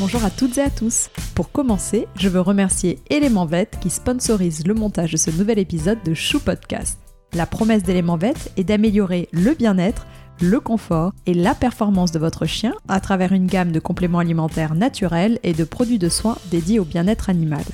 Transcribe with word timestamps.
Bonjour 0.00 0.24
à 0.24 0.30
toutes 0.30 0.58
et 0.58 0.62
à 0.62 0.70
tous. 0.70 1.10
Pour 1.34 1.50
commencer, 1.50 2.06
je 2.14 2.28
veux 2.28 2.40
remercier 2.40 3.00
Element 3.10 3.46
Vet 3.46 3.70
qui 3.80 3.90
sponsorise 3.90 4.64
le 4.64 4.72
montage 4.72 5.10
de 5.10 5.16
ce 5.16 5.32
nouvel 5.32 5.58
épisode 5.58 5.98
de 6.04 6.14
Chou 6.14 6.38
Podcast. 6.38 7.00
La 7.32 7.46
promesse 7.46 7.82
d'Element 7.82 8.16
Vet 8.16 8.34
est 8.56 8.62
d'améliorer 8.62 9.28
le 9.32 9.54
bien-être, 9.54 10.06
le 10.40 10.60
confort 10.60 11.12
et 11.26 11.34
la 11.34 11.52
performance 11.52 12.12
de 12.12 12.20
votre 12.20 12.46
chien 12.46 12.74
à 12.86 13.00
travers 13.00 13.32
une 13.32 13.48
gamme 13.48 13.72
de 13.72 13.80
compléments 13.80 14.20
alimentaires 14.20 14.76
naturels 14.76 15.40
et 15.42 15.52
de 15.52 15.64
produits 15.64 15.98
de 15.98 16.08
soins 16.08 16.38
dédiés 16.48 16.78
au 16.78 16.84
bien-être 16.84 17.28
animal. 17.28 17.64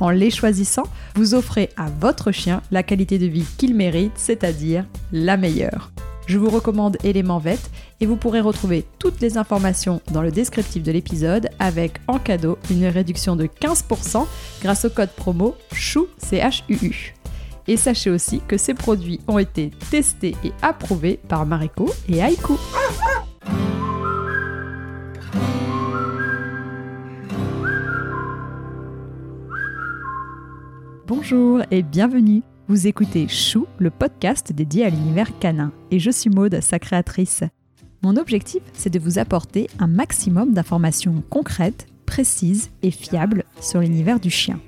En 0.00 0.10
les 0.10 0.30
choisissant, 0.30 0.88
vous 1.14 1.34
offrez 1.34 1.70
à 1.76 1.86
votre 2.00 2.32
chien 2.32 2.62
la 2.72 2.82
qualité 2.82 3.16
de 3.20 3.26
vie 3.26 3.46
qu'il 3.58 3.76
mérite, 3.76 4.14
c'est-à-dire 4.16 4.86
la 5.12 5.36
meilleure. 5.36 5.92
Je 6.26 6.38
vous 6.38 6.50
recommande 6.50 6.96
Element 7.04 7.38
Vet 7.38 7.58
et 8.00 8.06
vous 8.06 8.16
pourrez 8.16 8.40
retrouver 8.40 8.84
toutes 8.98 9.20
les 9.20 9.36
informations 9.36 10.00
dans 10.12 10.22
le 10.22 10.30
descriptif 10.30 10.82
de 10.82 10.92
l'épisode 10.92 11.50
avec 11.58 12.00
en 12.08 12.18
cadeau 12.18 12.58
une 12.70 12.86
réduction 12.86 13.36
de 13.36 13.46
15% 13.46 14.26
grâce 14.62 14.84
au 14.84 14.90
code 14.90 15.10
promo 15.10 15.54
CHOU. 15.72 17.12
Et 17.68 17.76
sachez 17.76 18.10
aussi 18.10 18.40
que 18.48 18.56
ces 18.56 18.74
produits 18.74 19.20
ont 19.28 19.38
été 19.38 19.70
testés 19.90 20.34
et 20.42 20.52
approuvés 20.62 21.20
par 21.28 21.46
Mariko 21.46 21.88
et 22.08 22.18
Aiku. 22.18 22.54
Bonjour 31.06 31.60
et 31.70 31.82
bienvenue. 31.82 32.42
Vous 32.68 32.86
écoutez 32.86 33.26
Chou, 33.28 33.66
le 33.78 33.90
podcast 33.90 34.52
dédié 34.52 34.84
à 34.84 34.90
l'univers 34.90 35.38
canin. 35.38 35.72
Et 35.90 35.98
je 35.98 36.10
suis 36.10 36.30
Maude, 36.30 36.60
sa 36.60 36.78
créatrice. 36.78 37.42
Mon 38.02 38.16
objectif, 38.16 38.62
c'est 38.72 38.90
de 38.90 38.98
vous 38.98 39.18
apporter 39.18 39.68
un 39.78 39.86
maximum 39.86 40.52
d'informations 40.52 41.22
concrètes, 41.28 41.86
précises 42.06 42.70
et 42.82 42.90
fiables 42.90 43.44
sur 43.60 43.80
l'univers 43.80 44.20
du 44.20 44.30
chien. 44.30 44.58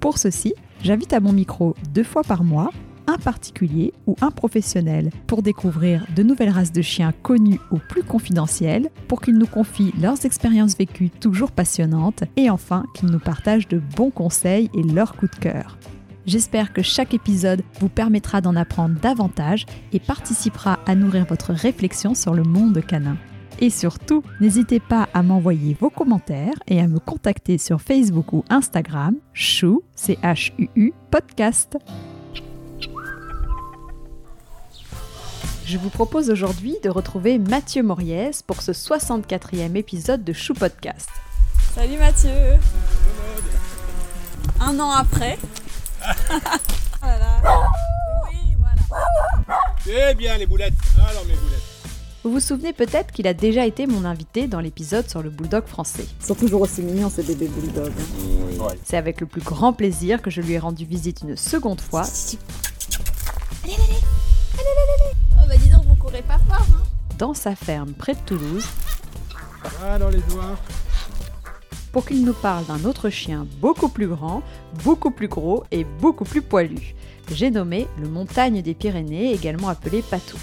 Pour 0.00 0.18
ceci, 0.18 0.54
J'invite 0.82 1.12
à 1.12 1.20
mon 1.20 1.32
micro 1.32 1.74
deux 1.94 2.04
fois 2.04 2.22
par 2.22 2.44
mois 2.44 2.70
un 3.08 3.18
particulier 3.18 3.92
ou 4.06 4.16
un 4.20 4.30
professionnel 4.32 5.10
pour 5.28 5.42
découvrir 5.42 6.06
de 6.16 6.24
nouvelles 6.24 6.50
races 6.50 6.72
de 6.72 6.82
chiens 6.82 7.12
connues 7.22 7.60
ou 7.70 7.78
plus 7.78 8.02
confidentielles, 8.02 8.90
pour 9.06 9.20
qu'ils 9.20 9.38
nous 9.38 9.46
confient 9.46 9.92
leurs 10.00 10.26
expériences 10.26 10.76
vécues 10.76 11.10
toujours 11.10 11.52
passionnantes 11.52 12.24
et 12.36 12.50
enfin 12.50 12.84
qu'ils 12.94 13.10
nous 13.10 13.20
partagent 13.20 13.68
de 13.68 13.80
bons 13.96 14.10
conseils 14.10 14.70
et 14.74 14.82
leurs 14.82 15.14
coups 15.14 15.30
de 15.32 15.40
cœur. 15.40 15.78
J'espère 16.26 16.72
que 16.72 16.82
chaque 16.82 17.14
épisode 17.14 17.62
vous 17.78 17.88
permettra 17.88 18.40
d'en 18.40 18.56
apprendre 18.56 18.98
davantage 19.00 19.64
et 19.92 20.00
participera 20.00 20.80
à 20.84 20.96
nourrir 20.96 21.24
votre 21.24 21.52
réflexion 21.52 22.14
sur 22.14 22.34
le 22.34 22.42
monde 22.42 22.84
canin. 22.84 23.16
Et 23.60 23.70
surtout, 23.70 24.24
n'hésitez 24.40 24.80
pas 24.80 25.08
à 25.14 25.22
m'envoyer 25.22 25.76
vos 25.80 25.88
commentaires 25.88 26.56
et 26.66 26.80
à 26.80 26.88
me 26.88 26.98
contacter 26.98 27.58
sur 27.58 27.80
Facebook 27.80 28.32
ou 28.32 28.44
Instagram, 28.50 29.14
chou, 29.34 29.84
c 29.94 30.18
h 30.22 30.52
u 30.58 30.68
u 30.74 30.92
podcast. 31.12 31.78
Je 35.64 35.78
vous 35.78 35.90
propose 35.90 36.28
aujourd'hui 36.30 36.76
de 36.82 36.90
retrouver 36.90 37.38
Mathieu 37.38 37.84
Moriès 37.84 38.42
pour 38.42 38.62
ce 38.62 38.72
64e 38.72 39.76
épisode 39.76 40.24
de 40.24 40.32
Chou 40.32 40.54
Podcast. 40.54 41.08
Salut 41.74 41.98
Mathieu 41.98 42.58
Un 44.60 44.78
an 44.80 44.90
après. 44.90 45.38
Voilà. 47.00 47.40
Oui, 48.32 48.56
voilà. 48.58 49.60
C'est 49.84 50.14
bien 50.14 50.36
les 50.38 50.46
boulettes. 50.46 50.74
Alors 51.08 51.24
mes 51.26 51.34
boulettes. 51.34 51.62
Vous 52.24 52.32
vous 52.32 52.40
souvenez 52.40 52.72
peut-être 52.72 53.12
qu'il 53.12 53.28
a 53.28 53.34
déjà 53.34 53.66
été 53.66 53.86
mon 53.86 54.04
invité 54.04 54.48
dans 54.48 54.58
l'épisode 54.58 55.08
sur 55.08 55.22
le 55.22 55.30
bulldog 55.30 55.64
français. 55.66 56.06
Ils 56.20 56.26
sont 56.26 56.34
toujours 56.34 56.62
aussi 56.62 56.82
mignons 56.82 57.08
ces 57.08 57.22
bébés 57.22 57.46
bulldogs. 57.46 57.92
Hein. 57.92 58.74
C'est 58.82 58.96
avec 58.96 59.20
le 59.20 59.26
plus 59.26 59.42
grand 59.42 59.72
plaisir 59.72 60.20
que 60.22 60.30
je 60.30 60.40
lui 60.40 60.54
ai 60.54 60.58
rendu 60.58 60.84
visite 60.84 61.20
une 61.22 61.36
seconde 61.36 61.80
fois. 61.80 62.02
Allez, 63.62 63.74
allez, 63.74 63.82
allez, 63.84 63.94
allez, 64.58 65.16
Oh 65.38 65.46
bah 65.48 65.56
dis 65.56 65.68
donc, 65.68 65.84
vous 65.84 65.94
courez 65.94 66.22
pas 66.22 66.38
fort, 66.48 66.66
hein 66.74 66.82
Dans 67.16 67.32
sa 67.32 67.54
ferme 67.54 67.92
près 67.92 68.14
de 68.14 68.20
Toulouse. 68.26 68.66
Alors 69.84 70.10
les 70.10 70.20
doigts 70.30 70.58
pour 71.96 72.04
qu'il 72.04 72.26
nous 72.26 72.34
parle 72.34 72.66
d'un 72.66 72.84
autre 72.84 73.08
chien 73.08 73.46
beaucoup 73.58 73.88
plus 73.88 74.06
grand, 74.06 74.42
beaucoup 74.84 75.10
plus 75.10 75.28
gros 75.28 75.64
et 75.70 75.84
beaucoup 76.02 76.24
plus 76.24 76.42
poilu. 76.42 76.94
J'ai 77.32 77.50
nommé 77.50 77.86
le 77.98 78.06
Montagne 78.06 78.60
des 78.60 78.74
Pyrénées, 78.74 79.32
également 79.32 79.70
appelé 79.70 80.02
Patou. 80.02 80.36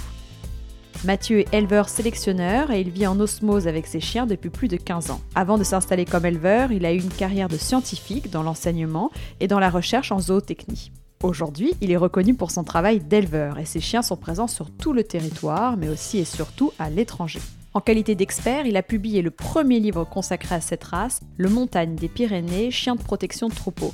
Mathieu 1.03 1.41
est 1.41 1.53
éleveur 1.53 1.89
sélectionneur 1.89 2.71
et 2.71 2.81
il 2.81 2.89
vit 2.89 3.05
en 3.05 3.19
osmose 3.19 3.67
avec 3.67 3.85
ses 3.85 3.99
chiens 3.99 4.25
depuis 4.25 4.49
plus 4.49 4.67
de 4.67 4.77
15 4.77 5.11
ans. 5.11 5.21
Avant 5.35 5.59
de 5.59 5.63
s'installer 5.63 6.05
comme 6.05 6.25
éleveur, 6.25 6.71
il 6.71 6.87
a 6.87 6.91
eu 6.91 6.97
une 6.97 7.09
carrière 7.09 7.49
de 7.49 7.57
scientifique 7.57 8.31
dans 8.31 8.41
l'enseignement 8.41 9.11
et 9.39 9.47
dans 9.47 9.59
la 9.59 9.69
recherche 9.69 10.11
en 10.11 10.17
zootechnie. 10.17 10.91
Aujourd'hui, 11.21 11.75
il 11.81 11.91
est 11.91 11.97
reconnu 11.97 12.33
pour 12.33 12.49
son 12.49 12.63
travail 12.63 12.99
d'éleveur 12.99 13.59
et 13.59 13.65
ses 13.65 13.79
chiens 13.79 14.01
sont 14.01 14.17
présents 14.17 14.47
sur 14.47 14.71
tout 14.71 14.91
le 14.91 15.03
territoire, 15.03 15.77
mais 15.77 15.89
aussi 15.89 16.17
et 16.17 16.25
surtout 16.25 16.73
à 16.79 16.89
l'étranger. 16.89 17.41
En 17.75 17.81
qualité 17.81 18.13
d'expert, 18.13 18.67
il 18.67 18.77
a 18.77 18.83
publié 18.83 19.21
le 19.21 19.31
premier 19.31 19.79
livre 19.79 20.03
consacré 20.03 20.55
à 20.55 20.61
cette 20.61 20.83
race, 20.83 21.21
Le 21.37 21.49
Montagne 21.49 21.95
des 21.95 22.07
Pyrénées, 22.07 22.69
chien 22.69 22.95
de 22.95 23.01
protection 23.01 23.49
de 23.49 23.55
troupeau 23.55 23.93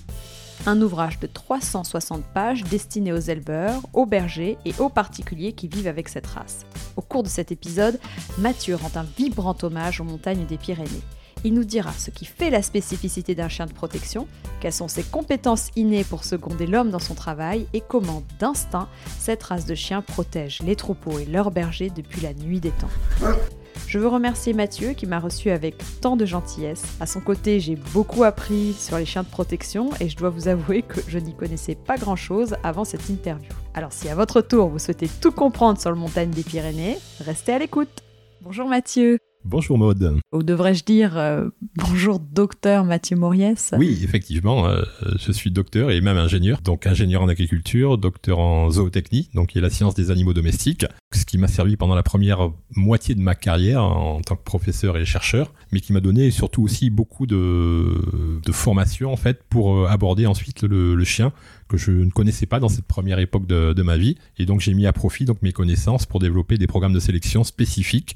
un 0.65 0.81
ouvrage 0.81 1.19
de 1.19 1.27
360 1.27 2.23
pages 2.33 2.63
destiné 2.63 3.13
aux 3.13 3.19
éleveurs, 3.19 3.81
aux 3.93 4.05
bergers 4.05 4.57
et 4.65 4.73
aux 4.79 4.89
particuliers 4.89 5.53
qui 5.53 5.67
vivent 5.67 5.87
avec 5.87 6.09
cette 6.09 6.27
race. 6.27 6.65
Au 6.95 7.01
cours 7.01 7.23
de 7.23 7.29
cet 7.29 7.51
épisode, 7.51 7.99
Mathieu 8.37 8.75
rend 8.75 8.91
un 8.95 9.05
vibrant 9.17 9.55
hommage 9.61 10.01
aux 10.01 10.03
montagnes 10.03 10.45
des 10.45 10.57
Pyrénées. 10.57 10.89
Il 11.45 11.53
nous 11.53 11.63
dira 11.63 11.93
ce 11.93 12.11
qui 12.11 12.25
fait 12.25 12.49
la 12.49 12.61
spécificité 12.61 13.33
d'un 13.33 13.47
chien 13.47 13.65
de 13.65 13.71
protection, 13.71 14.27
quelles 14.59 14.73
sont 14.73 14.89
ses 14.89 15.03
compétences 15.03 15.69
innées 15.77 16.03
pour 16.03 16.25
seconder 16.25 16.67
l'homme 16.67 16.89
dans 16.89 16.99
son 16.99 17.15
travail 17.15 17.65
et 17.71 17.79
comment, 17.79 18.23
d'instinct, 18.39 18.89
cette 19.17 19.43
race 19.43 19.65
de 19.65 19.75
chiens 19.75 20.01
protège 20.01 20.61
les 20.63 20.75
troupeaux 20.75 21.17
et 21.17 21.25
leurs 21.25 21.51
bergers 21.51 21.89
depuis 21.89 22.19
la 22.19 22.33
nuit 22.33 22.59
des 22.59 22.71
temps. 22.71 23.29
Je 23.87 23.99
veux 23.99 24.07
remercier 24.07 24.53
Mathieu 24.53 24.93
qui 24.93 25.05
m'a 25.05 25.19
reçu 25.19 25.49
avec 25.49 25.75
tant 26.01 26.15
de 26.15 26.25
gentillesse. 26.25 26.83
À 26.99 27.05
son 27.05 27.21
côté, 27.21 27.59
j'ai 27.59 27.75
beaucoup 27.75 28.23
appris 28.23 28.73
sur 28.73 28.97
les 28.97 29.05
chiens 29.05 29.23
de 29.23 29.29
protection 29.29 29.89
et 29.99 30.09
je 30.09 30.17
dois 30.17 30.29
vous 30.29 30.47
avouer 30.47 30.81
que 30.81 30.99
je 31.07 31.19
n'y 31.19 31.33
connaissais 31.35 31.75
pas 31.75 31.97
grand-chose 31.97 32.55
avant 32.63 32.85
cette 32.85 33.09
interview. 33.09 33.51
Alors 33.73 33.93
si 33.93 34.09
à 34.09 34.15
votre 34.15 34.41
tour 34.41 34.69
vous 34.69 34.79
souhaitez 34.79 35.09
tout 35.21 35.31
comprendre 35.31 35.79
sur 35.79 35.89
le 35.89 35.97
montagne 35.97 36.31
des 36.31 36.43
Pyrénées, 36.43 36.97
restez 37.19 37.53
à 37.53 37.59
l'écoute. 37.59 38.03
Bonjour 38.41 38.67
Mathieu. 38.67 39.19
Bonjour 39.49 39.79
Maude. 39.79 40.19
Ou 40.31 40.43
devrais-je 40.43 40.83
dire 40.83 41.17
euh, 41.17 41.49
bonjour 41.75 42.19
docteur 42.19 42.85
Mathieu 42.85 43.15
Moriès 43.15 43.73
Oui, 43.75 43.99
effectivement, 44.03 44.67
euh, 44.67 44.83
je 45.17 45.31
suis 45.31 45.49
docteur 45.49 45.89
et 45.89 46.01
même 46.01 46.17
ingénieur. 46.17 46.61
Donc 46.61 46.85
ingénieur 46.85 47.23
en 47.23 47.27
agriculture, 47.27 47.97
docteur 47.97 48.37
en 48.37 48.69
zootechnie, 48.69 49.31
donc 49.33 49.47
qui 49.47 49.57
est 49.57 49.61
la 49.61 49.71
science 49.71 49.95
des 49.95 50.11
animaux 50.11 50.33
domestiques, 50.33 50.85
ce 51.15 51.25
qui 51.25 51.39
m'a 51.39 51.47
servi 51.47 51.77
pendant 51.77 51.95
la 51.95 52.03
première 52.03 52.51
moitié 52.75 53.15
de 53.15 53.21
ma 53.21 53.33
carrière 53.33 53.83
en 53.83 54.21
tant 54.21 54.35
que 54.35 54.43
professeur 54.43 54.97
et 54.97 55.05
chercheur, 55.05 55.51
mais 55.71 55.79
qui 55.79 55.93
m'a 55.93 55.99
donné 55.99 56.29
surtout 56.29 56.61
aussi 56.61 56.91
beaucoup 56.91 57.25
de, 57.25 57.95
de 58.45 58.51
formation 58.51 59.11
en 59.11 59.17
fait 59.17 59.41
pour 59.49 59.77
euh, 59.77 59.87
aborder 59.87 60.27
ensuite 60.27 60.61
le, 60.61 61.03
chien 61.03 61.33
que 61.67 61.77
je 61.77 61.89
ne 61.89 62.11
connaissais 62.11 62.45
pas 62.45 62.59
dans 62.59 62.69
cette 62.69 62.85
première 62.85 63.17
époque 63.17 63.47
de, 63.47 63.73
de 63.73 63.81
ma 63.81 63.97
vie. 63.97 64.15
Et 64.37 64.45
donc 64.45 64.59
j'ai 64.61 64.75
mis 64.75 64.85
à 64.85 64.93
profit 64.93 65.25
donc 65.25 65.41
mes 65.41 65.53
connaissances 65.53 66.05
pour 66.05 66.19
développer 66.19 66.59
des 66.59 66.67
programmes 66.67 66.93
de 66.93 66.99
sélection 66.99 67.43
spécifiques 67.43 68.15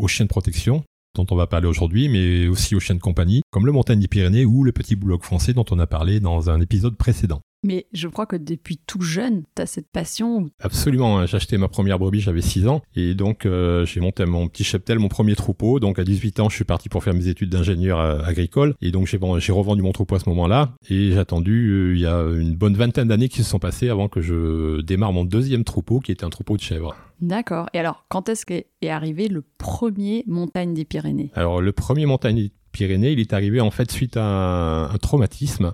aux 0.00 0.08
chiens 0.08 0.26
de 0.26 0.30
protection 0.30 0.82
dont 1.14 1.26
on 1.30 1.36
va 1.36 1.46
parler 1.46 1.66
aujourd'hui, 1.66 2.08
mais 2.08 2.46
aussi 2.46 2.74
aux 2.74 2.80
chiens 2.80 2.94
de 2.94 3.00
compagnie, 3.00 3.42
comme 3.50 3.66
le 3.66 3.72
Montagne 3.72 4.00
des 4.00 4.08
Pyrénées 4.08 4.44
ou 4.44 4.62
le 4.62 4.72
Petit 4.72 4.96
Bulldog 4.96 5.22
français 5.22 5.52
dont 5.52 5.64
on 5.70 5.78
a 5.78 5.86
parlé 5.86 6.20
dans 6.20 6.50
un 6.50 6.60
épisode 6.60 6.96
précédent. 6.96 7.40
Mais 7.62 7.86
je 7.92 8.08
crois 8.08 8.26
que 8.26 8.36
depuis 8.36 8.78
tout 8.78 9.02
jeune, 9.02 9.42
tu 9.54 9.62
as 9.62 9.66
cette 9.66 9.90
passion. 9.90 10.50
Absolument. 10.60 11.18
Hein. 11.18 11.26
J'ai 11.26 11.36
acheté 11.36 11.58
ma 11.58 11.68
première 11.68 11.98
brebis, 11.98 12.20
j'avais 12.20 12.40
6 12.40 12.66
ans. 12.68 12.80
Et 12.96 13.14
donc, 13.14 13.44
euh, 13.44 13.84
j'ai 13.84 14.00
monté 14.00 14.24
mon 14.24 14.48
petit 14.48 14.64
cheptel, 14.64 14.98
mon 14.98 15.08
premier 15.08 15.34
troupeau. 15.34 15.78
Donc, 15.78 15.98
à 15.98 16.04
18 16.04 16.40
ans, 16.40 16.48
je 16.48 16.56
suis 16.56 16.64
parti 16.64 16.88
pour 16.88 17.04
faire 17.04 17.14
mes 17.14 17.28
études 17.28 17.50
d'ingénieur 17.50 18.00
euh, 18.00 18.22
agricole. 18.22 18.74
Et 18.80 18.90
donc, 18.90 19.06
j'ai 19.06 19.52
revendu 19.52 19.82
mon 19.82 19.92
troupeau 19.92 20.14
à 20.14 20.20
ce 20.20 20.28
moment-là. 20.30 20.74
Et 20.88 21.12
j'ai 21.12 21.18
attendu, 21.18 21.68
euh, 21.70 21.94
il 21.94 22.00
y 22.00 22.06
a 22.06 22.20
une 22.20 22.54
bonne 22.54 22.74
vingtaine 22.74 23.08
d'années 23.08 23.28
qui 23.28 23.42
se 23.42 23.50
sont 23.50 23.58
passées 23.58 23.90
avant 23.90 24.08
que 24.08 24.20
je 24.20 24.80
démarre 24.80 25.12
mon 25.12 25.24
deuxième 25.24 25.64
troupeau, 25.64 26.00
qui 26.00 26.12
était 26.12 26.24
un 26.24 26.30
troupeau 26.30 26.56
de 26.56 26.62
chèvres. 26.62 26.96
D'accord. 27.20 27.68
Et 27.74 27.78
alors, 27.78 28.06
quand 28.08 28.30
est-ce 28.30 28.46
qu'est 28.46 28.66
arrivé 28.88 29.28
le 29.28 29.44
premier 29.58 30.24
montagne 30.26 30.72
des 30.72 30.86
Pyrénées? 30.86 31.30
Alors, 31.34 31.60
le 31.60 31.72
premier 31.72 32.06
montagne 32.06 32.36
des 32.36 32.52
Pyrénées, 32.72 33.12
il 33.12 33.20
est 33.20 33.32
arrivé 33.32 33.60
en 33.60 33.70
fait 33.70 33.90
suite 33.90 34.16
à 34.16 34.88
un 34.92 34.98
traumatisme 34.98 35.72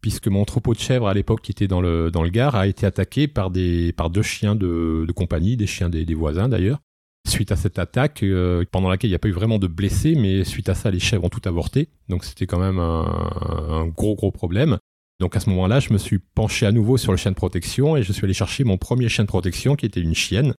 puisque 0.00 0.28
mon 0.28 0.44
troupeau 0.44 0.74
de 0.74 0.78
chèvres 0.78 1.08
à 1.08 1.14
l'époque 1.14 1.40
qui 1.42 1.50
était 1.50 1.68
dans 1.68 1.80
le, 1.80 2.10
dans 2.10 2.22
le 2.22 2.30
Gard 2.30 2.54
a 2.54 2.66
été 2.66 2.86
attaqué 2.86 3.28
par, 3.28 3.50
des, 3.50 3.92
par 3.92 4.10
deux 4.10 4.22
chiens 4.22 4.54
de, 4.54 5.06
compagnie, 5.14 5.56
des 5.56 5.66
chiens 5.66 5.88
des, 5.88 6.14
voisins 6.14 6.48
d'ailleurs. 6.48 6.80
Suite 7.26 7.52
à 7.52 7.56
cette 7.56 7.78
attaque, 7.78 8.22
euh, 8.22 8.64
pendant 8.70 8.88
laquelle 8.88 9.08
il 9.08 9.12
n'y 9.12 9.16
a 9.16 9.18
pas 9.18 9.28
eu 9.28 9.32
vraiment 9.32 9.58
de 9.58 9.66
blessés, 9.66 10.14
mais 10.14 10.44
suite 10.44 10.68
à 10.68 10.74
ça, 10.74 10.90
les 10.90 11.00
chèvres 11.00 11.24
ont 11.24 11.28
tout 11.28 11.46
avorté. 11.46 11.88
Donc 12.08 12.24
c'était 12.24 12.46
quand 12.46 12.58
même 12.58 12.78
un, 12.78 13.86
gros 13.88 14.14
gros 14.14 14.30
problème. 14.30 14.78
Donc 15.20 15.36
à 15.36 15.40
ce 15.40 15.50
moment-là, 15.50 15.80
je 15.80 15.92
me 15.92 15.98
suis 15.98 16.18
penché 16.18 16.64
à 16.64 16.72
nouveau 16.72 16.96
sur 16.96 17.12
le 17.12 17.18
chien 17.18 17.32
de 17.32 17.36
protection 17.36 17.96
et 17.96 18.02
je 18.02 18.12
suis 18.12 18.24
allé 18.24 18.34
chercher 18.34 18.64
mon 18.64 18.78
premier 18.78 19.08
chien 19.08 19.24
de 19.24 19.28
protection 19.28 19.74
qui 19.74 19.84
était 19.84 20.00
une 20.00 20.14
chienne, 20.14 20.54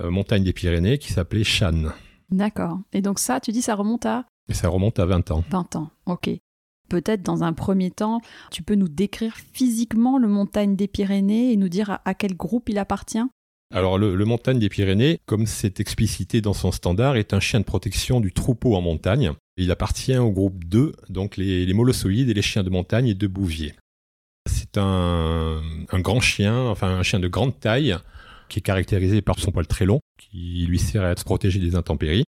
euh, 0.00 0.10
montagne 0.10 0.42
des 0.42 0.52
Pyrénées, 0.52 0.98
qui 0.98 1.12
s'appelait 1.12 1.44
Shan. 1.44 1.92
D'accord. 2.30 2.80
Et 2.92 3.02
donc 3.02 3.18
ça, 3.18 3.40
tu 3.40 3.52
dis, 3.52 3.62
ça 3.62 3.74
remonte 3.74 4.04
à 4.04 4.26
Et 4.48 4.54
ça 4.54 4.68
remonte 4.68 4.98
à 4.98 5.06
20 5.06 5.30
ans. 5.30 5.44
20 5.50 5.76
ans, 5.76 5.90
ok. 6.06 6.30
Peut-être 6.90 7.22
dans 7.22 7.44
un 7.44 7.52
premier 7.52 7.92
temps, 7.92 8.20
tu 8.50 8.62
peux 8.64 8.74
nous 8.74 8.88
décrire 8.88 9.36
physiquement 9.52 10.18
le 10.18 10.26
montagne 10.26 10.74
des 10.74 10.88
Pyrénées 10.88 11.52
et 11.52 11.56
nous 11.56 11.68
dire 11.68 12.00
à, 12.04 12.14
quel 12.14 12.36
groupe 12.36 12.68
il 12.68 12.78
appartient? 12.78 13.22
Alors 13.72 13.96
le, 13.96 14.24
montagne 14.24 14.58
des 14.58 14.68
Pyrénées, 14.68 15.20
comme 15.26 15.46
c'est 15.46 15.78
explicité 15.78 16.40
dans 16.40 16.52
son 16.52 16.72
standard, 16.72 17.14
est 17.14 17.32
un 17.32 17.38
chien 17.38 17.60
de 17.60 17.64
protection 17.64 18.20
du 18.20 18.32
troupeau 18.32 18.74
en 18.74 18.80
montagne. 18.80 19.32
Il 19.56 19.70
appartient 19.70 20.16
au 20.16 20.32
groupe 20.32 20.64
2, 20.64 20.92
donc 21.08 21.36
les, 21.36 21.64
les 21.64 21.72
et 21.72 22.34
les 22.34 22.42
chiens 22.42 22.64
de 22.64 22.70
montagne 22.70 23.06
et 23.06 23.14
de 23.14 23.26
bouvier. 23.28 23.74
C'est 24.50 24.76
un, 24.76 25.62
un 25.92 26.00
grand 26.00 26.18
chien, 26.18 26.66
enfin 26.66 26.88
un 26.88 27.04
chien 27.04 27.20
de 27.20 27.28
grande 27.28 27.60
taille, 27.60 27.96
qui 28.48 28.58
est 28.58 28.62
caractérisé 28.62 29.22
par 29.22 29.38
son 29.38 29.52
poil 29.52 29.68
très 29.68 29.84
long, 29.84 30.00
qui 30.18 30.66
lui 30.66 30.80
sert 30.80 31.04
à 31.04 31.14
se 31.14 31.22
protéger 31.22 31.60
des 31.60 31.76
intempéries. 31.76 32.24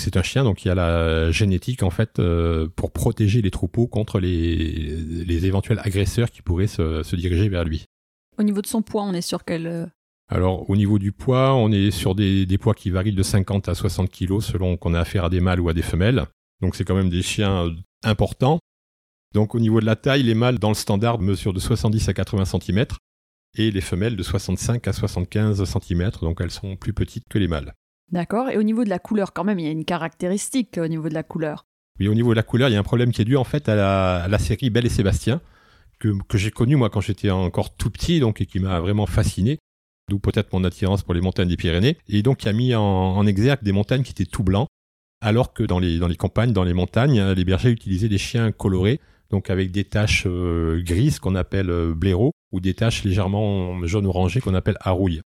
C'est 0.00 0.16
un 0.16 0.22
chien 0.22 0.44
donc 0.44 0.56
qui 0.58 0.68
a 0.68 0.74
la 0.74 1.30
génétique 1.30 1.82
en 1.82 1.90
fait 1.90 2.18
euh, 2.18 2.68
pour 2.76 2.90
protéger 2.92 3.42
les 3.42 3.50
troupeaux 3.50 3.86
contre 3.86 4.20
les, 4.20 4.96
les 5.24 5.46
éventuels 5.46 5.80
agresseurs 5.82 6.30
qui 6.30 6.42
pourraient 6.42 6.66
se, 6.66 7.02
se 7.02 7.16
diriger 7.16 7.48
vers 7.48 7.64
lui. 7.64 7.84
Au 8.38 8.42
niveau 8.42 8.62
de 8.62 8.66
son 8.66 8.82
poids, 8.82 9.02
on 9.02 9.12
est 9.14 9.20
sur 9.22 9.44
quel... 9.44 9.66
euh, 9.66 9.86
Alors 10.28 10.68
au 10.70 10.76
niveau 10.76 10.98
du 10.98 11.12
poids, 11.12 11.54
on 11.54 11.72
est 11.72 11.90
sur 11.90 12.14
des, 12.14 12.46
des 12.46 12.58
poids 12.58 12.74
qui 12.74 12.90
varient 12.90 13.12
de 13.12 13.22
50 13.22 13.68
à 13.68 13.74
60 13.74 14.08
kilos 14.10 14.46
selon 14.46 14.76
qu'on 14.76 14.94
a 14.94 15.00
affaire 15.00 15.24
à 15.24 15.30
des 15.30 15.40
mâles 15.40 15.60
ou 15.60 15.68
à 15.68 15.74
des 15.74 15.82
femelles. 15.82 16.24
Donc 16.60 16.76
c'est 16.76 16.84
quand 16.84 16.94
même 16.96 17.10
des 17.10 17.22
chiens 17.22 17.66
euh, 17.66 17.70
importants. 18.04 18.58
Donc 19.34 19.54
au 19.54 19.60
niveau 19.60 19.80
de 19.80 19.86
la 19.86 19.96
taille, 19.96 20.22
les 20.22 20.34
mâles 20.34 20.58
dans 20.58 20.68
le 20.70 20.74
standard 20.74 21.18
mesurent 21.18 21.52
de 21.52 21.60
70 21.60 22.08
à 22.08 22.14
80 22.14 22.44
cm 22.46 22.86
et 23.56 23.70
les 23.70 23.80
femelles 23.80 24.16
de 24.16 24.22
65 24.22 24.86
à 24.88 24.92
75 24.92 25.64
cm, 25.64 26.10
donc 26.22 26.40
elles 26.40 26.50
sont 26.50 26.76
plus 26.76 26.92
petites 26.92 27.28
que 27.28 27.38
les 27.38 27.48
mâles. 27.48 27.74
D'accord. 28.10 28.48
Et 28.50 28.56
au 28.56 28.62
niveau 28.62 28.84
de 28.84 28.88
la 28.88 28.98
couleur, 28.98 29.32
quand 29.32 29.44
même, 29.44 29.58
il 29.58 29.66
y 29.66 29.68
a 29.68 29.72
une 29.72 29.84
caractéristique 29.84 30.78
au 30.78 30.88
niveau 30.88 31.08
de 31.08 31.14
la 31.14 31.22
couleur. 31.22 31.66
Oui, 32.00 32.08
au 32.08 32.14
niveau 32.14 32.30
de 32.30 32.36
la 32.36 32.42
couleur, 32.42 32.68
il 32.68 32.72
y 32.72 32.76
a 32.76 32.78
un 32.78 32.84
problème 32.84 33.12
qui 33.12 33.22
est 33.22 33.24
dû 33.24 33.36
en 33.36 33.44
fait 33.44 33.68
à 33.68 34.28
la, 34.28 34.38
série 34.38 34.70
Belle 34.70 34.86
et 34.86 34.90
Sébastien, 34.90 35.40
que, 35.98 36.12
j'ai 36.34 36.50
connu 36.50 36.76
moi 36.76 36.90
quand 36.90 37.00
j'étais 37.00 37.30
encore 37.30 37.74
tout 37.74 37.90
petit, 37.90 38.20
donc 38.20 38.40
et 38.40 38.46
qui 38.46 38.60
m'a 38.60 38.80
vraiment 38.80 39.06
fasciné. 39.06 39.58
D'où 40.08 40.18
peut-être 40.18 40.52
mon 40.54 40.64
attirance 40.64 41.02
pour 41.02 41.12
les 41.12 41.20
montagnes 41.20 41.48
des 41.48 41.56
Pyrénées, 41.56 41.98
et 42.08 42.22
donc 42.22 42.38
qui 42.38 42.48
a 42.48 42.52
mis 42.52 42.74
en, 42.74 43.26
exergue 43.26 43.62
des 43.62 43.72
montagnes 43.72 44.02
qui 44.02 44.12
étaient 44.12 44.24
tout 44.24 44.42
blancs, 44.42 44.68
alors 45.20 45.52
que 45.52 45.64
dans 45.64 45.78
les, 45.78 45.98
campagnes, 46.16 46.52
dans 46.52 46.64
les 46.64 46.72
montagnes, 46.72 47.32
les 47.32 47.44
bergers 47.44 47.70
utilisaient 47.70 48.08
des 48.08 48.16
chiens 48.16 48.52
colorés, 48.52 49.00
donc 49.28 49.50
avec 49.50 49.70
des 49.70 49.84
taches 49.84 50.24
euh, 50.26 50.80
grises 50.82 51.18
qu'on 51.18 51.34
appelle 51.34 51.68
euh, 51.68 51.92
blaireaux, 51.94 52.32
ou 52.52 52.60
des 52.60 52.72
taches 52.72 53.04
légèrement 53.04 53.84
jaune-orangé 53.84 54.40
qu'on 54.40 54.54
appelle 54.54 54.78
harouille. 54.80 55.20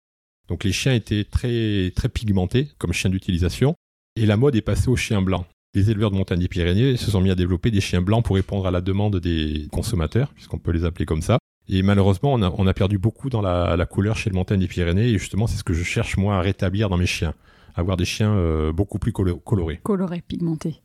Donc 0.51 0.65
les 0.65 0.74
chiens 0.74 0.94
étaient 0.94 1.24
très, 1.24 1.94
très 1.95 2.09
pigmentés 2.09 2.68
comme 2.77 2.92
chiens 2.92 3.09
d'utilisation, 3.09 3.74
et 4.18 4.25
la 4.25 4.36
mode 4.36 4.53
est 4.57 4.62
passée 4.62 4.89
aux 4.89 4.98
chiens 4.98 5.21
blancs. 5.21 5.45
Les 5.74 5.89
éleveurs 5.89 6.12
de 6.12 6.18
montagne 6.18 6.39
des 6.42 6.50
Pyrénées 6.50 6.98
se 6.98 7.09
sont 7.09 7.21
mis 7.21 7.31
à 7.31 7.36
développer 7.36 7.71
des 7.71 7.80
chiens 7.80 8.01
blancs 8.01 8.25
pour 8.25 8.36
répondre 8.36 8.68
à 8.68 8.71
la 8.71 8.81
demande 8.81 9.15
des 9.15 9.69
consommateurs, 9.71 10.33
puisqu'on 10.33 10.59
peut 10.59 10.71
les 10.71 10.83
appeler 10.83 11.06
comme 11.06 11.21
ça. 11.21 11.39
Et 11.69 11.83
malheureusement, 11.83 12.33
on 12.33 12.42
a, 12.42 12.53
on 12.57 12.68
a 12.68 12.74
perdu 12.74 12.98
beaucoup 12.98 13.30
dans 13.30 13.42
la, 13.42 13.77
la 13.77 13.86
couleur 13.86 14.18
chez 14.18 14.30
le 14.30 14.36
montagne 14.36 14.59
des 14.59 14.68
Pyrénées, 14.68 15.07
et 15.07 15.18
justement, 15.18 15.48
c'est 15.48 15.56
ce 15.56 15.63
que 15.63 15.74
je 15.74 15.83
cherche 15.86 16.18
moi 16.18 16.36
à 16.36 16.42
rétablir 16.42 16.89
dans 16.89 16.98
mes 16.98 17.06
chiens. 17.06 17.33
Avoir 17.75 17.95
des 17.95 18.03
chiens 18.03 18.36
euh, 18.36 18.74
beaucoup 18.74 19.00
plus 19.00 19.13
colo- 19.13 19.39
colorés. 19.39 19.80
Coloré, 19.81 20.19
pigmenté. 20.19 20.81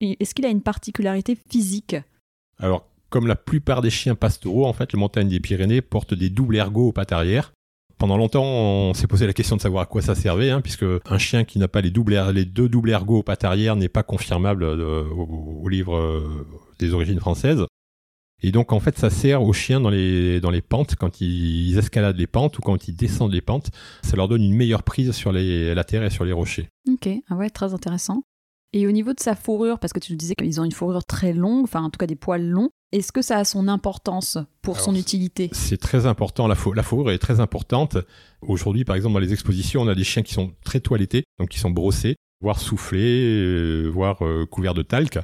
Et 0.00 0.16
Est-ce 0.18 0.34
qu'il 0.34 0.46
a 0.46 0.48
une 0.48 0.62
particularité 0.62 1.36
physique? 1.50 1.96
Alors, 2.58 2.86
comme 3.10 3.26
la 3.26 3.36
plupart 3.36 3.82
des 3.82 3.90
chiens 3.90 4.14
pastoraux, 4.14 4.64
en 4.64 4.72
fait, 4.72 4.94
le 4.94 4.98
montagne 4.98 5.28
des 5.28 5.40
Pyrénées 5.40 5.82
porte 5.82 6.14
des 6.14 6.30
doubles 6.30 6.56
ergots 6.56 6.88
aux 6.88 6.92
pattes 6.92 7.12
arrière. 7.12 7.52
Pendant 8.00 8.16
longtemps, 8.16 8.44
on 8.44 8.94
s'est 8.94 9.06
posé 9.06 9.26
la 9.26 9.34
question 9.34 9.56
de 9.56 9.60
savoir 9.60 9.82
à 9.82 9.86
quoi 9.86 10.00
ça 10.00 10.14
servait, 10.14 10.48
hein, 10.48 10.62
puisque 10.62 10.86
un 11.04 11.18
chien 11.18 11.44
qui 11.44 11.58
n'a 11.58 11.68
pas 11.68 11.82
les, 11.82 11.90
er- 11.90 12.44
deux 12.46 12.66
doubles 12.66 12.88
ergots 12.88 13.18
aux 13.18 13.22
pattes 13.22 13.44
arrière 13.44 13.76
n'est 13.76 13.90
pas 13.90 14.02
confirmable 14.02 14.64
euh, 14.64 15.04
au, 15.04 15.68
livre 15.68 15.94
euh, 15.96 16.46
des 16.78 16.94
origines 16.94 17.20
françaises. 17.20 17.62
Et 18.42 18.52
donc, 18.52 18.72
en 18.72 18.80
fait, 18.80 18.96
ça 18.96 19.10
sert 19.10 19.42
aux 19.42 19.52
chiens 19.52 19.82
dans 19.82 19.90
les, 19.90 20.40
pentes, 20.66 20.96
quand 20.96 21.20
ils 21.20 21.76
escaladent 21.76 22.16
les 22.16 22.26
pentes 22.26 22.58
ou 22.58 22.62
quand 22.62 22.88
ils 22.88 22.94
descendent 22.96 23.34
les 23.34 23.42
pentes. 23.42 23.70
Ça 24.00 24.16
leur 24.16 24.28
donne 24.28 24.42
une 24.42 24.56
meilleure 24.56 24.82
prise 24.82 25.12
sur 25.12 25.30
la 25.30 25.84
terre 25.84 26.02
et 26.02 26.08
sur 26.08 26.24
les 26.24 26.32
rochers. 26.32 26.70
Ok, 26.90 27.06
ah 27.28 27.36
ouais, 27.36 27.50
très 27.50 27.74
intéressant. 27.74 28.22
Et 28.72 28.86
au 28.86 28.92
niveau 28.92 29.12
de 29.12 29.20
sa 29.20 29.34
fourrure, 29.34 29.78
parce 29.78 29.92
que 29.92 30.00
tu 30.00 30.12
nous 30.12 30.18
disais 30.18 30.34
qu'ils 30.34 30.58
ont 30.58 30.64
une 30.64 30.72
fourrure 30.72 31.04
très 31.04 31.34
longue, 31.34 31.64
enfin 31.64 31.82
en 31.82 31.90
tout 31.90 31.98
cas 31.98 32.06
des 32.06 32.16
poils 32.16 32.48
longs, 32.48 32.70
est-ce 32.92 33.12
que 33.12 33.22
ça 33.22 33.38
a 33.38 33.44
son 33.44 33.68
importance 33.68 34.38
pour 34.62 34.74
Alors, 34.76 34.84
son 34.86 34.94
utilité? 34.94 35.48
C'est 35.52 35.76
très 35.80 36.06
important, 36.06 36.46
la, 36.46 36.54
fou- 36.54 36.72
la 36.72 36.82
fourrure 36.82 37.10
est 37.12 37.18
très 37.18 37.40
importante. 37.40 37.98
Aujourd'hui, 38.42 38.84
par 38.84 38.96
exemple, 38.96 39.14
dans 39.14 39.20
les 39.20 39.32
expositions, 39.32 39.82
on 39.82 39.88
a 39.88 39.94
des 39.94 40.04
chiens 40.04 40.22
qui 40.22 40.34
sont 40.34 40.52
très 40.64 40.80
toilettés, 40.80 41.24
donc 41.38 41.48
qui 41.50 41.58
sont 41.58 41.70
brossés, 41.70 42.16
voire 42.40 42.58
soufflés, 42.60 43.22
euh, 43.22 43.88
voire 43.88 44.24
euh, 44.24 44.46
couverts 44.46 44.74
de 44.74 44.82
talc. 44.82 45.18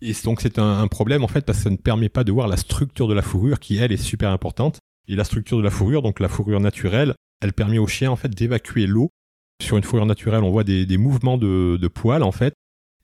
Et 0.00 0.12
donc 0.24 0.40
c'est 0.40 0.58
un, 0.60 0.78
un 0.80 0.86
problème 0.86 1.24
en 1.24 1.28
fait 1.28 1.44
parce 1.44 1.58
que 1.58 1.64
ça 1.64 1.70
ne 1.70 1.76
permet 1.76 2.08
pas 2.08 2.22
de 2.22 2.30
voir 2.30 2.46
la 2.46 2.56
structure 2.56 3.08
de 3.08 3.14
la 3.14 3.22
fourrure 3.22 3.58
qui 3.58 3.78
elle 3.78 3.90
est 3.90 3.96
super 3.96 4.30
importante. 4.30 4.78
Et 5.08 5.16
la 5.16 5.24
structure 5.24 5.56
de 5.58 5.62
la 5.62 5.70
fourrure, 5.70 6.02
donc 6.02 6.20
la 6.20 6.28
fourrure 6.28 6.60
naturelle, 6.60 7.14
elle 7.42 7.52
permet 7.52 7.78
au 7.78 7.86
chien 7.86 8.10
en 8.10 8.16
fait 8.16 8.28
d'évacuer 8.28 8.86
l'eau. 8.86 9.08
Sur 9.60 9.76
une 9.76 9.82
fourrure 9.82 10.06
naturelle, 10.06 10.44
on 10.44 10.50
voit 10.50 10.62
des, 10.62 10.86
des 10.86 10.98
mouvements 10.98 11.36
de, 11.36 11.76
de 11.80 11.88
poils 11.88 12.22
en 12.22 12.30
fait. 12.30 12.54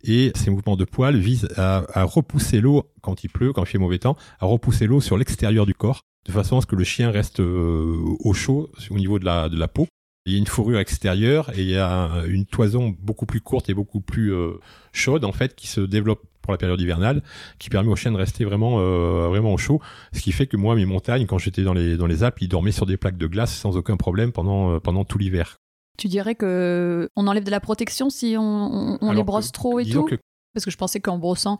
Et 0.05 0.33
ces 0.35 0.51
mouvements 0.51 0.77
de 0.77 0.85
poils 0.85 1.17
visent 1.17 1.49
à, 1.57 2.05
repousser 2.05 2.61
l'eau 2.61 2.85
quand 3.01 3.25
il 3.25 3.29
pleut, 3.29 3.53
quand 3.53 3.63
il 3.63 3.67
fait 3.67 3.79
mauvais 3.79 3.99
temps, 3.99 4.17
à 4.39 4.47
repousser 4.47 4.87
l'eau 4.87 5.01
sur 5.01 5.17
l'extérieur 5.17 5.65
du 5.65 5.75
corps, 5.75 6.03
de 6.27 6.33
façon 6.33 6.59
à 6.59 6.61
ce 6.61 6.67
que 6.67 6.77
le 6.77 6.85
chien 6.85 7.11
reste 7.11 7.41
euh, 7.41 7.97
au 8.21 8.35
chaud 8.35 8.71
au 8.91 8.99
niveau 8.99 9.19
de 9.19 9.25
la, 9.25 9.49
de 9.49 9.57
la 9.57 9.67
peau. 9.67 9.87
Il 10.27 10.33
y 10.33 10.37
a 10.37 10.39
une 10.39 10.47
fourrure 10.47 10.79
extérieure 10.79 11.51
et 11.55 11.63
il 11.63 11.69
y 11.69 11.77
a 11.77 12.23
une 12.27 12.47
toison 12.47 12.95
beaucoup 12.99 13.27
plus 13.27 13.41
courte 13.41 13.69
et 13.69 13.75
beaucoup 13.75 14.01
plus 14.01 14.33
euh, 14.33 14.53
chaude 14.93 15.25
en 15.25 15.33
fait 15.33 15.55
qui 15.55 15.67
se 15.67 15.81
développe 15.81 16.23
pour 16.41 16.53
la 16.53 16.59
période 16.59 16.81
hivernale, 16.81 17.23
qui 17.59 17.71
permet 17.71 17.91
au 17.91 17.97
chien 17.97 18.13
de 18.13 18.17
rester 18.17 18.45
vraiment 18.45 18.81
euh, 18.81 19.29
vraiment 19.29 19.53
au 19.53 19.59
chaud. 19.59 19.81
Ce 20.13 20.21
qui 20.21 20.33
fait 20.33 20.47
que 20.47 20.57
moi 20.57 20.77
mes 20.77 20.87
montagnes, 20.87 21.27
quand 21.27 21.39
j'étais 21.39 21.63
dans 21.63 21.75
les 21.75 21.97
dans 21.97 22.07
les 22.07 22.23
Alpes, 22.23 22.41
ils 22.41 22.49
dormaient 22.49 22.73
sur 22.73 22.87
des 22.87 22.99
plaques 22.99 23.19
de 23.19 23.27
glace 23.27 23.55
sans 23.55 23.77
aucun 23.77 23.97
problème 23.97 24.33
pendant 24.33 24.81
pendant 24.81 25.05
tout 25.05 25.19
l'hiver. 25.19 25.59
Tu 25.99 26.09
dirais 26.09 26.35
que 26.35 27.09
on 27.17 27.27
enlève 27.27 27.45
de 27.45 27.51
la 27.51 27.61
protection 27.61 28.11
si 28.11 28.37
on, 28.39 28.43
on- 28.43 28.99
on 29.01 29.13
les 29.13 29.23
brosse 29.23 29.49
que- 29.49 29.53
trop 29.53 29.79
et 29.81 29.85
tout? 29.87 30.05
que 30.05 30.17
Parce 30.53 30.65
que 30.65 30.71
je 30.71 30.77
pensais 30.77 31.01
qu'en 31.01 31.19
brossant, 31.19 31.59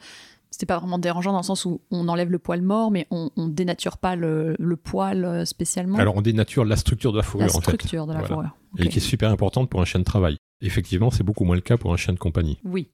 c'était 0.51 0.67
pas 0.67 0.79
vraiment 0.79 0.99
dérangeant 0.99 1.33
dans 1.33 1.39
le 1.39 1.45
sens 1.45 1.65
où 1.65 1.81
on 1.91 2.07
enlève 2.09 2.31
le 2.31 2.39
poil 2.39 2.63
mort, 2.63 2.91
mais 2.91 3.07
on, 3.11 3.31
on 3.37 3.49
dénature 3.49 3.99
pas 3.99 4.15
le, 4.17 4.55
le 4.59 4.77
poil 4.77 5.25
euh, 5.25 5.45
spécialement. 5.45 5.99
alors 5.99 6.17
on 6.17 6.23
dénature 6.23 6.65
la 6.65 6.77
structure 6.77 7.13
de 7.13 7.19
la 7.19 7.23
la 7.23 7.29
fourrure 7.29 7.47
en 7.57 7.61
fait. 7.61 7.73
structure 7.77 8.07
de 8.07 8.13
la 8.13 8.19
Voilà. 8.21 8.35
fourrure. 8.35 8.51
et 8.79 8.89
qui 8.89 8.99
est 8.99 9.01
super 9.01 9.31
importante 9.31 9.69
pour 9.71 9.81
un 9.81 9.85
chien 9.85 10.01
de 10.01 10.05
travail. 10.05 10.37
Effectivement, 10.61 11.11
c'est 11.11 11.25
beaucoup 11.25 11.45
moins 11.45 11.57
le 11.57 11.61
cas 11.61 11.77
pour 11.77 11.93
un 11.93 11.97
chien 11.97 12.13
de 12.15 12.19
compagnie. 12.19 12.59
Oui. 12.65 12.89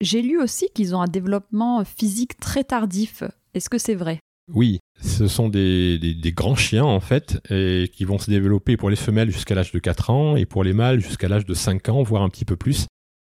J'ai 0.00 0.22
lu 0.22 0.40
aussi 0.40 0.68
qu'ils 0.74 0.94
ont 0.94 1.02
un 1.02 1.08
développement 1.08 1.84
physique 1.84 2.36
très 2.38 2.64
tardif. 2.64 3.22
Est-ce 3.54 3.68
que 3.68 3.76
c'est 3.78 3.94
vrai? 3.94 4.18
Oui, 4.52 4.80
ce 5.00 5.28
sont 5.28 5.48
des, 5.48 5.98
des, 5.98 6.32
grands 6.32 6.56
chiens 6.56 6.84
en 6.84 7.00
fait, 7.00 7.40
et 7.50 7.90
qui 7.92 8.04
vont 8.04 8.18
se 8.18 8.30
développer 8.30 8.76
pour 8.76 8.90
les 8.90 8.96
femelles 8.96 9.30
jusqu'à 9.30 9.54
l'âge 9.54 9.72
de 9.72 9.78
4 9.78 10.10
ans 10.10 10.36
et 10.36 10.44
pour 10.44 10.64
les 10.64 10.72
mâles 10.72 11.00
jusqu'à 11.00 11.28
l'âge 11.28 11.46
de 11.46 11.54
5 11.54 11.88
ans, 11.88 12.02
voire 12.02 12.22
un 12.22 12.28
petit 12.28 12.44
peu 12.44 12.56
plus. 12.56 12.86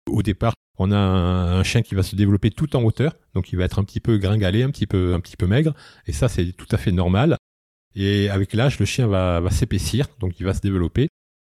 Au 0.08 0.22
départ, 0.22 0.54
on 0.78 0.92
a 0.92 0.98
un, 0.98 1.64
chien 1.64 1.82
qui 1.82 1.96
va 1.96 2.04
se 2.04 2.16
développer 2.16 2.52
tout 2.52 2.76
en 2.76 2.84
hauteur, 2.84 3.16
donc 3.34 3.52
il 3.52 3.58
va 3.58 3.66
être 3.66 3.80
un 3.80 3.84
petit 3.84 4.00
peu 4.00 4.18
gringalé, 4.18 4.64
un 4.64 4.70
petit 4.70 4.86
peu, 4.86 5.14
un 5.14 5.20
petit 5.20 5.38
peu 5.38 5.48
maigre, 5.48 5.74
et 6.06 6.14
ça 6.14 6.30
c'est 6.30 6.52
tout 6.54 6.68
à 6.72 6.78
fait 6.78 6.92
normal. 6.92 7.36
Et 7.96 8.30
avec 8.30 8.54
l'âge, 8.54 8.78
le 8.80 8.86
chien 8.86 9.08
va, 9.08 9.40
va 9.40 9.50
s'épaissir, 9.50 10.08
donc 10.20 10.40
il 10.40 10.46
va 10.46 10.54
se 10.54 10.62
développer. 10.62 11.10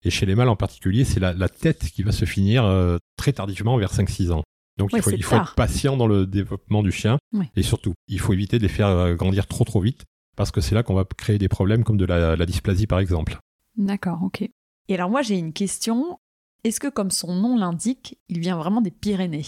Et 0.04 0.10
chez 0.10 0.26
les 0.26 0.34
mâles 0.34 0.50
en 0.50 0.56
particulier, 0.56 1.06
c'est 1.06 1.20
la, 1.20 1.34
la 1.34 1.50
tête 1.50 1.92
qui 1.92 2.02
va 2.02 2.12
se 2.12 2.26
finir 2.26 2.66
euh, 2.66 2.98
très 3.16 3.34
tardivement, 3.34 3.78
vers 3.78 3.94
5-6 3.94 4.32
ans. 4.32 4.44
Donc 4.78 4.94
Ouais, 4.94 5.00
il 5.00 5.04
faut, 5.04 5.12
il 5.12 5.38
être 5.38 5.56
patient 5.56 5.98
dans 5.98 6.08
le 6.08 6.26
développement 6.26 6.82
du 6.84 6.92
chien. 6.92 7.18
Ouais. 7.34 7.50
Et 7.56 7.64
surtout, 7.64 7.94
il 8.08 8.20
faut 8.20 8.34
éviter 8.34 8.58
de 8.58 8.64
les 8.64 8.70
faire 8.70 8.88
euh, 8.88 9.16
grandir 9.16 9.48
trop 9.48 9.64
trop 9.64 9.82
vite, 9.82 10.06
parce 10.36 10.52
que 10.52 10.62
c'est 10.62 10.76
là 10.76 10.84
qu'on 10.84 10.94
va 10.96 11.06
créer 11.06 11.38
des 11.38 11.50
problèmes 11.50 11.84
comme 11.84 11.98
de 11.98 12.06
la, 12.06 12.36
la 12.36 12.46
dysplasie 12.46 12.88
par 12.88 13.00
exemple. 13.00 13.38
D'accord, 13.78 14.20
ok. 14.24 14.42
Et 14.88 14.94
alors 14.96 15.10
moi 15.10 15.22
j'ai 15.22 15.38
une 15.38 15.54
question. 15.54 16.20
Est-ce 16.64 16.80
que 16.80 16.88
comme 16.88 17.12
son 17.12 17.34
nom 17.34 17.58
l'indique, 17.58 18.18
il 18.30 18.40
vient 18.40 18.56
vraiment 18.58 18.82
des 18.82 18.92
Pyrénées? 18.92 19.46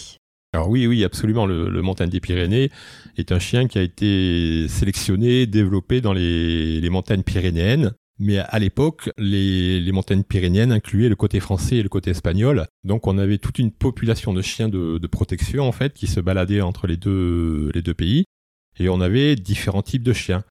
Alors 0.52 0.68
oui, 0.68 0.86
oui, 0.86 1.04
absolument. 1.04 1.46
Le, 1.46 1.68
le 1.68 1.82
montagne 1.82 2.10
des 2.10 2.20
Pyrénées 2.20 2.70
est 3.16 3.32
un 3.32 3.38
chien 3.38 3.66
qui 3.66 3.78
a 3.78 3.82
été 3.82 4.66
sélectionné, 4.68 5.46
développé 5.46 6.00
dans 6.00 6.12
les, 6.12 6.80
les 6.80 6.90
montagnes 6.90 7.22
pyrénéennes. 7.24 7.92
Mais 8.18 8.38
à 8.38 8.58
l'époque, 8.58 9.10
les, 9.18 9.80
les 9.80 9.92
montagnes 9.92 10.22
pyrénéennes 10.22 10.70
incluaient 10.70 11.08
le 11.08 11.16
côté 11.16 11.40
français 11.40 11.76
et 11.76 11.82
le 11.82 11.88
côté 11.88 12.10
espagnol. 12.10 12.66
Donc 12.84 13.06
on 13.06 13.18
avait 13.18 13.38
toute 13.38 13.58
une 13.58 13.72
population 13.72 14.32
de 14.32 14.40
chiens 14.40 14.68
de, 14.68 14.98
de 14.98 15.06
protection 15.06 15.64
en 15.66 15.72
fait 15.72 15.94
qui 15.94 16.06
se 16.06 16.20
baladaient 16.20 16.60
entre 16.60 16.86
les 16.86 16.96
deux, 16.96 17.70
les 17.74 17.82
deux 17.82 17.94
pays. 17.94 18.24
Et 18.78 18.88
on 18.88 19.00
avait 19.00 19.34
différents 19.34 19.82
types 19.82 20.04
de 20.04 20.12
chiens. 20.12 20.44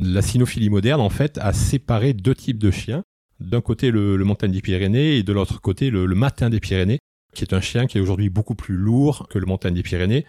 La 0.00 0.22
cynophilie 0.22 0.70
moderne 0.70 1.00
en 1.00 1.10
fait 1.10 1.38
a 1.38 1.52
séparé 1.52 2.12
deux 2.12 2.34
types 2.34 2.58
de 2.58 2.70
chiens. 2.70 3.02
D'un 3.40 3.60
côté 3.60 3.90
le, 3.90 4.16
le 4.16 4.24
montagne 4.24 4.52
des 4.52 4.62
Pyrénées 4.62 5.16
et 5.16 5.22
de 5.24 5.32
l'autre 5.32 5.60
côté 5.60 5.90
le, 5.90 6.06
le 6.06 6.14
matin 6.14 6.50
des 6.50 6.60
Pyrénées 6.60 6.98
qui 7.34 7.44
est 7.44 7.52
un 7.52 7.60
chien 7.60 7.86
qui 7.86 7.98
est 7.98 8.00
aujourd'hui 8.00 8.30
beaucoup 8.30 8.54
plus 8.54 8.76
lourd 8.76 9.28
que 9.28 9.38
le 9.38 9.46
montagne 9.46 9.74
des 9.74 9.82
Pyrénées 9.82 10.24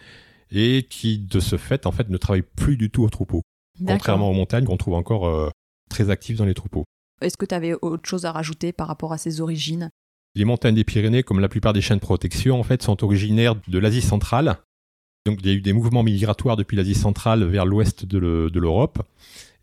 et 0.52 0.86
qui, 0.90 1.20
de 1.20 1.40
ce 1.40 1.58
fait, 1.58 1.86
en 1.86 1.92
fait, 1.92 2.10
ne 2.10 2.18
travaille 2.18 2.42
plus 2.42 2.78
du 2.78 2.90
tout 2.90 3.04
au 3.04 3.10
troupeau. 3.10 3.42
Contrairement 3.86 4.30
aux 4.30 4.34
montagnes 4.34 4.66
qu'on 4.66 4.78
trouve 4.78 4.96
encore 4.96 5.28
euh, 5.28 5.50
très 5.90 6.10
actifs 6.10 6.38
dans 6.38 6.46
les 6.46 6.54
troupeaux. 6.54 6.86
Est-ce 7.22 7.36
que 7.36 7.46
tu 7.46 7.56
avais 7.56 7.74
autre 7.82 8.08
chose 8.08 8.26
à 8.26 8.32
rajouter 8.32 8.72
par 8.72 8.88
rapport 8.88 9.12
à 9.12 9.18
ses 9.18 9.42
origines? 9.42 9.90
Les 10.36 10.46
montagnes 10.46 10.76
des 10.76 10.84
Pyrénées, 10.84 11.24
comme 11.24 11.40
la 11.40 11.50
plupart 11.50 11.74
des 11.74 11.82
chiens 11.82 11.96
de 11.98 12.02
protection, 12.02 12.60
en 12.60 12.64
fait, 12.64 12.82
sont 12.82 13.04
originaires 13.04 13.56
de 13.68 13.80
l'Asie 13.80 14.02
centrale. 14.02 14.58
Donc 15.26 15.40
il 15.42 15.48
y 15.48 15.50
a 15.50 15.54
eu 15.54 15.62
des 15.62 15.74
mouvements 15.74 16.04
migratoires 16.04 16.56
depuis 16.56 16.78
l'Asie 16.78 16.96
centrale 16.96 17.44
vers 17.44 17.66
l'ouest 17.66 18.06
de 18.06 18.18
le- 18.18 18.50
de 18.50 18.60
l'Europe. 18.60 19.00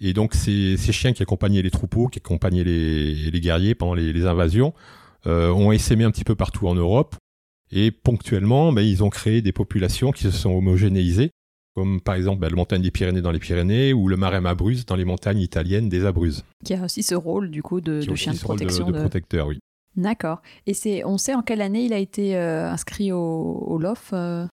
Et 0.01 0.13
donc 0.13 0.35
ces, 0.35 0.77
ces 0.77 0.93
chiens 0.93 1.15
qui 1.15 1.23
accompagnaient 1.23 1.63
les 1.63 1.71
troupeaux, 1.71 2.09
qui 2.09 2.19
accompagnaient 2.19 2.65
les, 2.65 3.31
les 3.31 3.41
guerriers 3.41 3.75
pendant 3.75 3.95
les, 3.95 4.13
les 4.13 4.27
invasions, 4.27 4.75
euh, 5.27 5.51
ont 5.51 5.73
essaimé 5.73 6.05
un 6.05 6.11
petit 6.11 6.25
peu 6.25 6.35
partout 6.35 6.69
en 6.69 6.75
Europe. 6.75 7.17
Et 7.73 7.91
ponctuellement, 7.91 8.73
ben, 8.73 8.83
ils 8.83 9.03
ont 9.03 9.09
créé 9.09 9.41
des 9.41 9.53
populations 9.53 10.13
qui 10.13 10.25
se 10.25 10.31
sont 10.31 10.51
homogénéisées, 10.51 11.31
comme 11.77 12.01
par 12.01 12.15
exemple 12.15 12.41
ben, 12.41 12.49
le 12.49 12.57
montagne 12.57 12.81
des 12.83 12.91
Pyrénées 12.91 13.21
dans 13.21 13.31
les 13.31 13.39
Pyrénées 13.39 13.93
ou 13.93 14.09
le 14.09 14.17
Marem 14.17 14.47
Abruzzes 14.47 14.87
dans 14.87 14.97
les 14.97 15.05
montagnes 15.05 15.39
italiennes 15.41 15.89
des 15.91 16.05
Abruzzes. 16.07 16.43
Qui 16.65 16.75
a 16.75 16.83
aussi 16.83 17.03
ce 17.03 17.15
rôle 17.15 17.51
du 17.51 17.63
coup 17.63 17.81
de, 17.83 18.01
chien 18.17 18.33
de 18.33 18.39
protection. 18.39 18.87
de, 18.87 18.93
de- 18.93 19.01
protecteur, 19.01 19.47
oui. 19.49 19.59
D'accord. 19.95 20.41
Et 20.67 20.75
c'est, 20.75 21.05
on 21.05 21.17
sait 21.19 21.35
en 21.35 21.43
quelle 21.43 21.61
année 21.63 21.85
il 21.85 21.93
a 21.93 21.99
été 21.99 22.37
euh, 22.37 22.71
inscrit 22.71 23.13
au, 23.13 23.19
au 23.21 23.79
LOF 23.79 24.11
euh, 24.13 24.47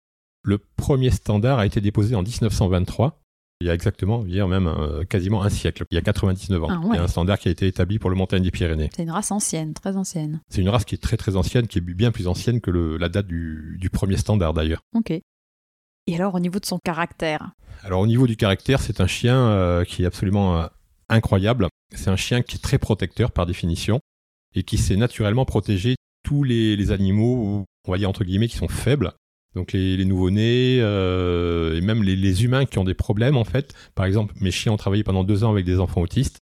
Le 0.44 0.58
premier 0.76 1.10
standard 1.12 1.60
a 1.60 1.66
été 1.66 1.80
déposé 1.80 2.16
en 2.16 2.22
1923. 2.24 3.20
Il 3.62 3.68
y 3.68 3.70
a 3.70 3.76
exactement, 3.76 4.22
a 4.24 4.48
même 4.48 4.66
euh, 4.66 5.04
quasiment 5.04 5.44
un 5.44 5.50
siècle, 5.50 5.84
il 5.92 5.96
y 5.96 5.98
a 6.00 6.02
99 6.02 6.64
ans. 6.64 6.68
Ah 6.72 6.80
ouais. 6.80 6.88
Il 6.94 6.96
y 6.96 6.98
a 6.98 7.04
un 7.04 7.08
standard 7.08 7.38
qui 7.38 7.48
a 7.48 7.52
été 7.52 7.68
établi 7.68 8.00
pour 8.00 8.10
le 8.10 8.16
montagne 8.16 8.42
des 8.42 8.50
Pyrénées. 8.50 8.90
C'est 8.96 9.04
une 9.04 9.12
race 9.12 9.30
ancienne, 9.32 9.76
très 9.76 9.96
ancienne. 9.98 10.42
C'est 10.50 10.62
une 10.62 10.70
race 10.70 10.84
qui 10.84 10.96
est 10.96 10.98
très 10.98 11.16
très 11.16 11.36
ancienne, 11.36 11.68
qui 11.68 11.78
est 11.78 11.82
bien 11.82 12.12
plus 12.12 12.28
ancienne 12.28 12.60
que 12.60 12.72
le- 12.72 12.98
la 12.98 13.08
date 13.08 13.28
du, 13.28 13.78
du 13.80 13.92
premier 13.92 14.18
standard 14.18 14.54
d'ailleurs. 14.56 14.82
Ok. 14.96 15.14
Et 16.08 16.16
alors 16.16 16.36
au 16.36 16.40
niveau 16.40 16.60
de 16.60 16.66
son 16.66 16.80
caractère 16.80 17.52
Alors 17.84 18.02
au 18.02 18.08
niveau 18.08 18.28
du 18.28 18.36
caractère, 18.36 18.82
c'est 18.82 19.02
un 19.02 19.08
chien 19.08 19.36
euh, 19.36 19.84
qui 19.84 20.04
est 20.04 20.06
absolument 20.06 20.60
euh, 20.60 20.68
incroyable. 21.10 21.68
C'est 21.94 22.10
un 22.10 22.16
chien 22.16 22.42
qui 22.42 22.56
est 22.56 22.62
très 22.62 22.78
protecteur 22.78 23.32
par 23.32 23.46
définition 23.46 24.00
et 24.56 24.64
qui 24.64 24.78
sait 24.78 24.96
naturellement 24.96 25.46
protéger 25.46 25.96
tous 26.24 26.44
les, 26.44 26.92
animaux, 26.92 27.66
on 27.88 27.92
va 27.92 27.98
dire 27.98 28.10
entre 28.10 28.24
guillemets, 28.24 28.48
qui 28.48 28.58
sont 28.58 28.68
faibles. 28.68 29.14
Donc 29.56 29.74
les, 29.74 30.06
nouveau-nés 30.06 30.80
euh, 30.80 31.78
et 31.78 31.82
même 31.82 32.04
les, 32.04 32.16
les 32.16 32.44
humains 32.46 32.66
qui 32.66 32.80
ont 32.80 32.84
des 32.84 32.94
problèmes 32.94 33.38
en 33.38 33.44
fait. 33.44 33.74
Par 33.96 34.06
exemple, 34.06 34.34
mes 34.40 34.52
chiens 34.52 34.72
ont 34.72 34.78
travaillé 34.78 35.04
pendant 35.04 35.24
deux 35.24 35.44
ans 35.44 35.52
avec 35.52 35.66
des 35.66 35.80
enfants 35.80 36.02
autistes 36.02 36.40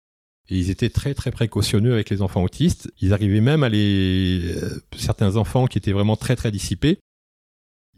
et 0.48 0.58
ils 0.58 0.70
étaient 0.70 0.90
très 0.90 1.14
très 1.14 1.30
précautionneux 1.30 1.92
avec 1.92 2.10
les 2.10 2.22
enfants 2.22 2.42
autistes. 2.42 2.90
Ils 3.00 3.12
arrivaient 3.12 3.40
même 3.40 3.62
à 3.62 3.68
les 3.68 4.56
certains 4.96 5.36
enfants 5.36 5.66
qui 5.66 5.78
étaient 5.78 5.92
vraiment 5.92 6.16
très 6.16 6.36
très 6.36 6.50
dissipés. 6.50 6.98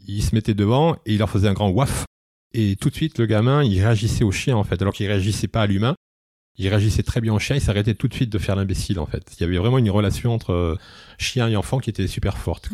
Ils 0.09 0.23
se 0.23 0.33
mettaient 0.35 0.53
devant 0.53 0.95
et 1.05 1.13
ils 1.13 1.17
leur 1.19 1.29
faisaient 1.29 1.47
un 1.47 1.53
grand 1.53 1.69
waf 1.69 2.05
et 2.53 2.75
tout 2.77 2.89
de 2.89 2.95
suite, 2.95 3.19
le 3.19 3.25
gamin, 3.25 3.63
il 3.63 3.79
réagissait 3.79 4.23
au 4.23 4.31
chien, 4.31 4.55
en 4.55 4.63
fait, 4.63 4.81
alors 4.81 4.93
qu'il 4.93 5.07
réagissait 5.07 5.47
pas 5.47 5.61
à 5.61 5.67
l'humain. 5.67 5.95
Il 6.57 6.67
réagissait 6.67 7.03
très 7.03 7.21
bien 7.21 7.33
au 7.33 7.39
chien, 7.39 7.55
il 7.55 7.61
s'arrêtait 7.61 7.93
tout 7.93 8.07
de 8.07 8.13
suite 8.13 8.31
de 8.31 8.37
faire 8.37 8.55
l'imbécile, 8.55 8.99
en 8.99 9.05
fait. 9.05 9.23
Il 9.37 9.41
y 9.41 9.43
avait 9.45 9.57
vraiment 9.57 9.77
une 9.77 9.89
relation 9.89 10.33
entre 10.33 10.51
euh, 10.51 10.75
chien 11.17 11.47
et 11.47 11.55
enfant 11.55 11.79
qui 11.79 11.89
était 11.89 12.07
super 12.07 12.37
forte. 12.37 12.69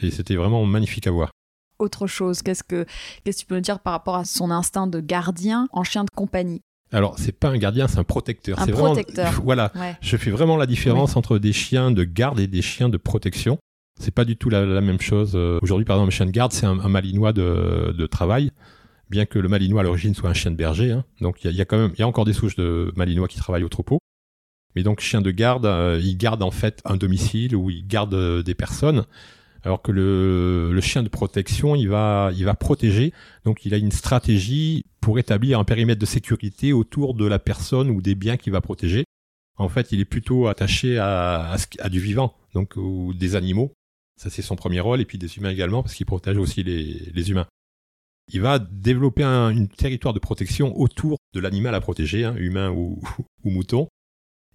Et 0.00 0.10
c'était 0.10 0.36
vraiment 0.36 0.64
magnifique 0.64 1.06
à 1.06 1.10
voir. 1.10 1.30
Autre 1.78 2.06
chose, 2.06 2.40
qu'est-ce 2.40 2.62
que, 2.62 2.86
qu'est-ce 3.24 3.38
que 3.38 3.40
tu 3.42 3.46
peux 3.46 3.56
nous 3.56 3.60
dire 3.60 3.80
par 3.80 3.92
rapport 3.92 4.16
à 4.16 4.24
son 4.24 4.50
instinct 4.50 4.86
de 4.86 5.00
gardien 5.00 5.68
en 5.72 5.84
chien 5.84 6.04
de 6.04 6.10
compagnie? 6.14 6.62
Alors, 6.92 7.18
c'est 7.18 7.32
pas 7.32 7.48
un 7.48 7.58
gardien, 7.58 7.88
c'est 7.88 7.98
un 7.98 8.04
protecteur. 8.04 8.60
Un 8.60 8.66
protecteur. 8.68 9.26
Vraiment, 9.26 9.40
voilà. 9.44 9.72
Ouais. 9.74 9.96
Je 10.00 10.16
fais 10.16 10.30
vraiment 10.30 10.56
la 10.56 10.66
différence 10.66 11.16
entre 11.16 11.38
des 11.38 11.52
chiens 11.52 11.90
de 11.90 12.04
garde 12.04 12.38
et 12.38 12.46
des 12.46 12.62
chiens 12.62 12.88
de 12.88 12.96
protection. 12.96 13.58
C'est 13.98 14.14
pas 14.14 14.24
du 14.24 14.36
tout 14.36 14.50
la, 14.50 14.80
même 14.80 15.00
chose. 15.00 15.32
Euh, 15.34 15.58
Aujourd'hui, 15.62 15.84
par 15.84 15.96
exemple, 15.96 16.08
un 16.08 16.16
chien 16.16 16.26
de 16.26 16.30
garde, 16.30 16.52
c'est 16.52 16.66
un, 16.66 16.74
malinois 16.88 17.32
de, 17.32 18.06
travail. 18.06 18.50
Bien 19.08 19.24
que 19.24 19.38
le 19.38 19.48
malinois 19.48 19.80
à 19.80 19.84
l'origine 19.84 20.14
soit 20.14 20.28
un 20.28 20.34
chien 20.34 20.50
de 20.50 20.56
berger, 20.56 20.90
hein. 20.90 21.04
donc 21.20 21.44
il 21.44 21.52
y 21.52 21.60
a, 21.60 21.64
quand 21.64 21.78
même, 21.78 21.92
il 21.94 22.00
y 22.00 22.02
a 22.02 22.08
encore 22.08 22.24
des 22.24 22.32
souches 22.32 22.56
de 22.56 22.92
malinois 22.96 23.28
qui 23.28 23.38
travaillent 23.38 23.62
au 23.62 23.68
troupeau. 23.68 24.00
Mais 24.74 24.82
donc 24.82 25.00
chien 25.00 25.22
de 25.22 25.30
garde, 25.30 25.64
euh, 25.64 26.00
il 26.02 26.16
garde 26.18 26.42
en 26.42 26.50
fait 26.50 26.82
un 26.84 26.96
domicile 26.96 27.54
où 27.54 27.70
il 27.70 27.86
garde 27.86 28.14
euh, 28.14 28.42
des 28.42 28.54
personnes, 28.54 29.04
alors 29.62 29.80
que 29.80 29.92
le, 29.92 30.72
le 30.72 30.80
chien 30.80 31.04
de 31.04 31.08
protection, 31.08 31.76
il 31.76 31.88
va, 31.88 32.30
il 32.36 32.44
va 32.44 32.54
protéger. 32.54 33.12
Donc 33.44 33.64
il 33.64 33.74
a 33.74 33.76
une 33.76 33.92
stratégie 33.92 34.84
pour 35.00 35.20
établir 35.20 35.60
un 35.60 35.64
périmètre 35.64 36.00
de 36.00 36.06
sécurité 36.06 36.72
autour 36.72 37.14
de 37.14 37.26
la 37.26 37.38
personne 37.38 37.90
ou 37.90 38.02
des 38.02 38.16
biens 38.16 38.36
qu'il 38.36 38.52
va 38.52 38.60
protéger. 38.60 39.04
En 39.56 39.68
fait, 39.68 39.92
il 39.92 40.00
est 40.00 40.04
plutôt 40.04 40.48
attaché 40.48 40.98
à, 40.98 41.56
à 41.78 41.88
du 41.88 42.00
vivant, 42.00 42.34
donc 42.54 42.74
ou 42.76 43.14
des 43.14 43.36
animaux. 43.36 43.72
Ça, 44.16 44.30
c'est 44.30 44.42
son 44.42 44.56
premier 44.56 44.80
rôle, 44.80 45.00
et 45.00 45.04
puis 45.04 45.18
des 45.18 45.36
humains 45.36 45.50
également, 45.50 45.82
parce 45.82 45.94
qu'il 45.94 46.06
protège 46.06 46.38
aussi 46.38 46.62
les, 46.62 47.10
les 47.14 47.30
humains. 47.30 47.46
Il 48.32 48.40
va 48.40 48.58
développer 48.58 49.22
un 49.22 49.66
territoire 49.66 50.14
de 50.14 50.18
protection 50.18 50.76
autour 50.78 51.18
de 51.34 51.40
l'animal 51.40 51.74
à 51.74 51.80
protéger, 51.80 52.24
hein, 52.24 52.34
humain 52.38 52.70
ou, 52.70 53.00
ou 53.44 53.50
mouton. 53.50 53.88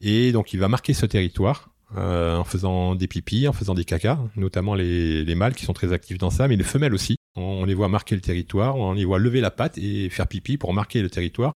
Et 0.01 0.31
donc, 0.31 0.53
il 0.53 0.59
va 0.59 0.67
marquer 0.67 0.93
ce 0.93 1.05
territoire 1.05 1.69
euh, 1.95 2.37
en 2.37 2.43
faisant 2.43 2.95
des 2.95 3.07
pipis, 3.07 3.47
en 3.47 3.53
faisant 3.53 3.75
des 3.75 3.85
cacas, 3.85 4.19
notamment 4.35 4.73
les, 4.75 5.23
les 5.23 5.35
mâles 5.35 5.53
qui 5.55 5.65
sont 5.65 5.73
très 5.73 5.93
actifs 5.93 6.17
dans 6.17 6.29
ça, 6.31 6.47
mais 6.47 6.55
les 6.55 6.63
femelles 6.63 6.93
aussi. 6.93 7.17
On 7.35 7.63
les 7.65 7.73
voit 7.75 7.87
marquer 7.87 8.15
le 8.15 8.21
territoire, 8.21 8.75
on 8.77 8.93
les 8.93 9.05
voit 9.05 9.19
lever 9.19 9.41
la 9.41 9.51
patte 9.51 9.77
et 9.77 10.09
faire 10.09 10.27
pipi 10.27 10.57
pour 10.57 10.73
marquer 10.73 11.01
le 11.01 11.09
territoire. 11.09 11.53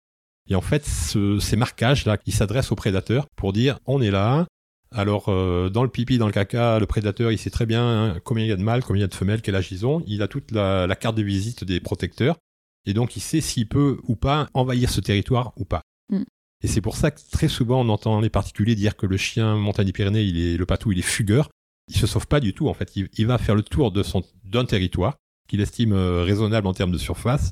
Et 0.51 0.55
en 0.55 0.61
fait, 0.61 0.85
ce- 0.85 1.39
ces 1.39 1.57
marquages-là, 1.57 2.19
ils 2.27 2.35
s'adressent 2.35 2.73
aux 2.73 2.77
prédateurs 2.77 3.27
pour 3.37 3.53
dire 3.53 3.79
on 3.87 4.03
est 4.03 4.11
là. 4.11 4.47
Alors, 4.93 5.29
euh, 5.29 5.71
dans 5.71 5.83
le 5.83 5.89
pipi, 5.89 6.19
dans 6.19 6.27
le 6.27 6.33
caca, 6.33 6.79
le 6.79 6.87
prédateur, 6.87 7.33
il 7.33 7.39
sait 7.39 7.51
très 7.51 7.67
bien 7.67 7.83
hein, 7.83 8.21
combien 8.25 8.45
il 8.45 8.49
y 8.49 8.53
a 8.53 8.57
de 8.57 8.63
mâles, 8.63 8.83
combien 8.83 9.01
il 9.01 9.03
y 9.03 9.05
a 9.05 9.09
de 9.09 9.15
femelles, 9.15 9.43
quel 9.43 9.55
âge 9.55 9.73
ils 9.73 9.87
ont. 9.87 10.03
Il 10.07 10.23
a 10.23 10.29
toute 10.29 10.51
la, 10.51 10.87
la 10.87 10.97
carte 10.97 11.17
de 11.17 11.23
visite 11.23 11.65
des 11.65 11.81
protecteurs. 11.81 12.37
Et 12.85 12.95
donc, 12.95 13.17
il 13.17 13.21
sait 13.21 13.41
s'il 13.41 13.69
peut 13.69 13.99
ou 14.05 14.17
pas 14.17 14.49
envahir 14.55 14.91
ce 14.91 15.01
territoire 15.01 15.53
ou 15.57 15.65
pas. 15.65 15.83
Mm. 16.11 16.23
Et 16.63 16.69
c'est 16.69 16.81
pour 16.81 16.97
ça 16.97 17.11
que 17.11 17.21
très 17.31 17.49
souvent, 17.49 17.81
on 17.81 17.89
entend 17.89 18.21
les 18.21 18.31
particuliers 18.31 18.75
dire 18.75 18.97
que 18.97 19.07
le 19.07 19.17
chien 19.17 19.57
montagne 19.57 19.87
des 19.87 19.93
Pyrénées, 19.93 20.23
il 20.23 20.39
est, 20.39 20.57
le 20.57 20.67
patou, 20.67 20.93
il 20.93 20.99
est 20.99 21.03
fugueur. 21.03 21.49
Il 21.89 21.97
se 21.97 22.07
sauve 22.07 22.27
pas 22.27 22.41
du 22.41 22.55
tout, 22.55 22.69
en 22.69 22.75
fait. 22.75 22.95
Il, 22.97 23.09
il 23.17 23.27
va 23.27 23.39
faire 23.39 23.55
le 23.55 23.63
tour 23.63 23.91
de 23.91 24.03
son, 24.03 24.23
d'un 24.45 24.65
territoire 24.65 25.17
qu'il 25.49 25.61
estime 25.61 25.93
euh, 25.93 26.23
raisonnable 26.23 26.67
en 26.67 26.75
termes 26.75 26.93
de 26.93 26.99
surface. 26.99 27.51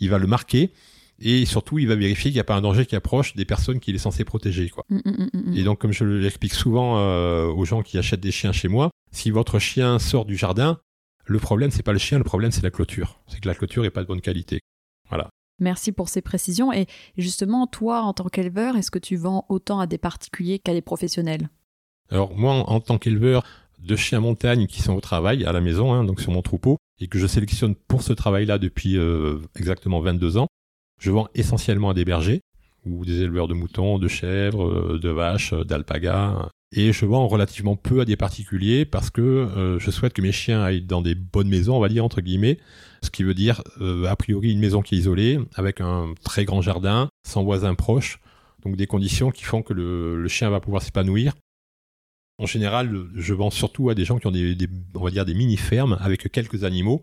Il 0.00 0.10
va 0.10 0.18
le 0.18 0.26
marquer. 0.26 0.72
Et 1.20 1.44
surtout, 1.44 1.78
il 1.78 1.86
va 1.86 1.96
vérifier 1.96 2.30
qu'il 2.30 2.36
n'y 2.36 2.40
a 2.40 2.44
pas 2.44 2.56
un 2.56 2.62
danger 2.62 2.86
qui 2.86 2.96
approche 2.96 3.34
des 3.34 3.44
personnes 3.44 3.78
qu'il 3.78 3.94
est 3.94 3.98
censé 3.98 4.24
protéger, 4.24 4.70
quoi. 4.70 4.84
Mm, 4.88 5.00
mm, 5.04 5.28
mm. 5.32 5.56
Et 5.56 5.62
donc, 5.64 5.78
comme 5.78 5.92
je 5.92 6.04
l'explique 6.04 6.54
souvent 6.54 6.98
euh, 6.98 7.46
aux 7.46 7.64
gens 7.66 7.82
qui 7.82 7.98
achètent 7.98 8.20
des 8.20 8.30
chiens 8.30 8.52
chez 8.52 8.68
moi, 8.68 8.90
si 9.12 9.30
votre 9.30 9.58
chien 9.58 9.98
sort 9.98 10.24
du 10.24 10.36
jardin, 10.36 10.80
le 11.26 11.38
problème, 11.38 11.70
c'est 11.70 11.82
pas 11.82 11.92
le 11.92 11.98
chien, 11.98 12.18
le 12.18 12.24
problème, 12.24 12.50
c'est 12.50 12.62
la 12.62 12.70
clôture. 12.70 13.20
C'est 13.26 13.40
que 13.40 13.48
la 13.48 13.54
clôture 13.54 13.84
est 13.84 13.90
pas 13.90 14.02
de 14.02 14.08
bonne 14.08 14.20
qualité. 14.20 14.60
Merci 15.62 15.92
pour 15.92 16.08
ces 16.08 16.22
précisions. 16.22 16.72
Et 16.72 16.86
justement, 17.18 17.66
toi, 17.66 18.00
en 18.00 18.14
tant 18.14 18.28
qu'éleveur, 18.28 18.76
est-ce 18.76 18.90
que 18.90 18.98
tu 18.98 19.16
vends 19.16 19.44
autant 19.50 19.78
à 19.78 19.86
des 19.86 19.98
particuliers 19.98 20.58
qu'à 20.58 20.72
des 20.72 20.80
professionnels? 20.80 21.50
Alors, 22.10 22.34
moi, 22.34 22.54
en, 22.54 22.60
en 22.60 22.80
tant 22.80 22.96
qu'éleveur 22.96 23.44
de 23.78 23.96
chiens 23.96 24.20
montagne 24.20 24.66
qui 24.66 24.82
sont 24.82 24.94
au 24.94 25.00
travail, 25.00 25.44
à 25.44 25.52
la 25.52 25.60
maison, 25.60 25.92
hein, 25.92 26.04
donc 26.04 26.20
sur 26.20 26.32
mon 26.32 26.40
troupeau, 26.42 26.78
et 26.98 27.08
que 27.08 27.18
je 27.18 27.26
sélectionne 27.26 27.74
pour 27.74 28.02
ce 28.02 28.12
travail-là 28.12 28.58
depuis 28.58 28.96
euh, 28.96 29.38
exactement 29.56 30.00
22 30.00 30.38
ans, 30.38 30.46
je 31.00 31.10
vends 31.10 31.28
essentiellement 31.34 31.90
à 31.90 31.94
des 31.94 32.04
bergers, 32.04 32.40
ou 32.86 33.04
des 33.04 33.22
éleveurs 33.22 33.48
de 33.48 33.54
moutons, 33.54 33.98
de 33.98 34.08
chèvres, 34.08 34.64
euh, 34.64 34.98
de 34.98 35.08
vaches, 35.08 35.52
euh, 35.52 35.64
d'alpagas. 35.64 36.48
Et 36.76 36.92
je 36.92 37.04
vends 37.04 37.26
relativement 37.26 37.74
peu 37.74 38.00
à 38.00 38.04
des 38.04 38.16
particuliers 38.16 38.84
parce 38.84 39.10
que 39.10 39.20
euh, 39.20 39.78
je 39.80 39.90
souhaite 39.90 40.12
que 40.12 40.22
mes 40.22 40.30
chiens 40.30 40.62
aillent 40.62 40.82
dans 40.82 41.02
des 41.02 41.16
bonnes 41.16 41.48
maisons, 41.48 41.76
on 41.76 41.80
va 41.80 41.88
dire 41.88 42.04
entre 42.04 42.20
guillemets, 42.20 42.58
ce 43.02 43.10
qui 43.10 43.24
veut 43.24 43.34
dire 43.34 43.62
a 43.80 44.14
priori 44.14 44.52
une 44.52 44.60
maison 44.60 44.82
qui 44.82 44.94
est 44.94 44.98
isolée, 44.98 45.40
avec 45.54 45.80
un 45.80 46.14
très 46.22 46.44
grand 46.44 46.60
jardin, 46.60 47.08
sans 47.26 47.42
voisins 47.42 47.74
proches, 47.74 48.20
donc 48.62 48.76
des 48.76 48.86
conditions 48.86 49.30
qui 49.30 49.42
font 49.42 49.62
que 49.62 49.72
le, 49.72 50.28
chien 50.28 50.50
va 50.50 50.60
pouvoir 50.60 50.82
s'épanouir. 50.82 51.32
En 52.38 52.46
général, 52.46 53.06
je 53.16 53.34
vends 53.34 53.50
surtout 53.50 53.88
à 53.90 53.94
des 53.94 54.04
gens 54.04 54.18
qui 54.18 54.26
ont 54.26 54.30
des, 54.30 54.54
des- 54.54 54.68
on 54.94 55.02
va 55.02 55.10
dire 55.10 55.24
des 55.24 55.34
mini-fermes 55.34 55.96
avec 56.00 56.30
quelques 56.30 56.62
animaux, 56.62 57.02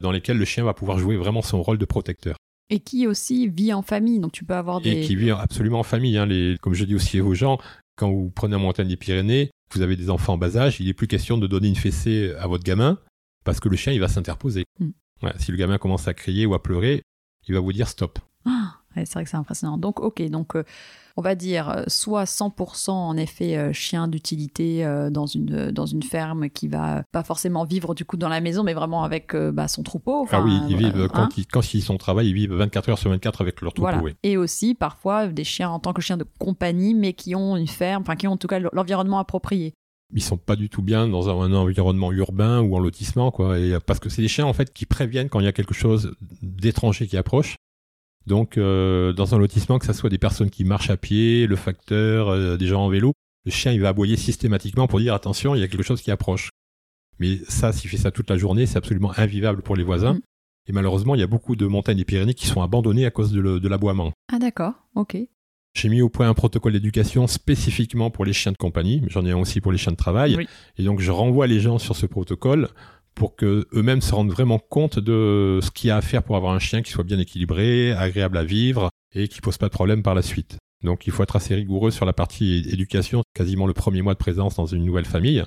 dans 0.00 0.12
lesquels 0.12 0.38
le 0.38 0.44
chien 0.44 0.64
va 0.64 0.74
pouvoir 0.74 0.98
jouer 0.98 1.16
vraiment 1.16 1.42
son 1.42 1.62
rôle 1.62 1.78
de 1.78 1.86
protecteur. 1.86 2.36
Et 2.70 2.80
qui 2.80 3.06
aussi 3.06 3.48
vit 3.48 3.72
en 3.72 3.82
famille. 3.82 4.20
Donc 4.20 4.32
tu 4.32 4.44
peux 4.44 4.54
avoir 4.54 4.80
des. 4.80 4.90
Et 4.90 5.00
qui 5.00 5.16
vit 5.16 5.30
absolument 5.30 5.80
en 5.80 5.84
famille. 5.84 6.16
Hein, 6.16 6.26
les, 6.26 6.56
comme 6.60 6.74
je 6.74 6.84
dis 6.84 6.94
aussi 6.94 7.20
aux 7.20 7.34
gens, 7.34 7.58
quand 7.96 8.10
vous 8.10 8.30
prenez 8.30 8.52
la 8.52 8.58
montagne 8.58 8.88
des 8.88 8.96
Pyrénées, 8.96 9.50
vous 9.72 9.82
avez 9.82 9.96
des 9.96 10.10
enfants 10.10 10.34
en 10.34 10.38
bas 10.38 10.56
âge, 10.56 10.80
il 10.80 10.86
n'est 10.86 10.94
plus 10.94 11.08
question 11.08 11.38
de 11.38 11.46
donner 11.46 11.68
une 11.68 11.76
fessée 11.76 12.32
à 12.38 12.46
votre 12.46 12.64
gamin, 12.64 12.98
parce 13.44 13.60
que 13.60 13.68
le 13.68 13.76
chien, 13.76 13.92
il 13.92 14.00
va 14.00 14.08
s'interposer. 14.08 14.64
Mm. 14.78 14.90
Ouais, 15.22 15.32
si 15.38 15.50
le 15.50 15.56
gamin 15.56 15.78
commence 15.78 16.08
à 16.08 16.14
crier 16.14 16.46
ou 16.46 16.54
à 16.54 16.62
pleurer, 16.62 17.02
il 17.48 17.54
va 17.54 17.60
vous 17.60 17.72
dire 17.72 17.88
stop. 17.88 18.18
Ah, 18.44 18.77
ouais, 18.96 19.04
c'est 19.04 19.14
vrai 19.14 19.24
que 19.24 19.30
c'est 19.30 19.36
impressionnant. 19.36 19.78
Donc, 19.78 20.00
ok, 20.00 20.22
donc 20.28 20.56
euh, 20.56 20.64
on 21.18 21.20
va 21.20 21.34
dire 21.34 21.68
euh, 21.68 21.82
soit 21.88 22.24
100% 22.24 22.90
en 22.90 23.16
effet 23.16 23.56
euh, 23.56 23.72
chien 23.72 24.06
d'utilité 24.06 24.86
euh, 24.86 25.10
dans, 25.10 25.26
une, 25.26 25.72
dans 25.72 25.84
une 25.84 26.04
ferme 26.04 26.48
qui 26.48 26.68
va 26.68 27.02
pas 27.10 27.24
forcément 27.24 27.64
vivre 27.64 27.92
du 27.96 28.04
coup 28.04 28.16
dans 28.16 28.28
la 28.28 28.40
maison, 28.40 28.62
mais 28.62 28.72
vraiment 28.72 29.02
avec 29.02 29.34
bah, 29.34 29.66
son 29.66 29.82
troupeau. 29.82 30.28
ah 30.30 30.40
oui, 30.40 30.52
ils 30.68 30.76
vivent, 30.76 31.02
hein. 31.02 31.08
quand, 31.12 31.36
ils, 31.36 31.46
quand 31.46 31.74
ils 31.74 31.82
sont 31.82 31.96
au 31.96 31.98
travail, 31.98 32.28
ils 32.28 32.34
vivent 32.34 32.54
24 32.54 32.90
heures 32.90 32.98
sur 32.98 33.10
24 33.10 33.40
avec 33.40 33.60
leur 33.60 33.72
troupeau. 33.72 33.90
Voilà. 33.90 34.02
oui. 34.02 34.14
Et 34.22 34.36
aussi 34.36 34.76
parfois 34.76 35.26
des 35.26 35.42
chiens 35.42 35.70
en 35.70 35.80
tant 35.80 35.92
que 35.92 36.00
chiens 36.00 36.16
de 36.16 36.26
compagnie, 36.38 36.94
mais 36.94 37.14
qui 37.14 37.34
ont 37.34 37.56
une 37.56 37.66
ferme, 37.66 38.02
enfin 38.02 38.14
qui 38.14 38.28
ont 38.28 38.32
en 38.32 38.36
tout 38.36 38.46
cas 38.46 38.60
l'environnement 38.72 39.18
approprié. 39.18 39.74
ils 40.14 40.22
sont 40.22 40.36
pas 40.36 40.54
du 40.54 40.68
tout 40.70 40.82
bien 40.82 41.08
dans 41.08 41.28
un, 41.28 41.52
un 41.52 41.52
environnement 41.52 42.12
urbain 42.12 42.60
ou 42.60 42.76
en 42.76 42.78
lotissement 42.78 43.32
quoi 43.32 43.58
et 43.58 43.76
parce 43.84 43.98
que 43.98 44.08
c'est 44.08 44.22
des 44.22 44.28
chiens 44.28 44.46
en 44.46 44.52
fait 44.52 44.72
qui 44.72 44.86
préviennent 44.86 45.28
quand 45.28 45.40
il 45.40 45.44
y 45.44 45.48
a 45.48 45.52
quelque 45.52 45.74
chose 45.74 46.14
d'étranger 46.42 47.08
qui 47.08 47.16
approche 47.16 47.56
donc 48.26 48.58
euh, 48.58 49.12
dans 49.12 49.34
un 49.34 49.38
lotissement 49.38 49.78
que 49.78 49.86
ça 49.86 49.94
soit 49.94 50.10
des 50.10 50.18
personnes 50.18 50.50
qui 50.50 50.64
marchent 50.64 50.90
à 50.90 50.96
pied 50.96 51.46
le 51.46 51.56
facteur 51.56 52.28
euh, 52.28 52.56
des 52.56 52.66
gens 52.66 52.84
en 52.84 52.88
vélo 52.88 53.12
le 53.44 53.50
chien 53.50 53.72
il 53.72 53.80
va 53.80 53.88
aboyer 53.88 54.16
systématiquement 54.16 54.86
pour 54.86 55.00
dire 55.00 55.14
attention 55.14 55.54
il 55.54 55.60
y 55.60 55.64
a 55.64 55.68
quelque 55.68 55.82
chose 55.84 56.02
qui 56.02 56.10
approche 56.10 56.50
mais 57.18 57.38
ça 57.48 57.72
s'il 57.72 57.88
fait 57.88 57.96
ça 57.96 58.10
toute 58.10 58.28
la 58.28 58.36
journée 58.36 58.66
c'est 58.66 58.78
absolument 58.78 59.12
invivable 59.16 59.62
pour 59.62 59.76
les 59.76 59.84
voisins 59.84 60.14
Mm. 60.14 60.20
Et 60.68 60.72
malheureusement, 60.72 61.14
il 61.14 61.20
y 61.20 61.24
a 61.24 61.26
beaucoup 61.26 61.56
de 61.56 61.66
montagnes 61.66 61.96
des 61.96 62.04
Pyrénées 62.04 62.34
qui 62.34 62.46
sont 62.46 62.62
abandonnées 62.62 63.06
à 63.06 63.10
cause 63.10 63.32
de, 63.32 63.68
l'aboiement. 63.68 64.12
Ah 64.32 64.38
d'accord, 64.38 64.74
ok. 64.94 65.16
J'ai 65.74 65.88
mis 65.88 66.02
au 66.02 66.08
point 66.08 66.28
un 66.28 66.34
protocole 66.34 66.72
d'éducation 66.72 67.26
spécifiquement 67.26 68.10
pour 68.10 68.24
les 68.24 68.32
chiens 68.32 68.52
de 68.52 68.56
compagnie, 68.56 69.00
mais 69.02 69.08
j'en 69.10 69.24
ai 69.24 69.30
un 69.30 69.38
aussi 69.38 69.60
pour 69.60 69.72
les 69.72 69.78
chiens 69.78 69.92
de 69.92 69.96
travail. 69.96 70.36
Oui. 70.36 70.48
Et 70.76 70.82
donc 70.82 71.00
je 71.00 71.10
renvoie 71.10 71.46
les 71.46 71.60
gens 71.60 71.78
sur 71.78 71.96
ce 71.96 72.06
protocole 72.06 72.68
pour 73.18 73.34
que 73.34 73.66
eux-mêmes 73.74 74.00
se 74.00 74.14
rendent 74.14 74.30
vraiment 74.30 74.60
compte 74.60 75.00
de 75.00 75.58
ce 75.60 75.70
qu'il 75.72 75.88
y 75.88 75.90
a 75.90 75.96
à 75.96 76.00
faire 76.00 76.22
pour 76.22 76.36
avoir 76.36 76.54
un 76.54 76.60
chien 76.60 76.82
qui 76.82 76.92
soit 76.92 77.02
bien 77.02 77.18
équilibré, 77.18 77.92
agréable 77.92 78.38
à 78.38 78.44
vivre 78.44 78.90
et 79.12 79.26
qui 79.26 79.40
pose 79.40 79.58
pas 79.58 79.66
de 79.66 79.72
problème 79.72 80.04
par 80.04 80.14
la 80.14 80.22
suite. 80.22 80.56
Donc 80.84 81.08
il 81.08 81.12
faut 81.12 81.24
être 81.24 81.34
assez 81.34 81.56
rigoureux 81.56 81.90
sur 81.90 82.06
la 82.06 82.12
partie 82.12 82.64
éducation, 82.70 83.22
quasiment 83.34 83.66
le 83.66 83.72
premier 83.72 84.02
mois 84.02 84.14
de 84.14 84.18
présence 84.18 84.54
dans 84.54 84.66
une 84.66 84.84
nouvelle 84.84 85.04
famille. 85.04 85.42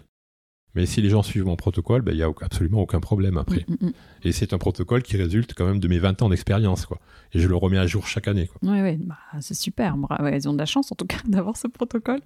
Mais 0.76 0.86
si 0.86 1.02
les 1.02 1.10
gens 1.10 1.24
suivent 1.24 1.46
mon 1.46 1.56
protocole, 1.56 2.02
ben, 2.02 2.14
il 2.14 2.18
y 2.18 2.24
a 2.24 2.32
absolument 2.42 2.82
aucun 2.82 3.00
problème 3.00 3.38
après. 3.38 3.66
Mm, 3.68 3.88
mm, 3.88 3.94
Et 4.24 4.32
c'est 4.32 4.54
un 4.54 4.58
protocole 4.58 5.02
qui 5.02 5.18
résulte 5.18 5.54
quand 5.54 5.66
même 5.66 5.80
de 5.80 5.88
mes 5.88 6.00
20 6.00 6.22
ans 6.22 6.30
d'expérience, 6.30 6.86
quoi. 6.86 7.00
Et 7.34 7.40
je 7.40 7.48
le 7.48 7.56
remets 7.56 7.78
à 7.78 7.88
jour 7.88 8.08
chaque 8.08 8.28
année, 8.28 8.50
mm. 8.62 8.70
Ouais, 8.70 8.82
ouais, 8.82 8.98
bah, 9.02 9.18
c'est 9.40 9.54
super. 9.54 9.96
Ouais, 10.20 10.38
ils 10.38 10.48
ont 10.48 10.54
de 10.54 10.58
la 10.58 10.66
chance 10.66 10.92
en 10.92 10.96
tout 10.96 11.06
cas 11.06 11.18
d'avoir 11.28 11.58
ce 11.58 11.68
protocole 11.68 12.22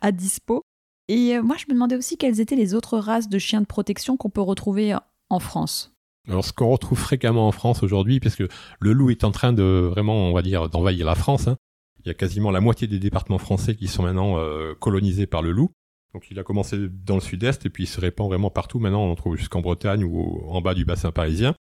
à 0.00 0.12
dispo. 0.12 0.62
Et 1.10 1.36
euh, 1.36 1.42
moi, 1.42 1.56
je 1.58 1.64
me 1.68 1.74
demandais 1.74 1.96
aussi 1.96 2.16
quelles 2.16 2.38
étaient 2.38 2.54
les 2.54 2.72
autres 2.72 2.96
races 2.96 3.28
de 3.28 3.36
chiens 3.36 3.60
de 3.60 3.66
protection 3.66 4.16
qu'on 4.16 4.30
peut 4.30 4.40
retrouver 4.40 4.96
en 5.28 5.40
France. 5.40 5.92
Alors, 6.28 6.44
ce 6.44 6.52
qu'on 6.52 6.70
retrouve 6.70 6.98
fréquemment 7.00 7.48
en 7.48 7.52
France 7.52 7.82
aujourd'hui, 7.82 8.20
parce 8.20 8.36
que 8.36 8.46
le 8.78 8.92
loup 8.92 9.10
est 9.10 9.24
en 9.24 9.32
train 9.32 9.52
de 9.52 9.88
vraiment, 9.90 10.14
on 10.14 10.32
va 10.32 10.42
dire, 10.42 10.68
d'envahir 10.68 11.04
la 11.04 11.16
France. 11.16 11.48
hein. 11.48 11.56
Il 12.04 12.06
y 12.06 12.10
a 12.12 12.14
quasiment 12.14 12.52
la 12.52 12.60
moitié 12.60 12.86
des 12.86 13.00
départements 13.00 13.38
français 13.38 13.74
qui 13.74 13.88
sont 13.88 14.04
maintenant 14.04 14.38
euh, 14.38 14.74
colonisés 14.78 15.26
par 15.26 15.42
le 15.42 15.50
loup. 15.50 15.72
Donc, 16.14 16.28
il 16.30 16.38
a 16.38 16.44
commencé 16.44 16.76
dans 16.88 17.16
le 17.16 17.20
sud-est 17.20 17.66
et 17.66 17.70
puis 17.70 17.84
il 17.84 17.88
se 17.88 18.00
répand 18.00 18.28
vraiment 18.28 18.50
partout. 18.50 18.78
Maintenant, 18.78 19.02
on 19.02 19.10
en 19.10 19.16
trouve 19.16 19.36
jusqu'en 19.36 19.62
Bretagne 19.62 20.04
ou 20.04 20.44
en 20.48 20.60
bas 20.60 20.74
du 20.74 20.84
bassin 20.84 21.10
parisien. 21.10 21.56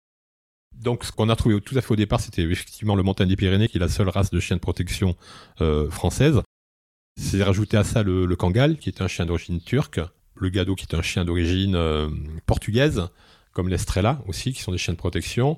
Donc, 0.73 1.03
ce 1.03 1.11
qu'on 1.11 1.29
a 1.29 1.35
trouvé 1.35 1.61
tout 1.61 1.77
à 1.77 1.81
fait 1.81 1.93
au 1.93 1.95
départ, 1.95 2.19
c'était 2.19 2.41
effectivement 2.41 2.95
le 2.95 3.03
montagne 3.03 3.29
des 3.29 3.35
Pyrénées, 3.35 3.67
qui 3.67 3.77
est 3.77 3.79
la 3.79 3.89
seule 3.89 4.09
race 4.09 4.31
de 4.31 4.39
chien 4.39 4.55
de 4.55 4.61
protection 4.61 5.15
euh, 5.61 5.87
française. 5.91 6.41
C'est 7.19 7.41
rajouté 7.43 7.77
à 7.77 7.83
ça 7.83 8.03
le, 8.03 8.25
le 8.25 8.35
Kangal, 8.35 8.77
qui 8.77 8.89
est 8.89 9.01
un 9.01 9.07
chien 9.07 9.25
d'origine 9.25 9.61
turque, 9.61 10.01
le 10.35 10.49
Gado, 10.49 10.75
qui 10.75 10.85
est 10.85 10.95
un 10.95 11.01
chien 11.01 11.25
d'origine 11.25 11.75
euh, 11.75 12.09
portugaise, 12.45 13.07
comme 13.53 13.69
l'Estrella 13.69 14.21
aussi, 14.27 14.53
qui 14.53 14.61
sont 14.61 14.71
des 14.71 14.77
chiens 14.77 14.93
de 14.93 14.99
protection. 14.99 15.57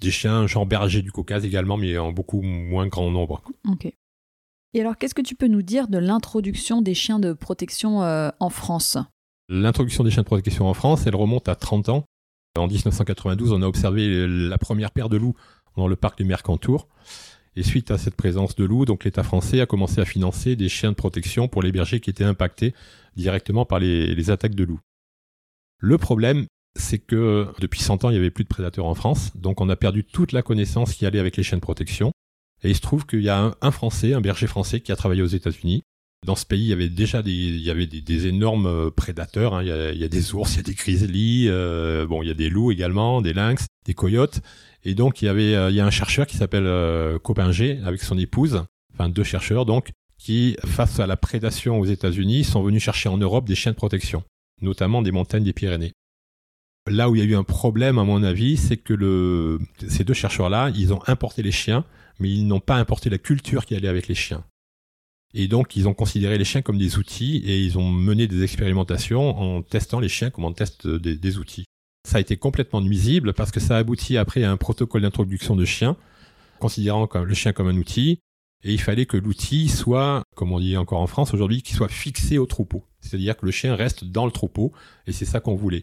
Des 0.00 0.10
chiens 0.10 0.46
genre 0.46 0.66
berger 0.66 1.02
du 1.02 1.12
Caucase 1.12 1.44
également, 1.44 1.76
mais 1.76 1.98
en 1.98 2.12
beaucoup 2.12 2.42
moins 2.42 2.86
grand 2.86 3.10
nombre. 3.10 3.42
Ok. 3.68 3.92
Et 4.74 4.80
alors, 4.80 4.96
qu'est-ce 4.96 5.14
que 5.14 5.22
tu 5.22 5.36
peux 5.36 5.46
nous 5.46 5.62
dire 5.62 5.86
de 5.86 5.98
l'introduction 5.98 6.82
des 6.82 6.94
chiens 6.94 7.20
de 7.20 7.32
protection 7.32 8.02
euh, 8.02 8.30
en 8.40 8.50
France? 8.50 8.98
L'introduction 9.48 10.02
des 10.02 10.10
chiens 10.10 10.22
de 10.22 10.26
protection 10.26 10.68
en 10.68 10.74
France, 10.74 11.06
elle 11.06 11.14
remonte 11.14 11.48
à 11.48 11.54
30 11.54 11.90
ans. 11.90 12.04
En 12.56 12.66
1992, 12.66 13.52
on 13.52 13.62
a 13.62 13.66
observé 13.66 14.26
la 14.26 14.58
première 14.58 14.90
paire 14.90 15.08
de 15.08 15.16
loups 15.16 15.34
dans 15.76 15.88
le 15.88 15.96
parc 15.96 16.18
du 16.18 16.24
Mercantour. 16.24 16.88
Et 17.56 17.62
suite 17.62 17.90
à 17.90 17.98
cette 17.98 18.16
présence 18.16 18.56
de 18.56 18.64
loups, 18.64 18.84
donc 18.84 19.04
l'État 19.04 19.22
français 19.22 19.60
a 19.60 19.66
commencé 19.66 20.00
à 20.00 20.04
financer 20.04 20.56
des 20.56 20.68
chiens 20.68 20.90
de 20.90 20.96
protection 20.96 21.46
pour 21.46 21.62
les 21.62 21.70
bergers 21.70 22.00
qui 22.00 22.10
étaient 22.10 22.24
impactés 22.24 22.74
directement 23.16 23.64
par 23.64 23.78
les, 23.78 24.30
attaques 24.30 24.56
de 24.56 24.64
loups. 24.64 24.80
Le 25.78 25.98
problème, 25.98 26.46
c'est 26.76 26.98
que 26.98 27.46
depuis 27.60 27.80
100 27.80 28.04
ans, 28.04 28.10
il 28.10 28.14
n'y 28.14 28.18
avait 28.18 28.30
plus 28.30 28.44
de 28.44 28.48
prédateurs 28.48 28.86
en 28.86 28.94
France, 28.94 29.30
donc 29.36 29.60
on 29.60 29.68
a 29.68 29.76
perdu 29.76 30.04
toute 30.04 30.32
la 30.32 30.42
connaissance 30.42 30.94
qui 30.94 31.06
allait 31.06 31.20
avec 31.20 31.36
les 31.36 31.44
chiens 31.44 31.58
de 31.58 31.62
protection. 31.62 32.12
Et 32.64 32.70
il 32.70 32.74
se 32.74 32.80
trouve 32.80 33.06
qu'il 33.06 33.22
y 33.22 33.28
a 33.28 33.38
un, 33.38 33.54
un 33.60 33.70
Français, 33.70 34.14
un 34.14 34.20
berger 34.20 34.46
français, 34.46 34.80
qui 34.80 34.90
a 34.90 34.96
travaillé 34.96 35.22
aux 35.22 35.26
États-Unis. 35.26 35.82
Dans 36.24 36.36
ce 36.36 36.46
pays, 36.46 36.62
il 36.62 36.68
y 36.68 36.72
avait 36.72 36.88
déjà 36.88 37.22
des, 37.22 37.30
il 37.30 37.60
y 37.60 37.70
avait 37.70 37.86
des, 37.86 38.26
énormes 38.26 38.66
euh, 38.66 38.90
prédateurs. 38.90 39.54
hein. 39.54 39.62
Il, 39.62 39.68
y 39.68 39.72
a, 39.72 39.92
il 39.92 39.98
y 39.98 40.04
a 40.04 40.08
des 40.08 40.34
ours, 40.34 40.54
il 40.54 40.56
y 40.56 40.60
a 40.60 40.62
des 40.62 40.72
grizzlies, 40.72 41.48
euh, 41.50 42.06
bon, 42.06 42.22
il 42.22 42.28
y 42.28 42.30
a 42.30 42.34
des 42.34 42.48
loups 42.48 42.72
également, 42.72 43.20
des 43.20 43.34
lynx, 43.34 43.66
des 43.84 43.92
coyotes. 43.92 44.40
Et 44.84 44.94
donc, 44.94 45.22
il 45.22 45.26
y 45.26 45.28
avait, 45.28 45.54
euh, 45.54 45.70
il 45.70 45.76
y 45.76 45.80
a 45.80 45.86
un 45.86 45.90
chercheur 45.90 46.26
qui 46.26 46.36
s'appelle 46.36 46.66
euh, 46.66 47.18
Copinger 47.18 47.80
avec 47.84 48.02
son 48.02 48.18
épouse, 48.18 48.64
enfin 48.92 49.08
deux 49.08 49.24
chercheurs 49.24 49.64
donc, 49.64 49.90
qui, 50.18 50.56
face 50.64 51.00
à 51.00 51.06
la 51.06 51.16
prédation 51.16 51.80
aux 51.80 51.86
États-Unis, 51.86 52.44
sont 52.44 52.62
venus 52.62 52.82
chercher 52.82 53.08
en 53.08 53.16
Europe 53.16 53.46
des 53.46 53.54
chiens 53.54 53.72
de 53.72 53.76
protection, 53.76 54.22
notamment 54.60 55.02
des 55.02 55.10
montagnes 55.10 55.44
des 55.44 55.52
Pyrénées. 55.52 55.92
Là 56.86 57.08
où 57.08 57.16
il 57.16 57.18
y 57.18 57.22
a 57.22 57.24
eu 57.30 57.34
un 57.34 57.44
problème, 57.44 57.98
à 57.98 58.04
mon 58.04 58.22
avis, 58.22 58.58
c'est 58.58 58.76
que 58.76 59.58
ces 59.88 60.04
deux 60.04 60.12
chercheurs-là, 60.12 60.70
ils 60.76 60.92
ont 60.92 61.00
importé 61.06 61.42
les 61.42 61.50
chiens, 61.50 61.84
mais 62.18 62.30
ils 62.30 62.46
n'ont 62.46 62.60
pas 62.60 62.76
importé 62.76 63.08
la 63.08 63.16
culture 63.16 63.64
qui 63.64 63.74
allait 63.74 63.88
avec 63.88 64.06
les 64.06 64.14
chiens. 64.14 64.44
Et 65.32 65.48
donc, 65.48 65.76
ils 65.76 65.88
ont 65.88 65.94
considéré 65.94 66.36
les 66.36 66.44
chiens 66.44 66.62
comme 66.62 66.78
des 66.78 66.98
outils 66.98 67.38
et 67.38 67.60
ils 67.60 67.78
ont 67.78 67.90
mené 67.90 68.28
des 68.28 68.44
expérimentations 68.44 69.36
en 69.40 69.62
testant 69.62 69.98
les 69.98 70.10
chiens 70.10 70.30
comme 70.30 70.44
on 70.44 70.52
teste 70.52 70.86
des, 70.86 71.16
des 71.16 71.38
outils. 71.38 71.64
Ça 72.08 72.18
a 72.18 72.20
été 72.20 72.36
complètement 72.36 72.80
nuisible 72.80 73.32
parce 73.32 73.50
que 73.50 73.60
ça 73.60 73.76
aboutit 73.76 74.18
après 74.18 74.44
à 74.44 74.50
un 74.50 74.56
protocole 74.56 75.02
d'introduction 75.02 75.56
de 75.56 75.64
chiens, 75.64 75.96
considérant 76.60 77.08
le 77.12 77.34
chien 77.34 77.52
comme 77.52 77.68
un 77.68 77.76
outil. 77.76 78.20
Et 78.62 78.72
il 78.72 78.80
fallait 78.80 79.06
que 79.06 79.16
l'outil 79.16 79.68
soit, 79.68 80.22
comme 80.34 80.52
on 80.52 80.60
dit 80.60 80.76
encore 80.76 81.00
en 81.00 81.06
France 81.06 81.34
aujourd'hui, 81.34 81.62
qu'il 81.62 81.76
soit 81.76 81.88
fixé 81.88 82.38
au 82.38 82.46
troupeau. 82.46 82.84
C'est-à-dire 83.00 83.36
que 83.36 83.44
le 83.44 83.52
chien 83.52 83.74
reste 83.74 84.04
dans 84.04 84.24
le 84.24 84.32
troupeau 84.32 84.72
et 85.06 85.12
c'est 85.12 85.26
ça 85.26 85.40
qu'on 85.40 85.54
voulait. 85.54 85.82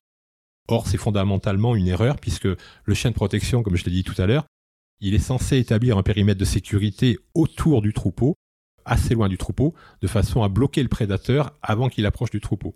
Or, 0.67 0.87
c'est 0.87 0.97
fondamentalement 0.97 1.75
une 1.75 1.87
erreur 1.87 2.17
puisque 2.17 2.47
le 2.47 2.93
chien 2.93 3.11
de 3.11 3.15
protection, 3.15 3.61
comme 3.61 3.75
je 3.75 3.85
l'ai 3.85 3.91
dit 3.91 4.03
tout 4.03 4.19
à 4.19 4.25
l'heure, 4.25 4.45
il 4.99 5.13
est 5.13 5.19
censé 5.19 5.57
établir 5.57 5.97
un 5.97 6.03
périmètre 6.03 6.39
de 6.39 6.45
sécurité 6.45 7.17
autour 7.33 7.81
du 7.81 7.93
troupeau, 7.93 8.35
assez 8.85 9.15
loin 9.15 9.29
du 9.29 9.37
troupeau, 9.37 9.73
de 10.01 10.07
façon 10.07 10.43
à 10.43 10.49
bloquer 10.49 10.81
le 10.83 10.89
prédateur 10.89 11.57
avant 11.61 11.89
qu'il 11.89 12.05
approche 12.05 12.29
du 12.29 12.41
troupeau. 12.41 12.75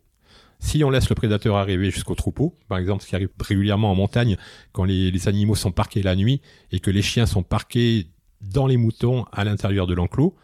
Si 0.66 0.84
on 0.84 0.90
laisse 0.90 1.08
le 1.10 1.16
prédateur 1.16 1.58
arriver 1.58 1.92
jusqu'au 1.92 2.16
troupeau, 2.16 2.58
par 2.68 2.80
exemple 2.80 3.04
ce 3.04 3.08
qui 3.08 3.16
arrive 3.16 3.30
régulièrement 3.40 3.92
en 3.92 3.96
montagne, 3.96 4.36
quand 4.72 4.84
les, 4.84 5.28
animaux 5.28 5.54
sont 5.54 5.72
parqués 5.72 6.02
la 6.02 6.16
nuit 6.16 6.42
et 6.72 6.80
que 6.80 6.90
les 6.90 7.04
chiens 7.04 7.28
sont 7.28 7.44
parqués 7.44 8.08
dans 8.42 8.66
les 8.66 8.76
moutons 8.76 9.26
à 9.32 9.44
l'intérieur 9.44 9.86
de 9.86 9.94
l'enclos, 9.94 10.36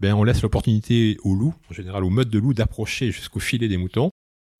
ben 0.00 0.14
on 0.14 0.24
laisse 0.24 0.42
l'opportunité 0.42 1.16
aux 1.22 1.36
loups, 1.36 1.54
en 1.70 1.74
général 1.74 2.02
aux 2.02 2.10
meutes 2.10 2.28
de 2.28 2.40
loups, 2.40 2.54
d'approcher 2.54 3.12
jusqu'au 3.12 3.38
filet 3.38 3.68
des 3.68 3.76
moutons 3.76 4.10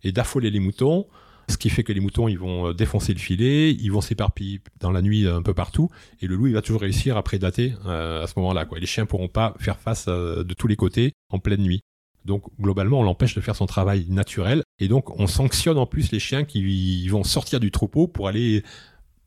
et 0.04 0.12
d'affoler 0.12 0.52
les 0.52 0.60
moutons, 0.60 1.08
ce 1.48 1.58
qui 1.58 1.68
fait 1.68 1.82
que 1.82 1.92
les 1.92 2.00
moutons 2.00 2.28
ils 2.28 2.38
vont 2.38 2.68
euh, 2.68 2.72
défoncer 2.72 3.12
le 3.12 3.18
filet, 3.18 3.72
ils 3.72 3.90
vont 3.90 4.02
s'éparpiller 4.02 4.60
dans 4.78 4.92
la 4.92 5.02
nuit 5.02 5.26
euh, 5.26 5.36
un 5.36 5.42
peu 5.42 5.52
partout, 5.52 5.90
et 6.20 6.28
le 6.28 6.36
loup 6.36 6.46
il 6.46 6.54
va 6.54 6.62
toujours 6.62 6.80
réussir 6.80 7.16
à 7.16 7.24
prédater 7.24 7.74
euh, 7.86 8.22
à 8.22 8.28
ce 8.28 8.34
moment-là. 8.36 8.68
Les 8.76 8.86
chiens 8.86 9.04
pourront 9.04 9.28
pas 9.28 9.54
faire 9.58 9.80
face 9.80 10.06
de 10.06 10.54
tous 10.54 10.68
les 10.68 10.76
côtés 10.76 11.12
en 11.28 11.40
pleine 11.40 11.62
nuit. 11.62 11.82
Donc 12.24 12.44
globalement, 12.61 13.00
on 13.00 13.02
l'empêche 13.02 13.35
de 13.35 13.40
faire 13.40 13.56
son 13.56 13.66
travail 13.66 14.06
naturel, 14.08 14.62
et 14.78 14.88
donc 14.88 15.18
on 15.18 15.26
sanctionne 15.26 15.78
en 15.78 15.87
plus 15.87 16.12
les 16.12 16.20
chiens 16.20 16.44
qui 16.44 17.08
vont 17.08 17.24
sortir 17.24 17.61
du 17.61 17.70
troupeau 17.70 18.06
pour 18.06 18.28
aller 18.28 18.62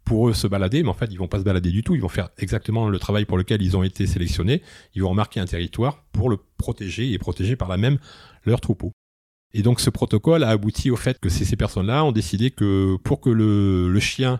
pour 0.06 0.30
eux 0.30 0.34
se 0.34 0.46
balader, 0.46 0.84
mais 0.84 0.90
en 0.90 0.94
fait 0.94 1.08
ils 1.12 1.18
vont 1.18 1.28
pas 1.28 1.40
se 1.40 1.44
balader 1.44 1.72
du 1.72 1.84
tout, 1.84 1.96
ils 1.96 2.02
vont 2.02 2.10
faire 2.10 2.30
exactement 2.38 2.90
le 2.90 3.00
travail 3.00 3.26
pour 3.26 3.38
lequel 3.38 3.62
ils 3.62 3.76
ont 3.76 3.84
été 3.84 4.06
sélectionnés, 4.06 4.62
ils 4.94 5.02
vont 5.02 5.10
remarquer 5.10 5.40
un 5.40 5.46
territoire 5.46 6.04
pour 6.12 6.30
le 6.30 6.38
protéger 6.58 7.12
et 7.12 7.18
protéger 7.18 7.56
par 7.56 7.68
là 7.68 7.78
même 7.78 7.98
leur 8.46 8.62
troupeau. 8.62 8.92
Et 9.54 9.64
donc 9.64 9.80
ce 9.80 9.90
protocole 9.90 10.44
a 10.44 10.50
abouti 10.50 10.92
au 10.92 10.96
fait 10.96 11.20
que 11.20 11.30
ces, 11.30 11.56
personnes-là 11.56 12.04
ont 12.04 12.12
décidé 12.12 12.52
que 12.52 12.98
pour 13.04 13.20
que 13.20 13.32
le, 13.32 13.90
le 13.90 14.00
chien 14.00 14.40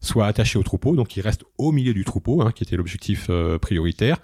soit 0.00 0.26
attaché 0.26 0.58
au 0.58 0.62
troupeau, 0.62 0.96
donc 0.96 1.16
il 1.16 1.20
reste 1.20 1.44
au 1.58 1.72
milieu 1.72 1.94
du 1.94 2.04
troupeau, 2.04 2.42
hein, 2.42 2.52
qui 2.52 2.64
était 2.64 2.76
l'objectif 2.76 3.26
euh, 3.30 3.58
prioritaire, 3.58 4.18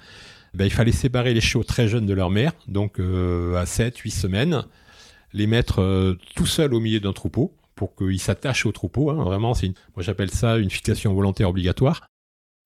ben, 0.54 0.64
il 0.64 0.70
fallait 0.70 0.92
séparer 0.92 1.34
les 1.34 1.40
chiots 1.40 1.64
très 1.64 1.88
jeunes 1.88 2.06
de 2.06 2.14
leur 2.14 2.30
mère, 2.30 2.52
donc 2.66 2.98
euh, 2.98 3.56
à 3.56 3.64
7-8 3.64 4.10
semaines, 4.10 4.64
les 5.32 5.46
mettre 5.46 5.80
euh, 5.80 6.18
tout 6.34 6.46
seuls 6.46 6.74
au 6.74 6.80
milieu 6.80 7.00
d'un 7.00 7.12
troupeau 7.12 7.54
pour 7.76 7.94
qu'ils 7.94 8.20
s'attachent 8.20 8.66
au 8.66 8.72
troupeau. 8.72 9.10
Hein, 9.10 9.24
vraiment, 9.24 9.54
moi 9.94 10.02
j'appelle 10.02 10.30
ça 10.30 10.58
une 10.58 10.70
fixation 10.70 11.14
volontaire 11.14 11.48
obligatoire. 11.48 12.06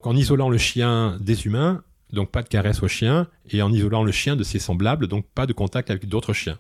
En 0.03 0.17
isolant 0.17 0.49
le 0.49 0.59
chien 0.59 1.19
des 1.21 1.47
humains, 1.47 1.83
donc 2.13 2.31
pas 2.31 2.43
de 2.43 2.49
caresse 2.49 2.83
au 2.83 2.89
chien, 2.89 3.29
et 3.51 3.63
en 3.63 3.73
isolant 3.73 4.03
le 4.03 4.13
chien 4.13 4.37
de 4.37 4.43
ses 4.43 4.59
semblables, 4.59 5.07
donc 5.07 5.27
pas 5.35 5.47
de 5.47 5.53
contact 5.53 5.91
avec 5.91 6.09
d'autres 6.09 6.33
chiens. 6.33 6.59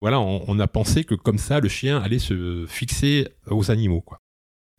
Voilà, 0.00 0.20
on, 0.20 0.44
on 0.46 0.58
a 0.60 0.66
pensé 0.66 1.04
que 1.04 1.14
comme 1.14 1.38
ça, 1.38 1.60
le 1.60 1.68
chien 1.68 1.98
allait 1.98 2.18
se 2.18 2.66
fixer 2.68 3.28
aux 3.48 3.70
animaux, 3.70 4.00
quoi. 4.00 4.18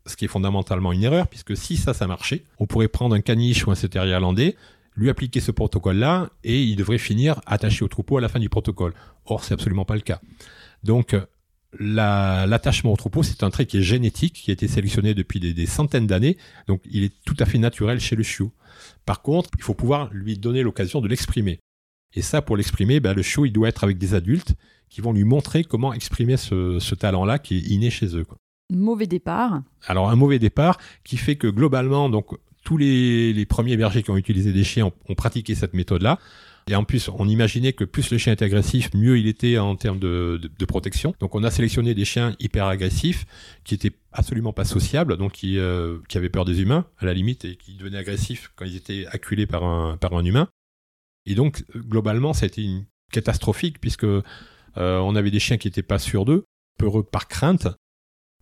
Ce 0.06 0.16
qui 0.16 0.24
est 0.24 0.28
fondamentalement 0.28 0.92
une 0.92 1.02
erreur, 1.02 1.26
puisque 1.26 1.56
si 1.56 1.76
ça, 1.76 1.92
ça 1.92 2.06
marchait, 2.06 2.44
on 2.60 2.66
pourrait 2.66 2.86
prendre 2.86 3.16
un 3.16 3.20
caniche 3.20 3.66
ou 3.66 3.72
un 3.72 3.74
setter 3.74 4.06
irlandais, 4.06 4.54
lui 4.96 5.10
appliquer 5.10 5.40
ce 5.40 5.50
protocole-là, 5.50 6.30
et 6.44 6.62
il 6.62 6.76
devrait 6.76 6.98
finir 6.98 7.40
attaché 7.46 7.84
au 7.84 7.88
troupeau 7.88 8.16
à 8.18 8.20
la 8.20 8.28
fin 8.28 8.38
du 8.40 8.48
protocole. 8.48 8.94
Or, 9.26 9.44
c'est 9.44 9.54
absolument 9.54 9.84
pas 9.84 9.94
le 9.94 10.00
cas. 10.00 10.20
Donc, 10.84 11.14
la- 11.78 12.46
l'attachement 12.46 12.92
au 12.92 12.96
troupeau, 12.96 13.22
c'est 13.22 13.42
un 13.42 13.50
trait 13.50 13.66
qui 13.66 13.78
est 13.78 13.82
génétique, 13.82 14.34
qui 14.34 14.50
a 14.50 14.54
été 14.54 14.68
sélectionné 14.68 15.14
depuis 15.14 15.40
des, 15.40 15.52
des 15.52 15.66
centaines 15.66 16.06
d'années, 16.06 16.36
donc 16.66 16.80
il 16.90 17.04
est 17.04 17.12
tout 17.24 17.36
à 17.38 17.44
fait 17.44 17.58
naturel 17.58 18.00
chez 18.00 18.16
le 18.16 18.22
chiot. 18.22 18.52
Par 19.04 19.22
contre, 19.22 19.50
il 19.58 19.62
faut 19.62 19.74
pouvoir 19.74 20.08
lui 20.12 20.38
donner 20.38 20.62
l'occasion 20.62 21.00
de 21.00 21.08
l'exprimer. 21.08 21.58
Et 22.14 22.22
ça, 22.22 22.40
pour 22.40 22.56
l'exprimer, 22.56 23.00
ben, 23.00 23.12
le 23.14 23.22
chiot, 23.22 23.44
il 23.44 23.52
doit 23.52 23.68
être 23.68 23.84
avec 23.84 23.98
des 23.98 24.14
adultes 24.14 24.54
qui 24.88 25.00
vont 25.00 25.12
lui 25.12 25.24
montrer 25.24 25.64
comment 25.64 25.92
exprimer 25.92 26.36
ce, 26.36 26.78
ce 26.78 26.94
talent-là 26.94 27.38
qui 27.38 27.56
est 27.58 27.60
inné 27.68 27.90
chez 27.90 28.16
eux. 28.16 28.24
quoi. 28.24 28.38
Mauvais 28.72 29.06
départ. 29.06 29.62
Alors 29.86 30.08
un 30.10 30.16
mauvais 30.16 30.38
départ 30.38 30.78
qui 31.04 31.16
fait 31.16 31.36
que 31.36 31.46
globalement, 31.48 32.08
donc 32.08 32.28
tous 32.66 32.76
les, 32.76 33.46
premiers 33.46 33.76
bergers 33.76 34.02
qui 34.02 34.10
ont 34.10 34.16
utilisé 34.16 34.52
des 34.52 34.64
chiens 34.64 34.90
ont, 35.08 35.14
pratiqué 35.14 35.54
cette 35.54 35.72
méthode-là. 35.72 36.18
Et 36.68 36.74
en 36.74 36.82
plus, 36.82 37.08
on 37.16 37.28
imaginait 37.28 37.72
que 37.72 37.84
plus 37.84 38.10
le 38.10 38.18
chien 38.18 38.32
était 38.32 38.44
agressif, 38.44 38.90
mieux 38.92 39.16
il 39.20 39.28
était 39.28 39.56
en 39.56 39.76
termes 39.76 40.00
de, 40.00 40.40
protection. 40.66 41.14
Donc 41.20 41.36
on 41.36 41.44
a 41.44 41.50
sélectionné 41.52 41.94
des 41.94 42.04
chiens 42.04 42.34
hyper 42.40 42.66
agressifs, 42.66 43.24
qui 43.62 43.74
étaient 43.74 43.92
absolument 44.12 44.52
pas 44.52 44.64
sociables, 44.64 45.16
donc 45.16 45.32
qui, 45.32 45.60
euh, 45.60 45.98
qui 46.08 46.18
avaient 46.18 46.28
peur 46.28 46.44
des 46.44 46.60
humains, 46.60 46.86
à 46.98 47.06
la 47.06 47.14
limite, 47.14 47.44
et 47.44 47.54
qui 47.54 47.76
devenaient 47.76 47.98
agressifs 47.98 48.50
quand 48.56 48.64
ils 48.64 48.74
étaient 48.74 49.06
acculés 49.12 49.46
par 49.46 49.62
un, 49.62 50.24
humain. 50.24 50.48
Et 51.24 51.36
donc, 51.36 51.64
globalement, 51.76 52.32
été 52.32 52.62
une 52.62 52.84
catastrophique, 53.12 53.80
puisque 53.80 54.02
euh, 54.02 54.22
on 54.76 55.14
avait 55.14 55.30
des 55.30 55.38
chiens 55.38 55.56
qui 55.56 55.68
étaient 55.68 55.82
pas 55.82 56.00
sûrs 56.00 56.24
d'eux, 56.24 56.44
peureux 56.78 57.04
par 57.04 57.28
crainte, 57.28 57.68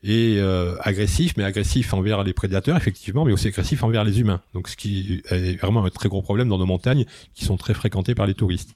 et 0.05 0.37
euh, 0.39 0.77
agressifs, 0.81 1.35
mais 1.39 1.45
agressifs 1.45 1.95
envers 1.95 2.23
les 2.23 2.35
prédateurs, 2.35 2.77
effectivement, 2.77 3.25
mais 3.25 3.33
aussi 3.33 3.49
agressifs 3.49 3.83
envers 3.83 4.05
les 4.05 4.21
humains. 4.21 4.43
Donc, 4.53 4.69
ce 4.69 4.77
qui 4.77 5.23
est 5.31 5.59
vraiment 5.59 5.85
un 5.85 5.91
très 5.91 6.11
gros 6.11 6.21
problème 6.21 6.49
dans 6.49 6.59
nos 6.59 6.67
montagnes, 6.67 7.07
qui 7.33 7.47
sont 7.47 7.57
très 7.57 7.73
fréquentées 7.73 8.15
par 8.15 8.27
les 8.27 8.35
touristes. 8.35 8.75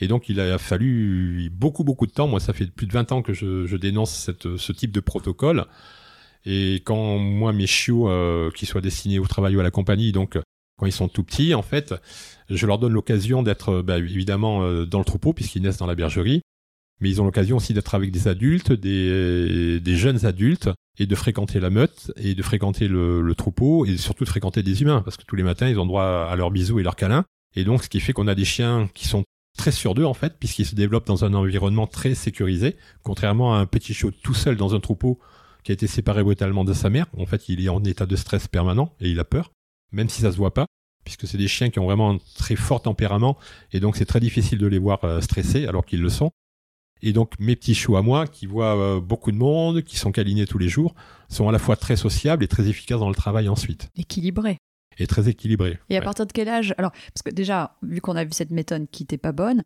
Et 0.00 0.06
donc, 0.06 0.28
il 0.28 0.38
a 0.38 0.58
fallu 0.58 1.50
beaucoup, 1.50 1.82
beaucoup 1.82 2.06
de 2.06 2.12
temps. 2.12 2.28
Moi, 2.28 2.40
ça 2.40 2.52
fait 2.52 2.66
plus 2.66 2.86
de 2.86 2.92
20 2.92 3.12
ans 3.12 3.22
que 3.22 3.32
je, 3.32 3.64
je 3.64 3.76
dénonce 3.78 4.12
cette, 4.12 4.58
ce 4.58 4.72
type 4.72 4.92
de 4.92 5.00
protocole. 5.00 5.64
Et 6.44 6.82
quand 6.84 7.16
moi, 7.18 7.54
mes 7.54 7.66
chiots, 7.66 8.10
euh, 8.10 8.50
qui 8.54 8.66
soient 8.66 8.82
destinés 8.82 9.18
au 9.18 9.26
travail 9.26 9.56
ou 9.56 9.60
à 9.60 9.62
la 9.62 9.70
compagnie, 9.70 10.12
donc 10.12 10.38
quand 10.78 10.84
ils 10.84 10.92
sont 10.92 11.08
tout 11.08 11.24
petits, 11.24 11.54
en 11.54 11.62
fait, 11.62 11.94
je 12.50 12.66
leur 12.66 12.78
donne 12.78 12.92
l'occasion 12.92 13.42
d'être, 13.42 13.80
bah, 13.80 13.96
évidemment, 13.96 14.62
euh, 14.62 14.84
dans 14.84 14.98
le 14.98 15.06
troupeau, 15.06 15.32
puisqu'ils 15.32 15.62
naissent 15.62 15.78
dans 15.78 15.86
la 15.86 15.94
bergerie 15.94 16.42
mais 17.00 17.10
ils 17.10 17.20
ont 17.20 17.24
l'occasion 17.24 17.56
aussi 17.56 17.74
d'être 17.74 17.94
avec 17.94 18.10
des 18.10 18.28
adultes, 18.28 18.72
des, 18.72 19.80
des, 19.80 19.96
jeunes 19.96 20.24
adultes, 20.24 20.70
et 20.98 21.06
de 21.06 21.14
fréquenter 21.14 21.60
la 21.60 21.70
meute, 21.70 22.12
et 22.16 22.34
de 22.34 22.42
fréquenter 22.42 22.88
le, 22.88 23.20
le, 23.20 23.34
troupeau, 23.34 23.84
et 23.84 23.96
surtout 23.96 24.24
de 24.24 24.28
fréquenter 24.28 24.62
des 24.62 24.82
humains, 24.82 25.02
parce 25.02 25.16
que 25.16 25.24
tous 25.24 25.36
les 25.36 25.42
matins, 25.42 25.68
ils 25.68 25.78
ont 25.78 25.86
droit 25.86 26.04
à 26.04 26.34
leurs 26.36 26.50
bisous 26.50 26.78
et 26.78 26.82
leurs 26.82 26.96
câlins. 26.96 27.24
Et 27.54 27.64
donc, 27.64 27.84
ce 27.84 27.88
qui 27.88 28.00
fait 28.00 28.12
qu'on 28.12 28.28
a 28.28 28.34
des 28.34 28.44
chiens 28.44 28.88
qui 28.94 29.08
sont 29.08 29.24
très 29.56 29.72
sûrs 29.72 29.94
d'eux, 29.94 30.04
en 30.04 30.14
fait, 30.14 30.38
puisqu'ils 30.38 30.66
se 30.66 30.74
développent 30.74 31.06
dans 31.06 31.24
un 31.24 31.34
environnement 31.34 31.86
très 31.86 32.14
sécurisé, 32.14 32.76
contrairement 33.02 33.54
à 33.54 33.58
un 33.58 33.66
petit 33.66 33.94
chiot 33.94 34.10
tout 34.22 34.34
seul 34.34 34.56
dans 34.56 34.74
un 34.74 34.80
troupeau 34.80 35.18
qui 35.64 35.72
a 35.72 35.74
été 35.74 35.86
séparé 35.86 36.22
brutalement 36.22 36.64
de 36.64 36.72
sa 36.72 36.90
mère. 36.90 37.06
En 37.16 37.26
fait, 37.26 37.48
il 37.48 37.64
est 37.64 37.68
en 37.68 37.82
état 37.84 38.06
de 38.06 38.16
stress 38.16 38.48
permanent, 38.48 38.94
et 39.00 39.10
il 39.10 39.20
a 39.20 39.24
peur, 39.24 39.52
même 39.92 40.08
si 40.08 40.22
ça 40.22 40.32
se 40.32 40.36
voit 40.36 40.54
pas 40.54 40.66
puisque 41.06 41.26
c'est 41.26 41.38
des 41.38 41.48
chiens 41.48 41.70
qui 41.70 41.78
ont 41.78 41.86
vraiment 41.86 42.10
un 42.10 42.18
très 42.34 42.56
fort 42.56 42.82
tempérament, 42.82 43.38
et 43.72 43.80
donc 43.80 43.96
c'est 43.96 44.04
très 44.04 44.20
difficile 44.20 44.58
de 44.58 44.66
les 44.66 44.78
voir 44.78 45.04
euh, 45.04 45.20
stressés 45.22 45.66
alors 45.66 45.86
qu'ils 45.86 46.02
le 46.02 46.10
sont. 46.10 46.32
Et 47.02 47.12
donc 47.12 47.34
mes 47.38 47.56
petits 47.56 47.74
choux 47.74 47.96
à 47.96 48.02
moi, 48.02 48.26
qui 48.26 48.46
voient 48.46 48.76
euh, 48.76 49.00
beaucoup 49.00 49.32
de 49.32 49.36
monde, 49.36 49.82
qui 49.82 49.96
sont 49.96 50.12
câlinés 50.12 50.46
tous 50.46 50.58
les 50.58 50.68
jours, 50.68 50.94
sont 51.28 51.48
à 51.48 51.52
la 51.52 51.58
fois 51.58 51.76
très 51.76 51.96
sociables 51.96 52.44
et 52.44 52.48
très 52.48 52.68
efficaces 52.68 53.00
dans 53.00 53.08
le 53.08 53.14
travail 53.14 53.48
ensuite. 53.48 53.90
Équilibré. 53.96 54.58
Et 54.98 55.06
très 55.06 55.28
équilibré. 55.28 55.78
Et 55.90 55.96
à 55.96 56.00
partir 56.00 56.26
de 56.26 56.32
quel 56.32 56.48
âge? 56.48 56.74
Alors, 56.78 56.90
parce 56.90 57.22
que 57.24 57.30
déjà, 57.30 57.76
vu 57.82 58.00
qu'on 58.00 58.16
a 58.16 58.24
vu 58.24 58.30
cette 58.32 58.50
méthode 58.50 58.86
qui 58.90 59.02
n'était 59.02 59.18
pas 59.18 59.32
bonne, 59.32 59.62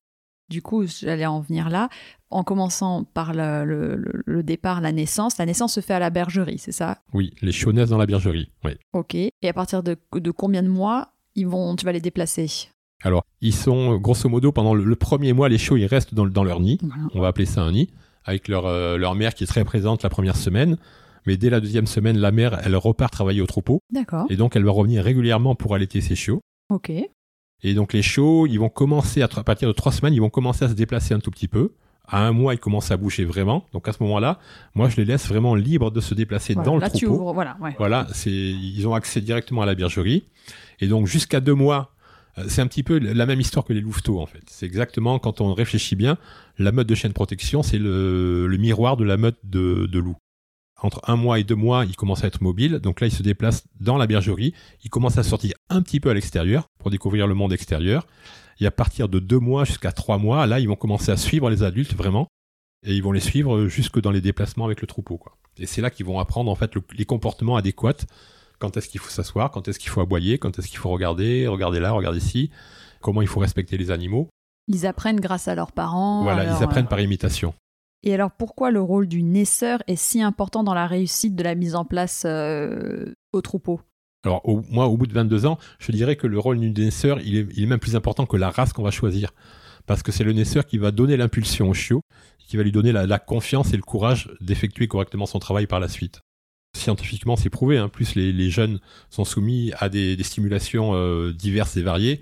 du 0.49 0.61
coup, 0.61 0.85
j'allais 0.85 1.27
en 1.27 1.39
venir 1.39 1.71
là, 1.71 1.89
en 2.31 2.43
commençant 2.43 3.05
par 3.05 3.33
le, 3.33 3.65
le, 3.65 4.23
le, 4.27 4.43
départ, 4.43 4.81
la 4.81 4.91
naissance. 4.91 5.39
La 5.39 5.47
naissance 5.47 5.75
se 5.75 5.81
fait 5.81 5.95
à 5.95 6.01
la 6.01 6.11
bergerie, 6.11 6.59
c'est 6.59 6.73
ça? 6.73 6.99
Oui, 7.15 7.33
les 7.41 7.53
chiots 7.53 7.73
naissent 7.73 7.91
dans 7.91 7.99
la 7.99 8.07
bergerie, 8.07 8.51
oui. 8.65 8.73
Ok. 8.93 9.15
Et 9.15 9.33
à 9.45 9.53
partir 9.53 9.85
de, 9.85 9.97
de 10.13 10.31
combien 10.33 10.65
de 10.65 10.69
mois 10.69 11.13
ils 11.37 11.47
vont, 11.47 11.77
tu 11.77 11.85
vas 11.85 11.93
les 11.93 12.01
déplacer? 12.01 12.71
Alors, 13.03 13.25
ils 13.41 13.55
sont, 13.55 13.97
grosso 13.97 14.29
modo, 14.29 14.53
pendant 14.53 14.75
le, 14.75 14.97
premier 14.97 15.33
mois, 15.33 15.49
les 15.49 15.59
chiots, 15.59 15.77
ils 15.77 15.87
restent 15.87 16.15
dans, 16.15 16.27
dans 16.27 16.45
leur 16.45 16.61
nid. 16.61 16.79
Voilà. 16.83 17.03
On 17.15 17.21
va 17.21 17.29
appeler 17.29 17.47
ça 17.47 17.63
un 17.63 17.73
nid, 17.73 17.89
avec 18.25 18.49
leur, 18.49 18.67
euh, 18.67 18.99
leur 18.99 19.15
mère 19.15 19.35
qui 19.35 19.45
est 19.45 19.47
très 19.47 19.65
présente 19.65 20.03
la 20.03 20.11
première 20.11 20.37
semaine. 20.37 20.77
Mais 21.27 21.37
dès 21.37 21.51
la 21.51 21.61
deuxième 21.61 21.87
semaine, 21.87 22.19
la 22.19 22.31
mère, 22.31 22.61
elle 22.65 22.77
repart 22.77 23.13
travailler 23.13 23.41
au 23.41 23.47
troupeau. 23.47 23.81
D'accord. 23.93 24.27
Et 24.31 24.37
donc, 24.37 24.57
elle 24.57 24.65
va 24.65 24.71
revenir 24.71 25.05
régulièrement 25.05 25.55
pour 25.55 25.75
allaiter 25.75 26.01
ses 26.01 26.15
chiots. 26.15 26.41
Ok. 26.71 26.93
Et 27.63 27.75
donc, 27.75 27.93
les 27.93 28.03
chiots, 28.03 28.47
ils 28.47 28.59
vont 28.59 28.71
commencer, 28.71 29.23
à, 29.23 29.29
à 29.35 29.45
partir 29.45 29.69
de 29.69 29.73
trois 29.73 29.93
semaines, 29.93 30.15
ils 30.15 30.21
vont 30.21 30.31
commencer 30.31 30.65
à 30.65 30.69
se 30.69 30.75
déplacer 30.75 31.15
un 31.15 31.21
tout 31.21 31.31
petit 31.31 31.49
peu. 31.49 31.73
À 32.07 32.27
un 32.27 32.33
mois, 32.33 32.55
ils 32.55 32.59
commencent 32.59 32.91
à 32.91 32.97
bouger 32.97 33.25
vraiment. 33.25 33.65
Donc, 33.73 33.87
à 33.87 33.93
ce 33.93 34.03
moment-là, 34.03 34.39
moi, 34.75 34.89
je 34.89 34.97
les 34.97 35.05
laisse 35.05 35.29
vraiment 35.29 35.55
libres 35.55 35.91
de 35.91 36.01
se 36.01 36.15
déplacer 36.15 36.55
voilà, 36.55 36.67
dans 36.67 36.75
le 36.75 36.81
là, 36.81 36.89
troupeau. 36.89 37.07
Tu 37.07 37.13
ouvres, 37.13 37.33
voilà, 37.33 37.57
ouais. 37.61 37.75
Voilà, 37.79 38.07
c'est, 38.13 38.31
ils 38.31 38.87
ont 38.89 38.95
accès 38.95 39.21
directement 39.21 39.63
à 39.63 39.67
la 39.67 39.75
bergerie. 39.75 40.25
Et 40.81 40.89
donc, 40.89 41.07
jusqu'à 41.07 41.41
deux 41.41 41.55
mois, 41.55 41.93
c'est 42.49 42.63
un 42.63 42.67
petit 42.67 42.83
peu 42.83 42.99
la 42.99 43.27
même 43.27 43.41
histoire 43.41 43.65
que 43.65 43.73
les 43.73 43.81
louveteaux 43.81 44.21
en 44.21 44.27
fait. 44.27 44.43
C'est 44.47 44.67
exactement 44.67 45.19
quand 45.19 45.41
on 45.41 45.53
réfléchit 45.53 45.97
bien, 45.97 46.17
la 46.59 46.73
meute 46.73 46.87
de 46.87 46.95
chien 46.95 47.09
de 47.09 47.15
protection, 47.15 47.63
c'est 47.63 47.79
le, 47.79 48.49
miroir 48.59 48.97
de 48.97 49.05
la 49.05 49.17
meute 49.17 49.39
de, 49.45 49.87
de 49.87 49.99
loups. 49.99 50.17
Entre 50.83 51.01
un 51.07 51.17
mois 51.17 51.39
et 51.39 51.45
deux 51.45 51.55
mois, 51.55 51.85
ils 51.85 51.97
commencent 51.97 52.25
à 52.25 52.27
être 52.27 52.41
mobiles. 52.41 52.79
Donc 52.79 53.01
là, 53.01 53.07
ils 53.07 53.13
se 53.13 53.23
déplacent 53.23 53.65
dans 53.81 53.99
la 53.99 54.07
bergerie. 54.07 54.55
Ils 54.83 54.89
commencent 54.89 55.19
à 55.19 55.23
sortir 55.23 55.53
un 55.69 55.83
petit 55.83 56.01
peu 56.01 56.09
à 56.09 56.15
l'extérieur 56.15 56.69
pour 56.79 56.91
découvrir 56.91 57.27
le 57.27 57.35
monde 57.35 57.53
extérieur. 57.53 58.07
Et 58.61 58.67
à 58.67 58.71
partir 58.71 59.09
de 59.09 59.19
deux 59.19 59.39
mois 59.39 59.65
jusqu'à 59.65 59.93
trois 59.93 60.19
mois, 60.19 60.47
là, 60.47 60.59
ils 60.59 60.69
vont 60.69 60.77
commencer 60.77 61.11
à 61.11 61.17
suivre 61.17 61.51
les 61.51 61.63
adultes 61.63 61.95
vraiment. 61.95 62.29
Et 62.87 62.95
ils 62.95 63.03
vont 63.03 63.13
les 63.13 63.21
suivre 63.21 63.67
jusque 63.67 64.01
dans 64.01 64.11
les 64.11 64.23
déplacements 64.23 64.65
avec 64.65 64.81
le 64.81 64.87
troupeau. 64.87 65.21
Et 65.59 65.67
c'est 65.67 65.83
là 65.83 65.91
qu'ils 65.91 66.07
vont 66.07 66.19
apprendre 66.19 66.51
en 66.51 66.55
fait 66.55 66.75
le, 66.75 66.83
les 66.97 67.05
comportements 67.05 67.57
adéquats 67.57 68.07
quand 68.61 68.77
est-ce 68.77 68.89
qu'il 68.89 69.01
faut 69.01 69.11
s'asseoir, 69.11 69.51
quand 69.51 69.67
est-ce 69.67 69.79
qu'il 69.79 69.89
faut 69.89 70.01
aboyer, 70.01 70.39
quand 70.39 70.59
est-ce 70.59 70.69
qu'il 70.69 70.79
faut 70.79 70.91
regarder, 70.91 71.49
regarder 71.49 71.81
là, 71.81 71.91
regarder 71.91 72.19
ici, 72.19 72.51
comment 73.01 73.23
il 73.23 73.29
faut 73.29 73.41
respecter 73.41 73.77
les 73.77 73.91
animaux? 73.91 74.29
Ils 74.69 74.87
apprennent 74.87 75.19
grâce 75.19 75.49
à 75.49 75.55
leurs 75.55 75.73
parents. 75.73 76.23
Voilà, 76.23 76.45
ils 76.45 76.63
apprennent 76.63 76.87
par 76.87 77.01
imitation. 77.01 77.55
Et 78.03 78.15
alors 78.15 78.31
pourquoi 78.31 78.71
le 78.71 78.81
rôle 78.81 79.09
du 79.09 79.23
naisseur 79.23 79.83
est 79.87 79.97
si 79.97 80.23
important 80.23 80.63
dans 80.63 80.75
la 80.75 80.87
réussite 80.87 81.35
de 81.35 81.43
la 81.43 81.55
mise 81.55 81.75
en 81.75 81.85
place 81.85 82.23
euh, 82.27 83.13
au 83.33 83.41
troupeau? 83.41 83.81
Alors, 84.25 84.47
au, 84.47 84.63
moi, 84.69 84.87
au 84.87 84.99
bout 84.99 85.07
de 85.07 85.15
22 85.15 85.47
ans, 85.47 85.59
je 85.79 85.93
dirais 85.93 86.17
que 86.17 86.27
le 86.27 86.39
rôle 86.39 86.61
du 86.61 86.71
naisseur, 86.71 87.21
il 87.21 87.37
est, 87.37 87.47
il 87.57 87.65
est 87.65 87.67
même 87.67 87.79
plus 87.79 87.97
important 87.97 88.27
que 88.27 88.37
la 88.37 88.51
race 88.51 88.75
qu'on 88.75 88.83
va 88.83 88.91
choisir. 88.91 89.33
Parce 89.87 90.03
que 90.03 90.13
c'est 90.13 90.25
le 90.25 90.33
naisseur 90.33 90.67
qui 90.67 90.77
va 90.77 90.91
donner 90.91 91.17
l'impulsion 91.17 91.71
au 91.71 91.75
chiot, 91.75 92.03
qui 92.39 92.59
va 92.59 92.63
lui 92.63 92.73
donner 92.73 92.93
la, 92.93 93.07
la 93.07 93.19
confiance 93.19 93.73
et 93.73 93.77
le 93.77 93.83
courage 93.83 94.31
d'effectuer 94.43 94.89
correctement 94.89 95.25
son 95.25 95.39
travail 95.39 95.67
par 95.67 95.81
la 95.81 95.89
suite 95.89 96.21
scientifiquement 96.77 97.37
c'est 97.37 97.51
prouvé, 97.51 97.79
hein, 97.79 97.89
plus 97.89 98.15
les, 98.15 98.33
les, 98.33 98.51
jeunes 98.51 98.81
sont 99.11 99.25
soumis 99.25 99.73
à 99.79 99.89
des, 99.89 100.17
des 100.17 100.23
stimulations 100.23 100.93
euh, 100.95 101.33
diverses 101.33 101.77
et 101.77 101.83
variées, 101.83 102.21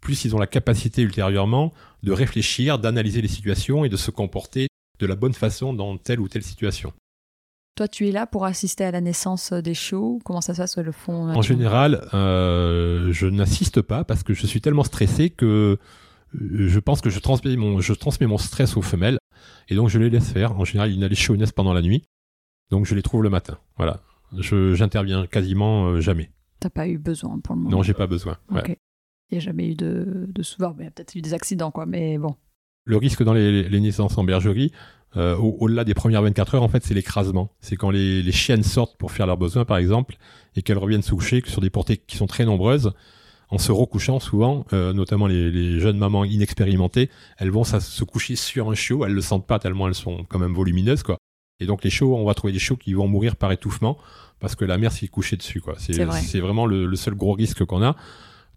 plus 0.00 0.24
ils 0.24 0.34
ont 0.34 0.38
la 0.38 0.46
capacité 0.46 1.02
ultérieurement 1.02 1.72
de 2.02 2.12
réfléchir, 2.12 2.78
d'analyser 2.78 3.22
les 3.22 3.28
situations 3.28 3.84
et 3.84 3.88
de 3.88 3.96
se 3.96 4.10
comporter 4.10 4.68
de 4.98 5.06
la 5.06 5.16
bonne 5.16 5.34
façon 5.34 5.72
dans 5.74 5.96
telle 5.96 6.20
ou 6.20 6.28
telle 6.28 6.42
situation. 6.42 6.92
Toi, 7.76 7.88
tu 7.88 8.08
es 8.08 8.12
là 8.12 8.26
pour 8.26 8.46
assister 8.46 8.84
à 8.84 8.90
la 8.90 9.02
naissance 9.02 9.52
des 9.52 9.74
chiots 9.74 10.18
Comment 10.24 10.40
ça 10.40 10.54
se 10.54 10.60
passe 10.60 10.78
le 10.78 10.92
fond 10.92 11.28
En 11.28 11.42
général, 11.42 12.08
euh, 12.14 13.12
je 13.12 13.26
n'assiste 13.26 13.82
pas 13.82 14.02
parce 14.02 14.22
que 14.22 14.32
je 14.32 14.46
suis 14.46 14.62
tellement 14.62 14.84
stressé 14.84 15.28
que 15.28 15.78
je 16.32 16.78
pense 16.78 17.02
que 17.02 17.10
je 17.10 17.18
transmets 17.18 17.56
mon, 17.56 17.80
je 17.80 17.92
transmets 17.92 18.26
mon 18.26 18.38
stress 18.38 18.76
aux 18.76 18.82
femelles 18.82 19.18
et 19.68 19.74
donc 19.74 19.90
je 19.90 19.98
les 19.98 20.08
laisse 20.08 20.32
faire. 20.32 20.58
En 20.58 20.64
général, 20.64 20.90
il 20.90 20.98
y 20.98 21.04
a 21.04 21.08
les 21.08 21.14
chiots 21.14 21.36
naissent 21.36 21.52
pendant 21.52 21.74
la 21.74 21.82
nuit. 21.82 22.02
Donc 22.70 22.86
je 22.86 22.94
les 22.94 23.02
trouve 23.02 23.22
le 23.22 23.30
matin. 23.30 23.58
Voilà. 23.76 24.00
Je 24.36 24.74
j'interviens 24.74 25.26
quasiment 25.26 25.86
euh, 25.86 26.00
jamais. 26.00 26.30
T'as 26.60 26.70
pas 26.70 26.88
eu 26.88 26.98
besoin 26.98 27.38
pour 27.40 27.54
le 27.54 27.62
moment. 27.62 27.76
Non, 27.76 27.82
j'ai 27.82 27.94
pas 27.94 28.06
besoin. 28.06 28.38
Ouais. 28.50 28.78
Il 29.30 29.34
n'y 29.34 29.38
a 29.38 29.40
jamais 29.40 29.68
eu 29.68 29.74
de, 29.74 30.26
de 30.28 30.42
souvent, 30.42 30.74
il 30.78 30.84
y 30.84 30.88
a 30.88 30.90
peut-être 30.90 31.14
eu 31.16 31.20
des 31.20 31.34
accidents, 31.34 31.70
quoi, 31.70 31.84
mais 31.84 32.16
bon. 32.16 32.36
Le 32.84 32.96
risque 32.96 33.24
dans 33.24 33.34
les, 33.34 33.68
les 33.68 33.80
naissances 33.80 34.16
en 34.16 34.24
bergerie, 34.24 34.72
euh, 35.16 35.36
au-delà 35.36 35.84
des 35.84 35.94
premières 35.94 36.22
24 36.22 36.56
heures, 36.56 36.62
en 36.62 36.68
fait, 36.68 36.84
c'est 36.84 36.94
l'écrasement. 36.94 37.50
C'est 37.60 37.76
quand 37.76 37.90
les, 37.90 38.22
les, 38.22 38.32
chiennes 38.32 38.62
sortent 38.62 38.96
pour 38.98 39.12
faire 39.12 39.26
leurs 39.26 39.38
besoins, 39.38 39.64
par 39.64 39.78
exemple, 39.78 40.16
et 40.54 40.62
qu'elles 40.62 40.78
reviennent 40.78 41.02
se 41.02 41.14
coucher 41.14 41.42
sur 41.46 41.60
des 41.60 41.70
portées 41.70 41.96
qui 41.96 42.16
sont 42.16 42.26
très 42.26 42.44
nombreuses. 42.44 42.92
En 43.48 43.58
se 43.58 43.70
recouchant 43.70 44.18
souvent, 44.18 44.66
euh, 44.72 44.92
notamment 44.92 45.28
les, 45.28 45.50
les, 45.50 45.78
jeunes 45.78 45.98
mamans 45.98 46.24
inexpérimentées, 46.24 47.10
elles 47.38 47.50
vont 47.50 47.64
ça, 47.64 47.80
se 47.80 48.04
coucher 48.04 48.36
sur 48.36 48.70
un 48.70 48.74
chiot. 48.74 49.04
Elles 49.04 49.12
le 49.12 49.20
sentent 49.20 49.46
pas 49.46 49.58
tellement 49.58 49.86
elles 49.86 49.94
sont 49.94 50.24
quand 50.28 50.38
même 50.38 50.52
volumineuses, 50.52 51.02
quoi. 51.02 51.16
Et 51.60 51.66
donc 51.66 51.84
les 51.84 51.90
chiots, 51.90 52.14
on 52.16 52.24
va 52.24 52.34
trouver 52.34 52.52
des 52.52 52.58
chiots 52.58 52.76
qui 52.76 52.92
vont 52.92 53.08
mourir 53.08 53.36
par 53.36 53.52
étouffement 53.52 53.98
parce 54.40 54.54
que 54.54 54.64
la 54.64 54.78
mère 54.78 54.92
s'est 54.92 55.08
couchée 55.08 55.36
dessus. 55.36 55.60
quoi. 55.60 55.74
C'est 55.78 56.40
vraiment 56.40 56.66
le, 56.66 56.86
le, 56.86 56.96
seul 56.96 57.14
gros 57.14 57.32
risque 57.32 57.64
qu'on 57.64 57.82
a. 57.82 57.96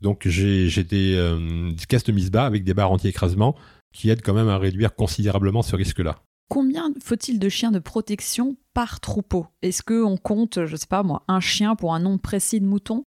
Donc 0.01 0.27
j'ai 0.27 0.83
des, 0.83 1.15
euh, 1.15 1.71
des 1.71 1.85
caisses 1.85 2.03
de 2.03 2.12
mise 2.12 2.31
bas 2.31 2.45
avec 2.45 2.63
des 2.63 2.73
barres 2.73 2.91
anti-écrasement 2.91 3.55
qui 3.93 4.09
aident 4.09 4.21
quand 4.21 4.33
même 4.33 4.49
à 4.49 4.57
réduire 4.57 4.95
considérablement 4.95 5.62
ce 5.62 5.75
risque-là. 5.75 6.19
Combien 6.49 6.93
faut-il 7.03 7.39
de 7.39 7.49
chiens 7.49 7.71
de 7.71 7.79
protection 7.79 8.55
par 8.73 8.99
troupeau? 8.99 9.47
Est-ce 9.62 9.83
qu'on 9.83 10.17
compte, 10.17 10.65
je 10.65 10.75
sais 10.75 10.88
pas 10.88 11.03
moi, 11.03 11.23
un 11.27 11.39
chien 11.39 11.75
pour 11.75 11.93
un 11.93 11.99
nombre 11.99 12.19
précis 12.19 12.59
de 12.59 12.65
moutons? 12.65 13.03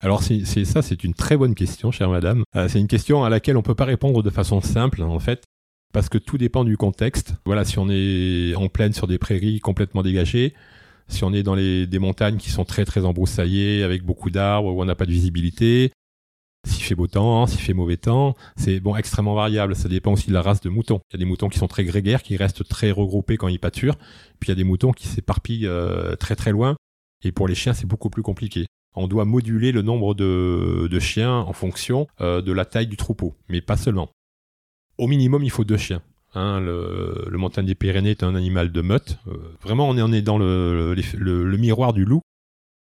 Alors 0.00 0.22
c'est 0.22 0.44
ça, 0.64 0.82
c'est 0.82 1.04
une 1.04 1.14
très 1.14 1.36
bonne 1.36 1.54
question, 1.54 1.90
chère 1.90 2.10
madame. 2.10 2.42
Euh, 2.56 2.68
c'est 2.68 2.80
une 2.80 2.88
question 2.88 3.24
à 3.24 3.30
laquelle 3.30 3.56
on 3.56 3.62
peut 3.62 3.74
pas 3.74 3.84
répondre 3.84 4.22
de 4.22 4.30
façon 4.30 4.60
simple, 4.60 5.02
en 5.02 5.18
fait 5.18 5.44
parce 5.94 6.08
que 6.08 6.18
tout 6.18 6.36
dépend 6.36 6.64
du 6.64 6.76
contexte. 6.76 7.36
Voilà, 7.46 7.64
si 7.64 7.78
on 7.78 7.88
est 7.88 8.54
en 8.56 8.68
plaine 8.68 8.92
sur 8.92 9.06
des 9.06 9.16
prairies 9.16 9.60
complètement 9.60 10.02
dégagées, 10.02 10.52
si 11.06 11.22
on 11.22 11.32
est 11.32 11.44
dans 11.44 11.54
des 11.54 11.98
montagnes 12.00 12.36
qui 12.36 12.50
sont 12.50 12.64
très 12.64 12.84
très 12.84 13.04
embroussaillées 13.04 13.84
avec 13.84 14.02
beaucoup 14.02 14.28
d'arbres 14.30 14.74
où 14.74 14.82
on 14.82 14.84
n'a 14.84 14.96
pas 14.96 15.06
de 15.06 15.12
visibilité, 15.12 15.92
s'il 16.66 16.82
fait 16.82 16.96
beau 16.96 17.06
temps, 17.06 17.46
s'il 17.46 17.60
fait 17.60 17.74
mauvais 17.74 17.96
temps, 17.96 18.34
c'est 18.56 18.80
bon 18.80 18.96
extrêmement 18.96 19.34
variable. 19.34 19.76
Ça 19.76 19.88
dépend 19.88 20.12
aussi 20.12 20.28
de 20.28 20.34
la 20.34 20.42
race 20.42 20.60
de 20.60 20.68
moutons. 20.68 21.00
Il 21.10 21.14
y 21.14 21.16
a 21.16 21.18
des 21.20 21.24
moutons 21.26 21.48
qui 21.48 21.58
sont 21.58 21.68
très 21.68 21.84
grégaires, 21.84 22.24
qui 22.24 22.36
restent 22.36 22.66
très 22.68 22.90
regroupés 22.90 23.36
quand 23.36 23.48
ils 23.48 23.60
pâturent, 23.60 23.96
puis 24.40 24.48
il 24.48 24.50
y 24.50 24.52
a 24.52 24.56
des 24.56 24.64
moutons 24.64 24.90
qui 24.90 25.06
s'éparpillent 25.06 25.68
euh, 25.68 26.16
très 26.16 26.34
très 26.34 26.50
loin. 26.50 26.74
Et 27.22 27.30
pour 27.30 27.46
les 27.46 27.54
chiens, 27.54 27.72
c'est 27.72 27.86
beaucoup 27.86 28.10
plus 28.10 28.22
compliqué. 28.22 28.66
on 28.96 29.06
doit 29.06 29.24
moduler 29.24 29.70
le 29.70 29.82
nombre 29.82 30.14
de, 30.14 30.88
de 30.90 30.98
chiens 30.98 31.36
en 31.36 31.52
fonction 31.52 32.08
euh, 32.20 32.42
de 32.42 32.50
la 32.50 32.64
taille 32.64 32.88
du 32.88 32.96
troupeau, 32.96 33.36
mais 33.48 33.60
pas 33.60 33.76
seulement. 33.76 34.10
Au 34.98 35.06
minimum, 35.06 35.42
il 35.42 35.50
faut 35.50 35.64
deux 35.64 35.76
chiens. 35.76 36.02
Hein, 36.34 36.60
le, 36.60 37.26
le 37.28 37.38
montagne 37.38 37.66
des 37.66 37.74
Pyrénées 37.74 38.10
est 38.10 38.22
un 38.24 38.34
animal 38.34 38.72
de 38.72 38.80
meute. 38.80 39.18
Euh, 39.28 39.36
vraiment, 39.62 39.88
on 39.88 39.96
est, 39.96 40.02
on 40.02 40.12
est 40.12 40.22
dans 40.22 40.38
le, 40.38 40.94
le, 40.94 41.44
le, 41.44 41.56
miroir 41.56 41.92
du 41.92 42.04
loup. 42.04 42.20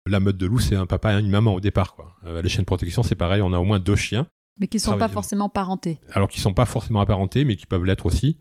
La 0.07 0.19
meute 0.19 0.37
de 0.37 0.47
loup, 0.47 0.59
c'est 0.59 0.75
un 0.75 0.87
papa 0.87 1.13
et 1.13 1.19
une 1.19 1.29
maman 1.29 1.53
au 1.53 1.59
départ. 1.59 1.95
Quoi. 1.95 2.15
Euh, 2.25 2.41
les 2.41 2.49
chiens 2.49 2.61
de 2.61 2.65
protection, 2.65 3.03
c'est 3.03 3.15
pareil, 3.15 3.41
on 3.41 3.53
a 3.53 3.59
au 3.59 3.63
moins 3.63 3.79
deux 3.79 3.95
chiens. 3.95 4.27
Mais 4.59 4.67
qui 4.67 4.77
ne 4.77 4.81
sont 4.81 4.97
pas 4.97 5.07
forcément 5.07 5.49
parentés. 5.49 5.99
Alors 6.11 6.27
qui 6.27 6.39
ne 6.39 6.43
sont 6.43 6.53
pas 6.53 6.65
forcément 6.65 7.01
apparentés, 7.01 7.45
mais 7.45 7.55
qui 7.55 7.65
peuvent 7.65 7.85
l'être 7.85 8.05
aussi. 8.05 8.37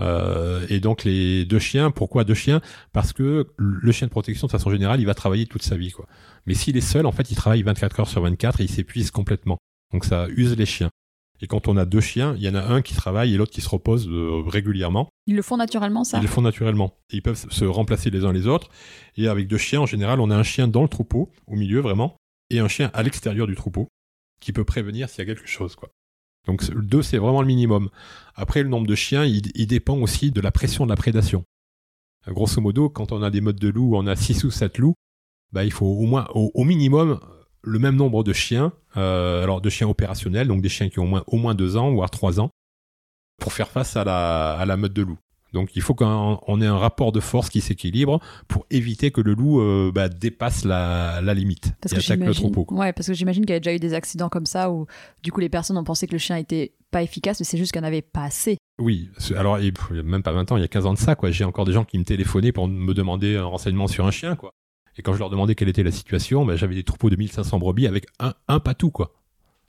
Euh, 0.00 0.64
et 0.70 0.80
donc 0.80 1.04
les 1.04 1.44
deux 1.44 1.58
chiens, 1.58 1.90
pourquoi 1.90 2.24
deux 2.24 2.34
chiens? 2.34 2.60
Parce 2.92 3.12
que 3.12 3.48
le 3.56 3.92
chien 3.92 4.06
de 4.06 4.10
protection, 4.10 4.46
de 4.46 4.52
façon 4.52 4.70
générale, 4.70 5.00
il 5.00 5.06
va 5.06 5.14
travailler 5.14 5.46
toute 5.46 5.62
sa 5.62 5.76
vie. 5.76 5.90
Quoi. 5.90 6.06
Mais 6.46 6.54
s'il 6.54 6.76
est 6.76 6.80
seul, 6.80 7.06
en 7.06 7.12
fait, 7.12 7.30
il 7.30 7.36
travaille 7.36 7.62
24 7.62 8.00
heures 8.00 8.08
sur 8.08 8.22
24 8.22 8.60
et 8.60 8.64
il 8.64 8.70
s'épuise 8.70 9.10
complètement. 9.10 9.58
Donc 9.92 10.04
ça 10.04 10.26
use 10.30 10.56
les 10.56 10.66
chiens. 10.66 10.90
Et 11.42 11.48
quand 11.48 11.66
on 11.66 11.76
a 11.76 11.84
deux 11.84 12.00
chiens, 12.00 12.34
il 12.36 12.42
y 12.42 12.48
en 12.48 12.54
a 12.54 12.62
un 12.62 12.82
qui 12.82 12.94
travaille 12.94 13.34
et 13.34 13.36
l'autre 13.36 13.52
qui 13.52 13.60
se 13.60 13.68
repose 13.68 14.08
euh, 14.08 14.42
régulièrement. 14.46 15.08
Ils 15.26 15.34
le 15.34 15.42
font 15.42 15.56
naturellement, 15.56 16.04
ça 16.04 16.18
Ils 16.18 16.22
le 16.22 16.28
font 16.28 16.40
naturellement. 16.40 16.94
ils 17.10 17.20
peuvent 17.20 17.46
se 17.50 17.64
remplacer 17.64 18.10
les 18.10 18.24
uns 18.24 18.32
les 18.32 18.46
autres. 18.46 18.70
Et 19.16 19.26
avec 19.26 19.48
deux 19.48 19.58
chiens, 19.58 19.80
en 19.80 19.86
général, 19.86 20.20
on 20.20 20.30
a 20.30 20.36
un 20.36 20.44
chien 20.44 20.68
dans 20.68 20.82
le 20.82 20.88
troupeau, 20.88 21.30
au 21.48 21.56
milieu 21.56 21.80
vraiment, 21.80 22.16
et 22.48 22.60
un 22.60 22.68
chien 22.68 22.92
à 22.94 23.02
l'extérieur 23.02 23.48
du 23.48 23.56
troupeau, 23.56 23.88
qui 24.40 24.52
peut 24.52 24.64
prévenir 24.64 25.08
s'il 25.08 25.18
y 25.18 25.22
a 25.22 25.34
quelque 25.34 25.48
chose. 25.48 25.74
Quoi. 25.74 25.90
Donc 26.46 26.64
deux, 26.72 27.02
c'est 27.02 27.18
vraiment 27.18 27.40
le 27.40 27.46
minimum. 27.46 27.90
Après, 28.34 28.62
le 28.62 28.68
nombre 28.68 28.86
de 28.86 28.94
chiens, 28.94 29.24
il, 29.24 29.66
dépend 29.66 29.96
aussi 29.98 30.30
de 30.30 30.40
la 30.40 30.50
pression 30.50 30.84
de 30.84 30.90
la 30.90 30.96
prédation. 30.96 31.44
Grosso 32.28 32.60
modo, 32.60 32.88
quand 32.88 33.12
on 33.12 33.22
a 33.22 33.30
des 33.30 33.40
modes 33.40 33.58
de 33.58 33.68
loup, 33.68 33.96
on 33.96 34.06
a 34.06 34.14
6 34.14 34.44
ou 34.44 34.50
7 34.50 34.78
loups, 34.78 34.94
bah, 35.52 35.64
il 35.64 35.72
faut 35.72 35.86
au 35.86 36.06
moins, 36.06 36.26
au, 36.34 36.64
minimum, 36.64 37.20
le 37.62 37.78
même 37.78 37.96
nombre 37.96 38.24
de 38.24 38.32
chiens, 38.32 38.72
euh, 38.96 39.42
alors 39.42 39.60
de 39.60 39.70
chiens 39.70 39.88
opérationnels, 39.88 40.48
donc 40.48 40.62
des 40.62 40.68
chiens 40.68 40.88
qui 40.88 40.98
ont 40.98 41.04
au 41.04 41.06
moins, 41.06 41.24
au 41.26 41.36
moins 41.36 41.54
2 41.54 41.76
ans, 41.76 41.92
voire 41.92 42.10
3 42.10 42.40
ans, 42.40 42.50
pour 43.40 43.52
faire 43.52 43.68
face 43.68 43.96
à 43.96 44.04
la, 44.04 44.54
à 44.54 44.66
la 44.66 44.76
meute 44.76 44.92
de 44.92 45.02
loup. 45.02 45.18
Donc 45.52 45.76
il 45.76 45.82
faut 45.82 45.94
qu'on 45.94 46.60
ait 46.60 46.66
un 46.66 46.78
rapport 46.78 47.12
de 47.12 47.20
force 47.20 47.50
qui 47.50 47.60
s'équilibre 47.60 48.20
pour 48.48 48.66
éviter 48.70 49.10
que 49.10 49.20
le 49.20 49.34
loup 49.34 49.60
euh, 49.60 49.92
bah, 49.94 50.08
dépasse 50.08 50.64
la, 50.64 51.20
limite 51.34 51.74
parce 51.80 51.92
et 51.92 51.98
attaque 51.98 52.26
le 52.26 52.34
troupeau. 52.34 52.66
Ouais, 52.70 52.92
parce 52.92 53.06
que 53.06 53.12
j'imagine 53.12 53.44
qu'il 53.44 53.52
y 53.52 53.56
a 53.56 53.60
déjà 53.60 53.74
eu 53.74 53.78
des 53.78 53.94
accidents 53.94 54.30
comme 54.30 54.46
ça 54.46 54.70
où 54.70 54.86
du 55.22 55.30
coup 55.30 55.40
les 55.40 55.50
personnes 55.50 55.76
ont 55.76 55.84
pensé 55.84 56.06
que 56.06 56.12
le 56.12 56.18
chien 56.18 56.36
était 56.36 56.72
pas 56.90 57.02
efficace, 57.02 57.38
mais 57.40 57.44
c'est 57.44 57.58
juste 57.58 57.72
qu'il 57.72 57.80
n'y 57.80 57.86
en 57.86 57.88
avait 57.88 58.02
pas 58.02 58.24
assez. 58.24 58.56
Oui, 58.78 59.10
alors 59.36 59.58
il 59.58 59.72
y 59.90 59.98
a 59.98 60.02
même 60.02 60.22
pas 60.22 60.32
20 60.32 60.52
ans, 60.52 60.56
il 60.56 60.60
y 60.60 60.64
a 60.64 60.68
15 60.68 60.86
ans 60.86 60.94
de 60.94 60.98
ça, 60.98 61.14
quoi. 61.14 61.30
J'ai 61.30 61.44
encore 61.44 61.64
des 61.64 61.72
gens 61.72 61.84
qui 61.84 61.98
me 61.98 62.04
téléphonaient 62.04 62.52
pour 62.52 62.68
me 62.68 62.94
demander 62.94 63.36
un 63.36 63.44
renseignement 63.44 63.86
sur 63.86 64.06
un 64.06 64.10
chien, 64.10 64.36
quoi. 64.36 64.52
Et 64.96 65.02
quand 65.02 65.14
je 65.14 65.18
leur 65.18 65.30
demandais 65.30 65.54
quelle 65.54 65.68
était 65.68 65.82
la 65.82 65.90
situation, 65.90 66.44
bah, 66.44 66.56
j'avais 66.56 66.74
des 66.74 66.84
troupeaux 66.84 67.10
de 67.10 67.16
1500 67.16 67.58
brebis 67.58 67.86
avec 67.86 68.06
un, 68.18 68.34
un 68.48 68.60
patou, 68.60 68.90
quoi. 68.90 69.14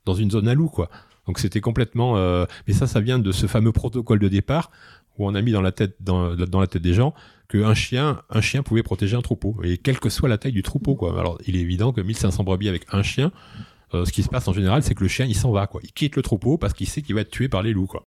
Dans 0.06 0.14
une 0.14 0.32
zone 0.32 0.48
à 0.48 0.54
loup, 0.54 0.70
quoi. 0.70 0.90
Donc 1.28 1.40
c'était 1.40 1.62
complètement. 1.62 2.18
Euh, 2.18 2.46
mais 2.68 2.74
ça, 2.74 2.88
ça 2.88 3.00
vient 3.00 3.20
de 3.20 3.32
ce 3.32 3.48
fameux 3.48 3.72
protocole 3.72 4.20
de 4.20 4.28
départ 4.28 4.70
où 5.18 5.28
on 5.28 5.36
a 5.36 5.42
mis 5.42 5.52
dans 5.52 5.62
la 5.62 5.72
tête, 5.72 5.96
dans, 6.00 6.36
dans 6.36 6.60
la 6.60 6.68
tête 6.68 6.82
des 6.82 6.94
gens 6.94 7.14
qu'un 7.48 7.74
chien, 7.74 8.22
un 8.30 8.42
chien 8.42 8.64
pouvait 8.64 8.84
protéger 8.84 9.16
un 9.16 9.22
troupeau, 9.22 9.56
et 9.64 9.78
quelle 9.78 10.00
que 10.00 10.10
soit 10.10 10.28
la 10.28 10.38
taille 10.38 10.54
du 10.54 10.64
troupeau, 10.64 10.96
quoi. 10.96 11.20
Alors, 11.20 11.38
il 11.46 11.56
est 11.56 11.60
évident 11.60 11.92
que 11.94 12.02
1500 12.02 12.44
brebis 12.44 12.68
avec 12.68 12.86
un 12.92 13.04
chien, 13.04 13.32
euh, 13.94 14.06
ce 14.06 14.12
qui 14.12 14.24
se 14.24 14.30
passe 14.30 14.48
en 14.48 14.54
général, 14.54 14.82
c'est 14.82 14.96
que 14.96 15.04
le 15.04 15.08
chien, 15.08 15.26
il 15.26 15.36
s'en 15.36 15.52
va, 15.52 15.68
quoi. 15.68 15.82
Il 15.84 15.92
quitte 15.92 16.16
le 16.16 16.24
troupeau 16.24 16.58
parce 16.58 16.74
qu'il 16.74 16.88
sait 16.88 17.02
qu'il 17.02 17.14
va 17.14 17.22
être 17.22 17.30
tué 17.30 17.50
par 17.50 17.62
les 17.62 17.74
loups, 17.74 17.86
quoi. 17.86 18.04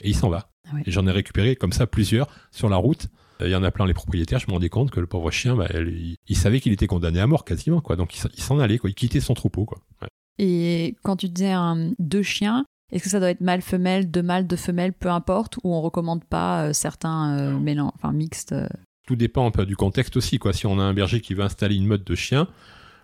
Et 0.00 0.08
il 0.08 0.16
s'en 0.16 0.30
va. 0.30 0.50
Ah 0.68 0.76
et 0.84 0.90
j'en 0.90 1.06
ai 1.06 1.10
récupéré 1.10 1.56
comme 1.56 1.72
ça 1.72 1.86
plusieurs 1.86 2.28
sur 2.50 2.68
la 2.68 2.76
route. 2.76 3.08
Il 3.40 3.48
y 3.48 3.54
en 3.54 3.62
a 3.62 3.70
plein 3.70 3.86
les 3.86 3.94
propriétaires. 3.94 4.38
Je 4.38 4.46
me 4.46 4.52
rendais 4.52 4.68
compte 4.68 4.90
que 4.90 5.00
le 5.00 5.06
pauvre 5.06 5.30
chien, 5.30 5.54
bah, 5.54 5.68
il, 5.74 6.36
savait 6.36 6.60
qu'il 6.60 6.72
était 6.72 6.86
condamné 6.86 7.20
à 7.20 7.26
mort 7.26 7.44
quasiment, 7.44 7.80
quoi. 7.80 7.96
Donc 7.96 8.16
il 8.16 8.42
s'en 8.42 8.58
allait, 8.58 8.78
quoi. 8.78 8.90
Il 8.90 8.94
quittait 8.94 9.20
son 9.20 9.34
troupeau, 9.34 9.64
quoi. 9.64 9.78
Et 10.38 10.96
quand 11.02 11.16
tu 11.16 11.28
disais 11.28 11.54
deux 11.98 12.22
chiens, 12.22 12.64
est-ce 12.92 13.02
que 13.02 13.10
ça 13.10 13.18
doit 13.18 13.30
être 13.30 13.40
mâle 13.40 13.62
femelle, 13.62 14.10
deux 14.10 14.22
mâles, 14.22 14.46
deux 14.46 14.56
femelles, 14.56 14.92
peu 14.92 15.10
importe, 15.10 15.56
ou 15.64 15.74
on 15.74 15.80
recommande 15.80 16.24
pas 16.24 16.66
euh, 16.66 16.72
certains 16.72 17.36
euh, 17.36 17.58
mélanges, 17.58 17.92
enfin 17.96 18.12
mixtes 18.12 18.52
euh? 18.52 18.68
Tout 19.06 19.16
dépend 19.16 19.46
un 19.46 19.50
peu 19.50 19.66
du 19.66 19.76
contexte 19.76 20.16
aussi, 20.16 20.38
quoi. 20.38 20.52
Si 20.52 20.66
on 20.66 20.78
a 20.78 20.82
un 20.82 20.94
berger 20.94 21.20
qui 21.20 21.34
veut 21.34 21.42
installer 21.42 21.76
une 21.76 21.86
meute 21.86 22.06
de 22.06 22.14
chiens, 22.14 22.48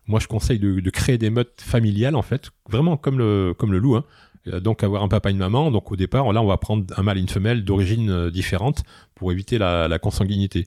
moi 0.06 0.18
je 0.20 0.26
conseille 0.26 0.58
de, 0.58 0.90
créer 0.90 1.16
des 1.16 1.30
meutes 1.30 1.60
familiales 1.60 2.16
en 2.16 2.22
fait, 2.22 2.50
vraiment 2.68 2.96
comme 2.96 3.18
le 3.18 3.54
comme 3.56 3.72
le 3.72 3.78
loup. 3.78 3.94
Hein. 3.96 4.04
Donc 4.46 4.82
avoir 4.82 5.02
un 5.02 5.08
papa 5.08 5.30
et 5.30 5.32
une 5.32 5.38
maman. 5.38 5.70
Donc 5.70 5.92
au 5.92 5.96
départ, 5.96 6.32
là 6.32 6.42
on 6.42 6.46
va 6.46 6.56
prendre 6.56 6.84
un 6.96 7.02
mâle 7.02 7.18
et 7.18 7.20
une 7.20 7.28
femelle 7.28 7.64
d'origine 7.64 8.30
différente 8.30 8.82
pour 9.14 9.32
éviter 9.32 9.58
la, 9.58 9.98
consanguinité. 9.98 10.66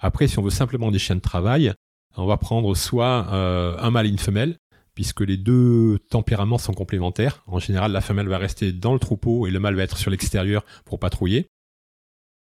Après, 0.00 0.26
si 0.26 0.38
on 0.38 0.42
veut 0.42 0.50
simplement 0.50 0.90
des 0.90 0.98
chiens 0.98 1.16
de 1.16 1.20
travail, 1.20 1.72
on 2.16 2.26
va 2.26 2.36
prendre 2.36 2.74
soit 2.74 3.28
un 3.32 3.90
mâle 3.90 4.06
et 4.06 4.10
une 4.10 4.18
femelle 4.18 4.58
puisque 4.94 5.20
les 5.20 5.36
deux 5.36 5.98
tempéraments 6.10 6.58
sont 6.58 6.72
complémentaires. 6.72 7.42
En 7.46 7.58
général, 7.58 7.92
la 7.92 8.00
femelle 8.00 8.28
va 8.28 8.38
rester 8.38 8.72
dans 8.72 8.92
le 8.92 8.98
troupeau 8.98 9.46
et 9.46 9.50
le 9.50 9.58
mâle 9.58 9.74
va 9.74 9.82
être 9.82 9.98
sur 9.98 10.10
l'extérieur 10.10 10.64
pour 10.84 10.98
patrouiller. 10.98 11.48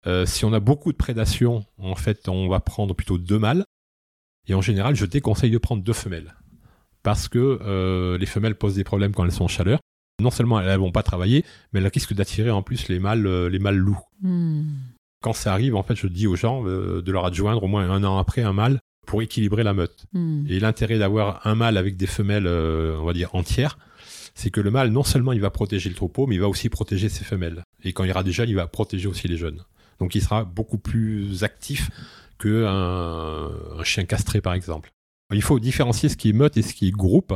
Euh, 0.07 0.27
si 0.27 0.45
on 0.45 0.53
a 0.53 0.61
beaucoup 0.61 0.93
de 0.93 0.97
prédation, 0.97 1.65
en 1.79 1.95
fait, 1.95 2.29
on 2.29 2.49
va 2.49 2.61
prendre 2.61 2.95
plutôt 2.95 3.19
deux 3.19 3.39
mâles. 3.39 3.65
Et 4.49 4.55
en 4.55 4.61
général, 4.61 4.97
je 4.97 5.05
déconseille 5.07 5.51
de 5.51 5.59
prendre 5.59 5.83
deux 5.83 5.93
femelles. 5.93 6.35
Parce 7.03 7.29
que 7.29 7.59
euh, 7.63 8.19
les 8.19 8.27
femelles 8.27 8.57
posent 8.57 8.75
des 8.75 8.85
problèmes 8.85 9.15
quand 9.15 9.25
elles 9.25 9.33
sont 9.33 9.45
en 9.45 9.49
chaleur. 9.49 9.81
Non 10.21 10.31
seulement 10.31 10.61
elles 10.61 10.73
ne 10.73 10.77
vont 10.77 10.93
pas 10.93 11.03
travailler, 11.03 11.45
mais 11.73 11.81
elles 11.81 11.91
risquent 11.93 12.15
d'attirer 12.15 12.51
en 12.51 12.63
plus 12.63 12.89
les 12.89 12.99
mâles, 12.99 13.27
euh, 13.27 13.49
les 13.49 13.59
mâles 13.59 13.77
loups. 13.77 14.01
Hmm. 14.23 14.63
Quand 15.23 15.33
ça 15.33 15.53
arrive, 15.53 15.77
en 15.77 15.83
fait, 15.83 15.97
je 15.97 16.07
dis 16.07 16.27
aux 16.27 16.37
gens 16.37 16.63
de 16.65 17.13
leur 17.13 17.27
adjoindre 17.27 17.63
au 17.63 17.67
moins 17.67 17.91
un 17.91 18.05
an 18.05 18.17
après 18.17 18.41
un 18.41 18.55
mâle 18.55 18.81
pour 19.07 19.23
équilibrer 19.23 19.65
la 19.65 19.75
meute. 19.75 20.07
Hmm. 20.13 20.45
Et 20.49 20.61
l'intérêt 20.61 20.99
d'avoir 20.99 21.47
un 21.47 21.55
mâle 21.57 21.77
avec 21.77 21.97
des 21.97 22.07
femelles, 22.07 22.47
euh, 22.47 22.97
on 23.01 23.05
va 23.05 23.13
dire, 23.13 23.35
entières, 23.35 23.77
c'est 24.35 24.51
que 24.51 24.61
le 24.61 24.71
mâle, 24.71 24.91
non 24.91 25.03
seulement 25.03 25.33
il 25.33 25.41
va 25.41 25.51
protéger 25.51 25.89
le 25.89 25.97
troupeau, 25.97 26.27
mais 26.27 26.37
il 26.37 26.41
va 26.41 26.49
aussi 26.49 26.69
protéger 26.69 27.09
ses 27.09 27.25
femelles. 27.25 27.65
Et 27.83 27.93
quand 27.93 28.05
il 28.05 28.09
y 28.09 28.11
aura 28.13 28.23
des 28.23 28.33
jeunes, 28.33 28.49
il 28.49 28.55
va 28.55 28.67
protéger 28.67 29.09
aussi 29.09 29.29
les 29.29 29.37
jeunes. 29.37 29.65
Donc 29.99 30.15
il 30.15 30.23
sera 30.23 30.45
beaucoup 30.45 30.79
plus 30.79 31.43
actif 31.43 31.91
qu'un 32.39 33.51
un 33.79 33.85
chien 33.85 34.05
castré, 34.05 34.41
par 34.41 34.55
exemple. 34.55 34.93
Il 35.33 35.43
faut 35.43 35.59
différencier 35.59 36.09
ce 36.09 36.17
qui 36.17 36.31
est 36.31 36.33
meute 36.33 36.57
et 36.57 36.63
ce 36.63 36.73
qui 36.73 36.89
est 36.89 36.93
groupe. 36.93 37.35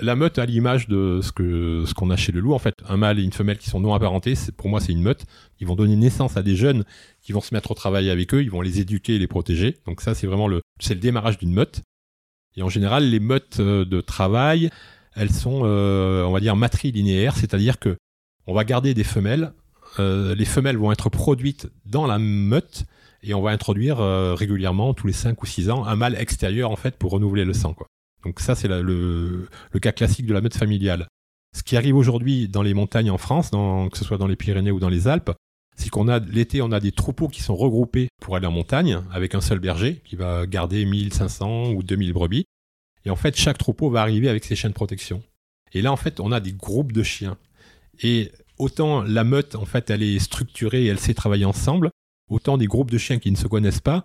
La 0.00 0.14
meute 0.14 0.38
à 0.38 0.46
l'image 0.46 0.86
de 0.86 1.20
ce 1.20 1.94
qu'on 1.94 2.10
a 2.10 2.16
chez 2.16 2.30
le 2.30 2.38
loup 2.38 2.54
en 2.54 2.60
fait, 2.60 2.74
un 2.88 2.96
mâle 2.96 3.18
et 3.18 3.22
une 3.24 3.32
femelle 3.32 3.58
qui 3.58 3.68
sont 3.68 3.80
non 3.80 3.92
apparentés, 3.92 4.34
pour 4.56 4.68
moi 4.68 4.80
c'est 4.80 4.92
une 4.92 5.02
meute. 5.02 5.26
Ils 5.58 5.66
vont 5.66 5.74
donner 5.74 5.96
naissance 5.96 6.36
à 6.36 6.42
des 6.42 6.54
jeunes 6.54 6.84
qui 7.20 7.32
vont 7.32 7.40
se 7.40 7.52
mettre 7.52 7.72
au 7.72 7.74
travail 7.74 8.08
avec 8.08 8.32
eux, 8.32 8.42
ils 8.42 8.50
vont 8.50 8.60
les 8.60 8.78
éduquer 8.78 9.16
et 9.16 9.18
les 9.18 9.26
protéger. 9.26 9.78
Donc 9.86 10.00
ça 10.00 10.14
c'est 10.14 10.28
vraiment 10.28 10.46
le 10.46 10.60
démarrage 10.94 11.38
d'une 11.38 11.52
meute. 11.52 11.82
Et 12.56 12.62
en 12.62 12.68
général, 12.68 13.08
les 13.08 13.20
meutes 13.20 13.58
euh, 13.60 13.84
de 13.84 14.00
travail, 14.00 14.70
elles 15.14 15.32
sont 15.32 15.62
euh, 15.64 16.24
on 16.24 16.32
va 16.32 16.40
dire 16.40 16.54
matrilinéaires, 16.54 17.36
c'est-à-dire 17.36 17.78
que 17.80 17.96
on 18.46 18.54
va 18.54 18.64
garder 18.64 18.94
des 18.94 19.04
femelles, 19.04 19.52
euh, 19.98 20.36
les 20.36 20.44
femelles 20.44 20.76
vont 20.76 20.92
être 20.92 21.10
produites 21.10 21.68
dans 21.84 22.06
la 22.06 22.18
meute 22.18 22.84
et 23.22 23.34
on 23.34 23.42
va 23.42 23.50
introduire 23.50 23.98
régulièrement 23.98 24.94
tous 24.94 25.06
les 25.06 25.12
5 25.12 25.42
ou 25.42 25.46
6 25.46 25.68
ans 25.68 25.84
un 25.84 25.96
mâle 25.96 26.14
extérieur 26.14 26.70
en 26.70 26.76
fait 26.76 26.96
pour 26.96 27.10
renouveler 27.10 27.44
le 27.44 27.52
sang. 27.52 27.74
Donc 28.24 28.40
ça, 28.40 28.54
c'est 28.54 28.68
le, 28.68 29.48
cas 29.80 29.92
classique 29.92 30.26
de 30.26 30.34
la 30.34 30.40
meute 30.40 30.56
familiale. 30.56 31.06
Ce 31.56 31.62
qui 31.62 31.76
arrive 31.76 31.96
aujourd'hui 31.96 32.48
dans 32.48 32.62
les 32.62 32.74
montagnes 32.74 33.10
en 33.10 33.18
France, 33.18 33.50
que 33.50 33.98
ce 33.98 34.04
soit 34.04 34.18
dans 34.18 34.26
les 34.26 34.36
Pyrénées 34.36 34.70
ou 34.70 34.78
dans 34.78 34.88
les 34.88 35.08
Alpes, 35.08 35.32
c'est 35.76 35.88
qu'on 35.88 36.08
a 36.08 36.18
l'été, 36.18 36.62
on 36.62 36.72
a 36.72 36.80
des 36.80 36.92
troupeaux 36.92 37.28
qui 37.28 37.42
sont 37.42 37.56
regroupés 37.56 38.08
pour 38.20 38.36
aller 38.36 38.46
en 38.46 38.52
montagne 38.52 39.00
avec 39.12 39.34
un 39.34 39.40
seul 39.40 39.58
berger 39.58 40.02
qui 40.04 40.14
va 40.14 40.46
garder 40.46 40.84
1500 40.84 41.70
ou 41.70 41.82
2000 41.82 42.12
brebis. 42.12 42.44
Et 43.06 43.10
en 43.10 43.16
fait, 43.16 43.36
chaque 43.36 43.56
troupeau 43.56 43.88
va 43.88 44.02
arriver 44.02 44.28
avec 44.28 44.44
ses 44.44 44.56
chiens 44.56 44.68
de 44.68 44.74
protection. 44.74 45.22
Et 45.72 45.80
là, 45.80 45.90
en 45.90 45.96
fait, 45.96 46.20
on 46.20 46.32
a 46.32 46.40
des 46.40 46.52
groupes 46.52 46.92
de 46.92 47.02
chiens. 47.02 47.38
Et 48.02 48.30
autant 48.58 49.02
la 49.02 49.24
meute, 49.24 49.54
en 49.54 49.64
fait, 49.64 49.88
elle 49.88 50.02
est 50.02 50.18
structurée 50.18 50.84
et 50.84 50.86
elle 50.88 50.98
sait 50.98 51.14
travailler 51.14 51.46
ensemble, 51.46 51.90
autant 52.28 52.58
des 52.58 52.66
groupes 52.66 52.90
de 52.90 52.98
chiens 52.98 53.18
qui 53.18 53.30
ne 53.30 53.36
se 53.36 53.46
connaissent 53.46 53.80
pas, 53.80 54.04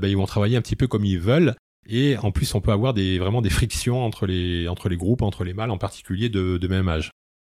ben, 0.00 0.08
ils 0.08 0.16
vont 0.16 0.26
travailler 0.26 0.56
un 0.56 0.62
petit 0.62 0.76
peu 0.76 0.86
comme 0.86 1.04
ils 1.04 1.20
veulent 1.20 1.54
et 1.86 2.16
en 2.18 2.30
plus, 2.30 2.54
on 2.54 2.60
peut 2.60 2.72
avoir 2.72 2.94
des, 2.94 3.18
vraiment 3.18 3.42
des 3.42 3.50
frictions 3.50 4.04
entre 4.04 4.26
les, 4.26 4.68
entre 4.68 4.88
les 4.88 4.96
groupes, 4.96 5.22
entre 5.22 5.44
les 5.44 5.54
mâles 5.54 5.70
en 5.70 5.78
particulier 5.78 6.28
de, 6.28 6.58
de 6.58 6.68
même 6.68 6.88
âge. 6.88 7.10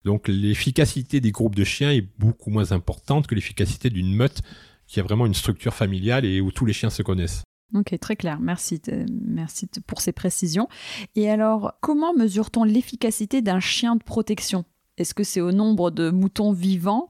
Donc 0.03 0.27
l'efficacité 0.27 1.21
des 1.21 1.31
groupes 1.31 1.55
de 1.55 1.63
chiens 1.63 1.91
est 1.91 2.07
beaucoup 2.19 2.49
moins 2.49 2.71
importante 2.71 3.27
que 3.27 3.35
l'efficacité 3.35 3.89
d'une 3.89 4.13
meute 4.13 4.41
qui 4.87 4.99
a 4.99 5.03
vraiment 5.03 5.25
une 5.25 5.33
structure 5.33 5.73
familiale 5.73 6.25
et 6.25 6.41
où 6.41 6.51
tous 6.51 6.65
les 6.65 6.73
chiens 6.73 6.89
se 6.89 7.01
connaissent. 7.01 7.43
Ok, 7.73 7.97
très 7.99 8.15
clair. 8.15 8.39
Merci, 8.39 8.81
merci 9.09 9.67
pour 9.87 10.01
ces 10.01 10.11
précisions. 10.11 10.67
Et 11.15 11.29
alors, 11.29 11.73
comment 11.81 12.13
mesure-t-on 12.13 12.65
l'efficacité 12.65 13.41
d'un 13.41 13.59
chien 13.59 13.95
de 13.95 14.03
protection? 14.03 14.65
Est-ce 14.97 15.15
que 15.15 15.23
c'est 15.23 15.41
au 15.41 15.51
nombre 15.51 15.89
de 15.89 16.11
moutons 16.11 16.51
vivants 16.51 17.07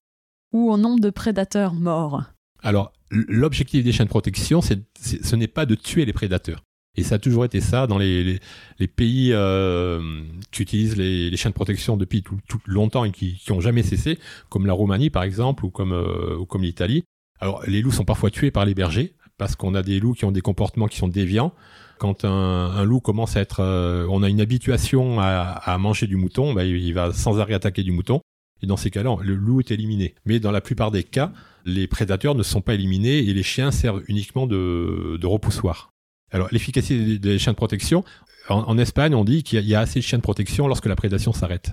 ou 0.54 0.72
au 0.72 0.78
nombre 0.78 1.02
de 1.02 1.10
prédateurs 1.10 1.74
morts? 1.74 2.24
Alors, 2.62 2.94
l'objectif 3.10 3.84
des 3.84 3.92
chiens 3.92 4.06
de 4.06 4.10
protection, 4.10 4.62
ce 4.62 5.36
n'est 5.36 5.48
pas 5.48 5.66
de 5.66 5.76
tuer 5.76 6.06
les 6.06 6.14
prédateurs. 6.14 6.64
Et 6.96 7.04
ça 7.04 7.16
a 7.16 7.20
toujours 7.20 7.44
été 7.44 7.60
ça 7.60 7.88
dans 7.88 7.98
les, 7.98 8.40
les, 8.80 8.88
pays 8.88 9.32
euh, 9.34 10.22
qui 10.52 10.62
utilisent 10.62 10.96
les, 10.96 11.32
les, 11.32 11.38
chiens 11.38 11.50
de 11.50 11.56
protection 11.56 11.98
depuis 11.98 12.22
tout, 12.22 12.38
tout 12.48 12.62
longtemps 12.68 13.04
et 13.04 13.12
qui, 13.12 13.36
qui 13.36 13.52
ont 13.52 13.62
jamais 13.62 13.82
cessé, 13.82 14.20
comme 14.50 14.68
la 14.68 14.74
Roumanie 14.74 15.10
par 15.10 15.24
exemple 15.24 15.66
ou 15.66 15.72
comme 15.72 15.92
euh, 15.92 16.46
comme 16.46 16.62
l'Italie. 16.62 17.04
Alors 17.40 17.64
les 17.66 17.82
loups 17.82 17.92
sont 17.92 18.06
parfois 18.06 18.30
tués 18.30 18.52
par 18.52 18.66
les 18.66 18.76
bergers 18.76 19.14
parce 19.40 19.56
qu'on 19.56 19.74
a 19.74 19.82
des 19.82 20.00
loups 20.00 20.14
qui 20.14 20.26
ont 20.26 20.32
des 20.32 20.42
comportements 20.42 20.88
qui 20.88 20.98
sont 20.98 21.08
déviants. 21.08 21.54
Quand 21.98 22.26
un, 22.26 22.30
un 22.30 22.84
loup 22.84 23.00
commence 23.00 23.38
à 23.38 23.42
être, 23.42 23.62
euh, 23.62 24.06
on 24.10 24.22
a 24.22 24.30
une 24.30 24.42
habituation 24.42 25.20
à, 25.20 25.30
à 25.32 25.78
manger 25.80 26.06
du 26.06 26.16
mouton, 26.16 26.54
bah, 26.54 26.64
il, 26.64 26.78
il 26.78 26.94
va 26.94 27.12
sans 27.12 27.40
arrêt 27.40 27.56
attaquer 27.56 27.82
du 27.82 27.92
mouton. 27.92 28.22
Et 28.62 28.68
dans 28.68 28.78
ces 28.78 28.92
cas-là, 28.92 29.18
le 29.22 29.36
loup 29.36 29.60
est 29.60 29.72
éliminé. 29.72 30.16
Mais 30.26 30.40
dans 30.40 30.52
la 30.52 30.62
plupart 30.62 30.92
des 30.92 31.04
cas, 31.04 31.34
les 31.66 31.88
prédateurs 31.88 32.36
ne 32.36 32.44
sont 32.44 32.62
pas 32.62 32.76
éliminés 32.76 33.18
et 33.18 33.34
les 33.34 33.44
chiens 33.44 33.72
servent 33.72 34.04
uniquement 34.08 34.48
de, 34.48 35.18
de 35.20 35.28
repoussoir. 35.28 35.93
Alors, 36.34 36.50
l'efficacité 36.52 37.20
des, 37.20 37.40
chiens 37.40 37.54
de 37.54 37.58
protection, 37.58 38.04
en, 38.50 38.78
Espagne, 38.78 39.16
on 39.16 39.24
dit 39.24 39.44
qu'il 39.44 39.64
y, 39.66 39.76
a- 39.76 39.80
assez 39.80 40.00
de 40.00 40.04
chiens 40.04 40.18
de 40.18 40.24
protection 40.24 40.68
lorsque 40.68 40.88
la 40.88 40.96
prédation 40.96 41.32
s'arrête. 41.32 41.72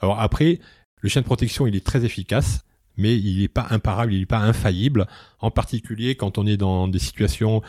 Alors 0.00 0.20
après, 0.20 0.60
le 1.02 1.08
chien 1.10 1.20
de 1.20 1.26
protection, 1.26 1.66
il 1.66 1.76
est 1.76 1.84
très 1.84 2.04
efficace, 2.06 2.64
mais 2.96 3.18
il 3.18 3.40
n'est 3.40 3.48
pas 3.48 3.66
imparable, 3.68 4.14
il 4.14 4.20
n'est 4.20 4.26
pas 4.26 4.38
infaillible, 4.38 5.06
en 5.40 5.50
particulier 5.50 6.14
quand 6.14 6.38
on 6.38 6.46
est 6.46 6.56
dans 6.56 6.88
des 6.88 6.98
situations, 6.98 7.60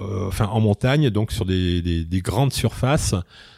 euh, 0.00 0.28
enfin 0.28 0.46
en 0.46 0.60
montagne, 0.60 1.10
donc 1.10 1.32
sur 1.32 1.44
des 1.44 2.22
grandes 2.22 2.52
surfaces, 2.52 3.16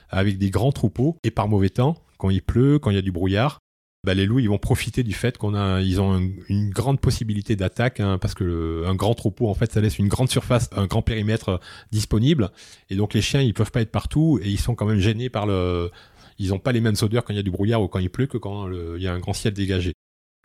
avec 0.08 0.38
des 0.38 0.50
grands 0.50 0.72
troupeaux, 0.72 1.18
et 1.22 1.30
par 1.30 1.48
mauvais 1.48 1.70
temps, 1.70 1.96
quand 2.18 2.30
il 2.30 2.40
pleut, 2.40 2.78
quand 2.78 2.90
il 2.90 2.96
y 2.96 2.98
a 2.98 3.02
du 3.02 3.12
brouillard, 3.12 3.58
bah, 4.04 4.14
les 4.14 4.26
loups 4.26 4.38
ils 4.38 4.48
vont 4.48 4.58
profiter 4.58 5.02
du 5.02 5.14
fait 5.14 5.38
qu'on 5.38 5.54
a 5.54 5.80
ils 5.80 6.00
ont 6.00 6.12
un- 6.12 6.28
une 6.48 6.70
grande 6.70 7.00
possibilité 7.00 7.56
d'attaque 7.56 8.00
hein, 8.00 8.18
parce 8.18 8.34
que 8.34 8.44
le- 8.44 8.86
un 8.86 8.94
grand 8.94 9.14
troupeau 9.14 9.48
en 9.48 9.54
fait 9.54 9.72
ça 9.72 9.80
laisse 9.80 9.98
une 9.98 10.08
grande 10.08 10.28
surface 10.30 10.68
un 10.76 10.86
grand 10.86 11.02
périmètre 11.02 11.48
euh, 11.48 11.58
disponible. 11.90 12.50
Et 12.90 12.96
donc 12.96 13.14
les 13.14 13.22
chiens 13.22 13.40
ils 13.40 13.54
peuvent 13.54 13.70
pas 13.72 13.80
être 13.80 13.90
partout 13.90 14.38
et 14.42 14.48
ils 14.50 14.60
sont 14.60 14.74
quand 14.74 14.86
même 14.86 14.98
gênés 15.00 15.30
par 15.30 15.46
le 15.46 15.90
ils 16.38 16.52
ont 16.52 16.58
pas 16.58 16.72
les 16.72 16.80
mêmes 16.80 16.96
odeurs 17.00 17.24
quand 17.24 17.32
il 17.32 17.36
y 17.36 17.40
a 17.40 17.42
du 17.44 17.50
brouillard 17.50 17.80
ou 17.82 17.88
quand 17.88 17.98
il 18.00 18.10
pleut 18.10 18.26
que 18.26 18.38
quand 18.38 18.66
le- 18.66 18.96
il 18.98 19.02
y 19.02 19.08
a 19.08 19.12
un 19.12 19.20
grand 19.20 19.32
ciel 19.32 19.54
dégagé. 19.54 19.92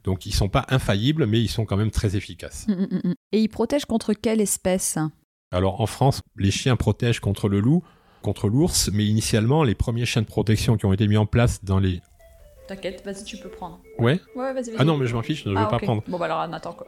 Donc 0.05 0.25
ils 0.25 0.33
sont 0.33 0.47
pas 0.49 0.65
infaillibles 0.69 1.25
mais 1.25 1.41
ils 1.41 1.49
sont 1.49 1.65
quand 1.65 1.77
même 1.77 1.91
très 1.91 2.15
efficaces. 2.15 2.65
Mm, 2.69 2.73
mm, 2.73 3.01
mm. 3.09 3.13
Et 3.33 3.39
il 3.41 3.49
protège 3.49 3.85
contre 3.85 4.13
quelle 4.13 4.39
espèce? 4.39 4.97
Alors 5.51 5.81
en 5.81 5.85
France 5.87 6.21
les 6.37 6.51
chiens 6.51 6.75
protègent 6.77 7.19
contre 7.19 7.49
le 7.49 7.59
loup 7.59 7.83
contre 8.21 8.47
l'ours 8.47 8.89
mais 8.93 9.05
initialement 9.05 9.63
les 9.63 9.75
premiers 9.75 10.05
chiens 10.05 10.21
de 10.21 10.27
protection 10.27 10.77
qui 10.77 10.85
ont 10.85 10.93
été 10.93 11.07
mis 11.07 11.17
en 11.17 11.25
place 11.25 11.63
dans 11.65 11.79
les 11.79 12.01
T'inquiète, 12.69 13.01
vas-y, 13.03 13.23
tu 13.23 13.36
peux 13.38 13.49
prendre. 13.49 13.79
ouais 13.97 14.19
Ouais, 14.36 14.53
vas-y, 14.53 14.65
vas-y. 14.69 14.75
ah 14.77 14.84
non 14.86 14.95
mais 14.95 15.08
je 15.08 15.15
m'en 15.15 15.23
fiche 15.23 15.43
je 15.43 15.49
ne 15.49 15.55
Ah, 15.58 15.63
veux 15.63 15.67
pas 15.69 15.79
prendre 15.79 16.03
Bon, 16.08 16.19
bah 16.19 16.25
alors, 16.25 16.39
attends, 16.41 16.73
quoi. 16.73 16.86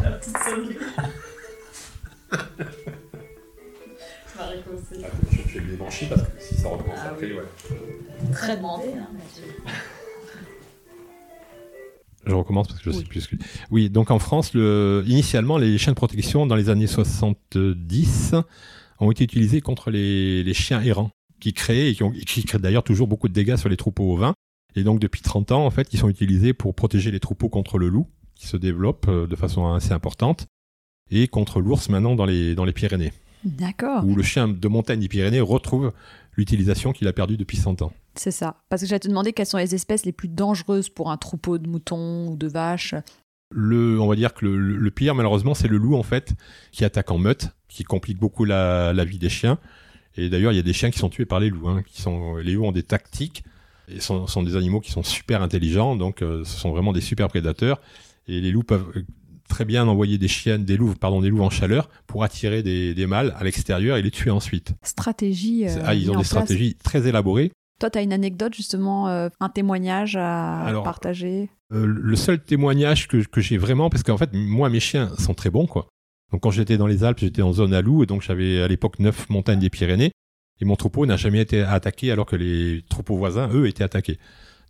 Je 5.30 5.36
fais 5.48 5.60
les 5.60 5.76
branchies 5.76 6.06
parce 6.06 6.22
que 6.22 6.28
si 6.40 6.54
ça 6.54 6.68
recommence 6.68 6.98
Ah 7.02 7.08
après, 7.10 7.26
oui. 7.26 7.32
ouais. 7.32 8.32
Très 8.32 8.56
demandé, 8.56 8.88
hein, 8.98 9.06
Je 12.26 12.34
recommence 12.34 12.68
parce 12.68 12.78
que 12.80 12.90
je 12.90 12.96
Oui. 12.96 13.02
sais 13.02 13.08
plus 13.08 13.20
ce 13.22 13.28
que... 13.28 13.36
Oui, 13.70 13.90
donc 13.90 14.10
en 14.12 14.18
France, 14.20 14.54
le... 14.54 15.02
initialement, 15.06 15.58
les 15.58 15.76
chiens 15.76 15.92
de 15.92 15.96
protection 15.96 16.46
dans 16.46 16.54
les 16.54 16.68
années 16.70 16.86
70 16.86 18.34
ont 19.00 19.10
été 19.10 19.24
utilisés 19.24 19.60
contre 19.60 19.90
les, 19.90 20.44
les 20.44 20.54
chiens 20.54 20.80
errants 20.82 21.10
qui 21.42 21.52
créaient 21.52 21.90
et 21.90 21.94
qui, 21.94 22.02
ont... 22.04 22.12
qui 22.12 22.44
créent 22.44 22.58
d'ailleurs 22.58 22.84
toujours 22.84 23.08
beaucoup 23.08 23.28
de 23.28 23.34
dégâts 23.34 23.56
sur 23.56 23.68
les 23.68 23.76
troupeaux 23.76 24.12
ovins. 24.14 24.32
Et 24.76 24.84
donc 24.84 25.00
depuis 25.00 25.20
30 25.20 25.52
ans, 25.52 25.66
en 25.66 25.70
fait, 25.70 25.92
ils 25.92 25.98
sont 25.98 26.08
utilisés 26.08 26.54
pour 26.54 26.74
protéger 26.74 27.10
les 27.10 27.20
troupeaux 27.20 27.48
contre 27.50 27.78
le 27.78 27.88
loup 27.88 28.06
qui 28.34 28.46
se 28.46 28.56
développe 28.56 29.06
euh, 29.08 29.26
de 29.26 29.36
façon 29.36 29.66
assez 29.74 29.92
importante 29.92 30.46
et 31.10 31.28
contre 31.28 31.60
l'ours 31.60 31.88
maintenant 31.90 32.14
dans 32.14 32.24
les, 32.24 32.54
dans 32.54 32.64
les 32.64 32.72
Pyrénées, 32.72 33.12
D'accord, 33.44 34.04
où 34.06 34.14
le 34.14 34.22
chien 34.22 34.48
de 34.48 34.68
montagne 34.68 35.00
des 35.00 35.08
Pyrénées 35.08 35.40
retrouve 35.40 35.92
l'utilisation 36.36 36.92
qu'il 36.92 37.06
a 37.08 37.12
perdue 37.12 37.36
depuis 37.36 37.56
100 37.58 37.82
ans. 37.82 37.92
c'est 38.14 38.30
ça. 38.30 38.62
Parce 38.70 38.80
que 38.82 38.88
j'allais 38.88 39.00
te 39.00 39.08
demander 39.08 39.32
quelles 39.34 39.46
sont 39.46 39.58
les 39.58 39.74
espèces 39.74 40.06
les 40.06 40.12
plus 40.12 40.28
dangereuses 40.28 40.88
pour 40.88 41.10
un 41.10 41.16
troupeau 41.18 41.58
de 41.58 41.68
moutons 41.68 42.28
ou 42.28 42.36
de 42.36 42.46
vaches. 42.48 42.94
le, 43.50 44.00
on 44.00 44.06
va 44.06 44.16
dire 44.16 44.32
que 44.32 44.46
le, 44.46 44.56
le- 44.58 44.76
le 44.76 44.90
pire, 44.90 45.14
malheureusement, 45.14 45.52
c'est 45.54 45.68
le 45.68 45.76
loup, 45.76 45.96
en 45.96 46.02
fait, 46.02 46.34
qui 46.70 46.84
attaque 46.86 47.10
en 47.10 47.18
meute, 47.18 47.50
qui 47.68 47.84
complique 47.84 48.18
beaucoup 48.18 48.46
la, 48.46 48.94
la 48.94 49.04
vie 49.04 49.18
des 49.18 49.28
chiens. 49.28 49.58
Et 50.16 50.28
d'ailleurs, 50.28 50.52
il 50.52 50.56
y 50.56 50.60
a 50.60 50.62
des 50.62 50.72
chiens 50.72 50.90
qui 50.90 50.98
sont 50.98 51.08
tués 51.08 51.24
par 51.26 51.40
les 51.40 51.50
loups. 51.50 51.68
Hein, 51.68 51.82
qui 51.86 52.00
sont, 52.02 52.36
les 52.36 52.52
loups 52.52 52.66
ont 52.66 52.72
des 52.72 52.82
tactiques, 52.82 53.44
et 53.88 54.00
sont, 54.00 54.26
sont 54.26 54.42
des 54.42 54.56
animaux 54.56 54.80
qui 54.80 54.90
sont 54.90 55.02
super 55.02 55.42
intelligents, 55.42 55.96
donc 55.96 56.22
euh, 56.22 56.44
ce 56.44 56.58
sont 56.58 56.70
vraiment 56.70 56.92
des 56.92 57.00
super 57.00 57.28
prédateurs. 57.28 57.80
Et 58.28 58.40
les 58.40 58.50
loups 58.50 58.62
peuvent 58.62 58.92
euh, 58.96 59.02
très 59.48 59.64
bien 59.64 59.86
envoyer 59.86 60.18
des 60.18 60.28
chiens, 60.28 60.58
des 60.58 60.76
loups, 60.76 60.94
pardon, 60.94 61.20
des 61.20 61.28
loups 61.28 61.42
en 61.42 61.50
chaleur 61.50 61.88
pour 62.06 62.24
attirer 62.24 62.62
des, 62.62 62.94
des 62.94 63.06
mâles 63.06 63.34
à 63.38 63.44
l'extérieur 63.44 63.96
et 63.96 64.02
les 64.02 64.10
tuer 64.10 64.30
ensuite. 64.30 64.74
Stratégie. 64.82 65.66
euh, 65.66 65.82
ah, 65.84 65.94
ils 65.94 66.10
ont 66.10 66.14
des 66.14 66.18
place. 66.18 66.28
stratégies 66.28 66.74
très 66.76 67.06
élaborées. 67.06 67.50
Toi, 67.80 67.90
tu 67.90 67.98
as 67.98 68.02
une 68.02 68.12
anecdote, 68.12 68.54
justement, 68.54 69.08
euh, 69.08 69.28
un 69.40 69.48
témoignage 69.48 70.16
à 70.16 70.60
Alors, 70.60 70.84
partager? 70.84 71.50
Euh, 71.72 71.84
le 71.84 72.16
seul 72.16 72.38
témoignage 72.38 73.08
que, 73.08 73.16
que 73.16 73.40
j'ai 73.40 73.58
vraiment, 73.58 73.90
parce 73.90 74.04
qu'en 74.04 74.16
fait, 74.16 74.30
moi, 74.32 74.70
mes 74.70 74.78
chiens 74.78 75.10
sont 75.18 75.34
très 75.34 75.50
bons, 75.50 75.66
quoi. 75.66 75.88
Donc, 76.32 76.42
quand 76.42 76.50
j'étais 76.50 76.78
dans 76.78 76.86
les 76.86 77.04
Alpes, 77.04 77.18
j'étais 77.18 77.42
en 77.42 77.52
zone 77.52 77.74
à 77.74 77.82
loup, 77.82 78.02
et 78.02 78.06
donc 78.06 78.22
j'avais 78.22 78.62
à 78.62 78.68
l'époque 78.68 78.98
neuf 78.98 79.28
montagnes 79.28 79.60
des 79.60 79.70
Pyrénées, 79.70 80.12
et 80.60 80.64
mon 80.64 80.76
troupeau 80.76 81.06
n'a 81.06 81.16
jamais 81.16 81.40
été 81.40 81.62
attaqué, 81.62 82.10
alors 82.10 82.26
que 82.26 82.36
les 82.36 82.82
troupeaux 82.88 83.16
voisins, 83.16 83.48
eux, 83.52 83.66
étaient 83.66 83.84
attaqués. 83.84 84.18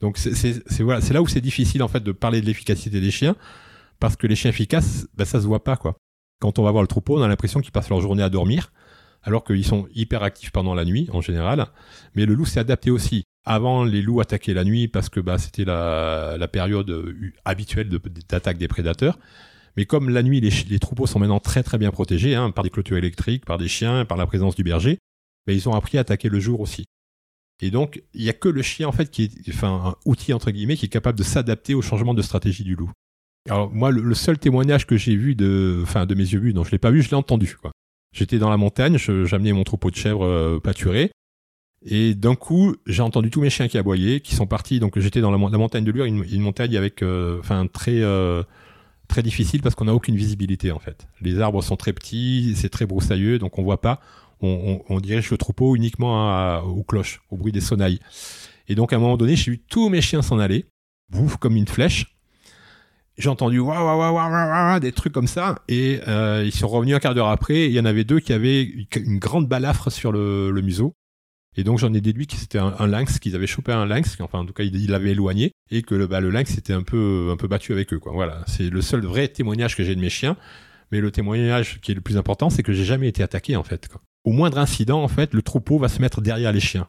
Donc, 0.00 0.18
c'est 0.18 1.12
là 1.12 1.22
où 1.22 1.28
c'est 1.28 1.40
difficile, 1.40 1.82
en 1.82 1.88
fait, 1.88 2.02
de 2.02 2.12
parler 2.12 2.40
de 2.40 2.46
l'efficacité 2.46 3.00
des 3.00 3.12
chiens, 3.12 3.36
parce 4.00 4.16
que 4.16 4.26
les 4.26 4.34
chiens 4.34 4.50
efficaces, 4.50 5.06
ben, 5.14 5.24
ça 5.24 5.40
se 5.40 5.46
voit 5.46 5.62
pas, 5.62 5.76
quoi. 5.76 5.96
Quand 6.40 6.58
on 6.58 6.64
va 6.64 6.72
voir 6.72 6.82
le 6.82 6.88
troupeau, 6.88 7.20
on 7.20 7.22
a 7.22 7.28
l'impression 7.28 7.60
qu'ils 7.60 7.70
passent 7.70 7.90
leur 7.90 8.00
journée 8.00 8.24
à 8.24 8.28
dormir, 8.28 8.72
alors 9.22 9.44
qu'ils 9.44 9.64
sont 9.64 9.86
hyper 9.94 10.24
actifs 10.24 10.50
pendant 10.50 10.74
la 10.74 10.84
nuit, 10.84 11.08
en 11.12 11.20
général. 11.20 11.66
Mais 12.16 12.26
le 12.26 12.34
loup 12.34 12.44
s'est 12.44 12.58
adapté 12.58 12.90
aussi. 12.90 13.22
Avant, 13.44 13.84
les 13.84 14.02
loups 14.02 14.20
attaquaient 14.20 14.54
la 14.54 14.64
nuit 14.64 14.88
parce 14.88 15.08
que 15.08 15.20
bah, 15.20 15.38
c'était 15.38 15.64
la, 15.64 16.48
période 16.50 16.90
euh, 16.90 17.32
habituelle 17.44 17.88
d'attaque 18.28 18.58
des 18.58 18.68
prédateurs. 18.68 19.18
Mais 19.76 19.86
comme 19.86 20.10
la 20.10 20.22
nuit, 20.22 20.40
les, 20.40 20.78
troupeaux 20.78 21.06
sont 21.06 21.18
maintenant 21.18 21.40
très 21.40 21.62
très 21.62 21.78
bien 21.78 21.90
protégés 21.90 22.34
hein, 22.34 22.50
par 22.50 22.64
des 22.64 22.70
clôtures 22.70 22.98
électriques, 22.98 23.44
par 23.44 23.58
des 23.58 23.68
chiens, 23.68 24.04
par 24.04 24.18
la 24.18 24.26
présence 24.26 24.54
du 24.54 24.62
berger, 24.62 24.98
bah, 25.46 25.52
ils 25.52 25.68
ont 25.68 25.74
appris 25.74 25.98
à 25.98 26.02
attaquer 26.02 26.28
le 26.28 26.40
jour 26.40 26.60
aussi. 26.60 26.84
Et 27.60 27.70
donc, 27.70 28.02
il 28.12 28.22
y 28.22 28.28
a 28.28 28.32
que 28.32 28.48
le 28.48 28.60
chien 28.62 28.88
en 28.88 28.92
fait 28.92 29.10
qui 29.10 29.24
est, 29.24 29.64
un 29.64 29.94
outil 30.04 30.32
entre 30.32 30.50
guillemets 30.50 30.76
qui 30.76 30.86
est 30.86 30.90
capable 30.90 31.18
de 31.18 31.22
s'adapter 31.22 31.74
au 31.74 31.82
changement 31.82 32.12
de 32.12 32.22
stratégie 32.22 32.64
du 32.64 32.74
loup. 32.74 32.90
Alors 33.48 33.72
moi, 33.72 33.90
le, 33.90 34.14
seul 34.14 34.38
témoignage 34.38 34.86
que 34.86 34.96
j'ai 34.96 35.16
vu 35.16 35.34
de, 35.34 35.84
mes 36.10 36.16
yeux 36.16 36.40
vus, 36.40 36.54
non, 36.54 36.64
je 36.64 36.70
l'ai 36.70 36.78
pas 36.78 36.90
vu, 36.90 37.02
je 37.02 37.10
l'ai 37.10 37.16
entendu. 37.16 37.56
J'étais 38.12 38.38
dans 38.38 38.50
la 38.50 38.56
montagne, 38.56 38.98
j'amenais 38.98 39.52
mon 39.52 39.64
troupeau 39.64 39.90
de 39.90 39.96
chèvres 39.96 40.26
euh, 40.26 40.60
pâturés, 40.60 41.10
et 41.84 42.14
d'un 42.14 42.34
coup, 42.34 42.76
j'ai 42.86 43.02
entendu 43.02 43.30
tous 43.30 43.40
mes 43.40 43.50
chiens 43.50 43.68
qui 43.68 43.78
aboyaient, 43.78 44.20
qui 44.20 44.34
sont 44.34 44.46
partis. 44.46 44.78
Donc 44.78 44.98
j'étais 44.98 45.20
dans 45.20 45.30
la, 45.30 45.38
mon- 45.38 45.48
la 45.48 45.58
montagne 45.58 45.84
de 45.84 45.90
Lure, 45.90 46.04
une, 46.04 46.40
montagne 46.40 46.76
avec, 46.76 47.02
euh, 47.02 47.40
enfin, 47.40 47.66
très 47.66 48.00
très 49.12 49.22
difficile 49.22 49.60
parce 49.60 49.74
qu'on 49.74 49.84
n'a 49.84 49.94
aucune 49.94 50.16
visibilité 50.16 50.72
en 50.72 50.78
fait. 50.78 51.06
Les 51.20 51.38
arbres 51.38 51.62
sont 51.62 51.76
très 51.76 51.92
petits, 51.92 52.54
c'est 52.56 52.70
très 52.70 52.86
broussailleux, 52.86 53.38
donc 53.38 53.58
on 53.58 53.62
voit 53.62 53.82
pas. 53.82 54.00
On, 54.40 54.98
dirige 55.00 55.30
le 55.30 55.36
troupeau 55.36 55.76
uniquement 55.76 56.58
aux 56.64 56.82
cloches, 56.82 57.20
au 57.30 57.36
bruit 57.36 57.52
des 57.52 57.60
sonnailles. 57.60 58.00
Et 58.68 58.74
donc 58.74 58.92
à 58.92 58.96
un 58.96 58.98
moment 58.98 59.16
donné, 59.16 59.36
j'ai 59.36 59.52
vu 59.52 59.58
tous 59.58 59.88
mes 59.90 60.00
chiens 60.00 60.22
s'en 60.22 60.38
aller, 60.38 60.64
bouffe 61.10 61.36
comme 61.36 61.56
une 61.56 61.68
flèche. 61.68 62.16
J'ai 63.18 63.28
entendu 63.28 63.60
des 64.80 64.92
trucs 64.92 65.12
comme 65.12 65.28
ça 65.28 65.56
et 65.68 66.00
euh, 66.08 66.42
ils 66.44 66.54
sont 66.54 66.66
revenus 66.66 66.96
un 66.96 66.98
quart 66.98 67.14
d'heure 67.14 67.28
après. 67.28 67.66
Il 67.66 67.72
y 67.72 67.78
en 67.78 67.84
avait 67.84 68.04
deux 68.04 68.18
qui 68.18 68.32
avaient 68.32 68.62
une 68.96 69.18
grande 69.18 69.46
balafre 69.46 69.92
sur 69.92 70.10
le 70.10 70.60
museau. 70.62 70.94
Et 71.56 71.64
donc 71.64 71.78
j'en 71.78 71.92
ai 71.92 72.00
déduit 72.00 72.26
que 72.26 72.34
c'était 72.36 72.58
un, 72.58 72.74
un 72.78 72.86
lynx, 72.86 73.18
qu'ils 73.18 73.34
avaient 73.36 73.46
chopé 73.46 73.72
un 73.72 73.84
lynx, 73.86 74.16
enfin 74.20 74.38
en 74.38 74.46
tout 74.46 74.52
cas 74.54 74.62
ils 74.64 74.74
il 74.76 74.90
l'avaient 74.90 75.10
éloigné, 75.10 75.52
et 75.70 75.82
que 75.82 75.94
le, 75.94 76.06
bah, 76.06 76.20
le 76.20 76.30
lynx 76.30 76.56
était 76.56 76.72
un 76.72 76.82
peu, 76.82 77.28
un 77.30 77.36
peu 77.36 77.46
battu 77.48 77.72
avec 77.72 77.92
eux. 77.92 77.98
Quoi. 77.98 78.12
Voilà, 78.12 78.42
c'est 78.46 78.70
le 78.70 78.80
seul 78.80 79.00
vrai 79.04 79.28
témoignage 79.28 79.76
que 79.76 79.84
j'ai 79.84 79.94
de 79.94 80.00
mes 80.00 80.10
chiens. 80.10 80.36
Mais 80.90 81.00
le 81.00 81.10
témoignage 81.10 81.80
qui 81.80 81.92
est 81.92 81.94
le 81.94 82.02
plus 82.02 82.18
important, 82.18 82.50
c'est 82.50 82.62
que 82.62 82.72
j'ai 82.74 82.84
jamais 82.84 83.08
été 83.08 83.22
attaqué 83.22 83.56
en 83.56 83.62
fait. 83.64 83.88
Quoi. 83.88 84.02
Au 84.24 84.32
moindre 84.32 84.58
incident, 84.58 85.02
en 85.02 85.08
fait, 85.08 85.32
le 85.32 85.40
troupeau 85.42 85.78
va 85.78 85.88
se 85.88 86.00
mettre 86.02 86.20
derrière 86.20 86.52
les 86.52 86.60
chiens. 86.60 86.86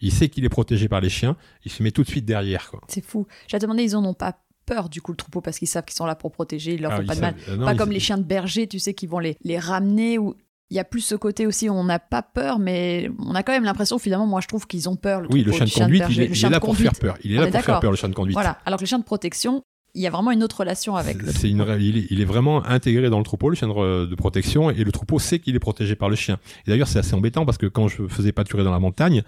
Il 0.00 0.12
sait 0.12 0.28
qu'il 0.28 0.44
est 0.44 0.48
protégé 0.48 0.88
par 0.88 1.00
les 1.00 1.08
chiens, 1.10 1.36
il 1.64 1.70
se 1.70 1.82
met 1.82 1.90
tout 1.92 2.02
de 2.02 2.08
suite 2.08 2.24
derrière. 2.24 2.70
C'est 2.88 3.04
fou. 3.04 3.26
J'ai 3.48 3.58
demandé, 3.58 3.82
ils 3.84 3.94
en 3.96 4.04
ont 4.04 4.14
pas 4.14 4.36
peur 4.64 4.88
du 4.88 5.00
coup 5.02 5.10
le 5.12 5.16
troupeau 5.16 5.40
parce 5.40 5.58
qu'ils 5.58 5.66
savent 5.68 5.84
qu'ils 5.84 5.96
sont 5.96 6.06
là 6.06 6.14
pour 6.14 6.30
protéger, 6.30 6.74
ils 6.74 6.82
leur 6.82 6.92
Ah, 6.92 6.96
font 6.98 7.06
pas 7.06 7.14
de 7.16 7.20
mal. 7.20 7.34
euh, 7.48 7.56
non, 7.56 7.64
pas 7.66 7.74
comme 7.74 7.90
les 7.90 7.98
chiens 8.00 8.18
de 8.18 8.22
berger, 8.24 8.66
tu 8.68 8.78
sais, 8.78 8.94
qui 8.94 9.06
vont 9.08 9.18
les, 9.18 9.36
les 9.42 9.58
ramener 9.58 10.18
ou 10.18 10.34
il 10.72 10.76
y 10.76 10.78
a 10.78 10.84
plus 10.84 11.02
ce 11.02 11.14
côté 11.14 11.46
aussi 11.46 11.68
où 11.68 11.74
on 11.74 11.84
n'a 11.84 11.98
pas 11.98 12.22
peur, 12.22 12.58
mais 12.58 13.10
on 13.18 13.34
a 13.34 13.42
quand 13.42 13.52
même 13.52 13.64
l'impression 13.64 13.98
finalement, 13.98 14.26
moi 14.26 14.40
je 14.40 14.48
trouve 14.48 14.66
qu'ils 14.66 14.88
ont 14.88 14.96
peur. 14.96 15.20
Le 15.20 15.28
Oui, 15.30 15.44
le 15.44 15.52
chien 15.52 15.66
de 15.66 15.70
du 15.70 16.00
conduite, 16.00 16.02
il 16.08 16.22
est, 16.22 16.48
là 16.48 16.60
pour 16.60 16.74
faire 16.74 16.94
peur. 16.98 17.18
Il 17.22 17.32
est 17.32 17.36
là 17.36 17.46
pour 17.46 17.60
faire 17.60 17.80
peur, 17.80 17.90
le 17.90 17.96
chien 17.98 18.08
de 18.08 18.14
conduite. 18.14 18.32
Voilà. 18.32 18.56
Alors 18.64 18.78
que 18.78 18.84
le 18.84 18.88
chien 18.88 18.98
de 18.98 19.04
protection, 19.04 19.62
il 19.94 20.00
y 20.00 20.06
a 20.06 20.10
vraiment 20.10 20.30
une 20.30 20.42
autre 20.42 20.60
relation 20.60 20.96
avec 20.96 21.20
le 21.20 21.30
C'est 21.30 21.50
une, 21.50 21.62
il, 21.78 21.98
est, 21.98 22.06
il 22.08 22.22
est 22.22 22.24
vraiment 22.24 22.64
intégré 22.64 23.10
dans 23.10 23.18
le 23.18 23.24
troupeau, 23.24 23.50
le 23.50 23.54
chien 23.54 23.68
de, 23.68 24.06
de 24.06 24.14
protection, 24.14 24.70
et 24.70 24.82
le 24.82 24.92
troupeau 24.92 25.18
sait 25.18 25.40
qu'il 25.40 25.54
est 25.54 25.60
protégé 25.60 25.94
par 25.94 26.08
le 26.08 26.16
chien. 26.16 26.38
Et 26.66 26.70
d'ailleurs, 26.70 26.88
c'est 26.88 27.00
assez 27.00 27.12
embêtant 27.12 27.44
parce 27.44 27.58
que 27.58 27.66
quand 27.66 27.88
je 27.88 28.06
faisais 28.08 28.32
pâturer 28.32 28.64
dans 28.64 28.72
la 28.72 28.80
montagne, 28.80 29.24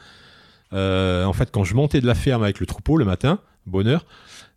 euh, 0.73 1.27
en 1.27 1.35
fait, 1.35 1.51
quand 1.51 1.64
je 1.64 1.75
montais 1.75 2.01
de 2.01 2.07
la 2.07 2.14
ferme 2.14 2.43
avec 2.43 2.59
le 2.59 2.64
troupeau 2.64 2.97
le 2.97 3.05
matin, 3.05 3.41
bonheur, 3.66 4.07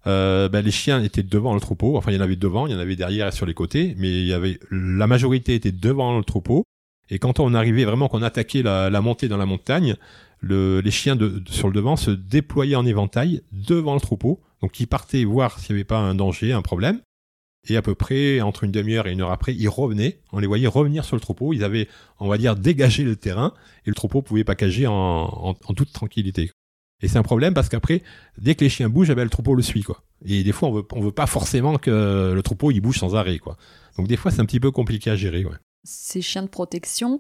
euh, 0.08 0.48
ben, 0.48 0.64
les 0.64 0.72
chiens 0.72 1.04
étaient 1.04 1.24
devant 1.24 1.54
le 1.54 1.60
troupeau. 1.60 1.98
Enfin, 1.98 2.12
il 2.12 2.16
y 2.16 2.18
en 2.18 2.24
avait 2.24 2.38
devant, 2.38 2.66
il 2.66 2.72
y 2.72 2.76
en 2.76 2.80
avait 2.80 2.96
derrière 2.96 3.28
et 3.28 3.32
sur 3.34 3.46
les 3.46 3.54
côtés, 3.54 3.94
mais 3.98 4.10
il 4.10 4.26
y 4.26 4.34
avait 4.34 4.58
la 4.72 5.06
majorité 5.06 5.54
était 5.54 5.74
devant 5.74 6.18
le 6.18 6.24
troupeau. 6.24 6.64
Et 7.10 7.20
quand 7.20 7.40
on 7.40 7.54
arrivait 7.54 7.86
vraiment 7.86 8.08
qu'on 8.08 8.22
attaquait 8.22 8.64
la, 8.64 8.90
la 8.90 9.02
montée 9.02 9.28
dans 9.28 9.38
la 9.38 9.46
montagne, 9.46 9.96
le, 10.40 10.82
les 10.82 10.92
chiens 10.92 11.16
de, 11.16 11.42
sur 11.50 11.68
le 11.68 11.74
devant 11.74 11.96
se 11.96 12.12
déployaient 12.12 12.76
en 12.76 12.86
éventail 12.86 13.42
devant 13.52 13.94
le 13.94 14.02
troupeau. 14.02 14.42
Donc 14.62 14.80
ils 14.80 14.88
partaient 14.88 15.24
voir 15.24 15.60
s'il 15.60 15.76
n'y 15.76 15.80
avait 15.80 15.86
pas 15.86 16.00
un 16.00 16.16
danger, 16.16 16.54
un 16.54 16.62
problème. 16.62 17.00
Et 17.70 17.76
à 17.76 17.82
peu 17.82 17.96
près 17.96 18.40
entre 18.42 18.64
une 18.64 18.72
demi-heure 18.72 19.08
et 19.08 19.12
une 19.12 19.22
heure 19.22 19.32
après, 19.32 19.54
ils 19.54 19.68
revenaient. 19.68 20.20
On 20.32 20.40
les 20.40 20.48
voyait 20.48 20.68
revenir 20.68 21.04
sur 21.04 21.16
le 21.16 21.22
troupeau. 21.22 21.54
Ils 21.54 21.64
avaient, 21.64 21.90
on 22.20 22.28
va 22.28 22.38
dire, 22.38 22.56
dégagé 22.56 23.04
le 23.04 23.16
terrain 23.16 23.54
et 23.86 23.90
le 23.90 23.96
troupeau 23.96 24.22
pouvait 24.22 24.44
packager 24.44 24.88
en, 24.88 24.94
en, 24.94 25.50
en 25.50 25.74
toute 25.74 25.92
tranquillité. 25.92 26.52
Et 27.02 27.08
c'est 27.08 27.18
un 27.18 27.24
problème 27.24 27.54
parce 27.54 27.70
qu'après, 27.70 28.04
dès 28.38 28.56
que 28.56 28.64
les 28.64 28.70
chiens 28.70 28.90
bougent, 28.90 29.10
eh 29.10 29.16
ben, 29.16 29.24
le 29.24 29.30
troupeau 29.30 29.54
le 29.54 29.62
suit, 29.62 29.84
quoi. 29.84 30.04
Et 30.26 30.44
des 30.44 30.52
fois, 30.52 30.70
on 30.70 30.72
veut, 30.74 30.88
on 30.94 31.02
veut 31.02 31.12
pas 31.12 31.28
forcément 31.28 31.78
que 31.78 32.32
le 32.34 32.42
troupeau 32.42 32.72
il 32.72 32.80
bouge 32.80 32.98
sans 32.98 33.16
arrêt, 33.16 33.38
quoi. 33.38 33.58
Donc 33.98 34.08
des 34.08 34.18
fois, 34.18 34.32
c'est 34.32 34.40
un 34.40 34.46
petit 34.46 34.60
peu 34.60 34.72
compliqué 34.72 35.12
à 35.12 35.16
gérer, 35.16 35.46
ouais. 35.46 35.58
Ces 35.88 36.22
chiens 36.22 36.44
de 36.44 36.50
protection, 36.50 37.18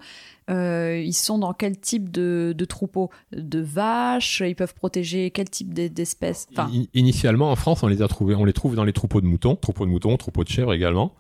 euh, 0.49 0.99
ils 0.99 1.13
sont 1.13 1.39
dans 1.39 1.53
quel 1.53 1.79
type 1.79 2.11
de, 2.11 2.53
de 2.55 2.65
troupeau 2.65 3.09
De 3.31 3.59
vaches 3.59 4.43
Ils 4.45 4.55
peuvent 4.55 4.73
protéger 4.73 5.31
quel 5.31 5.49
type 5.49 5.73
d'espèces 5.73 6.47
enfin... 6.51 6.69
Initialement, 6.93 7.49
en 7.49 7.55
France, 7.55 7.81
on 7.83 7.87
les 7.87 8.01
a 8.01 8.07
trouvés, 8.09 8.35
on 8.35 8.43
les 8.43 8.53
trouve 8.53 8.75
dans 8.75 8.83
les 8.83 8.91
troupeaux 8.91 9.21
de 9.21 9.25
moutons, 9.25 9.55
troupeaux 9.55 9.85
de 9.85 9.91
moutons, 9.91 10.17
troupeaux 10.17 10.43
de 10.43 10.49
chèvres 10.49 10.73
également. 10.73 11.15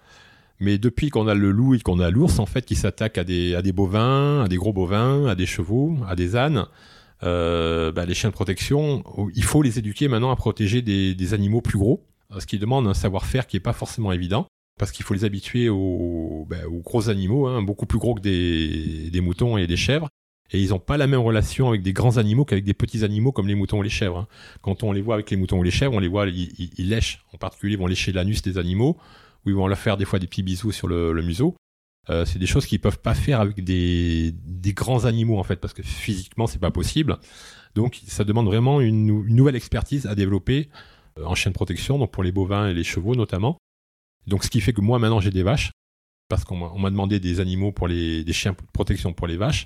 Mais 0.59 0.77
depuis 0.77 1.09
qu'on 1.09 1.27
a 1.27 1.35
le 1.35 1.51
loup 1.51 1.75
et 1.75 1.79
qu'on 1.79 1.99
a 1.99 2.09
l'ours, 2.09 2.39
en 2.39 2.45
fait, 2.45 2.65
qui 2.65 2.75
s'attaquent 2.75 3.17
à 3.17 3.23
des, 3.23 3.55
à 3.55 3.61
des 3.61 3.71
bovins, 3.71 4.43
à 4.43 4.47
des 4.47 4.57
gros 4.57 4.73
bovins, 4.73 5.27
à 5.27 5.35
des 5.35 5.45
chevaux, 5.45 5.95
à 6.07 6.15
des 6.15 6.35
ânes, 6.35 6.65
euh, 7.23 7.91
bah, 7.91 8.05
les 8.05 8.13
chiens 8.13 8.29
de 8.29 8.35
protection, 8.35 9.03
il 9.35 9.43
faut 9.43 9.61
les 9.61 9.79
éduquer 9.79 10.09
maintenant 10.09 10.31
à 10.31 10.35
protéger 10.35 10.81
des, 10.81 11.15
des 11.15 11.33
animaux 11.33 11.61
plus 11.61 11.77
gros, 11.77 12.03
ce 12.37 12.45
qui 12.45 12.59
demande 12.59 12.87
un 12.87 12.93
savoir-faire 12.93 13.47
qui 13.47 13.55
n'est 13.55 13.61
pas 13.61 13.73
forcément 13.73 14.11
évident 14.11 14.47
parce 14.77 14.91
qu'il 14.91 15.05
faut 15.05 15.13
les 15.13 15.25
habituer 15.25 15.69
aux, 15.69 16.45
ben, 16.49 16.65
aux 16.65 16.79
gros 16.79 17.09
animaux, 17.09 17.47
hein, 17.47 17.61
beaucoup 17.61 17.85
plus 17.85 17.99
gros 17.99 18.15
que 18.15 18.21
des, 18.21 19.09
des, 19.09 19.21
moutons 19.21 19.57
et 19.57 19.67
des 19.67 19.77
chèvres. 19.77 20.09
Et 20.51 20.61
ils 20.61 20.69
n'ont 20.69 20.79
pas 20.79 20.97
la 20.97 21.07
même 21.07 21.19
relation 21.19 21.67
avec 21.67 21.81
des 21.81 21.91
grands 21.93 22.17
animaux 22.17 22.45
qu'avec 22.45 22.63
des 22.63 22.73
petits 22.73 23.03
animaux 23.03 23.31
comme 23.31 23.47
les 23.47 23.55
moutons 23.55 23.79
ou 23.79 23.81
les 23.81 23.89
chèvres. 23.89 24.19
Hein. 24.19 24.27
Quand 24.61 24.83
on 24.83 24.91
les 24.91 25.01
voit 25.01 25.15
avec 25.15 25.29
les 25.29 25.35
moutons 25.35 25.59
ou 25.59 25.63
les 25.63 25.71
chèvres, 25.71 25.93
on 25.93 25.99
les 25.99 26.07
voit, 26.07 26.27
ils, 26.27 26.71
ils, 26.77 26.89
lèchent. 26.89 27.25
En 27.33 27.37
particulier, 27.37 27.73
ils 27.73 27.79
vont 27.79 27.87
lécher 27.87 28.11
l'anus 28.13 28.41
des 28.43 28.57
animaux, 28.57 28.97
ou 29.45 29.49
ils 29.49 29.55
vont 29.55 29.67
leur 29.67 29.77
faire 29.77 29.97
des 29.97 30.05
fois 30.05 30.19
des 30.19 30.27
petits 30.27 30.43
bisous 30.43 30.71
sur 30.71 30.87
le, 30.87 31.11
le 31.11 31.21
museau. 31.21 31.55
Euh, 32.09 32.23
c'est 32.23 32.39
des 32.39 32.45
choses 32.45 32.65
qu'ils 32.65 32.79
peuvent 32.79 32.99
pas 32.99 33.13
faire 33.13 33.41
avec 33.41 33.61
des, 33.63 34.33
des 34.45 34.73
grands 34.73 35.03
animaux 35.03 35.37
en 35.37 35.43
fait, 35.43 35.57
parce 35.57 35.73
que 35.73 35.81
physiquement 35.81 36.47
c'est 36.47 36.59
pas 36.59 36.71
possible. 36.71 37.17
Donc 37.75 37.99
ça 38.07 38.23
demande 38.23 38.45
vraiment 38.45 38.79
une, 38.79 39.09
une 39.27 39.35
nouvelle 39.35 39.57
expertise 39.57 40.05
à 40.05 40.15
développer 40.15 40.69
euh, 41.19 41.25
en 41.25 41.35
chien 41.35 41.51
de 41.51 41.55
protection, 41.55 41.99
donc 41.99 42.11
pour 42.11 42.23
les 42.23 42.31
bovins 42.31 42.69
et 42.69 42.73
les 42.73 42.85
chevaux 42.85 43.15
notamment. 43.15 43.57
Donc 44.27 44.43
ce 44.43 44.49
qui 44.49 44.61
fait 44.61 44.73
que 44.73 44.81
moi 44.81 44.99
maintenant 44.99 45.19
j'ai 45.19 45.31
des 45.31 45.43
vaches, 45.43 45.71
parce 46.29 46.43
qu'on 46.43 46.77
m'a 46.77 46.89
demandé 46.89 47.19
des 47.19 47.39
animaux 47.39 47.71
pour 47.71 47.87
les 47.87 48.23
des 48.23 48.33
chiens 48.33 48.51
de 48.51 48.57
protection 48.73 49.13
pour 49.13 49.27
les 49.27 49.37
vaches. 49.37 49.65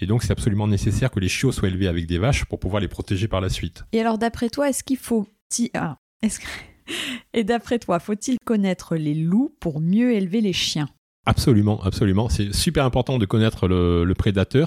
Et 0.00 0.06
donc 0.06 0.22
c'est 0.22 0.32
absolument 0.32 0.66
nécessaire 0.66 1.10
que 1.10 1.20
les 1.20 1.28
chiots 1.28 1.52
soient 1.52 1.68
élevés 1.68 1.88
avec 1.88 2.06
des 2.06 2.18
vaches 2.18 2.44
pour 2.44 2.58
pouvoir 2.58 2.80
les 2.80 2.88
protéger 2.88 3.28
par 3.28 3.40
la 3.40 3.48
suite. 3.48 3.84
Et 3.92 4.00
alors 4.00 4.18
d'après 4.18 4.50
toi, 4.50 4.68
est-ce 4.68 4.82
qu'il 4.82 4.96
faut... 4.96 5.26
Ah, 5.74 5.98
est 6.22 6.38
que... 6.38 6.46
Et 7.34 7.44
d'après 7.44 7.78
toi, 7.78 8.00
faut-il 8.00 8.38
connaître 8.44 8.96
les 8.96 9.14
loups 9.14 9.54
pour 9.60 9.80
mieux 9.80 10.12
élever 10.12 10.40
les 10.40 10.52
chiens? 10.52 10.88
Absolument, 11.24 11.80
absolument. 11.82 12.28
C'est 12.28 12.52
super 12.52 12.84
important 12.84 13.18
de 13.18 13.24
connaître 13.26 13.68
le, 13.68 14.04
le, 14.04 14.14
prédateur 14.14 14.66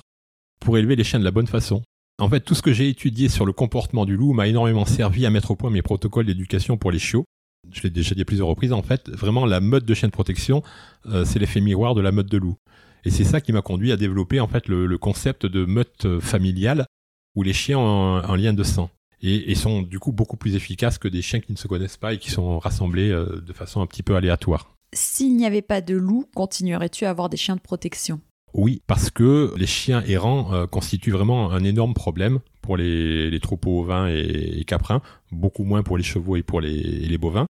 pour 0.61 0.77
élever 0.77 0.95
les 0.95 1.03
chiens 1.03 1.19
de 1.19 1.25
la 1.25 1.31
bonne 1.31 1.47
façon. 1.47 1.83
En 2.17 2.29
fait, 2.29 2.39
tout 2.39 2.55
ce 2.55 2.61
que 2.61 2.71
j'ai 2.71 2.87
étudié 2.87 3.27
sur 3.27 3.45
le 3.45 3.51
comportement 3.51 4.05
du 4.05 4.15
loup 4.15 4.31
m'a 4.31 4.47
énormément 4.47 4.85
servi 4.85 5.25
à 5.25 5.29
mettre 5.29 5.51
au 5.51 5.57
point 5.57 5.69
mes 5.69 5.81
protocoles 5.81 6.25
d'éducation 6.25 6.77
pour 6.77 6.91
les 6.91 6.99
chiots 6.99 7.25
je 7.71 7.81
l'ai 7.83 7.89
déjà 7.89 8.15
dit 8.15 8.21
à 8.21 8.25
plusieurs 8.25 8.47
reprises, 8.47 8.73
en 8.73 8.81
fait, 8.81 9.09
vraiment 9.09 9.45
la 9.45 9.59
mode 9.59 9.85
de 9.85 9.93
chien 9.93 10.07
de 10.07 10.13
protection, 10.13 10.63
euh, 11.07 11.25
c'est 11.25 11.39
l'effet 11.39 11.61
miroir 11.61 11.95
de 11.95 12.01
la 12.01 12.11
mode 12.11 12.27
de 12.27 12.37
loup. 12.37 12.55
Et 13.03 13.11
c'est 13.11 13.23
ça 13.23 13.39
qui 13.41 13.53
m'a 13.53 13.61
conduit 13.61 13.91
à 13.91 13.97
développer 13.97 14.39
en 14.39 14.47
fait 14.47 14.67
le, 14.67 14.87
le 14.87 14.97
concept 14.97 15.45
de 15.45 15.65
meute 15.65 16.19
familiale 16.19 16.87
où 17.35 17.43
les 17.43 17.53
chiens 17.53 17.77
ont 17.77 18.15
un, 18.15 18.37
lien 18.37 18.53
de 18.53 18.63
sang 18.63 18.89
et, 19.21 19.51
et, 19.51 19.55
sont 19.55 19.81
du 19.81 19.99
coup 19.99 20.11
beaucoup 20.11 20.37
plus 20.37 20.55
efficaces 20.55 20.97
que 20.97 21.07
des 21.07 21.21
chiens 21.21 21.39
qui 21.39 21.51
ne 21.51 21.57
se 21.57 21.67
connaissent 21.67 21.97
pas 21.97 22.13
et 22.13 22.17
qui 22.17 22.31
sont 22.31 22.59
rassemblés 22.59 23.11
euh, 23.11 23.41
de 23.41 23.53
façon 23.53 23.81
un 23.81 23.85
petit 23.85 24.03
peu 24.03 24.15
aléatoire. 24.15 24.73
S'il 24.93 25.35
n'y 25.35 25.45
avait 25.45 25.61
pas 25.61 25.81
de 25.81 25.95
loup, 25.95 26.25
continuerais-tu 26.33 27.05
à 27.05 27.09
avoir 27.09 27.29
des 27.29 27.37
chiens 27.37 27.55
de 27.55 27.61
protection? 27.61 28.21
Oui, 28.53 28.81
parce 28.87 29.11
que 29.11 29.53
les 29.57 29.67
chiens 29.67 30.01
errants 30.07 30.53
euh, 30.53 30.65
constituent 30.65 31.11
vraiment 31.11 31.51
un 31.51 31.63
énorme 31.63 31.93
problème 31.93 32.39
pour 32.61 32.77
les, 32.77 33.29
les 33.29 33.39
troupeaux 33.41 33.81
ovins 33.81 34.07
et, 34.07 34.59
et, 34.59 34.63
caprins, 34.63 35.01
beaucoup 35.31 35.65
moins 35.65 35.83
pour 35.83 35.97
les 35.97 36.03
chevaux 36.03 36.37
et 36.37 36.43
pour 36.43 36.61
les, 36.61 36.81
les 36.81 37.17
bovins. 37.17 37.45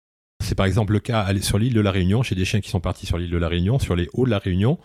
C'est 0.43 0.55
par 0.55 0.65
exemple 0.65 0.91
le 0.91 0.99
cas 0.99 1.25
sur 1.41 1.57
l'île 1.57 1.73
de 1.73 1.79
la 1.79 1.91
Réunion, 1.91 2.21
chez 2.21 2.35
des 2.35 2.43
chiens 2.43 2.59
qui 2.59 2.69
sont 2.69 2.81
partis 2.81 3.05
sur 3.05 3.17
l'île 3.17 3.31
de 3.31 3.37
la 3.37 3.47
Réunion, 3.47 3.79
sur 3.79 3.95
les 3.95 4.09
hauts 4.13 4.25
de 4.25 4.29
la 4.29 4.39
Réunion, 4.39 4.77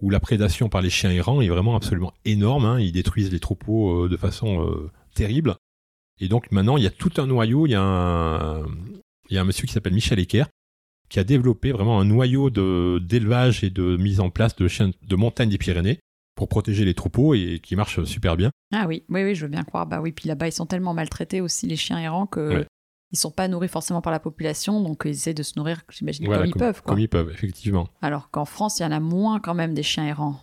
où 0.00 0.08
la 0.08 0.20
prédation 0.20 0.68
par 0.68 0.82
les 0.82 0.88
chiens 0.88 1.10
errants 1.10 1.40
est 1.40 1.48
vraiment 1.48 1.74
absolument 1.74 2.14
énorme. 2.24 2.64
Hein. 2.64 2.80
Ils 2.80 2.92
détruisent 2.92 3.32
les 3.32 3.40
troupeaux 3.40 4.04
euh, 4.04 4.08
de 4.08 4.16
façon 4.16 4.64
euh, 4.64 4.90
terrible. 5.14 5.56
Et 6.20 6.28
donc 6.28 6.52
maintenant, 6.52 6.76
il 6.76 6.84
y 6.84 6.86
a 6.86 6.90
tout 6.90 7.10
un 7.16 7.26
noyau. 7.26 7.66
Il 7.66 7.70
y 7.70 7.74
a 7.74 7.82
un, 7.82 8.62
il 9.28 9.34
y 9.34 9.38
a 9.38 9.40
un 9.40 9.44
monsieur 9.44 9.66
qui 9.66 9.72
s'appelle 9.72 9.94
Michel 9.94 10.20
Ecker, 10.20 10.44
qui 11.08 11.18
a 11.18 11.24
développé 11.24 11.72
vraiment 11.72 12.00
un 12.00 12.04
noyau 12.04 12.48
d'élevage 13.00 13.64
et 13.64 13.70
de 13.70 13.96
mise 13.96 14.20
en 14.20 14.30
place 14.30 14.54
de 14.54 14.68
chiens 14.68 14.92
de 15.02 15.16
montagne 15.16 15.48
des 15.48 15.58
Pyrénées 15.58 15.98
pour 16.36 16.48
protéger 16.48 16.84
les 16.84 16.94
troupeaux 16.94 17.34
et 17.34 17.60
qui 17.60 17.74
marche 17.74 18.04
super 18.04 18.36
bien. 18.36 18.50
Ah 18.72 18.86
oui, 18.86 19.02
oui, 19.08 19.24
oui, 19.24 19.34
je 19.34 19.42
veux 19.42 19.50
bien 19.50 19.64
croire. 19.64 19.86
Bah 19.86 20.00
oui, 20.00 20.12
puis 20.12 20.28
là-bas, 20.28 20.46
ils 20.46 20.52
sont 20.52 20.66
tellement 20.66 20.94
maltraités 20.94 21.40
aussi, 21.40 21.66
les 21.66 21.76
chiens 21.76 21.98
errants, 21.98 22.26
que 22.26 22.54
ouais 22.54 22.66
ils 23.12 23.18
sont 23.18 23.30
pas 23.30 23.48
nourris 23.48 23.68
forcément 23.68 24.00
par 24.00 24.12
la 24.12 24.20
population, 24.20 24.80
donc 24.82 25.02
ils 25.04 25.10
essaient 25.10 25.34
de 25.34 25.42
se 25.42 25.54
nourrir, 25.56 25.82
j'imagine, 25.90 26.26
voilà, 26.26 26.42
comme, 26.42 26.50
ils 26.50 26.58
peuvent. 26.58 26.82
Quoi. 26.82 26.92
Comme 26.92 27.00
ils 27.00 27.08
peuvent, 27.08 27.30
effectivement. 27.30 27.88
Alors 28.02 28.30
qu'en 28.30 28.44
France, 28.44 28.78
il 28.78 28.82
y 28.82 28.86
en 28.86 28.92
a 28.92 29.00
moins 29.00 29.40
quand 29.40 29.54
même 29.54 29.74
des 29.74 29.82
chiens 29.82 30.06
errants. 30.06 30.40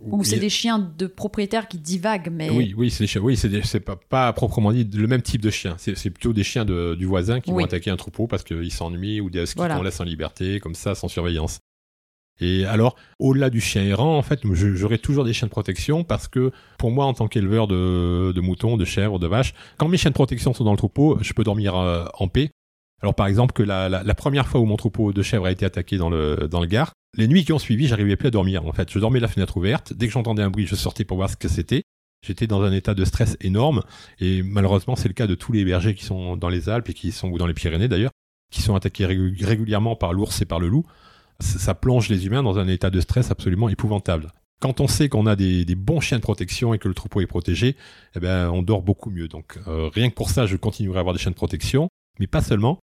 Ou 0.00 0.22
c'est 0.22 0.38
des 0.38 0.48
chiens 0.48 0.78
de 0.78 1.08
propriétaires 1.08 1.66
qui 1.66 1.76
divaguent, 1.76 2.30
mais... 2.30 2.50
Oui, 2.50 2.72
oui, 2.76 2.90
c'est 2.90 3.18
oui, 3.18 3.36
c'est 3.36 3.80
pas, 3.80 3.96
pas 3.96 4.32
proprement 4.32 4.72
dit 4.72 4.84
le 4.84 5.08
même 5.08 5.22
type 5.22 5.42
de 5.42 5.50
chien. 5.50 5.74
C'est 5.76 6.10
plutôt 6.10 6.32
des 6.32 6.44
chiens 6.44 6.64
de, 6.64 6.94
du 6.94 7.04
voisin 7.04 7.40
qui 7.40 7.50
oui. 7.50 7.62
vont 7.62 7.66
attaquer 7.66 7.90
un 7.90 7.96
troupeau 7.96 8.28
parce 8.28 8.44
qu'ils 8.44 8.72
s'ennuient 8.72 9.20
ou 9.20 9.28
des 9.28 9.42
huskies 9.42 9.56
voilà. 9.56 9.76
qu'on 9.76 9.82
laisse 9.82 9.98
en 9.98 10.04
liberté, 10.04 10.60
comme 10.60 10.76
ça, 10.76 10.94
sans 10.94 11.08
surveillance. 11.08 11.58
Et 12.40 12.64
alors, 12.64 12.96
au-delà 13.18 13.50
du 13.50 13.60
chien 13.60 13.84
errant, 13.84 14.16
en 14.16 14.22
fait, 14.22 14.40
j'aurai 14.52 14.98
toujours 14.98 15.24
des 15.24 15.32
chiens 15.32 15.46
de 15.46 15.52
protection 15.52 16.04
parce 16.04 16.28
que 16.28 16.52
pour 16.78 16.90
moi, 16.90 17.06
en 17.06 17.14
tant 17.14 17.26
qu'éleveur 17.26 17.66
de, 17.66 18.40
moutons, 18.40 18.76
de 18.76 18.84
chèvres, 18.84 19.18
de 19.18 19.26
vaches, 19.26 19.54
quand 19.76 19.88
mes 19.88 19.96
chiens 19.96 20.10
de 20.10 20.14
protection 20.14 20.54
sont 20.54 20.64
dans 20.64 20.72
le 20.72 20.78
troupeau, 20.78 21.18
je 21.20 21.32
peux 21.32 21.44
dormir 21.44 21.76
euh, 21.76 22.04
en 22.14 22.28
paix. 22.28 22.50
Alors 23.00 23.14
par 23.14 23.26
exemple 23.26 23.52
que 23.52 23.62
la, 23.62 24.14
première 24.14 24.46
fois 24.46 24.60
où 24.60 24.64
mon 24.64 24.76
troupeau 24.76 25.12
de 25.12 25.22
chèvres 25.22 25.46
a 25.46 25.52
été 25.52 25.64
attaqué 25.64 25.98
dans 25.98 26.10
le, 26.10 26.48
dans 26.50 26.60
le 26.60 26.66
Gard, 26.66 26.92
les 27.16 27.28
nuits 27.28 27.44
qui 27.44 27.52
ont 27.52 27.58
suivi, 27.58 27.86
j'arrivais 27.86 28.16
plus 28.16 28.28
à 28.28 28.30
dormir. 28.30 28.66
En 28.66 28.72
fait, 28.72 28.90
je 28.90 28.98
dormais 28.98 29.20
la 29.20 29.28
fenêtre 29.28 29.56
ouverte. 29.56 29.92
Dès 29.92 30.06
que 30.06 30.12
j'entendais 30.12 30.42
un 30.42 30.50
bruit, 30.50 30.66
je 30.66 30.74
sortais 30.74 31.04
pour 31.04 31.16
voir 31.16 31.30
ce 31.30 31.36
que 31.36 31.48
c'était. 31.48 31.82
J'étais 32.26 32.48
dans 32.48 32.62
un 32.62 32.72
état 32.72 32.94
de 32.94 33.04
stress 33.04 33.36
énorme 33.40 33.82
et 34.18 34.42
malheureusement 34.42 34.96
c'est 34.96 35.06
le 35.06 35.14
cas 35.14 35.28
de 35.28 35.36
tous 35.36 35.52
les 35.52 35.64
bergers 35.64 35.94
qui 35.94 36.04
sont 36.04 36.36
dans 36.36 36.48
les 36.48 36.68
Alpes 36.68 36.88
et 36.88 36.92
qui 36.92 37.12
sont 37.12 37.28
ou 37.28 37.38
dans 37.38 37.46
les 37.46 37.54
Pyrénées 37.54 37.86
d'ailleurs, 37.86 38.10
qui 38.50 38.60
sont 38.60 38.74
attaqués 38.74 39.06
régulièrement 39.06 39.94
par 39.94 40.12
l'ours 40.12 40.42
et 40.42 40.44
par 40.44 40.58
le 40.58 40.66
loup 40.66 40.84
ça 41.40 41.74
plonge 41.74 42.08
les 42.08 42.26
humains 42.26 42.42
dans 42.42 42.58
un 42.58 42.68
état 42.68 42.90
de 42.90 43.00
stress 43.00 43.30
absolument 43.30 43.68
épouvantable. 43.68 44.32
Quand 44.60 44.80
on 44.80 44.88
sait 44.88 45.08
qu'on 45.08 45.26
a 45.26 45.36
des, 45.36 45.64
bons 45.76 46.00
chiens 46.00 46.18
de 46.18 46.22
protection 46.22 46.74
et 46.74 46.78
que 46.78 46.88
le 46.88 46.94
troupeau 46.94 47.20
est 47.20 47.26
protégé, 47.26 47.76
eh 48.16 48.20
ben, 48.20 48.50
on 48.50 48.62
dort 48.62 48.82
beaucoup 48.82 49.10
mieux. 49.10 49.28
Donc, 49.28 49.58
euh, 49.68 49.88
rien 49.94 50.10
que 50.10 50.14
pour 50.14 50.30
ça, 50.30 50.46
je 50.46 50.56
continuerai 50.56 50.98
à 50.98 51.00
avoir 51.00 51.14
des 51.14 51.20
chiens 51.20 51.30
de 51.30 51.36
protection, 51.36 51.88
mais 52.18 52.26
pas 52.26 52.42
seulement. 52.42 52.80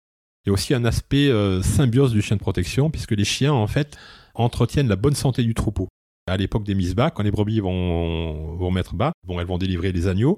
Il 0.45 0.49
y 0.49 0.51
a 0.51 0.53
aussi 0.53 0.75
un 0.75 0.85
aspect 0.85 1.29
euh, 1.29 1.63
symbiose 1.63 2.11
du 2.11 2.21
chien 2.21 2.35
de 2.35 2.41
protection, 2.41 2.91
puisque 2.91 3.11
les 3.11 3.25
chiens, 3.25 3.53
en 3.53 3.65
fait, 3.65 3.97
entretiennent 4.35 4.87
la 4.87 4.95
bonne 4.95 5.15
santé 5.15 5.41
du 5.41 5.55
troupeau. 5.55 5.87
À 6.27 6.37
l'époque 6.37 6.63
des 6.63 6.75
mises 6.75 6.95
bas, 6.95 7.09
quand 7.09 7.23
les 7.23 7.31
brebis 7.31 7.59
vont, 7.59 8.55
vont 8.55 8.71
mettre 8.71 8.93
bas, 8.93 9.11
bon, 9.25 9.39
elles 9.39 9.47
vont 9.47 9.57
délivrer 9.57 9.91
les 9.91 10.07
agneaux. 10.07 10.37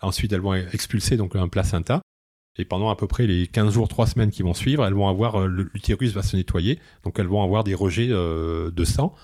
Ensuite, 0.00 0.32
elles 0.32 0.40
vont 0.40 0.54
expulser 0.54 1.16
donc 1.16 1.36
un 1.36 1.48
placenta. 1.48 2.02
Et 2.58 2.64
pendant 2.64 2.90
à 2.90 2.96
peu 2.96 3.06
près 3.06 3.26
les 3.26 3.46
15 3.46 3.72
jours, 3.72 3.88
3 3.88 4.06
semaines 4.06 4.30
qui 4.30 4.42
vont 4.42 4.54
suivre, 4.54 4.84
elles 4.84 4.92
vont 4.92 5.08
avoir, 5.08 5.40
euh, 5.40 5.68
l'utérus 5.72 6.12
va 6.12 6.22
se 6.22 6.36
nettoyer, 6.36 6.78
donc 7.02 7.18
elles 7.18 7.26
vont 7.26 7.42
avoir 7.42 7.64
des 7.64 7.74
rejets 7.74 8.08
euh, 8.10 8.70
de 8.70 8.84
sang. 8.84 9.14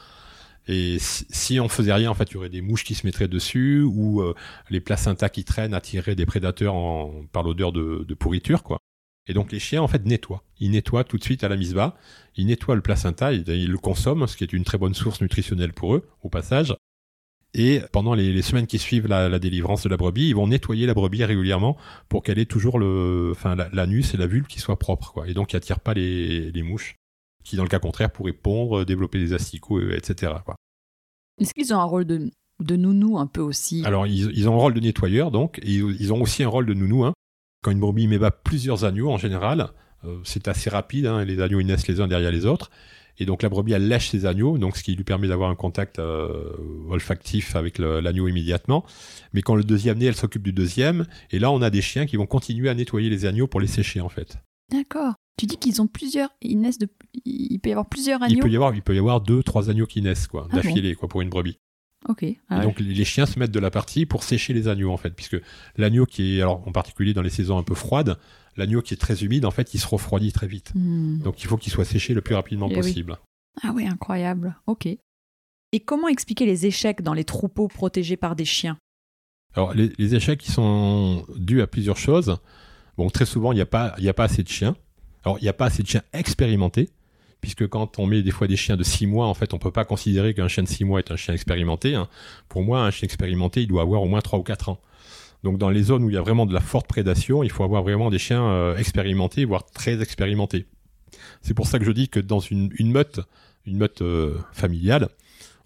Et 0.66 0.98
si, 0.98 1.26
si, 1.30 1.60
on 1.60 1.68
faisait 1.68 1.92
rien, 1.92 2.10
en 2.10 2.14
fait, 2.14 2.30
il 2.30 2.34
y 2.34 2.36
aurait 2.36 2.48
des 2.50 2.60
mouches 2.60 2.84
qui 2.84 2.94
se 2.94 3.06
mettraient 3.06 3.28
dessus, 3.28 3.82
ou 3.82 4.22
euh, 4.22 4.34
les 4.70 4.80
placentas 4.80 5.28
qui 5.28 5.44
traînent 5.44 5.74
attireraient 5.74 6.14
des 6.14 6.26
prédateurs 6.26 6.74
par 7.32 7.42
l'odeur 7.42 7.72
de, 7.72 8.04
de, 8.06 8.14
pourriture, 8.14 8.62
quoi. 8.62 8.78
Et 9.28 9.34
donc 9.34 9.52
les 9.52 9.60
chiens, 9.60 9.82
en 9.82 9.88
fait, 9.88 10.04
nettoient. 10.06 10.42
Ils 10.58 10.70
nettoient 10.70 11.04
tout 11.04 11.18
de 11.18 11.24
suite 11.24 11.44
à 11.44 11.48
la 11.48 11.56
mise 11.56 11.74
bas. 11.74 11.96
Ils 12.36 12.46
nettoient 12.46 12.74
le 12.74 12.82
placenta, 12.82 13.32
ils, 13.32 13.46
ils 13.48 13.70
le 13.70 13.78
consomment, 13.78 14.26
ce 14.26 14.36
qui 14.36 14.44
est 14.44 14.52
une 14.52 14.64
très 14.64 14.78
bonne 14.78 14.94
source 14.94 15.20
nutritionnelle 15.20 15.74
pour 15.74 15.94
eux, 15.94 16.08
au 16.22 16.30
passage. 16.30 16.74
Et 17.54 17.80
pendant 17.92 18.14
les, 18.14 18.32
les 18.32 18.42
semaines 18.42 18.66
qui 18.66 18.78
suivent 18.78 19.06
la, 19.06 19.28
la, 19.28 19.38
délivrance 19.38 19.82
de 19.82 19.88
la 19.88 19.96
brebis, 19.96 20.28
ils 20.28 20.34
vont 20.34 20.46
nettoyer 20.46 20.86
la 20.86 20.94
brebis 20.94 21.24
régulièrement 21.24 21.76
pour 22.08 22.22
qu'elle 22.22 22.38
ait 22.38 22.46
toujours 22.46 22.78
le, 22.78 23.30
enfin, 23.32 23.56
l'anus 23.72 24.12
et 24.14 24.16
la 24.16 24.26
vulve 24.26 24.46
qui 24.46 24.60
soient 24.60 24.78
propres, 24.78 25.12
quoi. 25.12 25.28
Et 25.28 25.34
donc, 25.34 25.48
qui 25.48 25.56
attirent 25.56 25.80
pas 25.80 25.94
les, 25.94 26.52
les 26.52 26.62
mouches, 26.62 26.96
qui 27.44 27.56
dans 27.56 27.62
le 27.62 27.68
cas 27.68 27.78
contraire 27.78 28.10
pourraient 28.10 28.32
pondre, 28.32 28.84
développer 28.84 29.18
des 29.18 29.32
asticots, 29.32 29.80
etc. 29.90 30.34
Quoi. 30.44 30.56
Est-ce 31.40 31.54
qu'ils 31.54 31.72
ont 31.72 31.80
un 31.80 31.84
rôle 31.84 32.04
de, 32.04 32.30
de 32.60 32.76
nounou 32.76 33.18
un 33.18 33.26
peu 33.26 33.40
aussi? 33.40 33.82
Alors, 33.86 34.06
ils, 34.06 34.30
ils, 34.36 34.48
ont 34.48 34.54
un 34.54 34.58
rôle 34.60 34.74
de 34.74 34.80
nettoyeur, 34.80 35.30
donc, 35.30 35.58
et 35.62 35.72
ils 35.72 36.12
ont 36.12 36.20
aussi 36.20 36.42
un 36.42 36.48
rôle 36.48 36.66
de 36.66 36.74
nounou. 36.74 37.04
Hein. 37.04 37.14
Quand 37.62 37.70
une 37.70 37.80
brebis 37.80 38.08
met 38.08 38.18
plusieurs 38.44 38.84
agneaux, 38.84 39.10
en 39.10 39.16
général, 39.16 39.70
euh, 40.04 40.18
c'est 40.24 40.48
assez 40.48 40.70
rapide, 40.70 41.06
hein, 41.06 41.24
les 41.24 41.40
agneaux 41.40 41.60
ils 41.60 41.66
naissent 41.66 41.88
les 41.88 42.00
uns 42.00 42.08
derrière 42.08 42.30
les 42.30 42.46
autres. 42.46 42.70
Et 43.18 43.26
donc 43.26 43.42
la 43.42 43.48
brebis, 43.48 43.72
elle 43.72 43.88
lèche 43.88 44.10
ses 44.10 44.26
agneaux, 44.26 44.58
donc 44.58 44.76
ce 44.76 44.82
qui 44.82 44.94
lui 44.94 45.04
permet 45.04 45.28
d'avoir 45.28 45.50
un 45.50 45.54
contact 45.56 45.98
euh, 45.98 46.52
olfactif 46.88 47.56
avec 47.56 47.78
l'agneau 47.78 48.28
immédiatement. 48.28 48.84
Mais 49.32 49.42
quand 49.42 49.54
le 49.56 49.64
deuxième 49.64 49.98
naît, 49.98 50.06
elle 50.06 50.16
s'occupe 50.16 50.42
du 50.42 50.52
deuxième. 50.52 51.06
Et 51.30 51.38
là, 51.38 51.50
on 51.50 51.60
a 51.62 51.70
des 51.70 51.82
chiens 51.82 52.06
qui 52.06 52.16
vont 52.16 52.26
continuer 52.26 52.68
à 52.68 52.74
nettoyer 52.74 53.10
les 53.10 53.26
agneaux 53.26 53.46
pour 53.46 53.60
les 53.60 53.66
sécher, 53.66 54.00
en 54.00 54.08
fait. 54.08 54.36
D'accord. 54.70 55.14
Tu 55.38 55.46
dis 55.46 55.56
qu'ils 55.56 55.80
ont 55.80 55.86
plusieurs. 55.86 56.30
Ils 56.42 56.60
naissent 56.60 56.78
de. 56.78 56.88
Il 57.24 57.58
peut 57.60 57.70
y 57.70 57.72
avoir 57.72 57.88
plusieurs 57.88 58.22
agneaux. 58.22 58.36
Il 58.36 58.40
peut 58.42 58.50
y 58.50 58.56
avoir, 58.56 58.74
il 58.74 58.82
peut 58.82 58.94
y 58.94 58.98
avoir 58.98 59.20
deux, 59.20 59.42
trois 59.42 59.70
agneaux 59.70 59.86
qui 59.86 60.02
naissent, 60.02 60.26
quoi, 60.26 60.48
Ah 60.50 60.56
d'affilée, 60.56 60.94
quoi, 60.94 61.08
pour 61.08 61.20
une 61.20 61.28
brebis. 61.28 61.58
Ok. 62.08 62.22
Et 62.22 62.38
Ah 62.48 62.58
ouais. 62.58 62.64
donc 62.64 62.78
les 62.78 62.94
les 62.94 63.04
chiens 63.04 63.26
se 63.26 63.38
mettent 63.38 63.50
de 63.50 63.58
la 63.58 63.70
partie 63.70 64.06
pour 64.06 64.22
sécher 64.22 64.52
les 64.52 64.68
agneaux 64.68 64.92
en 64.92 64.96
fait, 64.96 65.10
puisque 65.10 65.36
l'agneau 65.76 66.06
qui 66.06 66.38
est, 66.38 66.42
alors 66.42 66.66
en 66.66 66.70
particulier 66.72 67.12
dans 67.14 67.22
les 67.22 67.30
saisons 67.30 67.58
un 67.58 67.64
peu 67.64 67.74
froides, 67.74 68.18
l'agneau 68.58 68.82
qui 68.82 68.94
est 68.94 68.98
très 68.98 69.22
humide 69.24 69.44
en 69.44 69.50
fait, 69.50 69.72
il 69.74 69.78
se 69.78 69.86
refroidit 69.86 70.32
très 70.32 70.46
vite. 70.46 70.72
Hmm. 70.74 71.18
Donc 71.18 71.42
il 71.42 71.46
faut 71.46 71.56
qu'il 71.56 71.72
soit 71.72 71.84
séché 71.84 72.14
le 72.14 72.20
plus 72.20 72.34
rapidement 72.34 72.66
Eh 72.70 72.74
oui. 72.74 72.80
possible. 72.80 73.18
Ah 73.62 73.72
oui, 73.74 73.86
incroyable. 73.86 74.56
Ok. 74.66 74.86
Et 74.86 75.80
comment 75.80 76.08
expliquer 76.08 76.46
les 76.46 76.66
échecs 76.66 77.02
dans 77.02 77.12
les 77.14 77.24
troupeaux 77.24 77.68
protégés 77.68 78.16
par 78.16 78.36
des 78.36 78.44
chiens? 78.44 78.76
Alors 79.54 79.74
les, 79.74 79.92
les 79.98 80.14
échecs 80.14 80.38
qui 80.40 80.50
sont 80.52 81.24
dus 81.36 81.62
à 81.62 81.66
plusieurs 81.66 81.96
choses. 81.96 82.36
Bon, 82.96 83.10
très 83.10 83.26
souvent 83.26 83.52
il 83.52 83.56
n'y 83.56 83.60
a 83.60 83.66
pas, 83.66 83.94
il 83.98 84.04
y 84.04 84.08
a 84.08 84.14
pas 84.14 84.24
assez 84.24 84.42
de 84.42 84.48
chiens. 84.48 84.76
Alors 85.24 85.38
il 85.38 85.42
n'y 85.42 85.48
a 85.48 85.52
pas 85.52 85.66
assez 85.66 85.82
de 85.82 85.88
chiens 85.88 86.02
expérimentés, 86.12 86.90
puisque 87.40 87.66
quand 87.68 87.98
on 87.98 88.06
met 88.06 88.22
des 88.22 88.30
fois 88.30 88.46
des 88.46 88.56
chiens 88.56 88.76
de 88.76 88.82
6 88.84 89.06
mois, 89.06 89.26
en 89.26 89.34
fait, 89.34 89.52
on 89.54 89.58
peut 89.58 89.72
pas 89.72 89.84
considérer 89.84 90.32
qu'un 90.34 90.48
chien 90.48 90.62
de 90.62 90.68
6 90.68 90.84
mois 90.84 91.00
est 91.00 91.10
un 91.10 91.16
chien 91.16 91.34
expérimenté. 91.34 91.94
hein. 91.94 92.08
Pour 92.48 92.62
moi, 92.62 92.80
un 92.82 92.90
chien 92.90 93.04
expérimenté, 93.06 93.62
il 93.62 93.66
doit 93.66 93.82
avoir 93.82 94.02
au 94.02 94.06
moins 94.06 94.20
3 94.20 94.38
ou 94.38 94.42
4 94.42 94.68
ans. 94.70 94.80
Donc 95.44 95.58
dans 95.58 95.70
les 95.70 95.82
zones 95.82 96.04
où 96.04 96.10
il 96.10 96.14
y 96.14 96.18
a 96.18 96.20
vraiment 96.22 96.46
de 96.46 96.54
la 96.54 96.60
forte 96.60 96.86
prédation, 96.88 97.42
il 97.42 97.50
faut 97.50 97.64
avoir 97.64 97.82
vraiment 97.82 98.10
des 98.10 98.18
chiens 98.18 98.44
euh, 98.44 98.76
expérimentés, 98.76 99.44
voire 99.44 99.64
très 99.66 100.00
expérimentés. 100.02 100.66
C'est 101.42 101.54
pour 101.54 101.66
ça 101.66 101.78
que 101.78 101.84
je 101.84 101.92
dis 101.92 102.08
que 102.08 102.20
dans 102.20 102.40
une, 102.40 102.70
meute, 102.80 103.20
une 103.64 103.78
meute 103.78 104.02
euh, 104.02 104.36
familiale, 104.52 105.08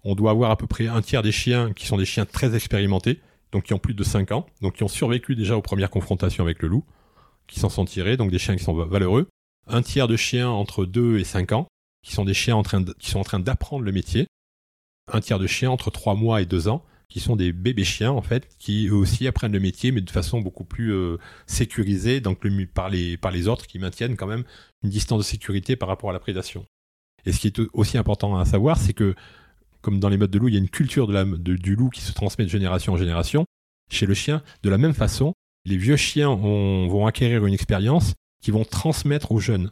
on 0.03 0.15
doit 0.15 0.31
avoir 0.31 0.51
à 0.51 0.57
peu 0.57 0.67
près 0.67 0.87
un 0.87 1.01
tiers 1.01 1.21
des 1.23 1.31
chiens 1.31 1.73
qui 1.73 1.85
sont 1.87 1.97
des 1.97 2.05
chiens 2.05 2.25
très 2.25 2.55
expérimentés, 2.55 3.19
donc 3.51 3.63
qui 3.63 3.73
ont 3.73 3.79
plus 3.79 3.93
de 3.93 4.03
5 4.03 4.31
ans, 4.31 4.45
donc 4.61 4.73
qui 4.75 4.83
ont 4.83 4.87
survécu 4.87 5.35
déjà 5.35 5.57
aux 5.57 5.61
premières 5.61 5.89
confrontations 5.89 6.43
avec 6.43 6.61
le 6.61 6.67
loup, 6.67 6.83
qui 7.47 7.59
s'en 7.59 7.69
sont 7.69 7.85
tirés, 7.85 8.17
donc 8.17 8.31
des 8.31 8.39
chiens 8.39 8.55
qui 8.55 8.63
sont 8.63 8.73
va- 8.73 8.85
valeureux. 8.85 9.27
Un 9.67 9.81
tiers 9.81 10.07
de 10.07 10.17
chiens 10.17 10.49
entre 10.49 10.85
2 10.85 11.19
et 11.19 11.23
5 11.23 11.51
ans, 11.53 11.67
qui 12.03 12.13
sont 12.13 12.25
des 12.25 12.33
chiens 12.33 12.55
en 12.55 12.63
train 12.63 12.83
qui 12.83 13.09
sont 13.09 13.19
en 13.19 13.23
train 13.23 13.39
d'apprendre 13.39 13.83
le 13.83 13.91
métier. 13.91 14.27
Un 15.11 15.19
tiers 15.21 15.39
de 15.39 15.47
chiens 15.47 15.71
entre 15.71 15.89
3 15.89 16.15
mois 16.15 16.41
et 16.41 16.45
2 16.45 16.67
ans, 16.67 16.83
qui 17.13 17.19
sont 17.19 17.35
des 17.35 17.53
bébés 17.53 17.83
chiens 17.83 18.11
en 18.11 18.23
fait, 18.23 18.49
qui 18.57 18.87
eux 18.87 18.95
aussi 18.95 19.27
apprennent 19.27 19.51
le 19.53 19.59
métier, 19.59 19.91
mais 19.91 20.01
de 20.01 20.09
façon 20.09 20.41
beaucoup 20.41 20.63
plus 20.63 20.91
euh, 20.91 21.17
sécurisée, 21.45 22.21
donc 22.21 22.39
par, 22.73 22.89
les, 22.89 23.17
par 23.17 23.31
les 23.31 23.47
autres 23.47 23.67
qui 23.67 23.77
maintiennent 23.77 24.15
quand 24.17 24.25
même 24.25 24.43
une 24.83 24.89
distance 24.89 25.19
de 25.19 25.23
sécurité 25.23 25.75
par 25.75 25.87
rapport 25.89 26.09
à 26.09 26.13
la 26.13 26.19
prédation. 26.19 26.65
Et 27.25 27.31
ce 27.31 27.39
qui 27.39 27.47
est 27.47 27.61
aussi 27.73 27.99
important 27.99 28.35
à 28.37 28.45
savoir, 28.45 28.77
c'est 28.79 28.93
que 28.93 29.13
comme 29.81 29.99
dans 29.99 30.09
les 30.09 30.17
modes 30.17 30.31
de 30.31 30.39
loup, 30.39 30.47
il 30.47 30.55
y 30.55 30.57
a 30.57 30.59
une 30.59 30.69
culture 30.69 31.05
de 31.05 31.13
de- 31.37 31.55
du 31.55 31.75
loup 31.75 31.89
qui 31.89 32.01
se 32.01 32.13
transmet 32.13 32.45
de 32.45 32.49
génération 32.49 32.93
en 32.93 32.97
génération. 32.97 33.45
Chez 33.91 34.07
le 34.07 34.15
chien, 34.15 34.41
de 34.63 34.69
la 34.71 34.79
même 34.79 34.95
façon, 34.95 35.33
les 35.65 35.77
vieux 35.77 35.97
chiens 35.97 36.29
ont- 36.31 36.87
vont 36.87 37.05
acquérir 37.05 37.45
une 37.45 37.53
expérience 37.53 38.13
qui 38.43 38.49
vont 38.49 38.65
transmettre 38.65 39.31
aux 39.31 39.39
jeunes. 39.39 39.69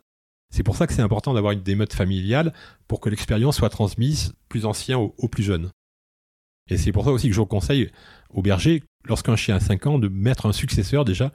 C'est 0.53 0.63
pour 0.63 0.75
ça 0.75 0.85
que 0.85 0.93
c'est 0.93 1.01
important 1.01 1.33
d'avoir 1.33 1.55
des 1.55 1.75
modes 1.75 1.93
familiales 1.93 2.53
pour 2.87 2.99
que 2.99 3.09
l'expérience 3.09 3.57
soit 3.57 3.69
transmise 3.69 4.33
plus 4.47 4.65
ancien 4.65 4.99
aux 4.99 5.27
plus 5.27 5.43
jeunes. 5.43 5.71
Et 6.71 6.77
c'est 6.77 6.91
pour 6.91 7.03
ça 7.05 7.11
aussi 7.11 7.27
que 7.27 7.35
je 7.35 7.41
conseille 7.41 7.91
au 8.33 8.41
berger, 8.41 8.81
lorsqu'un 9.05 9.35
chien 9.35 9.55
a 9.55 9.59
5 9.59 9.85
ans, 9.87 9.99
de 9.99 10.07
mettre 10.07 10.45
un 10.45 10.53
successeur 10.53 11.05
déjà 11.05 11.31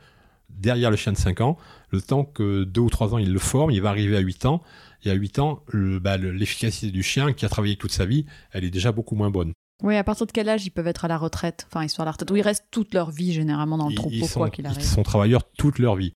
derrière 0.48 0.90
le 0.90 0.96
chien 0.96 1.12
de 1.12 1.18
5 1.18 1.40
ans, 1.42 1.58
le 1.90 2.00
temps 2.00 2.24
que 2.24 2.64
2 2.64 2.80
ou 2.80 2.88
3 2.90 3.14
ans 3.14 3.18
il 3.18 3.32
le 3.32 3.38
forme, 3.38 3.70
il 3.70 3.82
va 3.82 3.90
arriver 3.90 4.16
à 4.16 4.20
8 4.20 4.46
ans, 4.46 4.62
et 5.04 5.10
à 5.10 5.14
8 5.14 5.38
ans, 5.38 5.62
le- 5.68 5.98
bah, 5.98 6.16
le- 6.16 6.32
l'efficacité 6.32 6.90
du 6.90 7.02
chien 7.02 7.32
qui 7.32 7.44
a 7.44 7.48
travaillé 7.48 7.76
toute 7.76 7.92
sa 7.92 8.06
vie, 8.06 8.24
elle 8.52 8.64
est 8.64 8.70
déjà 8.70 8.92
beaucoup 8.92 9.14
moins 9.14 9.30
bonne. 9.30 9.52
Oui, 9.82 9.94
à 9.96 10.04
partir 10.04 10.24
de 10.26 10.32
quel 10.32 10.48
âge 10.48 10.64
ils 10.64 10.70
peuvent 10.70 10.86
être 10.86 11.04
à 11.04 11.08
la 11.08 11.18
retraite 11.18 11.66
Enfin, 11.70 11.84
ils 11.84 11.90
sont 11.90 12.00
à 12.00 12.06
la 12.06 12.12
retraite. 12.12 12.30
Ou 12.30 12.36
ils 12.36 12.42
restent 12.42 12.64
toute 12.70 12.94
leur 12.94 13.10
vie, 13.10 13.34
généralement, 13.34 13.76
dans 13.76 13.88
le 13.88 13.92
Ils- 13.92 13.96
troupeau, 13.96 14.14
ils 14.14 14.24
sont, 14.26 14.40
quoi 14.40 14.48
qu'il 14.48 14.64
ils 14.64 14.68
arrive? 14.68 14.80
sont 14.82 15.02
travailleurs 15.02 15.42
toute 15.58 15.78
leur 15.78 15.96
vie. 15.96 16.12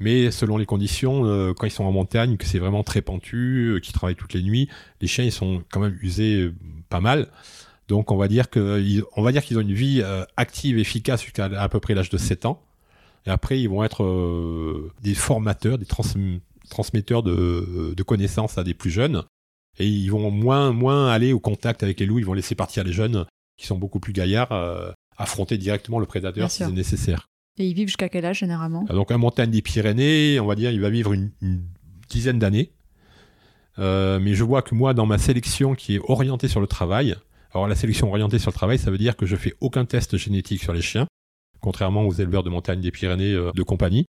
Mais 0.00 0.32
selon 0.32 0.56
les 0.56 0.66
conditions, 0.66 1.24
euh, 1.24 1.52
quand 1.54 1.66
ils 1.66 1.70
sont 1.70 1.84
en 1.84 1.92
montagne, 1.92 2.36
que 2.36 2.44
c'est 2.46 2.58
vraiment 2.58 2.82
très 2.82 3.02
pentu, 3.02 3.74
euh, 3.74 3.78
qu'ils 3.78 3.92
travaillent 3.94 4.16
toutes 4.16 4.34
les 4.34 4.42
nuits, 4.42 4.68
les 5.00 5.06
chiens 5.06 5.24
ils 5.24 5.30
sont 5.30 5.62
quand 5.70 5.78
même 5.78 5.96
usés 6.02 6.40
euh, 6.40 6.54
pas 6.88 7.00
mal. 7.00 7.28
Donc 7.88 8.10
on 8.10 8.16
va 8.16 8.28
dire 8.28 8.48
que 8.50 8.80
ils- 8.80 9.02
on 9.16 9.22
va 9.22 9.32
dire 9.32 9.42
qu'ils 9.44 9.58
ont 9.58 9.62
une 9.62 9.72
vie 9.74 10.00
euh, 10.02 10.24
active, 10.36 10.78
efficace 10.78 11.22
jusqu'à 11.22 11.44
à 11.46 11.68
peu 11.68 11.80
près 11.80 11.94
l'âge 11.94 12.10
de 12.10 12.16
7 12.18 12.46
ans. 12.46 12.62
Et 13.26 13.30
après 13.30 13.60
ils 13.60 13.68
vont 13.68 13.84
être 13.84 14.04
euh, 14.04 14.90
des 15.02 15.14
formateurs, 15.14 15.78
des 15.78 15.84
trans- 15.86 16.04
transmetteurs 16.70 17.22
de, 17.22 17.94
de 17.96 18.02
connaissances 18.02 18.56
à 18.58 18.64
des 18.64 18.74
plus 18.74 18.90
jeunes. 18.90 19.22
Et 19.78 19.86
ils 19.88 20.08
vont 20.08 20.30
moins 20.30 20.72
moins 20.72 21.08
aller 21.10 21.32
au 21.32 21.40
contact 21.40 21.82
avec 21.82 22.00
les 22.00 22.06
loups. 22.06 22.18
Ils 22.20 22.24
vont 22.26 22.32
laisser 22.34 22.54
partir 22.54 22.84
les 22.84 22.92
jeunes 22.92 23.26
qui 23.58 23.66
sont 23.66 23.76
beaucoup 23.76 24.00
plus 24.00 24.12
gaillards 24.12 24.52
euh, 24.52 24.90
affronter 25.16 25.58
directement 25.58 25.98
le 25.98 26.04
Bien 26.06 26.10
prédateur 26.10 26.50
si 26.50 26.58
c'est 26.58 26.72
nécessaire. 26.72 27.28
Et 27.58 27.66
ils 27.68 27.74
vivent 27.74 27.86
jusqu'à 27.88 28.08
quel 28.08 28.24
âge, 28.24 28.38
généralement? 28.40 28.84
Ah, 28.88 28.94
Donc 28.94 29.12
un 29.12 29.18
montagne 29.18 29.50
des 29.50 29.62
Pyrénées, 29.62 30.40
on 30.40 30.46
va 30.46 30.54
dire, 30.56 30.72
il 30.72 30.80
va 30.80 30.90
vivre 30.90 31.12
une, 31.12 31.30
une 31.40 31.62
dizaine 32.08 32.38
d'années. 32.40 32.72
Euh, 33.78 34.18
mais 34.20 34.34
je 34.34 34.44
vois 34.44 34.62
que 34.62 34.74
moi, 34.74 34.94
dans 34.94 35.06
ma 35.06 35.18
sélection 35.18 35.74
qui 35.74 35.96
est 35.96 36.00
orientée 36.08 36.48
sur 36.48 36.60
le 36.60 36.66
travail, 36.66 37.16
alors 37.54 37.68
la 37.68 37.76
sélection 37.76 38.08
orientée 38.08 38.38
sur 38.38 38.50
le 38.50 38.54
travail, 38.54 38.78
ça 38.78 38.90
veut 38.90 38.98
dire 38.98 39.16
que 39.16 39.26
je 39.26 39.36
fais 39.36 39.54
aucun 39.60 39.84
test 39.84 40.16
génétique 40.16 40.62
sur 40.62 40.72
les 40.72 40.82
chiens, 40.82 41.06
contrairement 41.60 42.02
aux 42.02 42.12
éleveurs 42.12 42.42
de 42.42 42.50
montagne 42.50 42.80
des 42.80 42.90
Pyrénées 42.90 43.32
euh, 43.32 43.52
de 43.52 43.62
compagnie. 43.62 44.06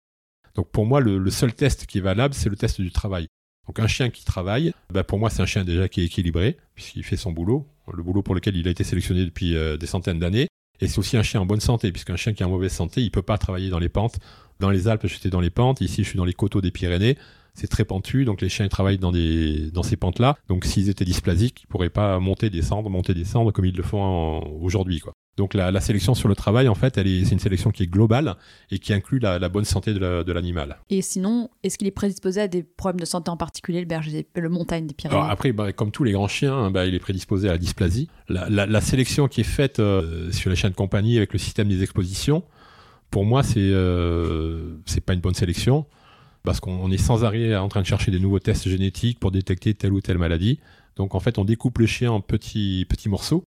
Donc 0.54 0.70
pour 0.70 0.86
moi, 0.86 1.00
le, 1.00 1.30
seul 1.30 1.52
test 1.52 1.86
qui 1.86 1.98
est 1.98 2.00
valable, 2.00 2.32
c'est 2.32 2.48
le 2.48 2.56
test 2.56 2.80
du 2.80 2.90
travail. 2.90 3.26
Donc 3.66 3.80
un 3.80 3.86
chien 3.86 4.10
qui 4.10 4.24
travaille, 4.24 4.72
bah, 4.90 5.04
pour 5.04 5.18
moi, 5.18 5.30
c'est 5.30 5.42
un 5.42 5.46
chien 5.46 5.64
déjà 5.64 5.88
qui 5.88 6.00
est 6.00 6.04
équilibré, 6.04 6.56
puisqu'il 6.74 7.04
fait 7.04 7.16
son 7.16 7.32
boulot, 7.32 7.66
le 7.92 8.02
boulot 8.02 8.22
pour 8.22 8.34
lequel 8.34 8.56
il 8.56 8.66
a 8.66 8.70
été 8.70 8.84
sélectionné 8.84 9.24
depuis 9.24 9.56
euh, 9.56 9.76
des 9.76 9.86
centaines 9.86 10.18
d'années. 10.18 10.48
Et 10.80 10.88
c'est 10.88 10.98
aussi 10.98 11.16
un 11.16 11.22
chien 11.22 11.40
en 11.40 11.46
bonne 11.46 11.60
santé, 11.60 11.92
puisqu'un 11.92 12.16
chien 12.16 12.32
qui 12.32 12.42
est 12.42 12.46
en 12.46 12.50
mauvaise 12.50 12.72
santé, 12.72 13.02
il 13.02 13.10
peut 13.10 13.22
pas 13.22 13.38
travailler 13.38 13.68
dans 13.68 13.78
les 13.78 13.88
pentes. 13.88 14.18
Dans 14.60 14.70
les 14.70 14.88
Alpes, 14.88 15.06
j'étais 15.06 15.30
dans 15.30 15.40
les 15.40 15.50
pentes. 15.50 15.80
Ici, 15.80 16.02
je 16.02 16.08
suis 16.08 16.16
dans 16.16 16.24
les 16.24 16.32
coteaux 16.32 16.60
des 16.60 16.70
Pyrénées. 16.70 17.16
C'est 17.54 17.68
très 17.68 17.84
pentu, 17.84 18.24
donc 18.24 18.40
les 18.40 18.48
chiens 18.48 18.66
ils 18.66 18.68
travaillent 18.68 18.98
dans, 18.98 19.12
des, 19.12 19.70
dans 19.70 19.84
ces 19.84 19.96
pentes-là. 19.96 20.36
Donc 20.48 20.64
s'ils 20.64 20.88
étaient 20.88 21.04
dysplasiques, 21.04 21.62
ils 21.62 21.66
pourraient 21.68 21.88
pas 21.90 22.18
monter, 22.18 22.50
descendre, 22.50 22.90
monter, 22.90 23.14
descendre 23.14 23.52
comme 23.52 23.64
ils 23.64 23.76
le 23.76 23.82
font 23.84 24.40
aujourd'hui. 24.60 24.98
Quoi. 24.98 25.12
Donc 25.36 25.54
la, 25.54 25.70
la 25.70 25.80
sélection 25.80 26.14
sur 26.14 26.28
le 26.28 26.34
travail, 26.34 26.66
en 26.68 26.74
fait, 26.74 26.98
elle 26.98 27.06
est, 27.06 27.24
c'est 27.24 27.32
une 27.32 27.38
sélection 27.38 27.70
qui 27.70 27.84
est 27.84 27.86
globale 27.86 28.34
et 28.72 28.78
qui 28.80 28.92
inclut 28.92 29.18
la, 29.20 29.38
la 29.38 29.48
bonne 29.48 29.64
santé 29.64 29.92
de 29.94 29.98
la- 30.00 30.24
de 30.24 30.32
l'animal. 30.32 30.78
Et 30.90 31.00
sinon, 31.02 31.48
est-ce 31.62 31.78
qu'il 31.78 31.86
est 31.86 31.92
prédisposé 31.92 32.40
à 32.40 32.48
des 32.48 32.62
problèmes 32.64 33.00
de 33.00 33.04
santé 33.04 33.30
en 33.30 33.36
particulier, 33.36 33.80
le 33.80 33.86
berger, 33.86 34.26
le 34.34 34.48
montagne 34.48 34.86
des 34.88 34.94
Pyrénées? 34.94 35.16
Alors 35.20 35.30
après, 35.30 35.52
bah, 35.52 35.72
comme 35.72 35.92
tous 35.92 36.02
les 36.04 36.12
grands 36.12 36.28
chiens, 36.28 36.70
bah, 36.72 36.86
il 36.86 36.94
est 36.94 37.00
prédisposé 37.00 37.48
à 37.48 37.52
la 37.52 37.58
dysplasie. 37.58 38.08
La, 38.28 38.48
la- 38.48 38.66
la 38.66 38.80
sélection 38.80 39.28
qui 39.28 39.40
est 39.42 39.44
faite 39.44 39.78
euh, 39.78 40.30
sur 40.32 40.50
les 40.50 40.56
chiens 40.56 40.70
de 40.70 40.74
compagnie 40.76 41.16
avec 41.18 41.32
le 41.32 41.38
système 41.38 41.68
des 41.68 41.82
expositions, 41.84 42.42
pour 43.10 43.24
moi, 43.24 43.44
c'est 43.44 43.60
euh, 43.60 44.76
c'est 44.86 45.00
pas 45.04 45.14
une 45.14 45.20
bonne 45.20 45.34
sélection 45.34 45.86
parce 46.44 46.60
qu'on 46.60 46.72
on 46.72 46.90
est 46.90 46.98
sans 46.98 47.24
arrêt 47.24 47.56
en 47.56 47.68
train 47.68 47.80
de 47.80 47.86
chercher 47.86 48.10
des 48.10 48.20
nouveaux 48.20 48.38
tests 48.38 48.68
génétiques 48.68 49.18
pour 49.18 49.32
détecter 49.32 49.74
telle 49.74 49.92
ou 49.92 50.00
telle 50.00 50.18
maladie. 50.18 50.60
Donc 50.96 51.14
en 51.14 51.20
fait, 51.20 51.38
on 51.38 51.44
découpe 51.44 51.78
le 51.78 51.86
chien 51.86 52.12
en 52.12 52.20
petits 52.20 52.86
petits 52.88 53.08
morceaux, 53.08 53.42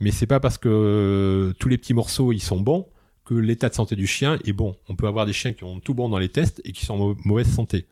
mais 0.00 0.10
c'est 0.10 0.26
pas 0.26 0.40
parce 0.40 0.56
que 0.56 1.54
tous 1.58 1.68
les 1.68 1.76
petits 1.76 1.94
morceaux 1.94 2.32
ils 2.32 2.40
sont 2.40 2.60
bons 2.60 2.86
que 3.24 3.34
l'état 3.34 3.68
de 3.68 3.74
santé 3.74 3.96
du 3.96 4.06
chien 4.06 4.38
est 4.44 4.52
bon. 4.52 4.76
On 4.88 4.96
peut 4.96 5.06
avoir 5.06 5.26
des 5.26 5.32
chiens 5.32 5.52
qui 5.52 5.64
ont 5.64 5.80
tout 5.80 5.94
bon 5.94 6.08
dans 6.08 6.18
les 6.18 6.28
tests 6.28 6.60
et 6.64 6.72
qui 6.72 6.84
sont 6.84 6.94
en 6.94 6.98
mau- 6.98 7.16
mauvaise 7.24 7.50
santé. 7.50 7.86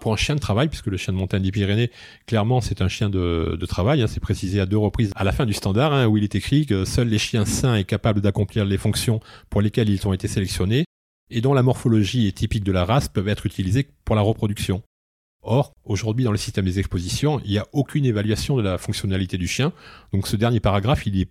Pour 0.00 0.12
un 0.12 0.16
chien 0.16 0.34
de 0.34 0.40
travail, 0.40 0.68
puisque 0.68 0.86
le 0.86 0.96
chien 0.98 1.12
de 1.14 1.18
montagne 1.18 1.42
des 1.42 1.50
Pyrénées, 1.50 1.90
clairement, 2.26 2.60
c'est 2.60 2.82
un 2.82 2.88
chien 2.88 3.08
de, 3.08 3.56
de 3.58 3.66
travail. 3.66 4.02
hein, 4.02 4.06
c'est 4.06 4.20
précisé 4.20 4.60
à 4.60 4.66
deux 4.66 4.76
reprises 4.76 5.12
à 5.16 5.24
la 5.24 5.32
fin 5.32 5.46
du 5.46 5.54
standard, 5.54 5.92
hein, 5.94 6.06
où 6.06 6.18
il 6.18 6.24
est 6.24 6.34
écrit 6.34 6.66
que 6.66 6.84
seuls 6.84 7.08
les 7.08 7.18
chiens 7.18 7.44
sains 7.46 7.74
et 7.74 7.84
capables 7.84 8.20
d'accomplir 8.20 8.64
les 8.66 8.78
fonctions 8.78 9.20
pour 9.48 9.62
lesquelles 9.62 9.88
ils 9.88 10.06
ont 10.06 10.12
été 10.12 10.28
sélectionnés 10.28 10.84
et 11.30 11.40
dont 11.40 11.54
la 11.54 11.62
morphologie 11.62 12.26
est 12.26 12.36
typique 12.36 12.64
de 12.64 12.72
la 12.72 12.84
race 12.84 13.08
peuvent 13.08 13.28
être 13.28 13.46
utilisés 13.46 13.88
pour 14.04 14.16
la 14.16 14.22
reproduction. 14.22 14.82
Or, 15.42 15.72
aujourd'hui, 15.84 16.24
dans 16.24 16.32
le 16.32 16.36
système 16.38 16.64
des 16.64 16.78
expositions, 16.80 17.40
il 17.44 17.50
n'y 17.52 17.58
a 17.58 17.66
aucune 17.72 18.04
évaluation 18.04 18.56
de 18.56 18.62
la 18.62 18.78
fonctionnalité 18.78 19.38
du 19.38 19.46
chien. 19.46 19.72
Donc, 20.12 20.26
ce 20.26 20.34
dernier 20.36 20.58
paragraphe, 20.60 21.06
il 21.06 21.16
n'est 21.18 21.28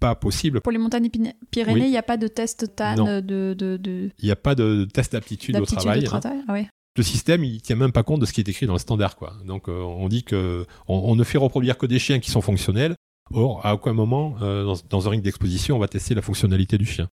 pas 0.00 0.14
possible. 0.14 0.60
Pour 0.60 0.72
les 0.72 0.78
montagnes 0.78 1.08
Pyrénées, 1.50 1.78
il 1.78 1.84
Oui. 1.84 1.90
n'y 1.90 1.96
a 1.96 2.02
pas 2.02 2.18
de 2.18 2.28
test 2.28 2.74
TAN 2.76 2.96
Non. 2.96 3.20
de, 3.22 4.10
Il 4.18 4.24
n'y 4.24 4.30
a 4.30 4.36
pas 4.36 4.54
de 4.54 4.86
test 4.92 5.12
d'aptitude 5.12 5.56
au 5.56 5.64
travail. 5.64 6.02
de 6.02 6.08
hein. 6.14 6.20
ah 6.46 6.52
ouais. 6.52 6.68
le 6.98 7.02
système, 7.02 7.42
il 7.42 7.62
tient 7.62 7.76
même 7.76 7.92
pas 7.92 8.02
compte 8.02 8.20
de 8.20 8.26
ce 8.26 8.34
qui 8.34 8.40
est 8.42 8.48
écrit 8.48 8.66
dans 8.66 8.74
le 8.74 8.78
standard, 8.78 9.16
quoi. 9.16 9.32
Donc, 9.46 9.68
euh, 9.70 9.80
on 9.80 10.08
dit 10.08 10.24
que 10.24 10.66
on, 10.86 10.96
on 10.98 11.16
ne 11.16 11.24
fait 11.24 11.38
reproduire 11.38 11.78
que 11.78 11.86
des 11.86 11.98
chiens 11.98 12.18
qui 12.20 12.30
sont 12.30 12.42
fonctionnels. 12.42 12.94
Or, 13.32 13.64
à 13.64 13.74
aucun 13.74 13.94
moment, 13.94 14.36
euh, 14.42 14.64
dans, 14.64 14.74
dans 14.90 15.06
un 15.08 15.10
ring 15.10 15.22
d'exposition, 15.22 15.76
on 15.76 15.78
va 15.78 15.88
tester 15.88 16.14
la 16.14 16.20
fonctionnalité 16.20 16.76
du 16.76 16.84
chien. 16.84 17.08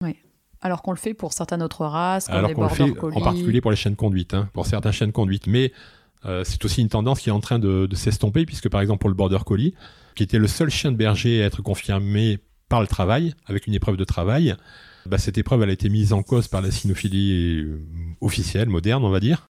Alors 0.61 0.81
qu'on 0.81 0.91
le 0.91 0.97
fait 0.97 1.13
pour 1.13 1.33
certaines 1.33 1.63
autres 1.63 1.85
races, 1.85 2.27
comme 2.27 2.35
Alors 2.35 2.49
les 2.49 2.53
le 2.53 2.59
border 2.59 2.75
fait 2.75 2.99
en 2.99 3.21
particulier 3.21 3.61
pour 3.61 3.71
les 3.71 3.77
chiens 3.77 3.91
de 3.91 3.95
conduite, 3.95 4.33
hein, 4.33 4.49
pour 4.53 4.65
certains 4.65 4.91
chiens 4.91 5.07
de 5.07 5.11
conduite. 5.11 5.47
Mais 5.47 5.71
euh, 6.25 6.43
c'est 6.43 6.63
aussi 6.63 6.81
une 6.81 6.89
tendance 6.89 7.19
qui 7.19 7.29
est 7.29 7.33
en 7.33 7.39
train 7.39 7.59
de, 7.59 7.87
de 7.87 7.95
s'estomper, 7.95 8.45
puisque 8.45 8.69
par 8.69 8.81
exemple 8.81 9.01
pour 9.01 9.09
le 9.09 9.15
border 9.15 9.39
collie, 9.45 9.73
qui 10.15 10.23
était 10.23 10.37
le 10.37 10.47
seul 10.47 10.69
chien 10.69 10.91
de 10.91 10.97
berger 10.97 11.41
à 11.41 11.47
être 11.47 11.61
confirmé 11.61 12.39
par 12.69 12.81
le 12.81 12.87
travail, 12.87 13.33
avec 13.47 13.67
une 13.67 13.73
épreuve 13.73 13.97
de 13.97 14.03
travail, 14.03 14.55
bah, 15.05 15.17
cette 15.17 15.37
épreuve 15.37 15.63
elle 15.63 15.69
a 15.69 15.73
été 15.73 15.89
mise 15.89 16.13
en 16.13 16.21
cause 16.21 16.47
par 16.47 16.61
la 16.61 16.71
cynophilie 16.71 17.63
euh, 17.63 17.79
officielle, 18.21 18.69
moderne, 18.69 19.03
on 19.03 19.09
va 19.09 19.19
dire. 19.19 19.47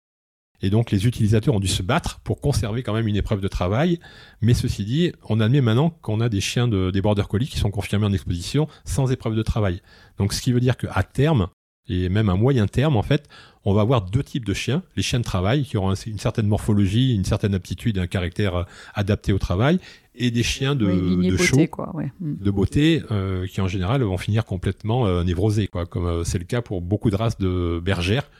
Et 0.63 0.71
donc 0.71 0.91
les 0.91 1.07
utilisateurs 1.07 1.55
ont 1.55 1.61
dû 1.61 1.69
se 1.69 1.83
battre 1.83 2.21
pour 2.21 2.41
conserver 2.41 2.83
quand 2.83 2.93
même 2.93 3.09
une 3.09 3.17
épreuve 3.17 3.41
de 3.41 3.49
travail. 3.49 3.99
Mais 4.41 4.55
ceci 4.55 4.85
dit, 4.85 5.13
on 5.29 5.41
admet 5.41 5.61
maintenant 5.61 5.91
qu'on 6.03 6.21
a 6.21 6.29
des 6.29 6.41
chiens 6.41 6.69
de, 6.69 6.91
des 6.91 7.01
border 7.01 7.25
collies 7.29 7.49
qui 7.49 7.59
sont 7.59 7.71
confirmés 7.71 8.07
en 8.07 8.13
exposition 8.13 8.69
sans 8.85 9.11
épreuve 9.11 9.35
de 9.35 9.43
travail. 9.43 9.81
Donc 10.19 10.33
ce 10.33 10.43
qui 10.43 10.53
veut 10.53 10.61
dire 10.61 10.77
qu'à 10.77 11.03
terme, 11.03 11.49
et 11.89 12.09
même 12.09 12.29
à 12.29 12.37
moyen 12.37 12.67
terme, 12.67 12.97
en 12.97 13.03
fait, 13.03 13.29
on 13.65 13.75
va 13.75 13.81
avoir 13.81 14.03
deux 14.03 14.23
types 14.23 14.45
de 14.45 14.55
chiens. 14.55 14.83
Les 14.97 15.03
chiens 15.03 15.19
de 15.19 15.25
travail 15.25 15.65
qui 15.65 15.77
auront 15.77 15.93
une 15.95 16.19
certaine 16.19 16.47
morphologie, 16.47 17.15
une 17.15 17.25
certaine 17.25 17.55
aptitude, 17.55 17.99
un 17.99 18.07
caractère 18.07 18.55
euh, 18.55 18.65
adapté 18.95 19.33
au 19.33 19.39
travail, 19.39 19.81
et 20.15 20.31
des 20.31 20.43
chiens 20.43 20.75
de, 20.75 20.87
de 20.87 21.31
beauté, 21.31 21.45
show, 21.45 21.67
quoi, 21.69 21.95
ouais. 21.97 22.13
Mm. 22.21 22.35
de 22.41 22.51
beauté, 22.51 23.03
euh, 23.11 23.47
qui 23.47 23.61
en 23.61 23.69
général 23.69 24.03
vont 24.03 24.19
finir 24.19 24.45
complètement 24.45 25.07
euh, 25.07 25.25
névrosés, 25.25 25.67
quoi, 25.67 25.87
comme 25.87 26.07
euh, 26.07 26.25
c'est 26.25 26.39
le 26.39 26.45
cas 26.45 26.63
pour 26.63 26.83
beaucoup 26.83 27.11
de 27.11 27.17
races 27.17 27.39
de 27.39 27.81
bergères 27.83 28.31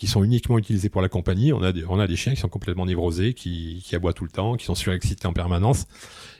qui 0.00 0.06
sont 0.06 0.24
uniquement 0.24 0.56
utilisées 0.56 0.88
pour 0.88 1.02
la 1.02 1.10
compagnie. 1.10 1.52
On 1.52 1.62
a 1.62 1.72
des, 1.72 1.84
on 1.84 2.00
a 2.00 2.06
des 2.06 2.16
chiens 2.16 2.32
qui 2.32 2.40
sont 2.40 2.48
complètement 2.48 2.86
névrosés, 2.86 3.34
qui, 3.34 3.82
qui 3.84 3.94
aboient 3.94 4.14
tout 4.14 4.24
le 4.24 4.30
temps, 4.30 4.56
qui 4.56 4.64
sont 4.64 4.74
surexcités 4.74 5.26
en 5.26 5.34
permanence. 5.34 5.86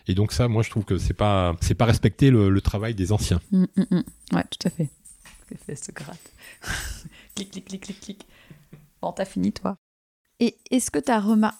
Et 0.09 0.15
donc 0.15 0.33
ça, 0.33 0.49
moi, 0.49 0.63
je 0.63 0.71
trouve 0.71 0.87
que 0.87 0.97
c'est 0.97 1.13
pas, 1.13 1.55
c'est 1.61 1.75
pas 1.75 1.85
respecter 1.85 2.31
le, 2.31 2.49
le 2.49 2.61
travail 2.63 2.95
des 2.95 3.13
anciens. 3.13 3.39
Mm, 3.53 3.65
mm, 3.77 3.85
mm. 3.91 4.03
Ouais, 4.33 4.45
tout 4.45 4.67
à 4.67 4.71
fait. 4.71 4.89
Les 5.51 5.59
fesses 5.59 5.85
se 5.85 5.93
grattent. 5.93 6.33
clic, 7.35 7.51
clic, 7.51 7.67
clic, 7.67 7.83
clic, 7.83 8.01
clic. 8.01 8.27
Bon, 9.03 9.13
t'as 9.13 9.27
fini, 9.27 9.53
toi. 9.53 9.77
Et 10.41 10.57
est-ce 10.71 10.91
que 10.91 10.99
t'as 10.99 11.21
remarqué... 11.21 11.59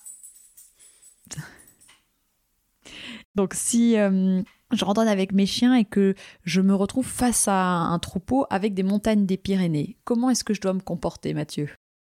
Donc, 3.35 3.53
si 3.53 3.99
euh, 3.99 4.41
je 4.73 4.85
randonne 4.87 5.07
avec 5.07 5.33
mes 5.33 5.45
chiens 5.45 5.75
et 5.75 5.85
que 5.85 6.15
je 6.45 6.63
me 6.63 6.75
retrouve 6.75 7.07
face 7.07 7.47
à 7.47 7.61
un 7.61 7.99
troupeau 7.99 8.47
avec 8.49 8.73
des 8.73 8.85
montagnes 8.85 9.27
des 9.27 9.37
Pyrénées, 9.37 9.99
comment 10.05 10.31
est-ce 10.31 10.45
que 10.45 10.55
je 10.55 10.63
dois 10.63 10.73
me 10.73 10.81
comporter, 10.81 11.35
Mathieu? 11.35 11.69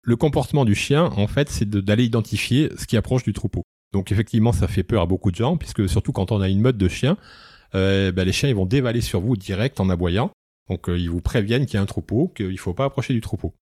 Le 0.03 0.17
comportement 0.17 0.65
du 0.65 0.75
chien, 0.75 1.05
en 1.05 1.27
fait, 1.27 1.49
c'est 1.49 1.69
d'aller 1.69 2.03
identifier 2.03 2.69
ce 2.77 2.85
qui 2.85 2.97
approche 2.97 3.23
du 3.23 3.31
troupeau. 3.31 3.63
Donc 3.93 4.11
effectivement, 4.11 4.51
ça 4.51 4.67
fait 4.67 4.83
peur 4.83 5.01
à 5.01 5.05
beaucoup 5.05 5.31
de 5.31 5.35
gens, 5.35 5.55
puisque 5.55 5.87
surtout 5.87 6.11
quand 6.11 6.31
on 6.33 6.41
a 6.41 6.49
une 6.49 6.59
meute 6.59 6.77
de 6.77 6.89
chiens, 6.89 7.17
euh, 7.73 8.11
ben, 8.11 8.25
les 8.25 8.33
chiens 8.33 8.53
vont 8.53 8.65
dévaler 8.65 8.99
sur 8.99 9.21
vous 9.21 9.37
direct 9.37 9.79
en 9.79 9.89
aboyant. 9.89 10.31
Donc 10.69 10.89
euh, 10.89 10.97
ils 10.97 11.09
vous 11.09 11.21
préviennent 11.21 11.65
qu'il 11.65 11.75
y 11.75 11.77
a 11.77 11.81
un 11.81 11.85
troupeau, 11.85 12.27
qu'il 12.35 12.49
ne 12.49 12.57
faut 12.57 12.73
pas 12.73 12.85
approcher 12.85 13.13
du 13.13 13.21
troupeau. 13.21 13.53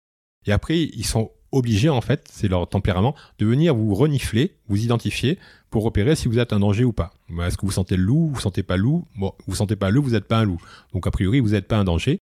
Et 0.47 0.51
après, 0.51 0.79
ils 0.79 1.05
sont 1.05 1.31
obligés, 1.51 1.89
en 1.89 2.01
fait, 2.01 2.27
c'est 2.31 2.47
leur 2.47 2.67
tempérament, 2.67 3.13
de 3.37 3.45
venir 3.45 3.75
vous 3.75 3.93
renifler, 3.93 4.55
vous 4.67 4.83
identifier, 4.83 5.37
pour 5.69 5.83
repérer 5.83 6.15
si 6.15 6.27
vous 6.27 6.39
êtes 6.39 6.53
un 6.53 6.59
danger 6.59 6.85
ou 6.85 6.93
pas. 6.93 7.13
Ben, 7.29 7.45
Est-ce 7.45 7.57
que 7.57 7.65
vous 7.65 7.71
sentez 7.71 7.97
le 7.97 8.03
loup, 8.03 8.31
vous 8.33 8.39
sentez 8.39 8.63
pas 8.63 8.77
le 8.77 8.83
loup? 8.83 9.05
Bon, 9.15 9.33
vous 9.45 9.55
sentez 9.55 9.75
pas 9.75 9.89
le 9.89 9.95
loup, 9.95 10.03
vous 10.03 10.11
n'êtes 10.11 10.27
pas 10.27 10.39
un 10.39 10.45
loup. 10.45 10.61
Donc 10.93 11.05
a 11.05 11.11
priori, 11.11 11.39
vous 11.39 11.49
n'êtes 11.49 11.67
pas 11.67 11.77
un 11.77 11.83
danger. 11.83 12.17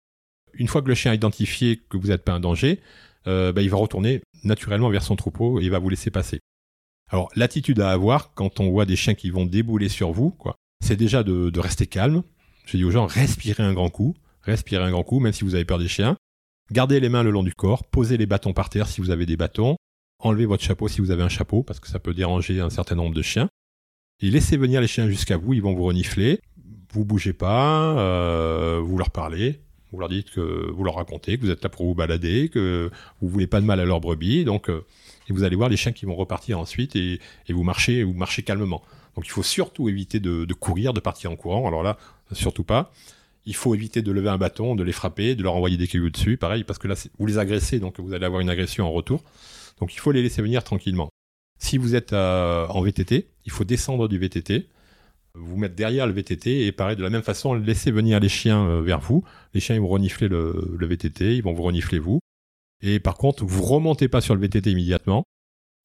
Une 0.53 0.68
fois 0.68 0.82
que 0.82 0.88
le 0.88 0.95
chien 0.95 1.11
a 1.11 1.15
identifié 1.15 1.80
que 1.89 1.97
vous 1.97 2.07
n'êtes 2.07 2.24
pas 2.24 2.34
un 2.34 2.39
danger, 2.39 2.80
euh, 3.28 3.51
ben, 3.51 3.61
il 3.61 3.69
va 3.69 3.78
retourner 3.78 4.21
naturellement 4.43 4.89
vers 4.89 5.03
son 5.03 5.15
troupeau 5.15 5.59
et 5.59 5.65
il 5.65 5.71
va 5.71 5.80
vous 5.80 5.89
laisser 5.89 6.11
passer. 6.11 6.39
Alors 7.09 7.30
l'attitude 7.36 7.80
à 7.80 7.91
avoir 7.91 8.34
quand 8.34 8.59
on 8.59 8.69
voit 8.69 8.86
des 8.86 8.95
chiens 8.95 9.13
qui 9.13 9.30
vont 9.30 9.45
débouler 9.45 9.89
sur 9.89 10.11
vous, 10.11 10.36
c'est 10.84 10.95
déjà 10.95 11.23
de, 11.23 11.49
de 11.49 11.59
rester 11.59 11.88
calme. 11.88 12.23
Je 12.65 12.78
dis 12.78 12.84
aux 12.84 12.91
gens, 12.91 13.05
respirez 13.05 13.63
un 13.63 13.73
grand 13.73 13.89
coup, 13.89 14.15
respirez 14.41 14.84
un 14.84 14.91
grand 14.91 15.03
coup, 15.03 15.19
même 15.19 15.34
si 15.34 15.43
vous 15.43 15.55
avez 15.55 15.65
peur 15.65 15.80
des 15.80 15.88
chiens. 15.88 16.17
Gardez 16.71 16.99
les 16.99 17.09
mains 17.09 17.23
le 17.23 17.32
long 17.32 17.43
du 17.43 17.53
corps, 17.53 17.86
posez 17.86 18.17
les 18.17 18.25
bâtons 18.25 18.53
par 18.53 18.69
terre 18.69 18.88
si 18.88 18.99
vous 18.99 19.09
avez 19.09 19.25
des 19.25 19.38
bâtons, 19.38 19.78
enlevez 20.19 20.45
votre 20.45 20.63
chapeau 20.63 20.88
si 20.88 20.99
vous 20.99 21.11
avez 21.11 21.23
un 21.23 21.30
chapeau, 21.30 21.63
parce 21.63 21.80
que 21.80 21.88
ça 21.88 21.99
peut 21.99 22.13
déranger 22.13 22.59
un 22.59 22.69
certain 22.69 22.95
nombre 22.95 23.15
de 23.15 23.21
chiens. 23.21 23.49
Et 24.19 24.30
laissez 24.30 24.57
venir 24.57 24.82
les 24.82 24.88
chiens 24.88 25.07
jusqu'à 25.07 25.38
vous, 25.38 25.53
ils 25.53 25.61
vont 25.61 25.73
vous 25.73 25.86
renifler. 25.86 26.41
Vous 26.91 27.05
bougez 27.05 27.34
pas, 27.34 27.97
euh, 27.99 28.82
vous 28.84 28.97
leur 28.97 29.11
parlez, 29.11 29.61
vous 29.92 30.00
leur 30.00 30.10
dites 30.10 30.32
que 30.32 30.72
vous 30.72 30.84
leur 30.84 30.96
racontez 30.96 31.38
que 31.38 31.44
vous 31.44 31.52
êtes 31.52 31.64
là 31.64 31.70
pour 31.70 31.86
vous 31.86 31.96
balader, 31.96 32.50
que 32.50 32.92
vous 33.22 33.30
voulez 33.30 33.48
pas 33.48 33.62
de 33.62 33.66
mal 33.66 33.80
à 33.80 33.86
leur 33.86 34.02
brebis, 34.02 34.44
donc 34.44 34.70
euh, 34.70 34.86
et 35.30 35.34
vous 35.34 35.44
allez 35.44 35.56
voir 35.56 35.70
les 35.70 35.78
chiens 35.78 35.92
qui 35.92 36.06
vont 36.06 36.16
repartir 36.16 36.60
ensuite 36.60 36.96
et, 36.96 37.20
et 37.48 37.54
vous 37.54 37.64
marchez, 37.64 38.04
vous 38.04 38.14
marchez 38.14 38.44
calmement. 38.44 38.84
Donc 39.18 39.26
il 39.26 39.32
faut 39.32 39.44
surtout 39.44 39.90
éviter 39.90 40.20
de, 40.20 40.46
courir, 40.54 40.94
de 40.94 41.00
partir 41.00 41.32
en 41.32 41.36
courant. 41.36 41.68
Alors 41.68 41.82
là, 41.82 41.98
surtout 42.34 42.64
pas. 42.64 42.94
Il 43.48 43.56
faut 43.56 43.74
éviter 43.74 44.04
de 44.04 44.12
lever 44.12 44.30
un 44.30 44.38
bâton, 44.38 44.76
de 44.76 44.84
les 44.84 44.92
frapper, 44.92 45.34
de 45.34 45.42
leur 45.42 45.56
envoyer 45.56 45.76
des 45.76 45.88
cailloux 45.88 46.12
dessus, 46.12 46.38
pareil, 46.38 46.64
parce 46.64 46.78
que 46.78 46.88
là, 46.88 46.94
vous 47.18 47.26
les 47.26 47.40
agressez, 47.40 47.80
donc 47.80 48.00
vous 48.00 48.14
allez 48.14 48.26
avoir 48.26 48.42
une 48.42 48.50
agression 48.50 48.86
en 48.86 48.92
retour. 48.92 49.24
Donc 49.80 49.96
il 49.96 50.00
faut 50.00 50.12
les 50.12 50.22
laisser 50.22 50.44
venir 50.44 50.64
tranquillement. 50.64 51.10
Si 51.58 51.80
vous 51.80 51.96
êtes 51.96 52.14
euh, 52.14 52.68
en 52.68 52.82
VTT, 52.82 53.28
il 53.46 53.52
faut 53.52 53.64
descendre 53.64 54.08
du 54.08 54.20
VTT, 54.20 54.68
vous 55.40 55.58
mettre 55.58 55.76
derrière 55.76 56.08
le 56.08 56.14
VTT 56.14 56.66
et 56.66 56.72
pareil 56.72 56.96
de 56.96 57.04
la 57.04 57.10
même 57.10 57.24
façon 57.24 57.54
laisser 57.54 57.92
venir 57.92 58.20
les 58.20 58.30
chiens 58.30 58.66
euh, 58.68 58.82
vers 58.82 59.00
vous. 59.00 59.24
Les 59.54 59.60
chiens 59.60 59.76
ils 59.76 59.82
vont 59.82 59.88
renifler 59.88 60.28
le, 60.28 60.76
le 60.78 60.88
VTT, 60.88 61.36
ils 61.38 61.44
vont 61.44 61.54
vous 61.54 61.64
renifler 61.64 62.00
vous. 62.00 62.20
Et 62.82 63.00
par 63.00 63.18
contre, 63.18 63.44
vous 63.46 63.64
remontez 63.64 64.08
pas 64.08 64.22
sur 64.22 64.36
le 64.36 64.42
VTT 64.42 64.72
immédiatement. 64.72 65.24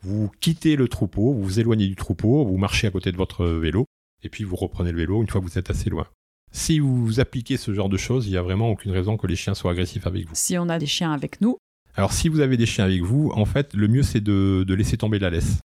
Vous 0.02 0.30
quittez 0.40 0.76
le 0.76 0.88
troupeau, 0.88 1.32
vous 1.32 1.42
vous 1.42 1.60
éloignez 1.60 1.86
du 1.86 1.96
troupeau, 1.96 2.44
vous 2.44 2.56
marchez 2.56 2.86
à 2.86 2.90
côté 2.90 3.12
de 3.12 3.16
votre 3.16 3.46
vélo 3.46 3.86
et 4.22 4.28
puis 4.28 4.44
vous 4.44 4.56
reprenez 4.56 4.92
le 4.92 4.98
vélo 4.98 5.22
une 5.22 5.28
fois 5.28 5.40
que 5.40 5.46
vous 5.46 5.58
êtes 5.58 5.70
assez 5.70 5.90
loin. 5.90 6.06
Si 6.52 6.80
vous 6.80 7.18
appliquez 7.18 7.56
ce 7.56 7.72
genre 7.72 7.88
de 7.88 7.96
choses, 7.96 8.26
il 8.26 8.32
y 8.32 8.36
a 8.36 8.42
vraiment 8.42 8.68
aucune 8.68 8.90
raison 8.92 9.16
que 9.16 9.26
les 9.26 9.36
chiens 9.36 9.54
soient 9.54 9.72
agressifs 9.72 10.06
avec 10.06 10.26
vous. 10.26 10.34
Si 10.34 10.58
on 10.58 10.68
a 10.68 10.78
des 10.78 10.86
chiens 10.86 11.12
avec 11.12 11.40
nous, 11.40 11.56
Alors 11.94 12.12
si 12.12 12.28
vous 12.28 12.40
avez 12.40 12.56
des 12.56 12.66
chiens 12.66 12.84
avec 12.84 13.02
vous, 13.02 13.30
en 13.34 13.44
fait, 13.44 13.74
le 13.74 13.88
mieux 13.88 14.02
c'est 14.02 14.20
de, 14.20 14.64
de 14.66 14.74
laisser 14.74 14.96
tomber 14.96 15.18
la 15.18 15.30
laisse. 15.30 15.60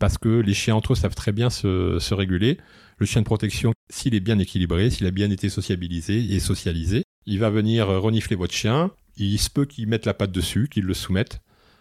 Parce 0.00 0.16
que 0.18 0.40
les 0.40 0.54
chiens 0.54 0.74
entre 0.74 0.94
eux 0.94 0.96
savent 0.96 1.14
très 1.14 1.30
bien 1.30 1.50
se, 1.50 2.14
réguler. 2.14 2.58
Le 2.98 3.06
chien 3.06 3.20
de 3.20 3.26
protection, 3.26 3.72
s'il 3.90 4.14
est 4.14 4.20
bien 4.20 4.38
équilibré, 4.38 4.90
s'il 4.90 5.06
a 5.06 5.10
bien 5.10 5.30
été 5.30 5.48
sociabilisé 5.48 6.34
et 6.34 6.40
socialisé, 6.40 7.04
il 7.26 7.38
va 7.38 7.50
venir 7.50 7.86
renifler 7.86 8.34
votre 8.34 8.54
chien. 8.54 8.90
Il 9.18 9.38
se 9.38 9.50
peut 9.50 9.66
qu'il 9.66 9.86
mette 9.86 10.06
la 10.06 10.14
patte 10.14 10.32
dessus, 10.32 10.68
qu'il 10.70 10.84
le 10.84 10.94
soumette. 10.94 11.40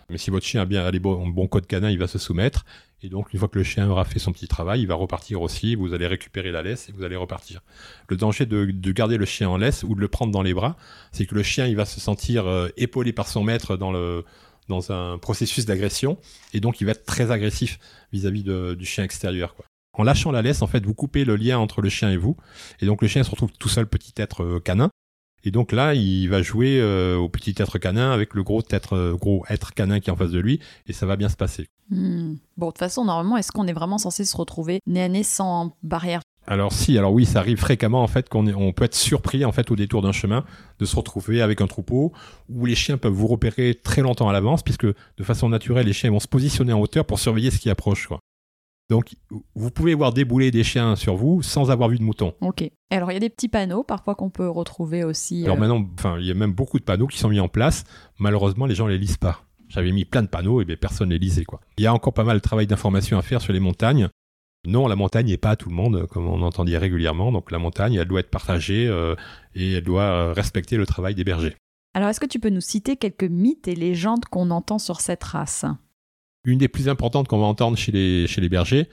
Mais 0.09 0.17
si 0.17 0.31
votre 0.31 0.45
chien 0.45 0.61
a 0.61 0.65
bien 0.65 0.89
les 0.91 0.99
bons, 0.99 1.27
bon 1.27 1.47
code 1.47 1.65
canin, 1.65 1.89
il 1.89 1.97
va 1.97 2.07
se 2.07 2.17
soumettre. 2.17 2.65
Et 3.01 3.07
donc, 3.07 3.31
une 3.31 3.39
fois 3.39 3.47
que 3.47 3.57
le 3.57 3.63
chien 3.63 3.89
aura 3.89 4.03
fait 4.03 4.19
son 4.19 4.33
petit 4.33 4.49
travail, 4.49 4.81
il 4.81 4.87
va 4.87 4.95
repartir 4.95 5.41
aussi. 5.41 5.75
Vous 5.75 5.93
allez 5.93 6.07
récupérer 6.07 6.51
la 6.51 6.61
laisse 6.61 6.89
et 6.89 6.91
vous 6.91 7.03
allez 7.03 7.15
repartir. 7.15 7.61
Le 8.09 8.17
danger 8.17 8.45
de, 8.45 8.65
de 8.65 8.91
garder 8.91 9.15
le 9.15 9.25
chien 9.25 9.47
en 9.47 9.55
laisse 9.55 9.83
ou 9.83 9.95
de 9.95 10.01
le 10.01 10.07
prendre 10.09 10.33
dans 10.33 10.41
les 10.41 10.53
bras, 10.53 10.75
c'est 11.13 11.25
que 11.25 11.35
le 11.35 11.43
chien, 11.43 11.67
il 11.67 11.77
va 11.77 11.85
se 11.85 12.01
sentir 12.01 12.47
euh, 12.47 12.67
épaulé 12.75 13.13
par 13.13 13.29
son 13.29 13.43
maître 13.43 13.77
dans 13.77 13.91
le 13.93 14.25
dans 14.69 14.91
un 14.91 15.17
processus 15.17 15.65
d'agression 15.65 16.17
et 16.53 16.61
donc 16.61 16.79
il 16.79 16.85
va 16.85 16.91
être 16.91 17.05
très 17.05 17.31
agressif 17.31 17.79
vis-à-vis 18.13 18.43
du 18.43 18.85
chien 18.85 19.03
extérieur. 19.03 19.55
En 19.99 20.03
lâchant 20.03 20.31
la 20.31 20.41
laisse, 20.41 20.61
en 20.61 20.67
fait, 20.67 20.85
vous 20.85 20.93
coupez 20.93 21.25
le 21.25 21.35
lien 21.35 21.59
entre 21.59 21.81
le 21.81 21.89
chien 21.89 22.09
et 22.09 22.15
vous, 22.15 22.37
et 22.79 22.85
donc 22.85 23.01
le 23.01 23.07
chien 23.07 23.21
se 23.23 23.31
retrouve 23.31 23.51
tout 23.59 23.67
seul 23.67 23.85
petit 23.85 24.13
être 24.15 24.43
euh, 24.43 24.59
canin. 24.61 24.89
Et 25.43 25.51
donc 25.51 25.71
là, 25.71 25.93
il 25.93 26.27
va 26.27 26.41
jouer 26.41 26.79
euh, 26.79 27.17
au 27.17 27.27
petit 27.29 27.53
être 27.57 27.79
canin 27.79 28.11
avec 28.11 28.33
le 28.33 28.43
gros 28.43 28.61
être, 28.71 28.93
euh, 28.93 29.15
gros 29.15 29.45
être 29.49 29.73
canin 29.73 29.99
qui 29.99 30.09
est 30.09 30.13
en 30.13 30.15
face 30.15 30.31
de 30.31 30.39
lui, 30.39 30.61
et 30.87 30.93
ça 30.93 31.05
va 31.05 31.17
bien 31.17 31.27
se 31.27 31.35
passer. 31.35 31.67
hmm, 31.89 32.35
bon, 32.55 32.67
de 32.67 32.71
toute 32.71 32.77
façon, 32.77 33.03
normalement, 33.03 33.35
est-ce 33.35 33.51
qu'on 33.51 33.67
est 33.67 33.73
vraiment 33.73 33.97
censé 33.97 34.23
se 34.23 34.37
retrouver 34.37 34.79
nez 34.87 35.01
à 35.01 35.09
nez 35.09 35.23
sans 35.23 35.75
barrière 35.83 36.21
Alors 36.49 36.73
si, 36.73 36.97
alors 36.97 37.13
oui, 37.13 37.27
ça 37.27 37.39
arrive 37.39 37.59
fréquemment 37.59 38.01
en 38.01 38.07
fait 38.07 38.27
qu'on 38.27 38.47
on 38.47 38.73
peut 38.73 38.85
être 38.85 38.95
surpris 38.95 39.45
en 39.45 39.51
fait 39.51 39.69
au 39.69 39.75
détour 39.75 40.01
d'un 40.01 40.11
chemin 40.11 40.43
de 40.79 40.85
se 40.85 40.95
retrouver 40.95 41.43
avec 41.43 41.61
un 41.61 41.67
troupeau 41.67 42.11
où 42.49 42.65
les 42.65 42.73
chiens 42.73 42.97
peuvent 42.97 43.13
vous 43.13 43.27
repérer 43.27 43.75
très 43.75 44.01
longtemps 44.01 44.27
à 44.27 44.33
l'avance 44.33 44.63
puisque 44.63 44.87
de 44.87 45.23
façon 45.23 45.47
naturelle 45.47 45.85
les 45.85 45.93
chiens 45.93 46.09
vont 46.09 46.19
se 46.19 46.27
positionner 46.27 46.73
en 46.73 46.79
hauteur 46.79 47.05
pour 47.05 47.19
surveiller 47.19 47.51
ce 47.51 47.59
qui 47.59 47.69
approche. 47.69 48.07
Quoi. 48.07 48.19
Donc 48.89 49.13
vous 49.53 49.69
pouvez 49.69 49.93
voir 49.93 50.11
débouler 50.11 50.49
des 50.49 50.63
chiens 50.63 50.95
sur 50.95 51.15
vous 51.15 51.43
sans 51.43 51.69
avoir 51.69 51.87
vu 51.89 51.99
de 51.99 52.03
mouton. 52.03 52.33
Ok. 52.41 52.63
Alors, 52.89 53.11
il 53.11 53.13
y 53.13 53.17
a 53.17 53.19
des 53.19 53.29
petits 53.29 53.47
panneaux, 53.47 53.83
parfois, 53.83 54.15
qu'on 54.15 54.31
peut 54.31 54.49
retrouver 54.49 55.03
aussi. 55.03 55.43
Alors 55.43 55.57
euh, 55.57 55.59
maintenant, 55.59 55.85
enfin 55.93 56.17
il 56.19 56.25
y 56.25 56.31
a 56.31 56.33
même 56.33 56.53
beaucoup 56.53 56.79
de 56.79 56.83
panneaux 56.83 57.05
qui 57.05 57.19
sont 57.19 57.29
mis 57.29 57.39
en 57.39 57.47
place. 57.47 57.83
Malheureusement, 58.17 58.65
les 58.65 58.73
gens 58.73 58.87
les 58.87 58.97
lisent 58.97 59.17
pas. 59.17 59.43
J'avais 59.67 59.91
mis 59.91 60.05
plein 60.05 60.23
de 60.23 60.27
panneaux 60.27 60.61
et 60.61 60.65
bien 60.65 60.75
personne 60.75 61.11
les 61.11 61.19
lisait 61.19 61.45
quoi. 61.45 61.61
Il 61.77 61.83
y 61.83 61.87
a 61.87 61.93
encore 61.93 62.13
pas 62.13 62.23
mal 62.23 62.37
de 62.37 62.41
travail 62.41 62.65
d'information 62.65 63.19
à 63.19 63.21
faire 63.21 63.39
sur 63.39 63.53
les 63.53 63.59
montagnes. 63.59 64.09
Non, 64.65 64.87
la 64.87 64.95
montagne 64.95 65.27
n'est 65.27 65.37
pas 65.37 65.51
à 65.51 65.55
tout 65.55 65.69
le 65.69 65.75
monde, 65.75 66.05
comme 66.07 66.27
on 66.27 66.41
entend 66.41 66.65
dire 66.65 66.81
régulièrement. 66.81 67.31
Donc 67.31 67.51
la 67.51 67.59
montagne, 67.59 67.93
elle 67.95 68.07
doit 68.07 68.19
être 68.19 68.29
partagée 68.29 68.87
euh, 68.87 69.15
et 69.55 69.73
elle 69.73 69.83
doit 69.83 70.03
euh, 70.03 70.33
respecter 70.33 70.75
le 70.75 70.85
travail 70.85 71.15
des 71.15 71.23
bergers. 71.23 71.55
Alors, 71.93 72.09
est-ce 72.09 72.19
que 72.19 72.25
tu 72.25 72.39
peux 72.39 72.49
nous 72.49 72.61
citer 72.61 72.97
quelques 72.97 73.23
mythes 73.23 73.67
et 73.67 73.75
légendes 73.75 74.25
qu'on 74.25 74.51
entend 74.51 74.77
sur 74.77 74.99
cette 74.99 75.23
race? 75.23 75.65
Une 76.43 76.59
des 76.59 76.67
plus 76.67 76.87
importantes 76.87 77.27
qu'on 77.27 77.39
va 77.39 77.45
entendre 77.45 77.77
chez 77.77 77.91
les, 77.91 78.27
chez 78.27 78.41
les 78.41 78.49
bergers, 78.49 78.89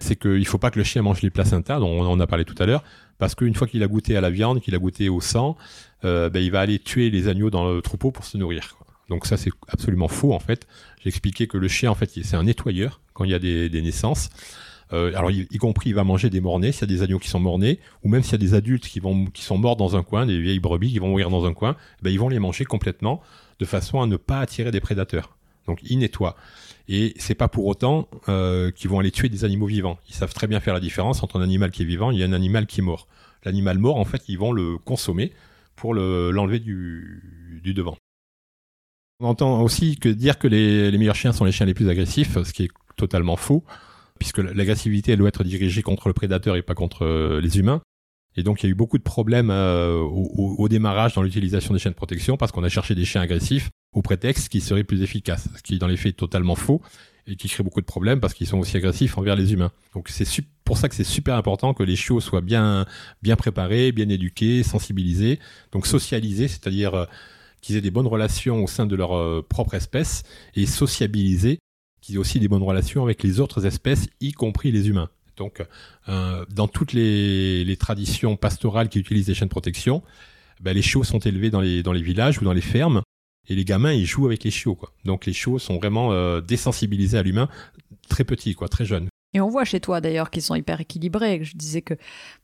c'est 0.00 0.16
qu'il 0.16 0.38
ne 0.38 0.44
faut 0.44 0.58
pas 0.58 0.70
que 0.70 0.78
le 0.78 0.84
chien 0.84 1.02
mange 1.02 1.20
les 1.20 1.30
placentas, 1.30 1.78
dont 1.78 1.88
on 1.88 2.06
en 2.06 2.20
a 2.20 2.26
parlé 2.26 2.44
tout 2.44 2.54
à 2.58 2.66
l'heure, 2.66 2.84
parce 3.18 3.34
qu'une 3.34 3.54
fois 3.54 3.66
qu'il 3.66 3.82
a 3.82 3.88
goûté 3.88 4.16
à 4.16 4.20
la 4.20 4.30
viande, 4.30 4.60
qu'il 4.60 4.74
a 4.74 4.78
goûté 4.78 5.08
au 5.08 5.20
sang, 5.20 5.56
euh, 6.04 6.30
ben, 6.30 6.42
il 6.42 6.50
va 6.50 6.60
aller 6.60 6.78
tuer 6.78 7.10
les 7.10 7.28
agneaux 7.28 7.50
dans 7.50 7.70
le 7.70 7.82
troupeau 7.82 8.12
pour 8.12 8.24
se 8.24 8.38
nourrir. 8.38 8.76
quoi. 8.78 8.86
Donc 9.08 9.26
ça, 9.26 9.36
c'est 9.36 9.50
absolument 9.68 10.08
faux, 10.08 10.32
en 10.32 10.38
fait. 10.38 10.66
J'ai 11.02 11.08
expliqué 11.08 11.48
que 11.48 11.58
le 11.58 11.68
chien, 11.68 11.90
en 11.90 11.94
fait, 11.94 12.10
c'est 12.10 12.36
un 12.36 12.44
nettoyeur 12.44 13.00
quand 13.12 13.24
il 13.24 13.30
y 13.30 13.34
a 13.34 13.38
des, 13.38 13.68
des 13.68 13.82
naissances. 13.82 14.30
Euh, 14.92 15.12
alors, 15.14 15.30
y, 15.30 15.46
compris, 15.58 15.90
il 15.90 15.94
va 15.94 16.04
manger 16.04 16.30
des 16.30 16.40
mornais, 16.40 16.72
s'il 16.72 16.82
y 16.82 16.84
a 16.84 16.96
des 16.96 17.02
agneaux 17.02 17.18
qui 17.18 17.28
sont 17.28 17.40
mornés, 17.40 17.78
ou 18.02 18.08
même 18.08 18.22
s'il 18.22 18.32
y 18.32 18.34
a 18.36 18.38
des 18.38 18.54
adultes 18.54 18.86
qui, 18.86 19.00
vont, 19.00 19.26
qui 19.26 19.42
sont 19.42 19.58
morts 19.58 19.76
dans 19.76 19.96
un 19.96 20.02
coin, 20.02 20.26
des 20.26 20.40
vieilles 20.40 20.60
brebis 20.60 20.92
qui 20.92 20.98
vont 20.98 21.08
mourir 21.08 21.30
dans 21.30 21.44
un 21.44 21.52
coin, 21.52 21.76
ben, 22.02 22.10
ils 22.10 22.18
vont 22.18 22.28
les 22.28 22.38
manger 22.38 22.64
complètement, 22.64 23.20
de 23.58 23.64
façon 23.64 24.00
à 24.00 24.06
ne 24.06 24.16
pas 24.16 24.40
attirer 24.40 24.70
des 24.70 24.80
prédateurs. 24.80 25.36
Donc, 25.66 25.80
ils 25.82 25.98
nettoient. 25.98 26.36
Et 26.88 27.12
c'est 27.18 27.34
pas 27.34 27.48
pour 27.48 27.66
autant 27.66 28.08
euh, 28.30 28.70
qu'ils 28.70 28.88
vont 28.88 28.98
aller 28.98 29.10
tuer 29.10 29.28
des 29.28 29.44
animaux 29.44 29.66
vivants. 29.66 29.98
Ils 30.08 30.14
savent 30.14 30.32
très 30.32 30.46
bien 30.46 30.60
faire 30.60 30.72
la 30.72 30.80
différence 30.80 31.22
entre 31.22 31.38
un 31.38 31.42
animal 31.42 31.70
qui 31.70 31.82
est 31.82 31.84
vivant 31.84 32.10
et 32.10 32.24
un 32.24 32.32
animal 32.32 32.66
qui 32.66 32.80
est 32.80 32.84
mort. 32.84 33.08
L'animal 33.44 33.78
mort, 33.78 33.96
en 33.96 34.06
fait, 34.06 34.22
ils 34.28 34.38
vont 34.38 34.52
le 34.52 34.78
consommer 34.78 35.32
pour 35.76 35.92
le- 35.92 36.30
l'enlever 36.30 36.60
du, 36.60 37.60
du 37.62 37.74
devant. 37.74 37.96
On 39.20 39.26
entend 39.26 39.60
aussi 39.62 39.96
que 39.96 40.08
dire 40.08 40.38
que 40.38 40.48
les, 40.48 40.90
les 40.90 40.98
meilleurs 40.98 41.16
chiens 41.16 41.32
sont 41.32 41.44
les 41.44 41.52
chiens 41.52 41.66
les 41.66 41.74
plus 41.74 41.88
agressifs, 41.88 42.42
ce 42.42 42.52
qui 42.52 42.64
est 42.64 42.70
totalement 42.96 43.36
faux, 43.36 43.64
puisque 44.18 44.38
l'agressivité 44.38 45.12
elle 45.12 45.18
doit 45.18 45.28
être 45.28 45.44
dirigée 45.44 45.82
contre 45.82 46.08
le 46.08 46.14
prédateur 46.14 46.56
et 46.56 46.62
pas 46.62 46.74
contre 46.74 47.04
euh, 47.04 47.40
les 47.40 47.58
humains. 47.58 47.80
Et 48.36 48.44
donc, 48.44 48.62
il 48.62 48.66
y 48.66 48.68
a 48.68 48.70
eu 48.70 48.74
beaucoup 48.74 48.98
de 48.98 49.02
problèmes 49.02 49.50
euh, 49.50 49.98
au, 49.98 50.68
démarrage 50.68 51.14
dans 51.14 51.22
l'utilisation 51.22 51.74
des 51.74 51.80
chiens 51.80 51.90
de 51.90 51.96
protection 51.96 52.36
parce 52.36 52.52
qu'on 52.52 52.62
a 52.62 52.68
cherché 52.68 52.94
des 52.94 53.04
chiens 53.04 53.20
agressifs 53.20 53.70
au 53.92 54.00
prétexte 54.00 54.48
qu'ils 54.48 54.62
seraient 54.62 54.84
plus 54.84 55.02
efficaces, 55.02 55.48
ce 55.56 55.62
qui 55.62 55.78
dans 55.78 55.88
les 55.88 55.96
faits 55.96 56.16
totalement 56.16 56.54
faux 56.54 56.80
et 57.26 57.34
qui 57.34 57.48
crée 57.48 57.64
beaucoup 57.64 57.80
de 57.80 57.86
problèmes 57.86 58.20
parce 58.20 58.34
qu'ils 58.34 58.46
sont 58.46 58.58
aussi 58.58 58.76
agressifs 58.76 59.18
envers 59.18 59.34
les 59.34 59.52
humains. 59.52 59.72
Donc 59.92 60.08
c'est 60.08 60.24
pour 60.64 60.78
ça 60.78 60.88
que 60.88 60.94
c'est 60.94 61.02
super 61.02 61.34
important 61.34 61.74
que 61.74 61.82
les 61.82 61.96
chiots 61.96 62.20
soient 62.20 62.40
bien 62.40 62.86
bien 63.22 63.34
préparés, 63.34 63.90
bien 63.90 64.08
éduqués, 64.08 64.62
sensibilisés, 64.62 65.40
donc 65.72 65.86
socialisés, 65.86 66.46
c'est-à-dire 66.46 66.94
euh, 66.94 67.06
qu'ils 67.60 67.76
aient 67.76 67.80
des 67.80 67.90
bonnes 67.90 68.06
relations 68.06 68.62
au 68.62 68.68
sein 68.68 68.86
de 68.86 68.94
leur 68.94 69.44
propre 69.48 69.74
espèce 69.74 70.22
et 70.54 70.64
sociabilisés, 70.64 71.58
qu'ils 72.00 72.16
aient 72.16 72.18
aussi 72.18 72.40
des 72.40 72.48
bonnes 72.48 72.62
relations 72.62 73.02
avec 73.02 73.22
les 73.22 73.40
autres 73.40 73.66
espèces, 73.66 74.08
y 74.20 74.32
compris 74.32 74.72
les 74.72 74.88
humains. 74.88 75.10
Donc 75.36 75.62
euh, 76.08 76.44
dans 76.50 76.68
toutes 76.68 76.92
les, 76.92 77.76
traditions 77.78 78.36
pastorales 78.36 78.88
qui 78.88 78.98
utilisent 78.98 79.28
les 79.28 79.34
chiens 79.34 79.46
de 79.46 79.50
protection, 79.50 80.02
ben, 80.60 80.72
les 80.72 80.82
chiots 80.82 81.04
sont 81.04 81.20
élevés 81.20 81.50
dans 81.50 81.60
les 81.60 81.82
dans 81.82 81.92
les 81.92 82.02
villages 82.02 82.40
ou 82.40 82.44
dans 82.44 82.52
les 82.52 82.60
fermes 82.60 83.02
et 83.48 83.54
les 83.54 83.64
gamins 83.64 83.92
ils 83.92 84.06
jouent 84.06 84.26
avec 84.26 84.42
les 84.42 84.50
chiots 84.50 84.74
quoi. 84.74 84.92
Donc 85.04 85.26
les 85.26 85.32
chiots 85.32 85.60
sont 85.60 85.76
vraiment 85.76 86.12
euh, 86.12 86.40
désensibilisés 86.40 87.18
à 87.18 87.22
l'humain 87.22 87.48
très 88.08 88.24
petits 88.24 88.54
quoi, 88.54 88.68
très 88.68 88.84
jeunes. 88.84 89.08
Et 89.34 89.40
on 89.40 89.48
voit 89.48 89.64
chez 89.64 89.80
toi 89.80 90.00
d'ailleurs 90.00 90.30
qu'ils 90.30 90.42
sont 90.42 90.54
hyper 90.54 90.80
équilibrés. 90.80 91.44
Je 91.44 91.56
disais 91.56 91.82
que 91.82 91.94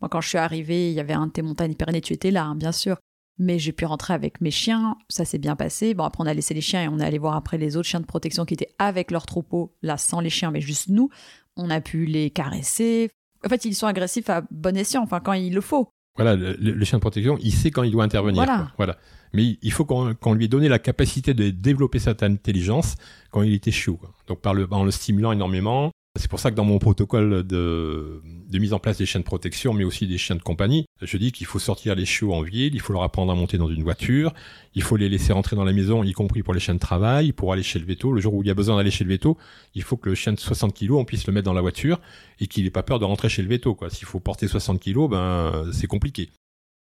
moi, 0.00 0.08
quand 0.08 0.20
je 0.20 0.28
suis 0.28 0.38
arrivée, 0.38 0.90
il 0.90 0.94
y 0.94 1.00
avait 1.00 1.14
un 1.14 1.26
de 1.26 1.32
tes 1.32 1.42
montagnes 1.42 1.74
Pyrénées, 1.74 2.02
tu 2.02 2.12
étais 2.12 2.30
là, 2.30 2.44
hein, 2.44 2.54
bien 2.54 2.72
sûr. 2.72 2.96
Mais 3.38 3.58
j'ai 3.58 3.72
pu 3.72 3.84
rentrer 3.84 4.14
avec 4.14 4.40
mes 4.40 4.52
chiens, 4.52 4.96
ça 5.08 5.24
s'est 5.24 5.38
bien 5.38 5.56
passé. 5.56 5.94
Bon, 5.94 6.04
après, 6.04 6.22
on 6.22 6.26
a 6.26 6.34
laissé 6.34 6.54
les 6.54 6.60
chiens 6.60 6.84
et 6.84 6.88
on 6.88 7.00
est 7.00 7.04
allé 7.04 7.18
voir 7.18 7.34
après 7.34 7.58
les 7.58 7.76
autres 7.76 7.88
chiens 7.88 8.00
de 8.00 8.06
protection 8.06 8.44
qui 8.44 8.54
étaient 8.54 8.74
avec 8.78 9.10
leur 9.10 9.26
troupeau, 9.26 9.74
là, 9.82 9.96
sans 9.96 10.20
les 10.20 10.30
chiens, 10.30 10.50
mais 10.50 10.60
juste 10.60 10.88
nous. 10.88 11.10
On 11.56 11.70
a 11.70 11.80
pu 11.80 12.04
les 12.04 12.30
caresser. 12.30 13.10
En 13.44 13.48
fait, 13.48 13.64
ils 13.64 13.74
sont 13.74 13.86
agressifs 13.86 14.30
à 14.30 14.42
bon 14.50 14.76
escient, 14.76 15.02
enfin, 15.02 15.20
quand 15.20 15.32
il 15.32 15.52
le 15.52 15.60
faut. 15.60 15.88
Voilà, 16.16 16.36
le, 16.36 16.84
chien 16.84 16.98
de 16.98 17.00
protection, 17.00 17.36
il 17.40 17.52
sait 17.52 17.72
quand 17.72 17.82
il 17.82 17.90
doit 17.90 18.04
intervenir. 18.04 18.36
Voilà. 18.36 18.58
quoi. 18.58 18.72
Voilà. 18.76 18.96
Mais 19.32 19.58
il 19.62 19.72
faut 19.72 19.84
qu'on 19.84 20.32
lui 20.32 20.44
ait 20.44 20.48
donné 20.48 20.68
la 20.68 20.78
capacité 20.78 21.34
de 21.34 21.50
développer 21.50 21.98
cette 21.98 22.22
intelligence 22.22 22.94
quand 23.32 23.42
il 23.42 23.52
était 23.52 23.72
chiot. 23.72 23.96
quoi. 23.96 24.14
Donc 24.28 24.40
par 24.40 24.54
le, 24.54 24.68
en 24.70 24.84
le 24.84 24.92
stimulant 24.92 25.32
énormément. 25.32 25.90
C'est 26.16 26.28
pour 26.28 26.38
ça 26.38 26.52
que 26.52 26.56
dans 26.56 26.64
mon 26.64 26.78
protocole 26.78 27.42
de, 27.44 28.22
mise 28.52 28.72
en 28.72 28.78
place 28.78 28.98
des 28.98 29.06
chiens 29.06 29.18
de 29.18 29.24
protection, 29.24 29.74
mais 29.74 29.82
aussi 29.82 30.06
des 30.06 30.16
chiens 30.16 30.36
de 30.36 30.42
compagnie, 30.42 30.86
je 31.02 31.16
dis 31.16 31.32
qu'il 31.32 31.46
faut 31.46 31.58
sortir 31.58 31.96
les 31.96 32.06
chiots 32.06 32.32
en 32.32 32.42
ville, 32.42 32.72
il 32.72 32.80
faut 32.80 32.92
leur 32.92 33.02
apprendre 33.02 33.32
à 33.32 33.34
monter 33.34 33.58
dans 33.58 33.68
une 33.68 33.82
voiture, 33.82 34.32
il 34.74 34.82
faut 34.82 34.96
les 34.96 35.08
laisser 35.08 35.32
rentrer 35.32 35.56
dans 35.56 35.64
la 35.64 35.72
maison, 35.72 36.04
y 36.04 36.12
compris 36.12 36.44
pour 36.44 36.54
les 36.54 36.60
chiens 36.60 36.74
de 36.74 36.78
travail, 36.78 37.32
pour 37.32 37.52
aller 37.52 37.64
chez 37.64 37.80
le 37.80 37.84
veto. 37.84 38.12
Le 38.12 38.20
jour 38.20 38.32
où 38.32 38.42
il 38.42 38.46
y 38.46 38.50
a 38.50 38.54
besoin 38.54 38.76
d'aller 38.76 38.92
chez 38.92 39.02
le 39.02 39.10
veto, 39.10 39.36
il 39.74 39.82
faut 39.82 39.96
que 39.96 40.08
le 40.08 40.14
chien 40.14 40.32
de 40.32 40.38
60 40.38 40.72
kilos, 40.72 41.00
on 41.00 41.04
puisse 41.04 41.26
le 41.26 41.32
mettre 41.32 41.46
dans 41.46 41.52
la 41.52 41.60
voiture 41.60 42.00
et 42.38 42.46
qu'il 42.46 42.62
n'ait 42.62 42.70
pas 42.70 42.84
peur 42.84 43.00
de 43.00 43.04
rentrer 43.04 43.28
chez 43.28 43.42
le 43.42 43.48
veto. 43.48 43.76
S'il 43.88 44.06
faut 44.06 44.20
porter 44.20 44.46
60 44.46 44.78
kilos, 44.78 45.10
ben 45.10 45.68
c'est 45.72 45.88
compliqué. 45.88 46.30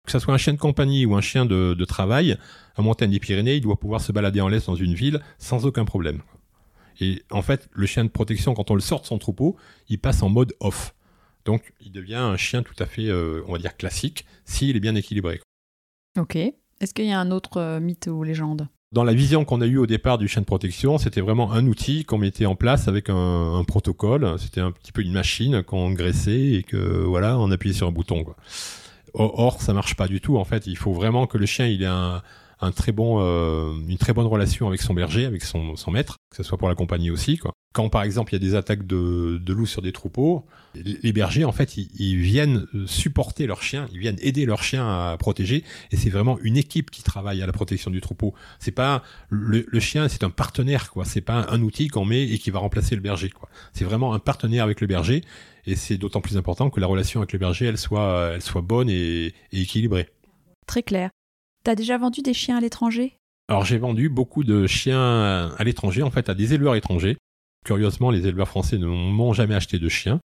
Que 0.06 0.12
ça 0.12 0.20
soit 0.20 0.34
un 0.34 0.38
chien 0.38 0.52
de 0.52 0.60
compagnie 0.60 1.06
ou 1.06 1.16
un 1.16 1.22
chien 1.22 1.46
de, 1.46 1.74
de 1.74 1.86
travail, 1.86 2.38
en 2.76 2.84
montagne 2.84 3.12
des 3.12 3.20
Pyrénées, 3.20 3.56
il 3.56 3.62
doit 3.62 3.80
pouvoir 3.80 4.02
se 4.02 4.12
balader 4.12 4.42
en 4.42 4.50
laisse 4.50 4.66
dans 4.66 4.76
une 4.76 4.94
ville 4.94 5.22
sans 5.38 5.66
aucun 5.66 5.86
problème. 5.86 6.22
Et 7.00 7.24
en 7.32 7.42
fait, 7.42 7.70
le 7.72 7.86
chien 7.86 8.04
de 8.04 8.10
protection, 8.10 8.54
quand 8.54 8.72
on 8.72 8.76
le 8.76 8.82
sort 8.82 9.02
de 9.02 9.06
son 9.06 9.18
troupeau, 9.18 9.56
il 9.90 10.00
passe 10.00 10.24
en 10.24 10.30
mode 10.30 10.54
off. 10.60 10.94
Donc, 11.46 11.74
il 11.82 11.92
devient 11.92 12.16
un 12.16 12.38
chien 12.38 12.64
tout 12.64 12.76
à 12.80 12.86
fait, 12.86 13.08
euh, 13.08 13.42
on 13.48 13.54
va 13.54 13.60
dire, 13.60 13.76
classique, 13.76 14.26
s'il 14.46 14.76
est 14.76 14.80
bien 14.80 14.96
équilibré. 14.96 15.42
Ok. 16.20 16.36
Est-ce 16.36 16.94
qu'il 16.94 17.06
y 17.06 17.12
a 17.12 17.20
un 17.20 17.32
autre 17.32 17.58
euh, 17.58 17.80
mythe 17.80 18.08
ou 18.08 18.24
légende? 18.24 18.68
Dans 18.92 19.04
la 19.04 19.14
vision 19.14 19.44
qu'on 19.44 19.62
a 19.62 19.66
eue 19.66 19.78
au 19.78 19.88
départ 19.88 20.18
du 20.18 20.28
chien 20.28 20.42
de 20.42 20.46
protection, 20.46 20.98
c'était 20.98 21.22
vraiment 21.22 21.52
un 21.52 21.66
outil 21.66 22.06
qu'on 22.06 22.20
mettait 22.20 22.46
en 22.46 22.56
place 22.56 22.88
avec 22.88 23.10
un, 23.10 23.56
un 23.56 23.64
protocole. 23.64 24.36
C'était 24.38 24.62
un 24.62 24.72
petit 24.72 24.92
peu 24.92 25.02
une 25.02 25.14
machine 25.14 25.64
qu'on 25.64 25.92
graissait 25.92 26.52
et 26.52 26.64
que, 26.64 26.78
voilà, 26.78 27.40
on 27.40 27.50
appuyait 27.52 27.74
sur 27.74 27.88
un 27.88 27.92
bouton. 27.92 28.24
Quoi. 28.24 28.36
Or, 29.16 29.40
or, 29.40 29.62
ça 29.62 29.74
marche 29.74 29.96
pas 29.96 30.08
du 30.08 30.22
tout. 30.22 30.38
En 30.38 30.46
fait, 30.46 30.68
il 30.68 30.78
faut 30.78 30.94
vraiment 30.94 31.26
que 31.26 31.38
le 31.38 31.46
chien, 31.46 31.66
il 31.66 31.82
ait 31.82 31.88
un, 31.88 32.22
très 32.72 32.94
euh, 32.98 33.74
une 33.88 33.98
très 33.98 34.14
bonne 34.14 34.26
relation 34.26 34.68
avec 34.68 34.82
son 34.82 34.94
berger, 34.94 35.26
avec 35.26 35.44
son, 35.44 35.76
maître, 35.92 36.18
que 36.30 36.38
ce 36.38 36.44
soit 36.44 36.58
pour 36.58 36.68
la 36.68 36.76
compagnie 36.76 37.12
aussi. 37.12 37.40
Quand 37.74 37.90
par 37.90 38.04
exemple 38.04 38.34
il 38.34 38.36
y 38.36 38.46
a 38.46 38.48
des 38.48 38.56
attaques 38.56 38.86
de, 38.86 39.42
loups 39.48 39.66
sur 39.66 39.82
des 39.82 39.92
troupeaux, 39.92 40.46
les 40.76 41.12
bergers 41.12 41.44
en 41.44 41.52
fait 41.52 41.76
ils, 41.76 42.18
viennent 42.18 42.68
supporter 42.86 43.48
leurs 43.48 43.64
chiens, 43.64 43.88
ils 43.92 44.00
viennent 44.00 44.20
aider 44.22 44.46
leurs 44.46 44.62
chiens 44.62 44.88
à 44.88 45.18
protéger, 45.18 45.64
et 45.92 45.98
c'est 45.98 46.10
vraiment 46.10 46.38
une 46.42 46.58
équipe 46.58 46.92
qui 46.92 47.02
travaille 47.02 47.42
à 47.42 47.48
la 47.48 47.54
protection 47.54 47.90
du 47.90 48.00
troupeau. 48.00 48.34
C'est 48.60 48.72
pas 48.72 49.04
le, 49.30 49.66
le 49.68 49.80
chien, 49.80 50.08
c'est 50.08 50.24
un 50.24 50.30
partenaire 50.30 50.92
quoi. 50.92 51.06
C'est 51.06 51.22
pas 51.22 51.48
un 51.50 51.62
outil 51.62 51.88
qu'on 51.88 52.06
met 52.06 52.24
et 52.24 52.38
qui 52.38 52.52
va 52.52 52.60
remplacer 52.60 52.96
le 52.96 53.02
berger 53.02 53.30
quoi. 53.30 53.50
C'est 53.74 53.86
vraiment 53.86 54.14
un 54.14 54.20
partenaire 54.20 54.64
avec 54.64 54.80
le 54.80 54.88
berger, 54.88 55.24
et 55.66 55.76
c'est 55.76 55.98
d'autant 55.98 56.22
plus 56.22 56.38
important 56.38 56.70
que 56.70 56.80
la 56.80 56.88
relation 56.88 57.22
avec 57.22 57.34
le 57.34 57.40
berger 57.40 57.66
elle 57.66 57.78
soit, 57.78 58.34
elle 58.36 58.42
soit 58.42 58.62
bonne 58.62 58.90
et, 58.90 59.34
et 59.52 59.62
équilibrée. 59.62 60.10
Très 60.68 60.84
clair. 60.84 61.10
T'as 61.64 61.76
déjà 61.76 61.98
vendu 61.98 62.22
des 62.22 62.34
chiens 62.34 62.58
à 62.58 62.62
l'étranger? 62.62 63.18
Alors 63.48 63.64
j'ai 63.64 63.78
vendu 63.78 64.10
beaucoup 64.10 64.44
de 64.44 64.68
chiens 64.68 65.54
à 65.58 65.64
l'étranger, 65.64 66.04
en 66.04 66.12
fait, 66.12 66.30
à 66.30 66.34
des 66.34 66.54
éleveurs 66.54 66.76
étrangers. 66.76 67.18
Curieusement, 67.66 68.12
les 68.12 68.28
éleveurs 68.28 68.50
français 68.50 68.78
ne 68.78 68.86
m'ont 68.86 69.34
jamais 69.34 69.56
acheté 69.56 69.80
de 69.80 69.88
chiens. 69.88 70.20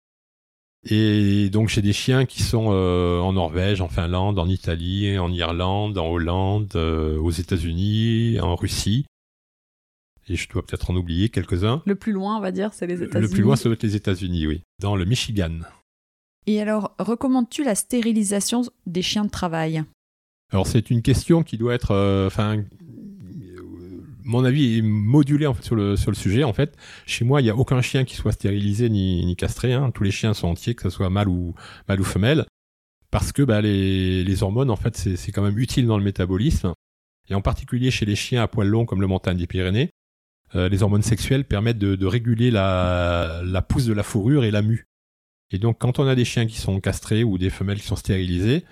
Et 0.89 1.49
donc 1.49 1.67
j'ai 1.69 1.81
des 1.81 1.93
chiens 1.93 2.25
qui 2.25 2.43
sont 2.43 2.67
euh, 2.69 3.19
en 3.19 3.33
Norvège, 3.33 3.81
en 3.81 3.89
Finlande, 3.89 4.38
en 4.38 4.47
Italie, 4.47 5.17
en 5.17 5.31
Irlande, 5.31 5.97
en 5.97 6.07
Hollande, 6.07 6.71
euh, 6.75 7.17
aux 7.19 7.31
États-Unis, 7.31 8.39
en 8.39 8.55
Russie. 8.55 9.05
Et 10.29 10.36
je 10.36 10.47
dois 10.47 10.63
peut-être 10.65 10.91
en 10.91 10.95
oublier 10.95 11.29
quelques-uns. 11.29 11.81
Le 11.86 11.95
plus 11.95 12.11
loin, 12.11 12.38
on 12.38 12.39
va 12.39 12.51
dire, 12.51 12.71
c'est 12.73 12.88
les 12.88 13.03
États-Unis. 13.03 13.27
Le 13.27 13.29
plus 13.29 13.41
loin, 13.41 13.55
ça 13.55 13.65
doit 13.65 13.73
être 13.73 13.83
les 13.83 13.95
États-Unis, 13.95 14.47
oui. 14.47 14.61
Dans 14.79 14.95
le 14.95 15.05
Michigan. 15.05 15.59
Et 16.47 16.61
alors, 16.61 16.95
recommandes-tu 16.99 17.63
la 17.63 17.75
stérilisation 17.75 18.63
des 18.86 19.01
chiens 19.01 19.25
de 19.25 19.29
travail? 19.29 19.83
Alors 20.56 20.68
c'est 20.68 20.89
une 20.89 21.01
question 21.01 21.43
qui 21.43 21.58
doit 21.58 21.74
être, 21.74 21.91
euh, 21.91 22.28
enfin, 22.28 22.64
mon 24.24 24.45
avis 24.45 24.78
est 24.78 24.82
modulé 24.82 25.51
sur 25.60 25.76
le 25.76 25.97
sur 25.97 26.12
le 26.12 26.16
sujet. 26.16 26.45
En 26.45 26.53
fait, 26.53 26.78
chez 27.06 27.26
moi, 27.26 27.41
il 27.41 27.43
n'y 27.43 27.49
a 27.49 27.58
aucun 27.58 27.82
chien 27.82 28.06
qui 28.06 28.16
soit 28.16 28.32
stérilisé 28.32 28.89
ni, 28.89 29.26
ni 29.26 29.36
castré. 29.36 29.74
hein. 29.74 29.91
Tous 29.91 30.03
les 30.03 30.12
chiens 30.12 30.34
sont 30.34 30.47
entiers, 30.47 30.74
que 30.74 30.84
ce 30.84 30.89
soit 30.89 31.10
mâle 31.10 31.28
ou 31.28 31.56
mâle 31.89 31.99
ou 31.99 32.06
femelle, 32.06 32.45
parce 33.12 33.34
que 33.34 33.41
bah, 33.41 33.60
les, 33.60 34.24
les 34.24 34.43
hormones, 34.43 34.70
en 34.70 34.78
fait, 34.78 34.95
c'est 34.95 35.18
c'est 35.18 35.34
quand 35.34 35.41
même 35.43 35.60
utile 35.60 35.88
dans 35.88 35.97
le 35.97 36.06
métabolisme. 36.06 36.72
Et 37.28 37.36
en 37.36 37.41
particulier 37.41 37.91
chez 37.91 38.06
les 38.06 38.16
chiens 38.16 38.41
à 38.41 38.47
poils 38.47 38.70
longs 38.70 38.86
comme 38.86 39.01
le 39.01 39.08
montagne 39.08 39.36
des 39.36 39.47
Pyrénées, 39.47 39.89
euh, 40.56 40.70
les 40.70 40.84
hormones 40.84 41.01
sexuelles 41.01 41.43
permettent 41.43 41.80
de, 41.80 41.97
de 41.97 42.06
réguler 42.06 42.49
la, 42.49 43.41
la 43.43 43.62
pousse 43.62 43.88
de 43.88 43.93
la 43.93 44.03
fourrure 44.03 44.45
et 44.45 44.51
la 44.51 44.62
mue. 44.62 44.86
Et 45.51 45.60
donc, 45.60 45.80
quand 45.80 45.99
on 45.99 46.08
a 46.08 46.16
des 46.16 46.24
chiens 46.24 46.45
qui 46.47 46.60
sont 46.60 46.80
castrés 46.80 47.26
ou 47.26 47.38
des 47.38 47.49
femelles 47.49 47.82
qui 47.82 47.88
sont 47.88 47.97
stérilisées, 47.97 48.64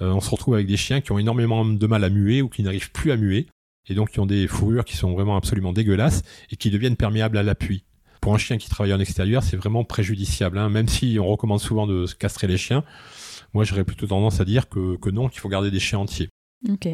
euh, 0.00 0.10
on 0.12 0.20
se 0.20 0.30
retrouve 0.30 0.54
avec 0.54 0.66
des 0.66 0.76
chiens 0.76 1.00
qui 1.00 1.12
ont 1.12 1.18
énormément 1.18 1.64
de 1.64 1.86
mal 1.86 2.04
à 2.04 2.10
muer 2.10 2.42
ou 2.42 2.48
qui 2.48 2.62
n'arrivent 2.62 2.90
plus 2.92 3.10
à 3.12 3.16
muer, 3.16 3.46
et 3.88 3.94
donc 3.94 4.10
qui 4.10 4.20
ont 4.20 4.26
des 4.26 4.46
fourrures 4.48 4.84
qui 4.84 4.96
sont 4.96 5.12
vraiment 5.12 5.36
absolument 5.36 5.72
dégueulasses 5.72 6.22
et 6.50 6.56
qui 6.56 6.70
deviennent 6.70 6.96
perméables 6.96 7.38
à 7.38 7.42
l'appui. 7.42 7.84
Pour 8.20 8.34
un 8.34 8.38
chien 8.38 8.58
qui 8.58 8.68
travaille 8.68 8.92
en 8.92 8.98
extérieur, 8.98 9.42
c'est 9.44 9.56
vraiment 9.56 9.84
préjudiciable. 9.84 10.58
hein. 10.58 10.68
Même 10.68 10.88
si 10.88 11.18
on 11.20 11.26
recommande 11.26 11.60
souvent 11.60 11.86
de 11.86 12.06
castrer 12.18 12.46
les 12.48 12.56
chiens, 12.58 12.82
moi 13.54 13.62
j'aurais 13.64 13.84
plutôt 13.84 14.06
tendance 14.08 14.40
à 14.40 14.44
dire 14.44 14.68
que, 14.68 14.96
que 14.96 15.10
non, 15.10 15.28
qu'il 15.28 15.40
faut 15.40 15.48
garder 15.48 15.70
des 15.70 15.78
chiens 15.80 16.00
entiers. 16.00 16.28
Ok. 16.68 16.88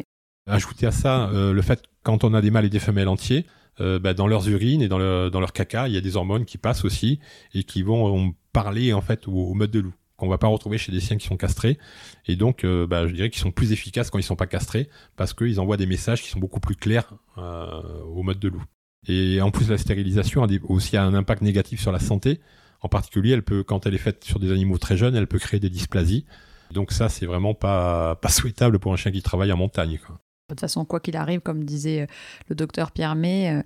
Ajouter 0.45 0.85
à 0.85 0.91
ça 0.91 1.29
euh, 1.29 1.53
le 1.53 1.61
fait 1.61 1.81
quand 2.03 2.23
on 2.23 2.33
a 2.33 2.41
des 2.41 2.51
mâles 2.51 2.65
et 2.65 2.69
des 2.69 2.79
femelles 2.79 3.07
entiers, 3.07 3.45
euh, 3.79 3.97
bah, 3.97 4.13
dans 4.13 4.27
leurs 4.27 4.47
urines 4.49 4.81
et 4.83 4.87
dans, 4.87 4.99
le- 4.99 5.29
dans 5.31 5.39
leur 5.39 5.53
caca, 5.53 5.87
il 5.87 5.93
y 5.95 5.97
a 5.97 6.01
des 6.01 6.15
hormones 6.17 6.45
qui 6.45 6.59
passent 6.59 6.85
aussi 6.85 7.19
et 7.55 7.63
qui 7.63 7.81
vont 7.81 8.27
euh, 8.27 8.29
parler 8.51 8.93
en 8.93 9.01
fait 9.01 9.27
au, 9.27 9.31
au 9.31 9.53
mode 9.55 9.71
de 9.71 9.79
loup 9.79 9.93
qu'on 10.23 10.29
va 10.29 10.37
pas 10.37 10.47
retrouver 10.47 10.77
chez 10.77 10.91
des 10.91 10.99
chiens 10.99 11.17
qui 11.17 11.27
sont 11.27 11.37
castrés 11.37 11.77
et 12.25 12.35
donc 12.35 12.63
euh, 12.63 12.87
bah, 12.87 13.07
je 13.07 13.13
dirais 13.13 13.29
qu'ils 13.29 13.41
sont 13.41 13.51
plus 13.51 13.71
efficaces 13.71 14.09
quand 14.09 14.17
ils 14.17 14.23
sont 14.23 14.35
pas 14.35 14.47
castrés 14.47 14.89
parce 15.15 15.33
qu'ils 15.33 15.59
envoient 15.59 15.77
des 15.77 15.85
messages 15.85 16.21
qui 16.21 16.29
sont 16.29 16.39
beaucoup 16.39 16.59
plus 16.59 16.75
clairs 16.75 17.13
euh, 17.37 18.01
au 18.03 18.23
mode 18.23 18.39
de 18.39 18.47
loup. 18.47 18.63
Et 19.07 19.41
en 19.41 19.51
plus 19.51 19.69
la 19.69 19.77
stérilisation 19.77 20.43
a 20.43 20.47
aussi 20.69 20.97
un 20.97 21.13
impact 21.13 21.41
négatif 21.41 21.81
sur 21.81 21.91
la 21.91 21.99
santé. 21.99 22.39
En 22.81 22.89
particulier, 22.89 23.31
elle 23.31 23.43
peut 23.43 23.63
quand 23.63 23.85
elle 23.85 23.95
est 23.95 23.99
faite 23.99 24.23
sur 24.23 24.39
des 24.39 24.51
animaux 24.51 24.77
très 24.77 24.97
jeunes, 24.97 25.15
elle 25.15 25.27
peut 25.27 25.39
créer 25.39 25.59
des 25.59 25.69
dysplasies. 25.69 26.25
Donc 26.71 26.91
ça, 26.91 27.09
c'est 27.09 27.25
vraiment 27.25 27.53
pas 27.53 28.17
souhaitable 28.29 28.79
pour 28.79 28.93
un 28.93 28.95
chien 28.95 29.11
qui 29.11 29.21
travaille 29.21 29.51
en 29.51 29.57
montagne. 29.57 29.99
De 30.49 30.55
toute 30.55 30.59
façon, 30.59 30.83
quoi 30.83 30.99
qu'il 30.99 31.15
arrive, 31.15 31.39
comme 31.39 31.63
disait 31.63 32.01
euh, 32.01 32.05
le 32.49 32.55
docteur 32.55 32.91
Pierre 32.91 33.15
May, 33.15 33.63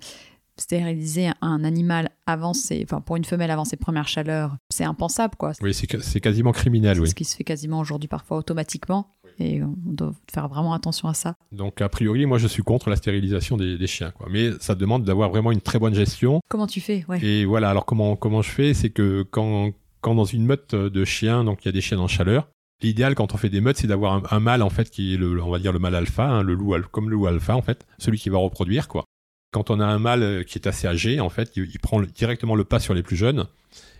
stériliser 0.60 1.30
un 1.40 1.64
animal 1.64 2.10
avant 2.26 2.52
ses, 2.52 2.82
enfin 2.84 3.00
pour 3.00 3.16
une 3.16 3.24
femelle 3.24 3.50
avant 3.50 3.64
ses 3.64 3.76
premières 3.76 4.08
chaleurs, 4.08 4.56
c'est 4.70 4.84
impensable 4.84 5.34
quoi. 5.36 5.52
Oui, 5.62 5.74
c'est 5.74 6.20
quasiment 6.20 6.52
criminel, 6.52 7.00
oui. 7.00 7.08
ce 7.08 7.14
qui 7.14 7.24
se 7.24 7.36
fait 7.36 7.44
quasiment 7.44 7.80
aujourd'hui 7.80 8.08
parfois 8.08 8.38
automatiquement. 8.38 9.10
Et 9.40 9.62
on 9.62 9.74
doit 9.76 10.12
faire 10.32 10.48
vraiment 10.48 10.74
attention 10.74 11.06
à 11.06 11.14
ça. 11.14 11.36
Donc 11.52 11.80
a 11.80 11.88
priori, 11.88 12.26
moi 12.26 12.38
je 12.38 12.48
suis 12.48 12.64
contre 12.64 12.90
la 12.90 12.96
stérilisation 12.96 13.56
des, 13.56 13.78
des 13.78 13.86
chiens, 13.86 14.10
quoi. 14.10 14.26
Mais 14.28 14.50
ça 14.58 14.74
demande 14.74 15.04
d'avoir 15.04 15.30
vraiment 15.30 15.52
une 15.52 15.60
très 15.60 15.78
bonne 15.78 15.94
gestion. 15.94 16.40
Comment 16.48 16.66
tu 16.66 16.80
fais? 16.80 17.04
Ouais. 17.08 17.24
Et 17.24 17.44
voilà. 17.44 17.70
Alors 17.70 17.86
comment 17.86 18.16
comment 18.16 18.42
je 18.42 18.50
fais, 18.50 18.74
c'est 18.74 18.90
que 18.90 19.22
quand 19.30 19.70
quand 20.00 20.16
dans 20.16 20.24
une 20.24 20.44
meute 20.44 20.74
de 20.74 21.04
chiens, 21.04 21.44
donc 21.44 21.64
il 21.64 21.66
y 21.66 21.68
a 21.68 21.72
des 21.72 21.80
chiens 21.80 22.00
en 22.00 22.08
chaleur. 22.08 22.48
L'idéal 22.82 23.14
quand 23.16 23.34
on 23.34 23.36
fait 23.36 23.48
des 23.48 23.60
meutes, 23.60 23.76
c'est 23.76 23.88
d'avoir 23.88 24.12
un, 24.14 24.22
un 24.30 24.40
mâle 24.40 24.62
en 24.62 24.70
fait 24.70 24.88
qui 24.90 25.14
est 25.14 25.16
le, 25.16 25.42
on 25.42 25.50
va 25.50 25.58
dire 25.58 25.72
le 25.72 25.80
mâle 25.80 25.96
alpha, 25.96 26.28
hein, 26.28 26.42
le 26.42 26.54
loup 26.54 26.74
comme 26.92 27.10
le 27.10 27.16
loup 27.16 27.26
alpha 27.26 27.56
en 27.56 27.62
fait, 27.62 27.86
celui 27.98 28.18
qui 28.18 28.28
va 28.30 28.38
reproduire 28.38 28.86
quoi. 28.88 29.04
Quand 29.50 29.70
on 29.70 29.80
a 29.80 29.86
un 29.86 29.98
mâle 29.98 30.22
euh, 30.22 30.42
qui 30.42 30.58
est 30.58 30.66
assez 30.66 30.86
âgé, 30.86 31.20
en 31.20 31.30
fait, 31.30 31.52
il, 31.56 31.78
prend 31.78 32.00
directement 32.02 32.54
le 32.54 32.64
pas 32.64 32.80
sur 32.80 32.94
les 32.94 33.02
plus 33.02 33.16
jeunes. 33.16 33.46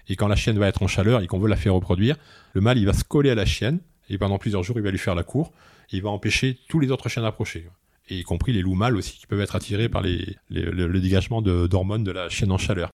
Et 0.09 0.17
quand 0.17 0.29
la 0.29 0.37
chienne 0.37 0.59
va 0.59 0.69
être 0.69 0.83
en 0.83 0.87
chaleur 0.87 1.21
et 1.21 1.27
qu'on 1.27 1.39
veut 1.39 1.49
la 1.49 1.57
faire 1.57 1.75
reproduire, 1.75 2.17
le 2.55 2.61
mâle 2.61 2.79
il 2.79 2.87
va 2.87 2.93
se 2.93 3.05
coller 3.05 3.31
à 3.31 3.35
la 3.35 3.45
chienne 3.45 3.81
et 4.11 4.19
pendant 4.19 4.39
plusieurs 4.39 4.63
jours, 4.63 4.79
il 4.79 4.83
va 4.83 4.91
lui 4.91 4.99
faire 4.99 5.15
la 5.15 5.23
cour, 5.23 5.53
et 5.91 5.97
il 5.97 6.03
va 6.03 6.11
empêcher 6.11 6.59
tous 6.69 6.81
les 6.81 6.91
autres 6.91 7.09
chiens 7.09 7.23
d'approcher. 7.23 7.69
Et 8.09 8.19
y 8.19 8.23
compris 8.23 8.53
les 8.53 8.63
loups 8.63 8.75
mâles 8.75 8.97
aussi, 8.97 9.19
qui 9.19 9.27
peuvent 9.27 9.41
être 9.41 9.57
attirés 9.57 9.89
par 9.89 10.03
le, 10.03 11.01
dégagement 11.01 11.43
d'hormones 11.43 12.05
de, 12.05 12.11
la 12.11 12.29
chienne 12.29 12.53
en 12.53 12.59
chaleur. 12.59 12.91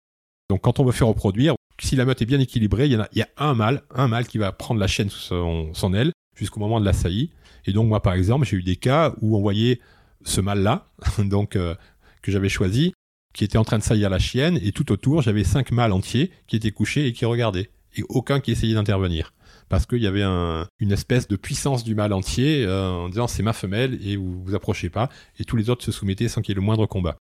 Donc 0.49 0.63
quand 0.63 0.79
on 0.79 0.85
veut 0.85 0.93
faire 0.93 1.09
reproduire, 1.09 1.55
si 1.81 1.97
la 1.97 2.05
meute 2.05 2.23
est 2.23 2.27
bien 2.27 2.41
équilibrée, 2.41 2.87
il 2.87 2.93
y, 2.93 2.95
a, 2.95 3.09
il 3.13 3.19
y 3.19 3.23
a 3.23 3.29
un 3.39 3.55
mâle, 3.55 3.83
un 3.95 4.09
mâle 4.09 4.27
qui 4.27 4.39
va 4.39 4.53
prendre 4.53 4.79
la 4.79 4.87
chienne 4.87 5.11
sous 5.11 5.21
son, 5.21 5.73
son 5.75 5.95
aile 5.95 6.13
jusqu'au 6.37 6.61
moment 6.61 6.81
de 6.81 6.85
la 6.85 6.93
saillie. 6.93 7.31
Et 7.67 7.73
donc 7.73 7.89
moi, 7.89 8.03
par 8.03 8.13
exemple, 8.13 8.47
j'ai 8.47 8.57
eu 8.57 8.63
des 8.63 8.77
cas 8.77 9.15
où 9.21 9.37
on 9.37 9.41
voyait 9.41 9.81
ce 10.23 10.41
mâle-là, 10.41 10.87
donc 11.19 11.57
euh, 11.57 11.75
que 12.23 12.31
j'avais 12.31 12.49
choisi, 12.49 12.93
qui 13.35 13.45
était 13.45 13.59
en 13.59 13.65
train 13.65 13.79
de 13.79 13.83
saillir 13.83 14.11
la 14.11 14.19
chienne, 14.19 14.59
et 14.63 14.73
tout 14.73 14.91
autour, 14.93 15.23
j'avais 15.23 15.45
cinq 15.45 15.71
mâles 15.71 15.93
entiers 15.93 16.31
qui 16.47 16.57
étaient 16.57 16.73
couchés 16.73 17.07
et 17.07 17.13
qui 17.13 17.25
regardaient, 17.25 17.71
et 17.97 18.03
aucun 18.09 18.41
qui 18.41 18.53
essayait 18.53 18.75
d'intervenir. 18.75 19.33
Parce 19.69 19.87
qu'il 19.87 20.03
y 20.03 20.07
avait 20.07 20.25
une 20.25 20.93
espèce 20.93 21.29
de 21.29 21.37
puissance 21.37 21.85
du 21.85 21.95
mâle 21.95 22.13
entier 22.13 22.65
euh, 22.65 22.91
en 22.91 23.09
disant 23.09 23.29
c'est 23.29 23.45
ma 23.45 23.53
femelle 23.53 23.99
et 24.05 24.17
vous 24.17 24.43
vous 24.43 24.55
approchez 24.55 24.91
pas, 24.91 25.09
et 25.39 25.45
tous 25.45 25.57
les 25.57 25.71
autres 25.71 25.85
se 25.85 25.93
soumettaient 25.93 26.29
sans 26.29 26.43
qu'il 26.43 26.53
y 26.53 26.55
ait 26.55 26.61
le 26.61 26.67
moindre 26.67 26.87
combat. 26.87 27.17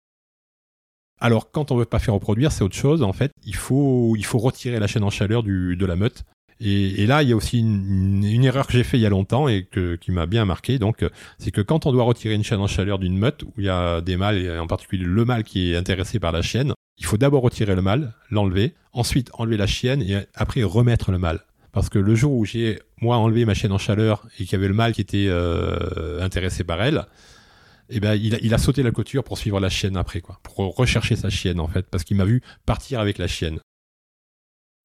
Alors 1.19 1.51
quand 1.51 1.71
on 1.71 1.77
veut 1.77 1.85
pas 1.85 1.99
faire 1.99 2.15
reproduire, 2.15 2.51
c'est 2.51 2.63
autre 2.63 2.75
chose. 2.75 3.03
En 3.03 3.13
fait, 3.13 3.31
il 3.45 3.55
faut 3.55 4.15
retirer 4.35 4.79
la 4.79 4.87
chaîne 4.87 5.03
en 5.03 5.09
chaleur 5.09 5.43
de 5.43 5.85
la 5.85 5.95
meute 5.95 6.23
et, 6.61 7.05
là, 7.05 7.23
il 7.23 7.29
y 7.29 7.31
a 7.31 7.35
aussi 7.37 7.59
une, 7.59 8.43
erreur 8.43 8.67
que 8.67 8.73
j'ai 8.73 8.83
fait 8.83 8.97
il 8.97 9.01
y 9.01 9.05
a 9.05 9.09
longtemps 9.09 9.47
et 9.47 9.63
que, 9.63 9.95
qui 9.95 10.11
m'a 10.11 10.25
bien 10.25 10.43
marqué. 10.43 10.77
Donc, 10.77 11.05
c'est 11.37 11.51
que 11.51 11.61
quand 11.61 11.85
on 11.85 11.93
doit 11.93 12.03
retirer 12.03 12.33
une 12.33 12.43
chaîne 12.43 12.59
en 12.59 12.67
chaleur 12.67 12.99
d'une 12.99 13.17
meute 13.17 13.43
où 13.43 13.53
il 13.57 13.65
y 13.65 13.69
a 13.69 14.01
des 14.01 14.17
mâles, 14.17 14.37
et 14.39 14.59
en 14.59 14.67
particulier 14.67 15.05
le 15.05 15.23
mâle 15.23 15.43
qui 15.43 15.71
est 15.71 15.77
intéressé 15.77 16.19
par 16.19 16.33
la 16.33 16.41
chienne, 16.41 16.73
il 16.97 17.05
faut 17.05 17.17
d'abord 17.17 17.43
retirer 17.43 17.75
le 17.75 17.81
mâle, 17.81 18.13
l'enlever, 18.29 18.73
ensuite 18.91 19.31
enlever 19.33 19.55
la 19.55 19.67
chienne 19.67 20.01
et 20.01 20.17
après 20.35 20.63
remettre 20.63 21.11
le 21.11 21.17
mâle. 21.17 21.39
Parce 21.71 21.87
que 21.87 21.99
le 21.99 22.13
jour 22.13 22.33
où 22.33 22.45
j'ai 22.45 22.79
moi 23.01 23.15
enlevé 23.17 23.45
ma 23.45 23.53
chaîne 23.53 23.71
en 23.71 23.77
chaleur 23.77 24.27
et 24.37 24.43
qu'il 24.43 24.53
y 24.53 24.55
avait 24.55 24.67
le 24.67 24.73
mâle 24.73 24.91
qui 24.91 25.01
était 25.01 25.27
euh, 25.29 26.21
intéressé 26.21 26.63
par 26.65 26.81
elle, 26.81 27.05
eh 27.89 27.99
ben 27.99 28.15
il 28.15 28.35
a, 28.35 28.37
il 28.41 28.53
a 28.53 28.57
sauté 28.57 28.83
la 28.83 28.91
clôture 28.91 29.23
pour 29.23 29.37
suivre 29.37 29.59
la 29.59 29.69
chienne 29.69 29.95
après 29.95 30.19
quoi, 30.19 30.39
pour 30.43 30.75
rechercher 30.75 31.15
sa 31.15 31.29
chienne 31.29 31.59
en 31.59 31.67
fait, 31.67 31.85
parce 31.89 32.03
qu'il 32.03 32.17
m'a 32.17 32.25
vu 32.25 32.41
partir 32.65 32.99
avec 32.99 33.17
la 33.17 33.27
chienne. 33.27 33.59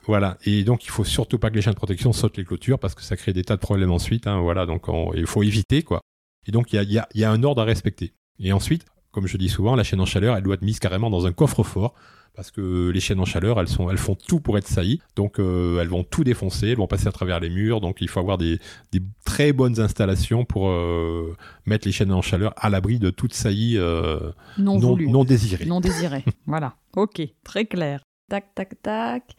Voilà. 0.07 0.39
Et 0.45 0.65
donc, 0.65 0.85
il 0.85 0.91
faut 0.91 1.05
surtout 1.05 1.39
pas 1.39 1.51
que 1.51 1.55
les 1.55 1.63
chiens 1.63 1.73
de 1.73 1.77
protection 1.77 2.13
sautent 2.13 2.37
les 2.37 2.45
clôtures 2.45 2.79
parce 2.79 2.95
que 2.95 3.03
ça 3.03 3.17
crée 3.17 3.33
des 3.33 3.45
tas 3.45 3.57
de 3.57 3.61
problèmes 3.61 3.93
ensuite. 3.93 4.27
Hein, 4.27 4.41
voilà. 4.41 4.67
Donc, 4.67 4.87
il 5.15 5.27
faut 5.27 5.43
éviter, 5.43 5.83
quoi. 5.83 6.01
Et 6.47 6.53
donc, 6.53 6.73
il 6.73 6.77
y 6.77 6.99
a, 6.99 7.07
y 7.15 7.25
a, 7.25 7.31
un 7.31 7.43
ordre 7.43 7.63
à 7.63 7.65
respecter. 7.65 8.13
Et 8.39 8.53
ensuite, 8.53 8.85
comme 9.13 9.27
je 9.27 9.37
dis 9.37 9.49
souvent, 9.49 9.77
la 9.77 9.85
chaîne 9.85 10.01
en 10.01 10.07
chaleur, 10.07 10.37
elle 10.37 10.43
doit 10.43 10.55
être 10.55 10.63
mise 10.63 10.79
carrément 10.79 11.11
dans 11.11 11.27
un 11.27 11.33
coffre-fort 11.33 11.95
parce 12.35 12.51
que 12.51 12.91
les 12.91 13.01
chaînes 13.01 13.21
en 13.21 13.25
chaleur, 13.25 13.61
elles 13.61 13.69
sont, 13.69 13.91
elles 13.91 13.99
font 13.99 14.17
tout 14.17 14.41
pour 14.41 14.59
être 14.59 14.67
saillies. 14.67 15.01
Donc, 15.15 15.39
euh, 15.39 15.81
elles 15.81 15.89
vont 15.89 16.03
tout 16.03 16.25
défoncer, 16.25 16.71
elles 16.71 16.77
vont 16.77 16.89
passer 16.89 17.07
à 17.07 17.13
travers 17.13 17.39
les 17.39 17.49
murs. 17.49 17.81
Donc, 17.81 17.99
il 18.01 18.09
faut 18.09 18.19
avoir 18.19 18.39
des, 18.39 18.59
des 18.91 19.01
très 19.25 19.53
bonnes 19.53 19.81
installations 19.81 20.45
pour 20.45 20.69
euh, 20.69 21.37
mettre 21.65 21.87
les 21.87 21.93
chaînes 21.93 22.13
en 22.13 22.23
chaleur 22.23 22.53
à 22.57 22.71
l'abri 22.71 22.99
de 22.99 23.11
toute 23.11 23.35
saillie 23.35 23.79
euh, 23.79 24.33
non, 24.59 24.81
non, 24.81 24.97
non 24.97 25.25
désirée. 25.25 25.65
Non 25.67 25.81
désirée. 25.81 26.25
voilà. 26.47 26.75
Ok, 26.97 27.23
très 27.45 27.67
clair. 27.67 28.03
Tac, 28.29 28.53
tac, 28.55 28.83
tac. 28.83 29.37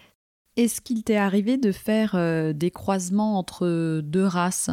Est-ce 0.57 0.79
qu'il 0.79 1.03
t'est 1.03 1.17
arrivé 1.17 1.57
de 1.57 1.73
faire 1.73 2.15
euh, 2.15 2.53
des 2.53 2.71
croisements 2.71 3.37
entre 3.37 3.99
deux 4.01 4.25
races? 4.25 4.69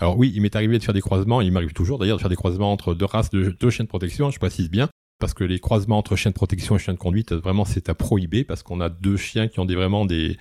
Alors 0.00 0.18
oui, 0.18 0.32
il 0.34 0.42
m'est 0.42 0.56
arrivé 0.56 0.76
de 0.76 0.82
faire 0.82 0.94
des 0.94 1.00
croisements, 1.00 1.40
il 1.40 1.52
m'arrive 1.52 1.72
toujours 1.72 1.98
d'ailleurs 1.98 2.16
de 2.16 2.20
faire 2.20 2.30
des 2.30 2.34
croisements 2.34 2.72
entre 2.72 2.94
deux 2.94 3.04
races 3.04 3.30
de 3.30 3.54
deux 3.60 3.70
chiens 3.70 3.84
de 3.84 3.88
protection, 3.88 4.32
je 4.32 4.40
précise 4.40 4.68
bien, 4.68 4.88
parce 5.20 5.32
que 5.32 5.44
les 5.44 5.60
croisements 5.60 5.98
entre 5.98 6.16
chiens 6.16 6.32
de 6.32 6.34
protection 6.34 6.74
et 6.74 6.80
chiens 6.80 6.94
de 6.94 6.98
conduite, 6.98 7.32
vraiment 7.32 7.64
c'est 7.64 7.88
à 7.88 7.94
prohiber, 7.94 8.42
parce 8.42 8.64
qu'on 8.64 8.80
a 8.80 8.88
deux 8.88 9.16
chiens 9.16 9.46
qui 9.46 9.60
ont 9.60 9.64
des, 9.64 9.76
vraiment 9.76 10.04
des, 10.04 10.36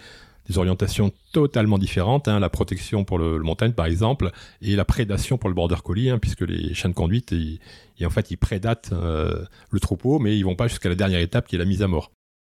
orientations 0.55 1.11
totalement 1.33 1.77
différentes, 1.77 2.27
hein, 2.27 2.39
la 2.39 2.49
protection 2.49 3.03
pour 3.03 3.19
le, 3.19 3.37
montagne 3.39 3.73
par 3.73 3.85
exemple, 3.85 4.31
et 4.63 4.75
la 4.75 4.85
prédation 4.85 5.37
pour 5.37 5.49
le 5.49 5.55
border 5.55 5.83
collie, 5.83 6.09
hein, 6.09 6.17
puisque 6.17 6.41
les 6.41 6.73
chiens 6.73 6.89
de 6.89 6.95
conduite, 6.95 7.31
ils, 7.31 7.59
en 8.03 8.09
fait, 8.09 8.31
ils 8.31 8.37
prédatent 8.37 8.89
euh, 8.91 9.45
le 9.69 9.79
troupeau, 9.79 10.17
mais 10.17 10.35
ils 10.35 10.43
vont 10.43 10.55
pas 10.55 10.67
jusqu'à 10.67 10.89
la 10.89 10.95
dernière 10.95 11.19
étape 11.19 11.47
qui 11.47 11.57
est 11.57 11.59
la 11.59 11.65
mise 11.65 11.83
à 11.83 11.87
mort. 11.87 12.09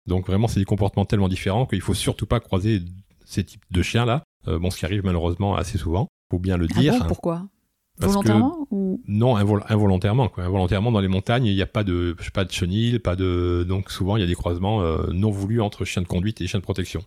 Donc 0.08 0.28
vraiment, 0.28 0.48
c'est 0.48 0.60
des 0.60 0.66
comportements 0.66 1.06
tellement 1.06 1.28
différents 1.28 1.66
qu'il 1.66 1.82
faut 1.82 1.94
surtout 1.94 2.26
pas 2.26 2.40
croiser 2.40 2.82
ces 3.26 3.44
types 3.44 3.64
de 3.72 3.82
chiens-là. 3.82 4.24
Euh, 4.48 4.58
bon, 4.58 4.70
ce 4.72 4.78
qui 4.78 4.86
arrive 4.86 5.04
malheureusement 5.04 5.56
assez 5.56 5.78
souvent, 5.78 6.08
faut 6.32 6.40
bien 6.40 6.58
le 6.58 6.68
ah 6.76 6.80
dire. 6.80 7.08
pourquoi 7.08 7.48
Volontairement 8.00 8.68
ou 8.70 9.02
Non, 9.08 9.36
involontairement. 9.36 10.30
Quoi. 10.30 10.44
Involontairement, 10.44 10.92
dans 10.92 11.00
les 11.00 11.08
montagnes, 11.08 11.46
il 11.46 11.56
n'y 11.56 11.62
a 11.64 11.68
pas 11.68 11.84
de, 11.84 12.16
pas 12.34 12.46
de 12.46 12.52
chenilles, 12.52 13.00
pas 13.00 13.16
de. 13.16 13.66
Donc 13.68 13.90
souvent, 13.90 14.18
il 14.18 14.20
y 14.22 14.24
a 14.24 14.28
des 14.28 14.36
croisements 14.36 14.82
euh, 14.82 15.08
non 15.12 15.32
voulus 15.32 15.62
entre 15.62 15.84
chiens 15.84 16.04
de 16.04 16.08
conduite 16.08 16.40
et 16.42 16.48
chiens 16.48 16.60
de 16.60 16.64
protection. 16.64 17.04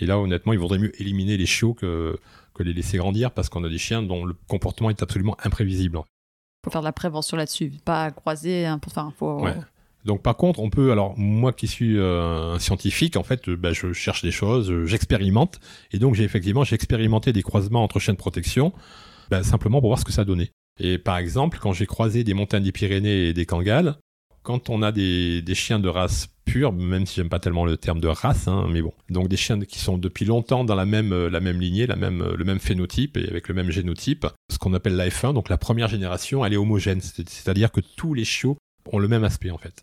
Et 0.00 0.06
là, 0.06 0.18
honnêtement, 0.18 0.52
il 0.52 0.58
vaudrait 0.58 0.78
mieux 0.78 1.00
éliminer 1.00 1.36
les 1.36 1.46
chiots 1.46 1.72
que, 1.72 2.18
que 2.52 2.64
les 2.64 2.72
laisser 2.72 2.98
grandir 2.98 3.30
parce 3.30 3.48
qu'on 3.48 3.62
a 3.62 3.68
des 3.68 3.78
chiens 3.78 4.02
dont 4.02 4.24
le 4.24 4.34
comportement 4.48 4.90
est 4.90 5.02
absolument 5.02 5.36
imprévisible. 5.44 6.00
Faut 6.64 6.70
faire 6.70 6.80
de 6.80 6.86
la 6.86 6.92
prévention 6.92 7.36
là-dessus, 7.36 7.72
pas 7.84 8.10
croiser. 8.10 8.66
Hein, 8.66 8.78
pour, 8.78 8.90
enfin, 8.90 9.12
faut, 9.16 9.46
donc 10.04 10.22
par 10.22 10.36
contre, 10.36 10.60
on 10.60 10.70
peut, 10.70 10.92
alors 10.92 11.14
moi 11.18 11.52
qui 11.52 11.66
suis 11.66 11.96
euh, 11.96 12.54
un 12.54 12.58
scientifique, 12.58 13.16
en 13.16 13.22
fait, 13.22 13.48
bah, 13.48 13.72
je 13.72 13.92
cherche 13.92 14.22
des 14.22 14.30
choses, 14.30 14.70
euh, 14.70 14.84
j'expérimente, 14.84 15.60
et 15.92 15.98
donc 15.98 16.14
j'ai 16.14 16.24
effectivement 16.24 16.62
j'ai 16.62 16.74
expérimenté 16.74 17.32
des 17.32 17.42
croisements 17.42 17.82
entre 17.82 17.98
chiens 17.98 18.12
de 18.12 18.18
protection, 18.18 18.72
bah, 19.30 19.42
simplement 19.42 19.80
pour 19.80 19.88
voir 19.88 19.98
ce 19.98 20.04
que 20.04 20.12
ça 20.12 20.24
donnait. 20.24 20.50
Et 20.78 20.98
par 20.98 21.16
exemple, 21.16 21.58
quand 21.60 21.72
j'ai 21.72 21.86
croisé 21.86 22.24
des 22.24 22.34
montagnes 22.34 22.64
des 22.64 22.72
Pyrénées 22.72 23.28
et 23.28 23.32
des 23.32 23.46
Kangals, 23.46 23.96
quand 24.42 24.68
on 24.68 24.82
a 24.82 24.92
des, 24.92 25.42
chiens 25.54 25.78
de 25.78 25.88
race 25.88 26.28
pure, 26.44 26.72
même 26.72 27.06
si 27.06 27.16
j'aime 27.16 27.30
pas 27.30 27.38
tellement 27.38 27.64
le 27.64 27.78
terme 27.78 28.00
de 28.00 28.08
race, 28.08 28.46
hein, 28.46 28.66
mais 28.70 28.82
bon, 28.82 28.92
donc 29.08 29.28
des 29.28 29.38
chiens 29.38 29.58
qui 29.60 29.78
sont 29.78 29.96
depuis 29.96 30.26
longtemps 30.26 30.64
dans 30.64 30.74
la 30.74 30.84
même 30.84 31.14
euh, 31.14 31.30
la 31.30 31.40
même 31.40 31.58
lignée, 31.58 31.86
la 31.86 31.96
même 31.96 32.22
le 32.22 32.44
même 32.44 32.58
phénotype 32.58 33.16
et 33.16 33.26
avec 33.26 33.48
le 33.48 33.54
même 33.54 33.70
génotype, 33.70 34.26
ce 34.52 34.58
qu'on 34.58 34.74
appelle 34.74 34.96
la 34.96 35.08
F1, 35.08 35.32
donc 35.32 35.48
la 35.48 35.56
première 35.56 35.88
génération, 35.88 36.44
elle 36.44 36.52
est 36.52 36.58
homogène, 36.58 37.00
c'est-à-dire 37.00 37.72
que 37.72 37.80
tous 37.80 38.12
les 38.12 38.26
chiots 38.26 38.58
ont 38.92 38.98
le 38.98 39.08
même 39.08 39.24
aspect 39.24 39.50
en 39.50 39.58
fait. 39.58 39.82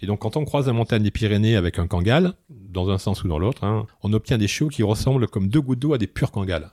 Et 0.00 0.06
donc, 0.06 0.20
quand 0.20 0.36
on 0.36 0.44
croise 0.44 0.66
la 0.66 0.72
montagne 0.72 1.02
des 1.02 1.10
Pyrénées 1.10 1.56
avec 1.56 1.78
un 1.78 1.86
kangal, 1.86 2.34
dans 2.48 2.90
un 2.90 2.98
sens 2.98 3.24
ou 3.24 3.28
dans 3.28 3.38
l'autre, 3.38 3.64
hein, 3.64 3.86
on 4.02 4.12
obtient 4.12 4.38
des 4.38 4.48
chiots 4.48 4.68
qui 4.68 4.82
ressemblent 4.82 5.26
comme 5.26 5.48
deux 5.48 5.60
gouttes 5.60 5.78
d'eau 5.78 5.94
à 5.94 5.98
des 5.98 6.06
purs 6.06 6.30
kangals. 6.30 6.70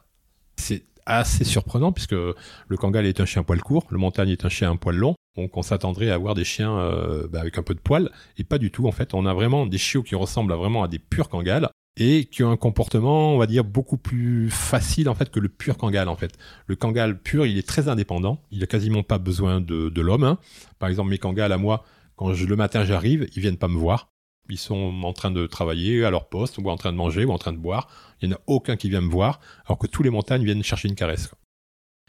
C'est 0.57 0.83
assez 1.05 1.43
surprenant 1.43 1.91
puisque 1.91 2.13
le 2.13 2.77
kangal 2.77 3.05
est 3.05 3.19
un 3.19 3.25
chien 3.25 3.43
poil 3.43 3.61
court, 3.61 3.85
le 3.89 3.97
montagne 3.97 4.29
est 4.29 4.45
un 4.45 4.49
chien 4.49 4.71
à 4.71 4.75
poil 4.75 4.95
long. 4.95 5.15
Donc, 5.35 5.57
on 5.57 5.61
s'attendrait 5.61 6.11
à 6.11 6.15
avoir 6.15 6.35
des 6.35 6.43
chiens 6.43 6.77
euh, 6.77 7.27
bah, 7.27 7.41
avec 7.41 7.57
un 7.57 7.63
peu 7.63 7.73
de 7.73 7.79
poil, 7.79 8.11
et 8.37 8.43
pas 8.43 8.59
du 8.59 8.71
tout. 8.71 8.87
En 8.87 8.91
fait, 8.91 9.13
on 9.13 9.25
a 9.25 9.33
vraiment 9.33 9.65
des 9.65 9.79
chiots 9.79 10.03
qui 10.03 10.15
ressemblent 10.15 10.53
vraiment 10.53 10.83
à 10.83 10.87
des 10.87 10.99
purs 10.99 11.29
kangals 11.29 11.69
et 11.97 12.25
qui 12.25 12.43
ont 12.43 12.51
un 12.51 12.57
comportement, 12.57 13.33
on 13.33 13.37
va 13.37 13.45
dire, 13.45 13.63
beaucoup 13.63 13.97
plus 13.97 14.49
facile 14.49 15.09
en 15.09 15.15
fait 15.15 15.29
que 15.29 15.39
le 15.39 15.49
pur 15.49 15.77
kangal 15.77 16.09
en 16.09 16.15
fait. 16.15 16.33
Le 16.65 16.75
kangal 16.75 17.19
pur, 17.19 17.45
il 17.45 17.57
est 17.57 17.67
très 17.67 17.87
indépendant, 17.87 18.41
il 18.51 18.63
a 18.63 18.67
quasiment 18.67 19.03
pas 19.03 19.19
besoin 19.19 19.61
de, 19.61 20.01
l'homme. 20.01 20.23
Hein. 20.23 20.39
Par 20.79 20.89
exemple, 20.89 21.11
mes 21.11 21.19
kangals 21.19 21.51
à 21.51 21.57
moi, 21.57 21.85
quand 22.15 22.29
le 22.29 22.55
matin 22.55 22.83
j'arrive, 22.85 23.27
ils 23.35 23.41
viennent 23.41 23.57
pas 23.57 23.67
me 23.67 23.77
voir. 23.77 24.09
Ils 24.49 24.57
sont 24.57 24.93
en 25.03 25.13
train 25.13 25.31
de 25.31 25.47
travailler 25.47 26.03
à 26.03 26.11
leur 26.11 26.27
poste, 26.27 26.57
ou 26.57 26.69
en 26.69 26.75
train 26.75 26.91
de 26.91 26.97
manger, 26.97 27.23
ou 27.25 27.31
en 27.31 27.37
train 27.37 27.53
de 27.53 27.57
boire. 27.57 27.87
Il 28.21 28.27
n'y 28.27 28.35
en 28.35 28.37
a 28.37 28.41
aucun 28.47 28.75
qui 28.75 28.89
vient 28.89 29.01
me 29.01 29.09
voir, 29.09 29.39
alors 29.65 29.77
que 29.77 29.87
tous 29.87 30.03
les 30.03 30.09
montagnes 30.09 30.43
viennent 30.43 30.63
chercher 30.63 30.89
une 30.89 30.95
caresse. 30.95 31.31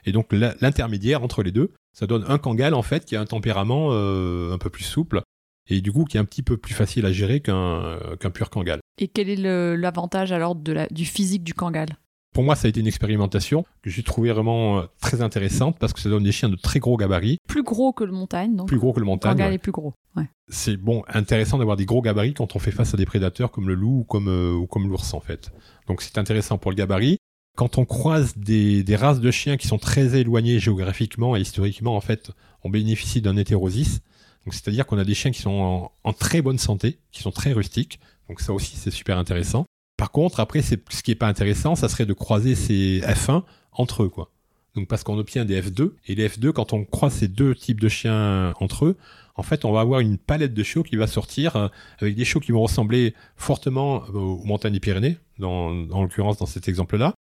Et 0.05 0.13
donc 0.13 0.33
l'intermédiaire 0.33 1.23
entre 1.23 1.43
les 1.43 1.53
deux, 1.53 1.73
ça 1.93 2.07
donne 2.07 2.25
un 2.29 2.39
kangal 2.39 2.75
en 2.75 2.83
fait 2.83 3.05
qui 3.05 3.17
a 3.17 3.21
un 3.21 3.27
tempérament 3.27 3.89
euh, 3.93 4.53
un 4.53 4.59
peu 4.59 4.69
plus 4.69 4.85
souple 4.85 5.23
et 5.69 5.81
du 5.81 5.93
coup 5.93 6.05
qui 6.05 6.19
est 6.19 6.21
un 6.21 6.27
petit 6.27 6.43
peu 6.43 6.57
plus 6.59 6.75
facile 6.75 7.07
à 7.07 7.13
gérer 7.13 7.41
qu'un 7.41 7.99
pur 8.35 8.51
kangal. 8.51 8.81
Et 8.99 9.09
quel 9.09 9.31
est 9.31 9.77
l'avantage 9.77 10.33
alors 10.33 10.55
du 10.57 11.05
physique 11.07 11.43
du 11.43 11.55
kangal? 11.55 11.89
Pour 12.35 12.43
moi, 12.43 12.57
ça 12.57 12.67
a 12.67 12.69
été 12.69 12.81
une 12.81 12.89
expérimentation 12.89 13.65
que 13.81 13.89
j'ai 13.89 14.03
trouvé 14.03 14.33
vraiment 14.33 14.81
euh, 14.81 14.83
très 15.01 15.23
intéressante 15.23 15.79
parce 15.79 15.93
que 15.93 16.01
ça 16.01 16.11
donne 16.11 16.25
des 16.25 16.33
chiens 16.33 16.49
de 16.49 16.57
très 16.57 16.81
gros 16.81 16.97
gabarits. 16.97 17.39
Plus 17.49 17.63
gros 17.63 17.93
que 17.93 18.03
le 18.03 18.13
montagne, 18.13 18.57
donc. 18.57 18.67
Plus 18.67 18.79
gros 18.79 18.93
que 18.93 18.99
le 18.99 19.07
montagne. 19.07 19.41
Est 19.41 19.59
plus 19.59 19.73
gros. 19.73 19.95
Ouais. 20.17 20.29
C'est 20.49 20.77
bon, 20.77 21.05
intéressant 21.09 21.59
d'avoir 21.59 21.77
des 21.77 21.87
gros 21.87 22.03
gabarits 22.03 22.35
quand 22.35 22.57
on 22.57 22.59
fait 22.59 22.73
face 22.73 22.93
à 22.93 22.97
des 22.97 23.07
prédateurs 23.07 23.53
comme 23.53 23.69
le 23.69 23.75
loup 23.75 24.01
ou 24.01 24.05
comme, 24.05 24.29
euh, 24.29 24.53
ou 24.53 24.67
comme 24.67 24.89
l'ours 24.89 25.15
en 25.15 25.21
fait. 25.21 25.53
Donc 25.87 26.03
c'est 26.03 26.19
intéressant 26.19 26.59
pour 26.59 26.73
le 26.73 26.77
gabarit. 26.77 27.19
Quand 27.57 27.79
on 27.79 27.85
croise 27.85 28.37
des, 28.37 28.83
des, 28.83 28.97
races 28.97 29.21
de 29.21 29.31
chiens 29.31 29.57
qui 29.57 29.69
sont 29.69 29.79
très 29.79 30.19
éloignées 30.19 30.59
géographiquement 30.59 31.37
et 31.37 31.41
historiquement, 31.41 31.97
en 31.97 32.01
fait, 32.01 32.33
on 32.65 32.69
bénéficie 32.69 33.23
d'un 33.23 33.37
hétérosis. 33.37 34.01
Donc 34.45 34.55
c'est-à-dire 34.55 34.87
qu'on 34.87 34.99
a 34.99 35.05
des 35.05 35.15
chiens 35.15 35.31
qui 35.31 35.41
sont 35.41 35.53
en, 35.53 35.93
en 36.03 36.13
très 36.13 36.43
bonne 36.43 36.59
santé, 36.59 36.99
qui 37.13 37.23
sont 37.23 37.31
très 37.31 37.53
rustiques. 37.53 38.01
Donc 38.29 38.41
ça 38.41 38.53
aussi, 38.53 38.77
c'est 38.77 38.91
super 38.91 39.19
intéressant. 39.19 39.67
Par 39.97 40.11
contre, 40.11 40.41
après, 40.41 40.63
ce 40.63 41.03
qui 41.03 41.11
est 41.11 41.17
pas 41.17 41.29
intéressant, 41.29 41.75
ça 41.75 41.89
serait 41.89 42.07
de 42.07 42.13
croiser 42.13 42.55
ces 42.55 43.01
F1 43.01 43.43
entre 43.73 44.05
eux, 44.05 44.09
quoi. 44.09 44.31
Donc 44.75 44.89
parce 44.89 45.05
qu'on 45.05 45.19
obtient 45.19 45.45
des 45.45 45.61
F2 45.61 45.93
et 46.09 46.17
les 46.17 46.29
F2, 46.29 46.51
quand 46.51 46.73
on 46.73 46.85
croise 46.85 47.13
ces 47.13 47.29
deux 47.29 47.55
types 47.55 47.79
de 47.81 47.89
chiens 47.89 48.53
entre 48.59 48.87
eux, 48.87 48.97
en 49.37 49.43
fait, 49.43 49.65
on 49.65 49.73
va 49.73 49.81
avoir 49.81 50.01
une 50.01 50.19
palette 50.19 50.55
de 50.55 50.63
chiots 50.63 50.83
qui 50.83 50.97
va 50.97 51.07
sortir 51.07 51.57
euh, 51.57 51.69
avec 52.01 52.15
des 52.15 52.25
chiots 52.25 52.41
qui 52.41 52.53
vont 52.53 52.63
ressembler 52.63 53.15
fortement 53.37 54.05
euh, 54.09 54.19
aux 54.19 54.45
montagnes 54.45 54.73
des 54.73 54.81
Pyrénées, 54.81 55.19
dans, 55.39 55.71
en 55.91 56.03
l'occurrence 56.03 56.39
dans 56.39 56.47
cet 56.47 56.69
exemple-là, 56.69 57.15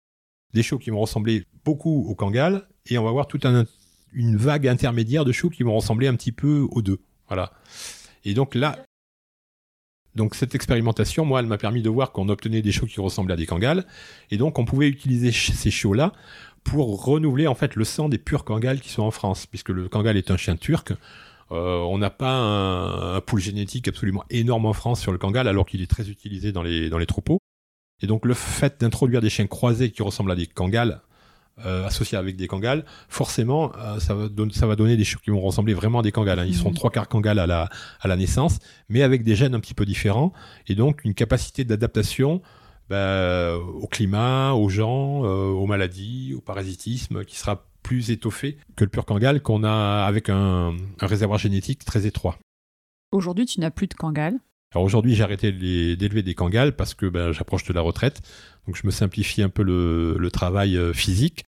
des 0.54 0.64
chiots 0.64 0.80
qui 0.80 0.90
vont 0.90 1.00
ressembler 1.00 1.46
beaucoup 1.64 2.06
aux 2.08 2.16
Kangals, 2.16 2.68
et 2.88 2.98
on 2.98 3.04
va 3.04 3.10
avoir 3.10 3.28
toute 3.28 3.46
une 4.14 4.36
vague 4.36 4.68
intermédiaire 4.68 5.24
de 5.24 5.32
chiots 5.32 5.50
qui 5.50 5.64
vont 5.64 5.76
ressembler 5.76 6.08
un 6.08 6.16
petit 6.16 6.34
peu 6.34 6.68
aux 6.72 6.82
deux. 6.82 7.00
Voilà. 7.28 7.54
Et 8.26 8.34
donc 8.34 8.56
là, 8.56 8.84
donc 10.16 10.36
cette 10.36 10.56
expérimentation, 10.56 11.26
moi, 11.26 11.40
elle 11.40 11.46
m'a 11.46 11.58
permis 11.58 11.82
de 11.82 11.90
voir 11.90 12.12
qu'on 12.12 12.30
obtenait 12.30 12.62
des 12.62 12.72
chiots 12.72 12.88
qui 12.88 13.00
ressemblaient 13.00 13.34
à 13.34 13.38
des 13.38 13.46
kangals, 13.46 13.86
et 14.30 14.38
donc 14.38 14.60
on 14.60 14.66
pouvait 14.66 14.88
utiliser 14.88 15.32
ces 15.32 15.72
chiots-là 15.72 16.14
pour 16.64 17.04
renouveler 17.04 17.48
en 17.48 17.56
fait 17.56 17.76
le 17.76 17.84
sang 17.84 18.10
des 18.10 18.18
purs 18.18 18.44
Kangals 18.44 18.80
qui 18.80 18.90
sont 18.90 19.04
en 19.04 19.12
France, 19.12 19.46
puisque 19.46 19.70
le 19.70 19.90
Kangal 19.90 20.18
est 20.18 20.32
un 20.32 20.38
chien 20.38 20.56
turc. 20.56 20.94
Euh, 21.52 21.80
on 21.80 21.98
n'a 21.98 22.10
pas 22.10 22.32
un, 22.32 23.16
un, 23.16 23.22
pool 23.22 23.42
génétique 23.42 23.88
absolument 23.88 24.24
énorme 24.30 24.66
en 24.66 24.74
France 24.74 25.02
sur 25.02 25.12
le 25.12 25.18
Kangal, 25.18 25.48
alors 25.48 25.66
qu'il 25.66 25.82
est 25.82 25.90
très 25.90 26.10
utilisé 26.10 26.52
dans 26.52 26.64
les, 26.64 26.90
dans 26.90 26.98
les 26.98 27.06
troupeaux. 27.06 27.40
Et 28.02 28.08
donc 28.08 28.26
le 28.26 28.34
fait 28.34 28.80
d'introduire 28.80 29.22
des 29.22 29.30
chiens 29.30 29.48
croisés 29.48 29.92
qui 29.92 30.02
ressemblent 30.02 30.32
à 30.32 30.36
des 30.36 30.48
Kangals, 30.48 31.02
euh, 31.66 31.86
associés 31.86 32.18
avec 32.18 32.36
des 32.36 32.48
Kangals, 32.48 32.86
forcément, 33.10 33.72
euh, 33.78 34.00
ça, 34.00 34.16
va 34.16 34.28
ça 34.52 34.68
va 34.68 34.76
donner 34.76 34.98
des 34.98 35.04
chiens 35.04 35.20
qui 35.24 35.30
vont 35.30 35.42
ressembler 35.42 35.74
vraiment 35.74 36.00
à 36.00 36.02
des 36.02 36.12
Kangals. 36.12 36.40
Hein. 36.40 36.46
Ils 36.46 36.56
seront 36.56 36.72
mmh. 36.72 36.76
trois 36.76 36.90
quarts 36.90 37.08
Kangals 37.08 37.40
à 37.40 37.48
la, 37.48 37.70
à 38.00 38.08
la 38.08 38.16
naissance, 38.16 38.60
mais 38.90 39.04
avec 39.04 39.24
des 39.24 39.36
gènes 39.36 39.54
un 39.54 39.60
petit 39.60 39.74
peu 39.74 39.86
différents, 39.86 40.34
et 40.68 40.76
donc 40.76 41.06
une 41.06 41.14
capacité 41.14 41.64
d'adaptation 41.64 42.42
bah, 42.92 43.56
au 43.56 43.88
climat, 43.88 44.52
aux 44.52 44.68
gens, 44.68 45.24
euh, 45.24 45.48
aux 45.48 45.66
maladies, 45.66 46.34
au 46.36 46.42
parasitisme, 46.42 47.24
qui 47.24 47.38
sera 47.38 47.66
plus 47.84 48.12
étoffé 48.12 48.58
que 48.76 48.84
le 48.84 48.90
pur 48.90 49.06
Kangal 49.06 49.42
qu'on 49.42 49.64
a 49.64 50.04
avec 50.06 50.28
un, 50.28 50.76
réservoir 51.00 51.40
génétique 51.40 51.86
très 51.86 52.06
étroit. 52.06 52.38
Aujourd'hui, 53.14 53.46
tu 53.46 53.62
n'as 53.62 53.72
plus 53.72 53.88
de 53.88 53.94
Kangal 53.94 54.40
alors 54.74 54.86
aujourd'hui, 54.86 55.16
j'ai 55.16 55.24
arrêté 55.24 55.52
d'élever 55.52 56.24
des 56.24 56.34
Kangals 56.34 56.74
parce 56.74 56.94
que 56.94 57.06
ben, 57.06 57.32
j'approche 57.32 57.66
de 57.66 57.74
la 57.74 57.82
retraite. 57.82 58.22
Donc 58.66 58.78
je 58.78 58.86
me 58.86 58.92
simplifie 58.92 59.42
un 59.42 59.50
peu 59.50 59.64
le, 59.64 60.30
travail 60.32 60.78
euh, 60.78 60.94
physique 60.94 61.44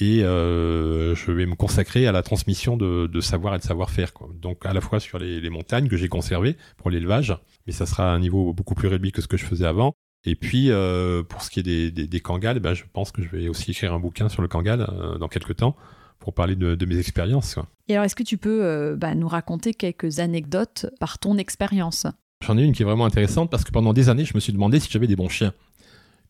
et 0.00 0.24
euh, 0.24 1.14
je 1.14 1.30
vais 1.30 1.46
me 1.46 1.54
consacrer 1.54 2.06
à 2.06 2.12
la 2.12 2.22
transmission 2.22 2.76
de, 2.76 3.20
savoir 3.20 3.54
et 3.54 3.58
de 3.58 3.62
savoir-faire. 3.62 4.12
Donc 4.34 4.66
à 4.66 4.72
la 4.72 4.80
fois 4.80 4.98
sur 4.98 5.18
les, 5.18 5.48
montagnes 5.50 5.88
que 5.88 5.96
j'ai 5.96 6.08
conservées 6.08 6.56
pour 6.76 6.90
l'élevage, 6.90 7.36
mais 7.66 7.72
ça 7.72 7.86
sera 7.86 8.10
à 8.10 8.14
un 8.14 8.18
niveau 8.18 8.52
beaucoup 8.52 8.74
plus 8.74 8.88
réduit 8.88 9.12
que 9.12 9.22
ce 9.22 9.28
que 9.28 9.36
je 9.36 9.44
faisais 9.44 9.66
avant. 9.66 9.94
Et 10.24 10.34
puis 10.34 10.72
euh, 10.72 11.22
pour 11.22 11.42
ce 11.42 11.50
qui 11.50 11.60
est 11.60 11.62
des, 11.62 11.92
des, 11.92 12.20
Kangals, 12.20 12.58
ben, 12.58 12.74
je 12.74 12.82
pense 12.92 13.12
que 13.12 13.22
je 13.22 13.28
vais 13.28 13.48
aussi 13.48 13.70
écrire 13.70 13.94
un 13.94 14.00
bouquin 14.00 14.28
sur 14.28 14.42
le 14.42 14.48
Kangal 14.48 14.84
dans 15.20 15.28
quelques 15.28 15.56
temps 15.56 15.76
pour 16.18 16.34
parler 16.34 16.56
de, 16.56 16.84
mes 16.86 16.98
expériences. 16.98 17.56
Et 17.86 17.94
alors, 17.94 18.04
est-ce 18.04 18.16
que 18.16 18.24
tu 18.24 18.36
peux 18.36 18.96
bah, 18.96 19.14
nous 19.14 19.28
raconter 19.28 19.74
quelques 19.74 20.18
anecdotes 20.18 20.86
par 20.98 21.20
ton 21.20 21.38
expérience? 21.38 22.08
J'en 22.48 22.56
ai 22.56 22.62
une 22.62 22.72
qui 22.72 22.80
est 22.80 22.86
vraiment 22.86 23.04
intéressante 23.04 23.50
parce 23.50 23.62
que 23.62 23.70
pendant 23.70 23.92
des 23.92 24.08
années, 24.08 24.24
je 24.24 24.32
me 24.34 24.40
suis 24.40 24.54
demandé 24.54 24.80
si 24.80 24.90
j'avais 24.90 25.06
des 25.06 25.16
bons 25.16 25.28
chiens. 25.28 25.52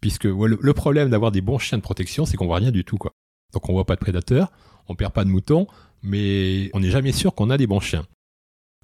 Puisque 0.00 0.24
le, 0.24 0.72
problème 0.72 1.10
d'avoir 1.10 1.30
des 1.30 1.40
bons 1.40 1.58
chiens 1.58 1.78
de 1.78 1.82
protection, 1.82 2.26
c'est 2.26 2.36
qu'on 2.36 2.46
voit 2.46 2.56
rien 2.56 2.72
du 2.72 2.84
tout. 2.84 2.98
quoi. 2.98 3.12
Donc 3.52 3.68
on 3.68 3.72
voit 3.72 3.86
pas 3.86 3.94
de 3.94 4.00
prédateurs, 4.00 4.50
on 4.88 4.96
perd 4.96 5.12
pas 5.12 5.22
de 5.22 5.30
moutons, 5.30 5.68
mais 6.02 6.70
on 6.74 6.80
n'est 6.80 6.90
jamais 6.90 7.12
sûr 7.12 7.36
qu'on 7.36 7.50
a 7.50 7.56
des 7.56 7.68
bons 7.68 7.78
chiens. 7.78 8.04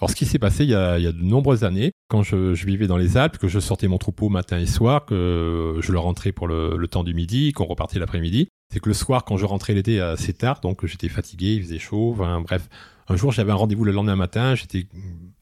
Alors 0.00 0.10
ce 0.10 0.14
qui 0.14 0.26
s'est 0.26 0.38
passé 0.38 0.62
il 0.62 0.70
y, 0.70 0.76
a, 0.76 1.00
de 1.00 1.22
nombreuses 1.22 1.64
années, 1.64 1.90
quand 2.06 2.22
je, 2.22 2.54
vivais 2.64 2.86
dans 2.86 2.96
les 2.96 3.16
Alpes, 3.16 3.38
que 3.38 3.48
je 3.48 3.58
sortais 3.58 3.88
mon 3.88 3.98
troupeau 3.98 4.28
matin 4.28 4.60
et 4.60 4.66
soir, 4.66 5.04
que 5.04 5.80
je 5.80 5.90
le 5.90 5.98
rentrais 5.98 6.30
pour 6.30 6.46
le, 6.46 6.86
temps 6.86 7.02
du 7.02 7.14
midi, 7.14 7.52
qu'on 7.52 7.64
repartait 7.64 7.98
l'après-midi, 7.98 8.46
c'est 8.72 8.78
que 8.78 8.88
le 8.88 8.94
soir, 8.94 9.24
quand 9.24 9.38
je 9.38 9.44
rentrais 9.44 9.74
l'été 9.74 10.00
assez 10.00 10.34
tard, 10.34 10.60
donc 10.60 10.86
j'étais 10.86 11.08
fatigué, 11.08 11.54
il 11.54 11.62
faisait 11.64 11.80
chaud, 11.80 12.14
bref, 12.16 12.68
un 13.08 13.16
jour 13.16 13.32
j'avais 13.32 13.50
un 13.50 13.56
rendez-vous 13.56 13.84
le 13.84 13.90
lendemain 13.90 14.14
matin, 14.14 14.54
j'étais 14.54 14.86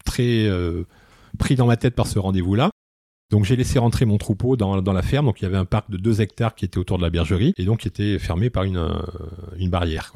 très... 0.07 0.47
Euh, 0.47 0.87
pris 1.39 1.57
dans 1.57 1.67
ma 1.67 1.77
tête 1.77 1.95
par 1.95 2.07
ce 2.07 2.19
rendez-vous-là. 2.19 2.71
Donc 3.33 3.47
j'ai 3.47 3.57
laissé 3.57 3.79
rentrer 3.79 4.05
mon 4.05 4.19
troupeau 4.19 4.57
dans, 4.57 4.81
la 4.81 5.03
ferme. 5.03 5.27
Donc 5.27 5.41
il 5.41 5.45
y 5.45 5.47
avait 5.47 5.57
un 5.57 5.65
parc 5.65 5.91
de 5.91 5.97
2 5.97 6.21
hectares 6.21 6.55
qui 6.55 6.67
était 6.67 6.77
autour 6.77 6.99
de 6.99 7.03
la 7.03 7.09
bergerie 7.09 7.55
et 7.57 7.65
donc 7.65 7.81
qui 7.81 7.89
était 7.89 8.19
fermé 8.19 8.51
par 8.51 8.65
une, 8.65 8.77
euh, 8.77 9.69
barrière. 9.69 10.13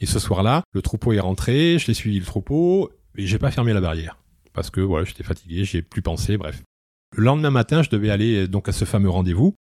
Et 0.00 0.06
ce 0.06 0.18
soir-là, 0.18 0.62
le 0.72 0.80
troupeau 0.80 1.12
est 1.12 1.20
rentré, 1.20 1.78
je 1.78 1.86
l'ai 1.86 1.94
suivi 1.94 2.18
le 2.18 2.24
troupeau 2.24 2.90
et 3.16 3.26
j'ai 3.26 3.38
pas 3.38 3.50
fermé 3.50 3.74
la 3.74 3.82
barrière 3.82 4.18
parce 4.54 4.70
que 4.70 4.80
voilà, 4.80 5.04
j'étais 5.04 5.22
fatigué, 5.22 5.64
j'ai 5.64 5.82
plus 5.82 6.00
pensé, 6.00 6.38
bref. 6.38 6.62
Le 7.14 7.24
lendemain 7.24 7.50
matin, 7.50 7.82
je 7.82 7.90
devais 7.90 8.08
aller 8.08 8.48
donc 8.48 8.70
à 8.70 8.72
ce 8.72 8.86
fameux 8.86 9.10
rendez-vous. 9.10 9.54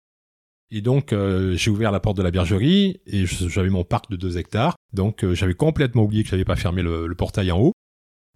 Et 0.71 0.81
donc 0.81 1.11
euh, 1.11 1.55
j'ai 1.55 1.69
ouvert 1.69 1.91
la 1.91 1.99
porte 1.99 2.17
de 2.17 2.23
la 2.23 2.31
bergerie 2.31 3.01
et 3.05 3.25
j'avais 3.25 3.69
mon 3.69 3.83
parc 3.83 4.09
de 4.09 4.15
2 4.15 4.37
hectares. 4.37 4.75
Donc 4.93 5.25
euh, 5.25 5.35
j'avais 5.35 5.53
complètement 5.53 6.03
oublié 6.03 6.23
que 6.23 6.29
j'avais 6.29 6.45
pas 6.45 6.55
fermé 6.55 6.81
le 6.81 7.13
portail 7.13 7.51
en 7.51 7.59
haut. 7.59 7.73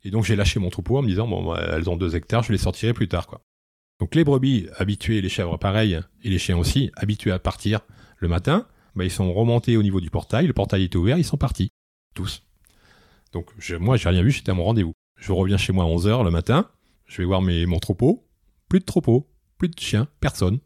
Et 0.03 0.11
donc 0.11 0.23
j'ai 0.23 0.35
lâché 0.35 0.59
mon 0.59 0.69
troupeau 0.69 0.97
en 0.97 1.01
me 1.01 1.07
disant 1.07 1.27
bon 1.27 1.45
bah, 1.45 1.61
elles 1.73 1.89
ont 1.89 1.97
deux 1.97 2.15
hectares, 2.15 2.43
je 2.43 2.51
les 2.51 2.57
sortirai 2.57 2.93
plus 2.93 3.07
tard 3.07 3.27
quoi. 3.27 3.41
Donc 3.99 4.15
les 4.15 4.23
brebis 4.23 4.67
habituées, 4.77 5.21
les 5.21 5.29
chèvres 5.29 5.57
pareil, 5.57 5.99
et 6.23 6.29
les 6.29 6.39
chiens 6.39 6.57
aussi 6.57 6.89
habitués 6.95 7.31
à 7.31 7.39
partir 7.39 7.81
le 8.17 8.27
matin, 8.27 8.65
bah, 8.95 9.03
ils 9.03 9.11
sont 9.11 9.33
remontés 9.33 9.77
au 9.77 9.83
niveau 9.83 9.99
du 9.99 10.09
portail, 10.09 10.47
le 10.47 10.53
portail 10.53 10.83
était 10.83 10.97
ouvert, 10.97 11.17
ils 11.17 11.25
sont 11.25 11.37
partis 11.37 11.69
tous. 12.15 12.43
Donc 13.33 13.47
je, 13.57 13.75
moi 13.75 13.97
j'ai 13.97 14.09
rien 14.09 14.23
vu, 14.23 14.31
j'étais 14.31 14.51
à 14.51 14.53
mon 14.53 14.63
rendez-vous. 14.63 14.93
Je 15.17 15.31
reviens 15.33 15.57
chez 15.57 15.73
moi 15.73 15.83
à 15.83 15.87
11h 15.87 16.23
le 16.23 16.31
matin, 16.31 16.69
je 17.05 17.17
vais 17.17 17.25
voir 17.25 17.41
mes, 17.41 17.65
mon 17.65 17.79
troupeau, 17.79 18.25
plus 18.69 18.79
de 18.79 18.85
troupeau, 18.85 19.29
plus 19.57 19.67
de 19.67 19.77
chiens, 19.77 20.07
personne. 20.21 20.59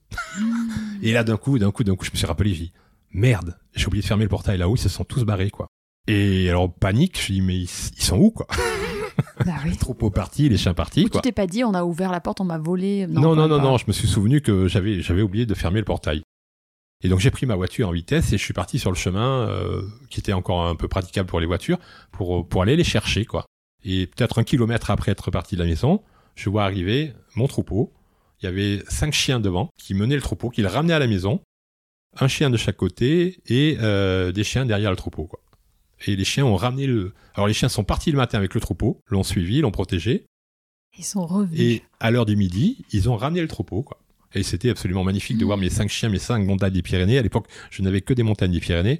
et 1.02 1.12
là 1.12 1.24
d'un 1.24 1.38
coup, 1.38 1.58
d'un 1.58 1.72
coup, 1.72 1.84
d'un 1.84 1.96
coup, 1.96 2.06
je 2.06 2.12
me 2.12 2.18
suis 2.18 2.28
rappelé, 2.28 2.54
j'ai 2.54 2.66
dit 2.66 2.74
merde, 3.12 3.58
j'ai 3.74 3.88
oublié 3.88 4.02
de 4.02 4.08
fermer 4.08 4.26
le 4.26 4.30
portail 4.30 4.60
là-haut, 4.60 4.76
ils 4.76 4.80
se 4.80 4.90
sont 4.90 5.04
tous 5.04 5.24
barrés 5.24 5.50
quoi. 5.50 5.68
Et 6.08 6.50
alors 6.50 6.72
panique, 6.72 7.20
je 7.20 7.34
dis 7.34 7.42
mais 7.42 7.58
ils 7.58 7.68
sont 7.68 8.18
où 8.18 8.30
quoi? 8.30 8.48
bah 9.46 9.54
oui. 9.66 9.78
Troupeau 9.78 10.10
parti, 10.10 10.50
les 10.50 10.58
chiens 10.58 10.74
partis. 10.74 11.06
Quoi. 11.06 11.22
Tu 11.22 11.30
t'es 11.30 11.32
pas 11.32 11.48
dit, 11.48 11.64
on 11.64 11.74
a 11.74 11.84
ouvert 11.84 12.12
la 12.12 12.22
porte, 12.22 12.42
on 12.42 12.46
m'a 12.46 12.58
volé. 12.58 13.08
Non, 13.08 13.36
non, 13.36 13.48
non, 13.48 13.62
non, 13.62 13.78
je 13.78 13.86
me 13.88 13.94
suis 13.94 14.08
souvenu 14.08 14.42
que 14.42 14.68
j'avais, 14.68 15.02
j'avais 15.02 15.22
oublié 15.22 15.46
de 15.46 15.54
fermer 15.54 15.80
le 15.80 15.86
portail. 15.86 16.24
Et 17.04 17.10
donc 17.10 17.20
j'ai 17.20 17.32
pris 17.32 17.46
ma 17.46 17.56
voiture 17.56 17.90
en 17.90 17.92
vitesse 17.92 18.32
et 18.32 18.38
je 18.38 18.44
suis 18.44 18.54
parti 18.54 18.80
sur 18.80 18.90
le 18.90 18.96
chemin 18.96 19.48
euh, 19.50 19.82
qui 20.10 20.22
était 20.22 20.32
encore 20.32 20.66
un 20.66 20.76
peu 20.76 20.88
praticable 20.88 21.28
pour 21.28 21.42
les 21.42 21.46
voitures 21.46 21.78
pour, 22.12 22.48
pour 22.48 22.62
aller 22.62 22.78
les 22.78 22.86
chercher, 22.86 23.26
quoi. 23.26 23.46
Et 23.84 24.08
peut-être 24.08 24.40
un 24.40 24.44
kilomètre 24.44 24.90
après 24.90 25.12
être 25.12 25.30
parti 25.30 25.56
de 25.56 25.62
la 25.62 25.68
maison, 25.68 26.02
je 26.36 26.50
vois 26.50 26.64
arriver 26.64 27.14
mon 27.36 27.48
troupeau. 27.48 27.92
Il 28.42 28.46
y 28.46 28.48
avait 28.48 28.82
cinq 28.88 29.14
chiens 29.14 29.42
devant 29.42 29.70
qui 29.78 29.94
menaient 29.94 30.16
le 30.16 30.22
troupeau, 30.22 30.50
qui 30.50 30.62
le 30.62 30.70
ramenaient 30.70 30.94
à 30.94 31.00
la 31.00 31.08
maison. 31.08 31.42
Un 32.20 32.28
chien 32.30 32.50
de 32.50 32.58
chaque 32.58 32.78
côté 32.78 33.42
et 33.48 33.78
euh, 33.82 34.32
des 34.32 34.44
chiens 34.44 34.66
derrière 34.66 34.92
le 34.92 34.96
troupeau, 34.96 35.26
quoi 35.26 35.43
et 36.06 36.16
les 36.16 36.26
chiens 36.26 36.46
ont 36.46 36.56
ramené 36.56 36.88
le. 36.88 37.14
Alors 37.36 37.48
les 37.48 37.54
chiens 37.54 37.70
sont 37.70 37.84
partis 37.84 38.12
le 38.12 38.18
matin 38.18 38.38
avec 38.38 38.54
le 38.54 38.62
troupeau, 38.62 39.02
l'ont 39.08 39.24
suivi, 39.24 39.62
l'ont 39.62 39.72
protégé. 39.72 40.26
Ils 40.98 41.04
sont 41.04 41.26
revenus. 41.26 41.60
Et 41.60 41.82
à 42.00 42.12
l'heure 42.12 42.26
du 42.26 42.36
midi, 42.36 42.86
ils 42.92 43.10
ont 43.10 43.16
ramené 43.16 43.42
le 43.42 43.48
troupeau, 43.48 43.82
quoi. 43.82 44.00
Et 44.36 44.44
c'était 44.44 44.70
absolument 44.70 45.04
magnifique 45.04 45.38
de 45.38 45.46
voir 45.46 45.58
mes 45.58 45.70
cinq 45.70 45.90
chiens, 45.90 46.10
mes 46.10 46.20
cinq 46.20 46.46
montagnes 46.46 46.74
des 46.74 46.82
Pyrénées. 46.82 47.18
À 47.18 47.22
l'époque, 47.22 47.48
je 47.70 47.82
n'avais 47.82 48.02
que 48.02 48.14
des 48.14 48.24
montagnes 48.24 48.52
des 48.52 48.60
Pyrénées, 48.60 49.00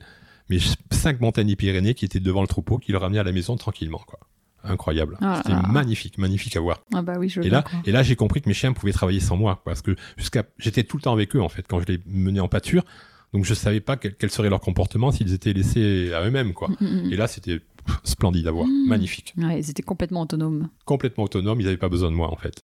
mais 0.50 0.58
cinq 0.92 1.22
montagnes 1.22 1.48
des 1.48 1.56
Pyrénées 1.56 1.94
qui 1.94 2.06
étaient 2.06 2.20
devant 2.20 2.42
le 2.42 2.48
troupeau, 2.48 2.78
qui 2.78 2.92
le 2.92 2.98
ramenaient 2.98 3.20
à 3.20 3.24
la 3.24 3.32
maison 3.32 3.56
tranquillement, 3.58 4.02
quoi. 4.06 4.20
Incroyable. 4.64 5.18
Ah 5.20 5.42
c'était 5.44 5.60
magnifique, 5.68 6.18
magnifique 6.18 6.56
à 6.56 6.62
voir. 6.62 6.82
Ah 6.94 7.02
bah 7.02 7.16
oui, 7.20 7.28
je 7.28 7.42
et 7.42 7.50
là, 7.50 7.66
et 7.86 7.92
là, 7.92 8.02
j'ai 8.02 8.16
compris 8.16 8.42
que 8.42 8.48
mes 8.48 8.54
chiens 8.54 8.72
pouvaient 8.72 8.94
travailler 8.94 9.20
sans 9.20 9.36
moi, 9.36 9.62
parce 9.66 9.82
que 9.82 9.96
jusqu'à, 10.16 10.44
j'étais 10.58 10.84
tout 10.84 10.96
le 10.96 11.02
temps 11.02 11.12
avec 11.12 11.36
eux 11.36 11.42
en 11.42 11.50
fait 11.50 11.66
quand 11.68 11.82
je 11.82 11.86
les 11.88 12.00
menais 12.06 12.40
en 12.40 12.48
pâture. 12.48 12.86
Donc 13.34 13.46
je 13.46 13.54
savais 13.54 13.80
pas 13.80 13.98
quel, 13.98 14.30
serait 14.30 14.50
leur 14.50 14.62
comportement 14.62 15.12
s'ils 15.12 15.34
étaient 15.34 15.54
laissés 15.54 16.14
à 16.14 16.24
eux-mêmes, 16.26 16.54
quoi. 16.54 16.70
Mm, 16.70 16.86
mm, 16.86 17.08
mm. 17.08 17.14
Et 17.14 17.16
là, 17.16 17.28
c'était 17.28 17.60
splendide 18.04 18.48
à 18.48 18.52
voir, 18.52 18.68
magnifique. 18.88 19.34
Ouais, 19.38 19.60
ils 19.60 19.70
étaient 19.70 19.84
complètement 19.84 20.22
autonomes. 20.22 20.70
Complètement 20.86 21.24
autonomes, 21.24 21.60
ils 21.60 21.66
n'avaient 21.66 21.78
pas 21.78 21.90
besoin 21.90 22.12
de 22.12 22.16
moi, 22.16 22.32
en 22.32 22.36
fait. 22.36 22.60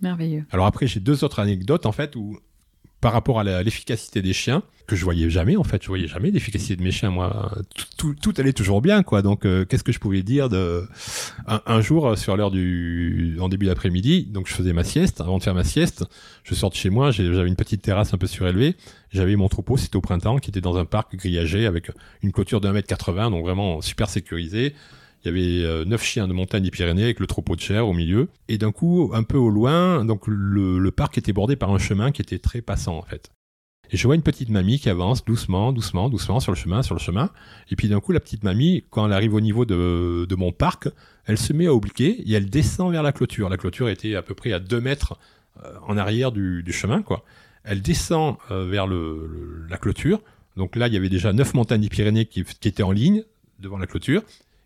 Merveilleux. 0.00 0.44
Alors 0.50 0.66
après, 0.66 0.86
j'ai 0.86 1.00
deux 1.00 1.24
autres 1.24 1.40
anecdotes, 1.40 1.86
en 1.86 1.92
fait, 1.92 2.16
où 2.16 2.38
par 3.04 3.12
rapport 3.12 3.38
à 3.38 3.62
l'efficacité 3.62 4.22
des 4.22 4.32
chiens, 4.32 4.62
que 4.86 4.96
je 4.96 5.04
voyais 5.04 5.28
jamais 5.28 5.58
en 5.58 5.62
fait, 5.62 5.82
je 5.82 5.88
voyais 5.88 6.08
jamais 6.08 6.30
l'efficacité 6.30 6.74
de 6.74 6.82
mes 6.82 6.90
chiens. 6.90 7.10
Moi, 7.10 7.52
tout, 7.98 8.32
allait 8.38 8.54
toujours 8.54 8.80
bien, 8.80 9.02
quoi. 9.02 9.20
Donc, 9.20 9.44
euh, 9.44 9.66
qu'est-ce 9.66 9.84
que 9.84 9.92
je 9.92 9.98
pouvais 9.98 10.22
dire 10.22 10.48
de 10.48 10.88
un, 11.46 11.80
jour 11.82 12.06
euh, 12.06 12.16
sur 12.16 12.34
l'heure 12.34 12.50
du 12.50 13.36
en 13.40 13.50
début 13.50 13.66
d'après-midi, 13.66 14.24
donc 14.24 14.48
je 14.48 14.54
faisais 14.54 14.72
ma 14.72 14.84
sieste. 14.84 15.20
Avant 15.20 15.36
de 15.36 15.42
faire 15.42 15.52
ma 15.52 15.64
sieste, 15.64 16.06
je 16.44 16.54
de 16.54 16.74
chez 16.74 16.88
moi, 16.88 17.10
j'avais 17.10 17.46
une 17.46 17.56
petite 17.56 17.82
terrasse 17.82 18.14
un 18.14 18.16
peu 18.16 18.26
surélevée. 18.26 18.74
J'avais 19.12 19.36
mon 19.36 19.50
troupeau, 19.50 19.76
c'était 19.76 19.96
au 19.96 20.00
printemps, 20.00 20.38
qui 20.38 20.48
était 20.48 20.62
dans 20.62 20.78
un 20.78 20.86
parc 20.86 21.14
grillagé 21.14 21.66
avec 21.66 21.90
une 22.22 22.32
clôture 22.32 22.62
d'un 22.62 22.72
mètre 22.72 22.88
80, 22.88 23.32
donc 23.32 23.44
vraiment 23.44 23.82
super 23.82 24.08
sécurisé. 24.08 24.72
Il 25.24 25.28
y 25.28 25.30
avait 25.30 25.64
euh, 25.64 25.84
neuf 25.86 26.04
chiens 26.04 26.28
de 26.28 26.34
montagne 26.34 26.62
des 26.62 26.70
Pyrénées 26.70 27.04
avec 27.04 27.18
le 27.18 27.26
troupeau 27.26 27.56
de 27.56 27.60
chair 27.60 27.88
au 27.88 27.94
milieu. 27.94 28.28
Et 28.48 28.58
d'un 28.58 28.72
coup, 28.72 29.10
un 29.14 29.22
peu 29.22 29.38
au 29.38 29.48
loin, 29.48 30.04
donc 30.04 30.24
le, 30.26 30.90
parc 30.90 31.16
était 31.16 31.32
bordé 31.32 31.56
par 31.56 31.72
un 31.72 31.78
chemin 31.78 32.12
qui 32.12 32.20
était 32.20 32.38
très 32.38 32.60
passant 32.60 32.98
en 32.98 33.02
fait. 33.02 33.30
Et 33.90 33.96
je 33.96 34.06
vois 34.06 34.16
une 34.16 34.22
petite 34.22 34.50
mamie 34.50 34.78
qui 34.78 34.90
avance 34.90 35.24
doucement, 35.24 35.72
doucement, 35.72 36.10
doucement 36.10 36.40
sur 36.40 36.52
le 36.52 36.56
chemin, 36.56 36.82
sur 36.82 36.94
le 36.94 37.00
chemin. 37.00 37.30
Et 37.70 37.76
puis 37.76 37.88
d'un 37.88 38.00
coup, 38.00 38.12
la 38.12 38.20
petite 38.20 38.44
mamie, 38.44 38.84
quand 38.90 39.06
elle 39.06 39.12
arrive 39.12 39.34
au 39.34 39.40
niveau 39.40 39.64
de, 39.64 40.34
mon 40.36 40.52
parc, 40.52 40.88
elle 41.24 41.38
se 41.38 41.52
met 41.52 41.66
à 41.66 41.74
obliquer 41.74 42.22
et 42.28 42.32
elle 42.34 42.50
descend 42.50 42.92
vers 42.92 43.02
la 43.02 43.12
clôture. 43.12 43.48
La 43.48 43.56
clôture 43.56 43.88
était 43.88 44.14
à 44.16 44.22
peu 44.22 44.34
près 44.34 44.52
à 44.52 44.58
deux 44.58 44.80
mètres 44.80 45.18
euh, 45.64 45.74
en 45.86 45.96
arrière 45.96 46.32
du, 46.32 46.64
chemin, 46.70 47.02
quoi. 47.02 47.24
Elle 47.62 47.80
descend 47.80 48.36
euh, 48.50 48.66
vers 48.66 48.86
la 48.86 49.78
clôture. 49.78 50.20
Donc 50.56 50.76
là, 50.76 50.86
il 50.88 50.94
y 50.94 50.98
avait 50.98 51.08
déjà 51.08 51.32
neuf 51.32 51.54
montagnes 51.54 51.80
des 51.80 51.88
Pyrénées 51.88 52.26
qui 52.26 52.40
étaient 52.40 52.82
en 52.82 52.92
ligne 52.92 53.22
devant 53.58 53.78
la 53.78 53.86
clôture 53.86 54.22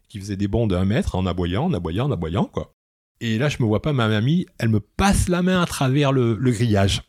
qui 0.09 0.19
faisait 0.19 0.37
des 0.37 0.49
bonds 0.49 0.67
d'un 0.67 0.85
mètre 0.85 1.15
en 1.15 1.27
aboyant, 1.27 1.65
en 1.65 1.73
aboyant, 1.73 2.07
en 2.07 2.13
aboyant, 2.13 2.45
quoi. 2.45 2.75
Et 3.21 3.39
là, 3.39 3.49
je 3.49 3.57
me 3.61 3.67
vois 3.67 3.83
pas, 3.83 3.93
ma 3.93 4.09
mamie, 4.09 4.47
elle 4.59 4.69
me 4.69 4.81
passe 4.81 5.29
la 5.29 5.43
main 5.43 5.61
à 5.61 5.67
travers 5.67 6.13
le, 6.13 6.35
grillage. 6.37 7.03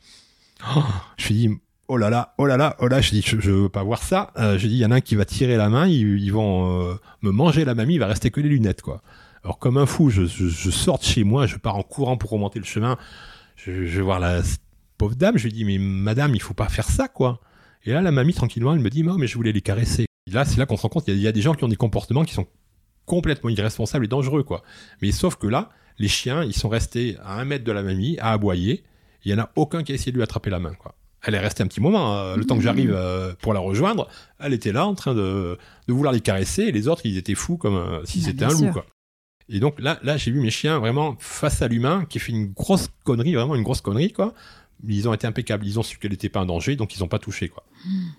Oh, 0.76 0.84
je 1.18 1.28
lui 1.28 1.36
dis, 1.36 1.50
oh 1.88 1.97
là 1.97 2.10
là, 2.10 2.34
oh 2.38 2.45
là 2.45 2.58
là, 2.58 2.76
oh 2.80 2.88
là, 2.88 3.00
je 3.00 3.12
dis, 3.12 3.22
je, 3.22 3.36
veux 3.36 3.70
pas 3.70 3.84
voir 3.84 4.02
ça. 4.02 4.32
Euh, 4.38 4.58
je 4.58 4.68
dis, 4.68 4.76
il 4.76 4.80
y 4.80 4.86
en 4.86 4.91
a 4.91 4.95
un 4.95 5.02
qui 5.02 5.16
va 5.16 5.26
tirer 5.26 5.56
la 5.56 5.70
main, 5.70 5.88
ils, 5.88 6.32
vont 6.32 6.89
euh, 6.89 6.95
me 7.22 7.32
manger 7.32 7.64
la 7.64 7.76
mamie, 7.76 7.95
il 7.95 8.00
va 8.00 8.08
rester 8.08 8.32
que 8.32 8.41
les 8.41 8.50
lunettes, 8.50 8.82
quoi. 8.82 9.02
Alors, 9.43 9.60
comme 9.60 9.78
un 9.78 9.86
fou, 9.86 10.10
je, 10.10 10.26
sors 10.26 10.97
de 10.97 11.04
chez 11.04 11.24
moi, 11.24 11.45
je 11.45 11.58
pars 11.58 11.76
en 11.76 11.84
courant 11.84 12.18
pour 12.18 12.32
remonter 12.32 12.60
le 12.60 12.66
chemin. 12.66 12.97
Je, 13.56 13.72
vais 13.72 14.02
voir 14.02 14.20
la 14.20 14.41
pauvre 14.97 15.16
dame, 15.16 15.38
je 15.38 15.45
lui 15.45 15.54
dis, 15.54 15.64
mais 15.64 15.78
madame, 15.78 16.36
il 16.36 16.41
faut 16.41 16.54
pas 16.54 16.70
faire 16.70 16.89
ça, 16.89 17.08
quoi. 17.08 17.39
Et 17.86 17.91
là, 17.91 18.02
la 18.02 18.12
mamie, 18.12 18.34
tranquillement, 18.34 18.74
elle 18.74 18.82
me 18.82 18.89
dit, 18.89 19.06
oh, 19.08 19.18
mais 19.18 19.28
je 19.28 19.36
voulais 19.36 19.52
les 19.52 19.62
caresser. 19.62 20.06
là, 20.32 20.43
c'est 20.43 20.58
là 20.58 20.66
qu'on 20.66 20.76
se 20.76 20.82
rend 20.82 20.89
compte 20.89 21.06
qu'il 21.06 21.18
y, 21.18 21.28
a 21.28 21.32
des 21.32 21.41
gens 21.41 21.54
qui 21.54 21.64
ont 21.64 21.70
des 21.70 21.78
comportements 21.78 22.26
qui 22.26 22.34
sont 22.34 22.47
complètement 23.10 23.49
irresponsables 23.49 24.05
et 24.05 24.07
dangereux, 24.07 24.43
quoi. 24.43 24.62
Mais 25.01 25.12
sauf 25.12 25.36
que 25.36 25.47
là, 25.47 25.72
les 25.97 26.07
chiens, 26.07 26.43
ils 26.43 26.53
sont 26.53 26.70
restés 26.70 27.18
à 27.24 27.39
un 27.39 27.43
mètre 27.43 27.66
de 27.66 27.72
la 27.72 27.82
mamie, 27.82 28.18
à 28.20 28.32
aboyer. 28.32 28.84
Il 29.26 29.32
y 29.32 29.34
en 29.34 29.39
a 29.39 29.49
aucun 29.55 29.82
qui 29.84 29.91
a 29.91 29.95
essayé 29.95 30.12
de 30.12 30.18
lui 30.18 30.24
attraper 30.24 30.51
la 30.51 30.60
main, 30.60 30.74
quoi. 30.76 30.93
Elle 31.24 31.34
est 31.34 31.39
restée 31.39 31.64
un 31.64 31.68
petit 31.68 31.82
moment, 31.82 32.18
hein. 32.18 32.38
le 32.38 32.45
temps 32.45 32.55
que 32.55 32.62
j'arrive 32.62 32.93
euh, 32.95 33.34
pour 33.41 33.53
la 33.53 33.60
rejoindre, 33.60 34.07
elle 34.39 34.53
était 34.53 34.72
là 34.72 34.86
en 34.86 34.95
train 34.95 35.14
de, 35.14 35.57
vouloir 35.88 36.14
les 36.14 36.22
caresser, 36.22 36.64
et 36.64 36.72
les 36.72 36.88
autres, 36.88 37.01
ils 37.03 37.18
étaient 37.18 37.36
fous 37.36 37.57
comme 37.57 37.76
euh, 37.76 38.05
si 38.05 38.22
c'était 38.22 38.45
un 38.45 38.49
loup, 38.49 38.72
quoi. 38.72 38.86
Et 39.49 39.60
donc 39.60 39.82
là, 39.82 39.99
là 40.03 40.16
j'ai 40.16 40.32
vu 40.32 40.39
mes 40.39 40.51
chiens 40.51 40.78
vraiment 40.78 41.18
face 41.20 41.64
à 41.64 41.68
l'humain 41.68 42.05
qui 42.07 42.20
fait 42.20 42.32
une 42.32 42.53
grosse 42.53 42.89
connerie, 43.03 43.34
vraiment 43.34 43.55
une 43.55 43.64
grosse 43.64 43.82
connerie, 43.82 44.14
quoi. 44.14 44.34
Ils 44.88 45.10
ont 45.10 45.14
été 45.14 45.28
impeccables, 45.28 45.66
ils 45.66 45.80
ont 45.80 45.84
su 45.84 45.97
qu'elle 45.97 46.12
n'était 46.12 46.30
pas 46.30 46.41
en 46.41 46.45
danger, 46.45 46.78
donc 46.78 46.95
ils 46.95 46.99
n'ont 47.01 47.10
pas 47.10 47.20
touché, 47.20 47.49
quoi. 47.49 47.66
Hmm. 47.84 48.12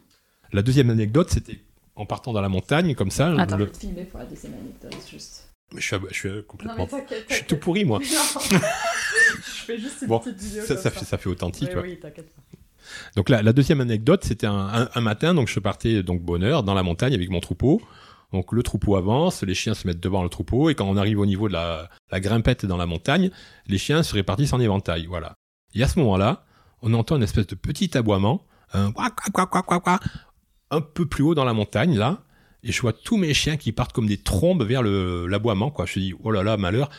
La 0.52 0.62
deuxième 0.62 0.90
anecdote, 0.90 1.30
c'était 1.30 1.60
en 2.00 2.06
partant 2.06 2.32
dans 2.32 2.40
la 2.40 2.48
montagne, 2.48 2.94
comme 2.94 3.10
ça. 3.10 3.28
Attends, 3.38 3.58
je 3.58 3.64
vais 3.64 3.70
te 3.70 3.78
filmer 3.78 4.04
pour 4.04 4.18
la 4.18 4.26
deuxième 4.26 4.54
anecdote, 4.54 4.96
juste. 5.08 5.50
Je 5.76 5.80
suis, 5.80 5.96
je 6.10 6.14
suis 6.14 6.44
complètement. 6.48 6.88
je 7.28 7.34
suis 7.34 7.44
tout 7.44 7.58
pourri, 7.58 7.84
moi. 7.84 8.00
je 8.02 8.08
fais 8.08 9.78
juste 9.78 10.02
une 10.02 10.08
bon, 10.08 10.18
petite 10.18 10.38
vidéo. 10.38 10.64
Ça, 10.64 10.76
ça, 10.76 10.90
Fait, 10.90 11.04
ça 11.04 11.18
fait 11.18 11.28
authentique. 11.28 11.70
Oui, 11.76 11.82
oui 11.82 12.00
t'inquiète 12.00 12.34
pas. 12.34 12.42
Donc 13.14 13.28
la, 13.28 13.42
la, 13.42 13.52
deuxième 13.52 13.80
anecdote, 13.80 14.24
c'était 14.24 14.48
un, 14.48 14.88
un, 14.92 15.00
matin, 15.00 15.34
donc 15.34 15.46
je 15.46 15.60
partais 15.60 16.02
donc 16.02 16.22
bonheur 16.22 16.64
dans 16.64 16.74
la 16.74 16.82
montagne 16.82 17.14
avec 17.14 17.30
mon 17.30 17.38
troupeau. 17.38 17.80
Donc 18.32 18.52
le 18.52 18.62
troupeau 18.62 18.96
avance, 18.96 19.42
les 19.42 19.54
chiens 19.54 19.74
se 19.74 19.86
mettent 19.86 20.00
devant 20.00 20.24
le 20.24 20.28
troupeau, 20.28 20.70
et 20.70 20.74
quand 20.74 20.86
on 20.86 20.96
arrive 20.96 21.20
au 21.20 21.26
niveau 21.26 21.46
de 21.46 21.52
la, 21.52 21.88
la 22.10 22.20
grimpette 22.20 22.66
dans 22.66 22.76
la 22.76 22.86
montagne, 22.86 23.30
les 23.66 23.78
chiens 23.78 24.02
se 24.02 24.14
répartissent 24.14 24.54
en 24.54 24.60
éventail. 24.60 25.06
Voilà. 25.06 25.34
Et 25.74 25.82
à 25.84 25.88
ce 25.88 26.00
moment-là, 26.00 26.46
on 26.82 26.94
entend 26.94 27.16
une 27.16 27.22
espèce 27.22 27.46
de 27.46 27.54
petit 27.54 27.96
aboiement, 27.96 28.44
un 28.72 28.92
un 30.70 30.80
peu 30.80 31.06
plus 31.06 31.22
haut 31.22 31.34
dans 31.34 31.44
la 31.44 31.52
montagne, 31.52 31.96
là, 31.96 32.22
et 32.62 32.72
je 32.72 32.80
vois 32.80 32.92
tous 32.92 33.16
mes 33.16 33.32
chiens 33.32 33.56
qui 33.56 33.72
partent 33.72 33.92
comme 33.92 34.06
des 34.06 34.18
trombes 34.18 34.62
vers 34.62 34.82
l'aboiement, 34.82 35.70
quoi. 35.70 35.86
Je 35.86 35.98
me 35.98 36.04
dis, 36.04 36.14
oh 36.22 36.30
là 36.30 36.42
là, 36.42 36.56
malheur, 36.56 36.90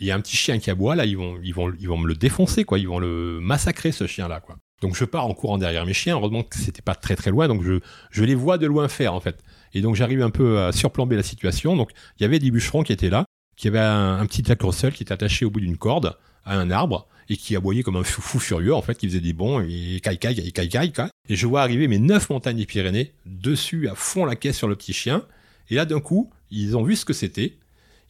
il 0.00 0.06
y 0.06 0.10
a 0.10 0.14
un 0.14 0.20
petit 0.20 0.36
chien 0.36 0.58
qui 0.58 0.70
aboie, 0.70 0.96
là, 0.96 1.04
ils 1.04 1.16
vont, 1.16 1.38
ils 1.42 1.54
vont, 1.54 1.72
ils 1.78 1.88
vont 1.88 1.98
me 1.98 2.08
le 2.08 2.14
défoncer, 2.14 2.64
quoi. 2.64 2.78
Ils 2.78 2.88
vont 2.88 2.98
le 2.98 3.38
massacrer, 3.40 3.92
ce 3.92 4.06
chien-là, 4.06 4.40
quoi. 4.40 4.56
Donc 4.80 4.96
je 4.96 5.04
pars 5.04 5.26
en 5.26 5.34
courant 5.34 5.58
derrière 5.58 5.84
mes 5.84 5.92
chiens, 5.92 6.14
heureusement 6.14 6.42
que 6.42 6.56
c'était 6.56 6.80
pas 6.80 6.94
très 6.94 7.14
très 7.14 7.30
loin, 7.30 7.48
donc 7.48 7.62
je, 7.62 7.80
je 8.10 8.24
les 8.24 8.34
vois 8.34 8.56
de 8.56 8.66
loin 8.66 8.88
faire, 8.88 9.12
en 9.12 9.20
fait. 9.20 9.42
Et 9.74 9.82
donc 9.82 9.94
j'arrive 9.94 10.22
un 10.22 10.30
peu 10.30 10.58
à 10.60 10.72
surplomber 10.72 11.16
la 11.16 11.22
situation. 11.22 11.76
Donc 11.76 11.90
il 12.18 12.22
y 12.22 12.26
avait 12.26 12.38
des 12.38 12.50
bûcherons 12.50 12.82
qui 12.82 12.92
étaient 12.92 13.10
là, 13.10 13.26
qui 13.56 13.68
avaient 13.68 13.78
un, 13.78 14.18
un 14.18 14.24
petit 14.24 14.42
Jack 14.42 14.62
Russell 14.62 14.94
qui 14.94 15.02
était 15.02 15.12
attaché 15.12 15.44
au 15.44 15.50
bout 15.50 15.60
d'une 15.60 15.76
corde 15.76 16.16
à 16.46 16.56
un 16.56 16.70
arbre, 16.70 17.06
et 17.30 17.36
qui 17.36 17.54
aboyait 17.54 17.84
comme 17.84 17.96
un 17.96 18.02
fou, 18.02 18.40
furieux, 18.40 18.74
en 18.74 18.82
fait, 18.82 18.96
qui 18.96 19.06
faisait 19.06 19.20
des 19.20 19.32
bons, 19.32 19.60
et 19.60 20.00
caille, 20.02 20.18
caille, 20.18 20.34
caille, 20.34 20.68
caille, 20.68 20.92
caille, 20.92 21.10
Et 21.28 21.36
je 21.36 21.46
vois 21.46 21.62
arriver 21.62 21.86
mes 21.86 22.00
neuf 22.00 22.28
montagnes 22.28 22.56
des 22.56 22.66
Pyrénées, 22.66 23.12
dessus, 23.24 23.88
à 23.88 23.94
fond 23.94 24.24
la 24.24 24.34
caisse 24.34 24.58
sur 24.58 24.66
le 24.66 24.74
petit 24.74 24.92
chien. 24.92 25.24
Et 25.70 25.76
là, 25.76 25.84
d'un 25.84 26.00
coup, 26.00 26.28
ils 26.50 26.76
ont 26.76 26.82
vu 26.82 26.96
ce 26.96 27.04
que 27.04 27.12
c'était. 27.12 27.56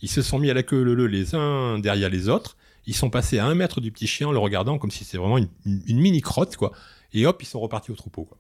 Ils 0.00 0.08
se 0.08 0.22
sont 0.22 0.38
mis 0.38 0.50
à 0.50 0.54
la 0.54 0.62
queue 0.62 0.82
le, 0.82 0.94
le 0.94 1.06
les 1.06 1.34
uns 1.34 1.78
derrière 1.78 2.08
les 2.08 2.30
autres. 2.30 2.56
Ils 2.86 2.94
sont 2.96 3.10
passés 3.10 3.38
à 3.38 3.44
un 3.44 3.54
mètre 3.54 3.82
du 3.82 3.92
petit 3.92 4.06
chien 4.06 4.28
en 4.28 4.32
le 4.32 4.38
regardant 4.38 4.78
comme 4.78 4.90
si 4.90 5.04
c'était 5.04 5.18
vraiment 5.18 5.36
une, 5.36 6.00
mini 6.00 6.22
crotte, 6.22 6.56
quoi. 6.56 6.72
Et 7.12 7.26
hop, 7.26 7.42
ils 7.42 7.46
sont 7.46 7.60
repartis 7.60 7.90
au 7.90 7.96
troupeau, 7.96 8.24
quoi. 8.24 8.38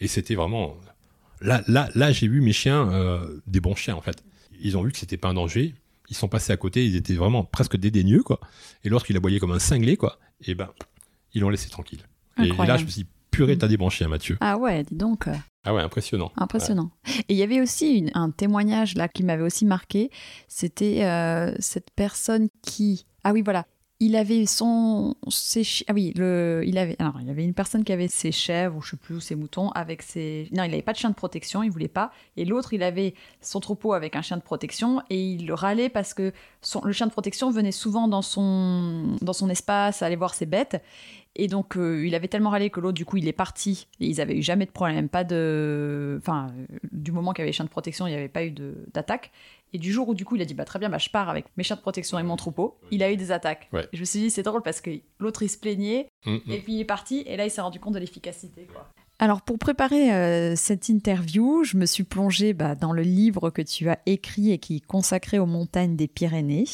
Et 0.00 0.08
c'était 0.08 0.34
vraiment, 0.34 0.76
là, 1.40 1.62
là, 1.68 1.88
là, 1.94 2.10
j'ai 2.10 2.26
vu 2.26 2.40
mes 2.40 2.52
chiens, 2.52 2.90
euh, 2.90 3.40
des 3.46 3.60
bons 3.60 3.76
chiens, 3.76 3.94
en 3.94 4.00
fait. 4.00 4.24
Ils 4.60 4.76
ont 4.76 4.82
vu 4.82 4.90
que 4.90 4.98
c'était 4.98 5.16
pas 5.16 5.28
un 5.28 5.34
danger 5.34 5.74
ils 6.08 6.16
sont 6.16 6.28
passés 6.28 6.52
à 6.52 6.56
côté, 6.56 6.86
ils 6.86 6.96
étaient 6.96 7.14
vraiment 7.14 7.44
presque 7.44 7.76
dédaigneux, 7.76 8.22
quoi. 8.22 8.40
Et 8.84 8.88
lorsqu'il 8.88 9.16
aboyait 9.16 9.38
comme 9.38 9.52
un 9.52 9.58
cinglé, 9.58 9.96
quoi, 9.96 10.18
et 10.44 10.54
ben, 10.54 10.68
ils 11.32 11.40
l'ont 11.40 11.50
laissé 11.50 11.68
tranquille. 11.68 12.00
Et, 12.38 12.48
là, 12.48 12.76
je 12.76 12.84
me 12.84 12.90
suis 12.90 13.04
dit, 13.04 13.08
purée, 13.30 13.56
t'as 13.56 13.68
débranché, 13.68 14.04
hein, 14.04 14.08
Mathieu. 14.08 14.36
Ah 14.40 14.58
ouais, 14.58 14.84
dis 14.84 14.94
donc. 14.94 15.28
Ah 15.64 15.74
ouais, 15.74 15.82
impressionnant. 15.82 16.32
Impressionnant. 16.36 16.90
Et 17.28 17.34
il 17.34 17.36
y 17.36 17.42
avait 17.42 17.60
aussi 17.60 18.10
un 18.14 18.30
témoignage 18.30 18.94
là 18.94 19.08
qui 19.08 19.24
m'avait 19.24 19.42
aussi 19.42 19.64
marqué. 19.64 20.10
C'était 20.48 21.04
euh, 21.04 21.54
cette 21.58 21.90
personne 21.96 22.48
qui. 22.62 23.06
Ah 23.24 23.32
oui, 23.32 23.42
voilà 23.42 23.66
il 23.98 24.14
avait 24.14 24.44
son 24.44 25.14
ses 25.28 25.62
ah 25.88 25.94
oui 25.94 26.12
le 26.16 26.62
il 26.66 26.76
avait 26.76 26.96
alors 26.98 27.18
il 27.20 27.26
y 27.26 27.30
avait 27.30 27.44
une 27.44 27.54
personne 27.54 27.82
qui 27.82 27.92
avait 27.92 28.08
ses 28.08 28.30
chèvres 28.30 28.76
ou 28.76 28.82
je 28.82 28.90
sais 28.90 28.96
plus 28.96 29.20
ses 29.20 29.34
moutons 29.34 29.70
avec 29.70 30.02
ses 30.02 30.48
non 30.52 30.64
il 30.64 30.70
n'avait 30.70 30.82
pas 30.82 30.92
de 30.92 30.98
chien 30.98 31.08
de 31.08 31.14
protection 31.14 31.62
il 31.62 31.70
voulait 31.70 31.88
pas 31.88 32.12
et 32.36 32.44
l'autre 32.44 32.74
il 32.74 32.82
avait 32.82 33.14
son 33.40 33.58
troupeau 33.58 33.94
avec 33.94 34.14
un 34.14 34.22
chien 34.22 34.36
de 34.36 34.42
protection 34.42 35.02
et 35.08 35.18
il 35.18 35.46
le 35.46 35.54
râlait 35.54 35.88
parce 35.88 36.12
que 36.12 36.32
son, 36.60 36.82
le 36.84 36.92
chien 36.92 37.06
de 37.06 37.12
protection 37.12 37.50
venait 37.50 37.72
souvent 37.72 38.06
dans 38.06 38.22
son 38.22 39.16
dans 39.22 39.32
son 39.32 39.48
espace 39.48 40.02
aller 40.02 40.16
voir 40.16 40.34
ses 40.34 40.46
bêtes 40.46 40.82
et 41.38 41.48
donc, 41.48 41.76
euh, 41.76 42.06
il 42.06 42.14
avait 42.14 42.28
tellement 42.28 42.48
râlé 42.48 42.70
que 42.70 42.80
l'autre, 42.80 42.96
du 42.96 43.04
coup, 43.04 43.18
il 43.18 43.28
est 43.28 43.32
parti. 43.32 43.86
Et 44.00 44.06
ils 44.06 44.20
avaient 44.22 44.36
eu 44.38 44.42
jamais 44.42 44.64
de 44.64 44.70
problème, 44.70 45.08
pas 45.08 45.22
de. 45.22 46.18
Enfin, 46.18 46.46
du 46.92 47.12
moment 47.12 47.32
qu'il 47.32 47.44
y 47.44 47.48
avait 47.48 47.56
les 47.56 47.64
de 47.64 47.70
protection, 47.70 48.06
il 48.06 48.10
n'y 48.10 48.16
avait 48.16 48.28
pas 48.28 48.44
eu 48.44 48.52
d'attaque. 48.92 49.32
Et 49.72 49.78
du 49.78 49.92
jour 49.92 50.08
où, 50.08 50.14
du 50.14 50.24
coup, 50.24 50.36
il 50.36 50.42
a 50.42 50.44
dit, 50.44 50.54
bah 50.54 50.64
très 50.64 50.78
bien, 50.78 50.88
bah, 50.88 50.98
je 50.98 51.10
pars 51.10 51.28
avec 51.28 51.46
mes 51.56 51.64
chiens 51.64 51.76
de 51.76 51.80
protection 51.80 52.18
et 52.18 52.22
mon 52.22 52.36
troupeau, 52.36 52.78
il 52.90 53.02
a 53.02 53.10
eu 53.10 53.16
des 53.16 53.32
attaques. 53.32 53.68
je 53.92 54.00
me 54.00 54.04
suis 54.04 54.20
dit, 54.20 54.30
c'est 54.30 54.42
drôle 54.42 54.62
parce 54.62 54.80
que 54.80 54.90
l'autre, 55.18 55.42
il 55.42 55.48
se 55.48 55.58
plaignait, 55.58 56.08
mm, 56.24 56.34
mm. 56.34 56.52
et 56.52 56.58
puis 56.60 56.74
il 56.74 56.80
est 56.80 56.84
parti, 56.84 57.24
et 57.26 57.36
là, 57.36 57.44
il 57.44 57.50
s'est 57.50 57.60
rendu 57.60 57.80
compte 57.80 57.94
de 57.94 57.98
l'efficacité, 57.98 58.66
Alors 59.18 59.42
pour 59.42 59.58
préparer 59.58 60.14
euh, 60.14 60.56
cette 60.56 60.88
interview, 60.88 61.64
je 61.64 61.76
me 61.76 61.86
suis 61.86 62.04
plongée 62.04 62.52
bah, 62.52 62.74
dans 62.74 62.92
le 62.92 63.02
livre 63.02 63.50
que 63.50 63.62
tu 63.62 63.88
as 63.88 63.98
écrit 64.06 64.52
et 64.52 64.58
qui 64.58 64.76
est 64.76 64.86
consacré 64.86 65.38
aux 65.38 65.46
montagnes 65.46 65.96
des 65.96 66.08
Pyrénées. 66.08 66.66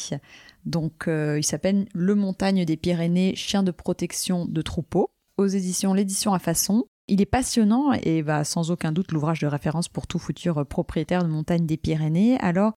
Donc, 0.64 1.09
euh, 1.09 1.38
il 1.38 1.45
s'appelle 1.45 1.86
Le 1.93 2.14
Montagne 2.14 2.64
des 2.64 2.76
Pyrénées, 2.76 3.34
chien 3.34 3.62
de 3.62 3.72
protection 3.72 4.47
de 4.47 4.62
troupeau, 4.62 5.11
aux 5.38 5.47
éditions 5.47 5.95
L'édition 5.95 6.34
à 6.34 6.38
façon. 6.38 6.84
Il 7.09 7.20
est 7.20 7.26
passionnant 7.26 7.93
et 7.93 8.22
va 8.22 8.45
sans 8.45 8.70
aucun 8.70 8.93
doute 8.93 9.11
l'ouvrage 9.11 9.40
de 9.40 9.49
référence 9.49 9.88
pour 9.88 10.07
tout 10.07 10.20
futur 10.20 10.64
propriétaire 10.64 11.24
de 11.24 11.28
montagne 11.28 11.66
des 11.66 11.76
Pyrénées. 11.76 12.38
Alors, 12.38 12.74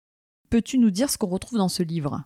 peux-tu 0.50 0.78
nous 0.78 0.92
dire 0.92 1.10
ce 1.10 1.18
qu'on 1.18 1.28
retrouve 1.28 1.58
dans 1.58 1.70
ce 1.70 1.84
livre? 1.84 2.24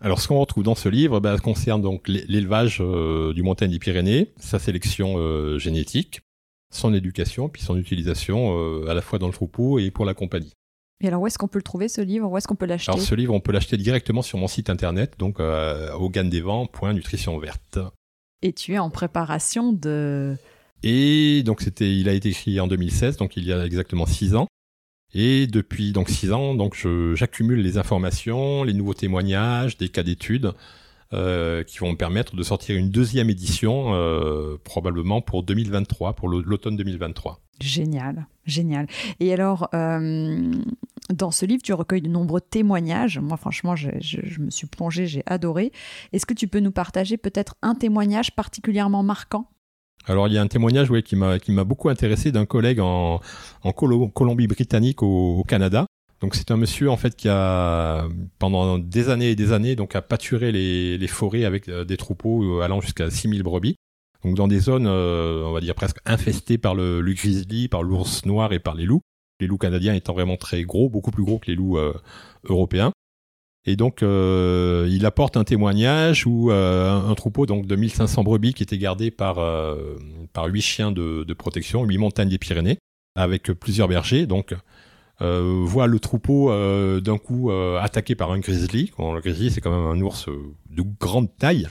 Alors, 0.00 0.20
ce 0.20 0.28
qu'on 0.28 0.40
retrouve 0.40 0.64
dans 0.64 0.74
ce 0.74 0.88
livre 0.88 1.20
bah, 1.20 1.38
concerne 1.38 1.80
donc 1.80 2.08
l'élevage 2.08 2.78
euh, 2.80 3.32
du 3.32 3.42
montagne 3.42 3.70
des 3.70 3.78
Pyrénées, 3.78 4.32
sa 4.36 4.58
sélection 4.58 5.14
euh, 5.16 5.58
génétique, 5.58 6.20
son 6.72 6.92
éducation, 6.92 7.48
puis 7.48 7.62
son 7.62 7.78
utilisation 7.78 8.84
à 8.88 8.94
la 8.94 9.00
fois 9.00 9.20
dans 9.20 9.28
le 9.28 9.32
troupeau 9.32 9.78
et 9.78 9.92
pour 9.92 10.04
la 10.04 10.14
compagnie. 10.14 10.52
Et 11.00 11.08
alors, 11.08 11.22
où 11.22 11.26
est-ce 11.26 11.38
qu'on 11.38 11.48
peut 11.48 11.58
le 11.58 11.64
trouver, 11.64 11.88
ce 11.88 12.00
livre? 12.00 12.30
Où 12.30 12.38
est-ce 12.38 12.46
qu'on 12.46 12.54
peut 12.54 12.66
l'acheter? 12.66 12.90
Alors, 12.90 13.04
ce 13.04 13.14
livre, 13.14 13.34
on 13.34 13.40
peut 13.40 13.52
l'acheter 13.52 13.76
directement 13.76 14.22
sur 14.22 14.38
mon 14.38 14.48
site 14.48 14.70
internet, 14.70 15.14
donc 15.18 15.40
euh, 15.40 15.90
Nutrition 16.92 17.38
verte. 17.38 17.78
Et 18.42 18.52
tu 18.52 18.74
es 18.74 18.78
en 18.78 18.90
préparation 18.90 19.72
de... 19.72 20.36
Et 20.82 21.42
donc, 21.44 21.62
c'était, 21.62 21.94
il 21.94 22.08
a 22.08 22.12
été 22.12 22.28
écrit 22.28 22.60
en 22.60 22.66
2016, 22.66 23.16
donc 23.16 23.36
il 23.36 23.44
y 23.44 23.52
a 23.52 23.64
exactement 23.64 24.06
six 24.06 24.34
ans. 24.34 24.46
Et 25.14 25.46
depuis 25.46 25.92
donc 25.92 26.08
six 26.08 26.32
ans, 26.32 26.54
donc 26.54 26.76
j'accumule 27.14 27.60
les 27.60 27.78
informations, 27.78 28.64
les 28.64 28.72
nouveaux 28.72 28.94
témoignages, 28.94 29.76
des 29.78 29.88
cas 29.88 30.02
d'études 30.02 30.52
euh, 31.12 31.62
qui 31.62 31.78
vont 31.78 31.92
me 31.92 31.96
permettre 31.96 32.34
de 32.34 32.42
sortir 32.42 32.76
une 32.76 32.90
deuxième 32.90 33.30
édition 33.30 33.94
euh, 33.94 34.56
probablement 34.64 35.20
pour 35.20 35.44
2023, 35.44 36.14
pour 36.14 36.28
l'automne 36.28 36.76
2023. 36.76 37.40
Génial, 37.60 38.26
génial. 38.46 38.88
Et 39.20 39.32
alors, 39.32 39.68
euh, 39.74 40.52
dans 41.10 41.30
ce 41.30 41.46
livre, 41.46 41.62
tu 41.62 41.72
recueilles 41.72 42.02
de 42.02 42.08
nombreux 42.08 42.40
témoignages. 42.40 43.20
Moi, 43.20 43.36
franchement, 43.36 43.76
je, 43.76 43.90
me 44.40 44.50
suis 44.50 44.66
plongée, 44.66 45.06
j'ai 45.06 45.22
adoré. 45.26 45.70
Est-ce 46.12 46.26
que 46.26 46.34
tu 46.34 46.48
peux 46.48 46.58
nous 46.58 46.72
partager 46.72 47.16
peut-être 47.16 47.54
un 47.62 47.76
témoignage 47.76 48.34
particulièrement 48.34 49.04
marquant? 49.04 49.48
Alors 50.06 50.28
il 50.28 50.34
y 50.34 50.38
a 50.38 50.42
un 50.42 50.46
témoignage 50.46 50.88
qui 51.02 51.16
m'a 51.16 51.64
beaucoup 51.64 51.88
intéressé 51.88 52.32
d'un 52.32 52.46
collègue 52.46 52.80
en, 52.80 53.20
Colombie-Britannique 53.64 55.02
au, 55.02 55.44
Canada. 55.46 55.86
Donc 56.20 56.34
c'est 56.34 56.50
un 56.50 56.56
monsieur 56.56 56.90
en 56.90 56.96
fait 56.96 57.16
qui 57.16 57.28
a 57.28 58.06
pendant 58.38 58.78
des 58.78 59.10
années 59.10 59.30
et 59.30 59.36
des 59.36 59.52
années 59.52 59.76
donc 59.76 59.94
a 59.94 60.00
pâturé 60.00 60.52
les, 60.52 60.96
les 60.96 61.06
forêts 61.06 61.44
avec 61.44 61.68
euh, 61.68 61.84
des 61.84 61.98
troupeaux 61.98 62.60
allant 62.60 62.80
jusqu'à 62.80 63.10
6000 63.10 63.42
brebis 63.42 63.76
donc 64.24 64.36
dans 64.36 64.48
des 64.48 64.58
zones, 64.58 64.86
euh, 64.86 65.44
on 65.44 65.52
va 65.52 65.60
dire 65.60 65.74
presque 65.74 65.98
infestées 66.06 66.56
par 66.56 66.74
le, 66.74 67.02
grizzly, 67.02 67.68
par 67.68 67.82
l'ours 67.82 68.24
noir 68.24 68.52
et 68.52 68.58
par 68.58 68.74
les 68.74 68.84
loups. 68.84 69.02
Les 69.40 69.46
loups 69.46 69.58
canadiens 69.58 69.94
étant 69.94 70.14
vraiment 70.14 70.36
très 70.36 70.62
gros, 70.62 70.88
beaucoup 70.88 71.10
plus 71.10 71.24
gros 71.24 71.38
que 71.38 71.50
les 71.50 71.54
loups 71.54 71.76
euh, 71.76 71.92
européens. 72.44 72.92
Et 73.66 73.76
donc, 73.76 74.02
euh, 74.02 74.86
il 74.90 75.06
apporte 75.06 75.36
un 75.36 75.44
témoignage 75.44 76.26
où 76.26 76.50
un, 76.50 77.14
troupeau 77.14 77.46
donc 77.46 77.66
de 77.66 77.76
1500 77.76 78.22
brebis 78.22 78.54
qui 78.54 78.62
était 78.62 78.78
gardé 78.78 79.10
par 79.10 79.36
par 80.32 80.46
huit 80.46 80.62
chiens 80.62 80.92
de, 80.92 81.32
protection, 81.32 81.84
huit 81.84 81.98
montagnes 81.98 82.28
des 82.28 82.38
Pyrénées, 82.38 82.78
avec 83.16 83.52
plusieurs 83.52 83.88
bergers. 83.88 84.26
Donc, 84.26 84.54
voit 85.20 85.86
le 85.86 85.98
troupeau 85.98 86.50
d'un 87.00 87.16
coup 87.16 87.50
attaqué 87.50 88.14
par 88.14 88.32
un 88.32 88.38
grizzly. 88.38 88.92
le 88.98 89.20
grizzly, 89.20 89.50
c'est 89.50 89.62
quand 89.62 89.70
même 89.70 89.98
un 89.98 90.00
ours 90.02 90.28
de 90.68 90.82
grande 91.00 91.34
taille. 91.38 91.68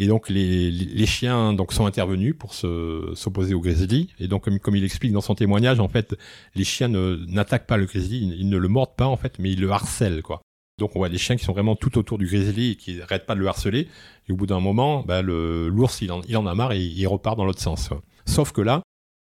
Et 0.00 0.06
donc 0.06 0.28
les, 0.28 0.70
les 0.70 1.06
chiens 1.06 1.52
donc 1.52 1.72
sont 1.72 1.84
intervenus 1.84 2.36
pour 2.38 2.54
s'opposer 2.54 3.52
au 3.52 3.60
grizzly. 3.60 4.08
Et 4.20 4.28
donc 4.28 4.44
comme, 4.44 4.58
comme, 4.60 4.76
il 4.76 4.84
explique 4.84 5.12
dans 5.12 5.20
son 5.20 5.34
témoignage, 5.34 5.80
en 5.80 5.88
fait, 5.88 6.16
les 6.54 6.64
chiens 6.64 6.88
n'attaquent 6.88 7.66
pas 7.66 7.76
le 7.76 7.86
grizzly, 7.86 8.32
ils, 8.38 8.48
ne 8.48 8.56
le 8.56 8.68
mordent 8.68 8.94
pas 8.94 9.06
en 9.06 9.16
fait, 9.16 9.40
mais 9.40 9.50
ils 9.50 9.60
le 9.60 9.70
harcèlent 9.72 10.22
quoi. 10.22 10.40
Donc 10.78 10.94
on 10.94 11.00
voit 11.00 11.08
des 11.08 11.18
chiens 11.18 11.36
qui 11.36 11.44
sont 11.44 11.52
vraiment 11.52 11.76
tout 11.76 11.98
autour 11.98 12.18
du 12.18 12.26
grizzly 12.26 12.72
et 12.72 12.76
qui 12.76 12.96
n'arrêtent 12.96 13.26
pas 13.26 13.34
de 13.34 13.40
le 13.40 13.48
harceler. 13.48 13.88
Et 14.28 14.32
au 14.32 14.36
bout 14.36 14.46
d'un 14.46 14.60
moment, 14.60 15.02
bah, 15.02 15.22
l'ours 15.22 16.00
il 16.00 16.12
en, 16.12 16.20
il 16.28 16.36
a 16.36 16.54
marre 16.54 16.72
et 16.72 16.80
il 16.80 17.06
repart 17.06 17.36
dans 17.36 17.44
l'autre 17.44 17.60
sens. 17.60 17.90
Sauf 18.26 18.52
que 18.52 18.60
là, 18.60 18.82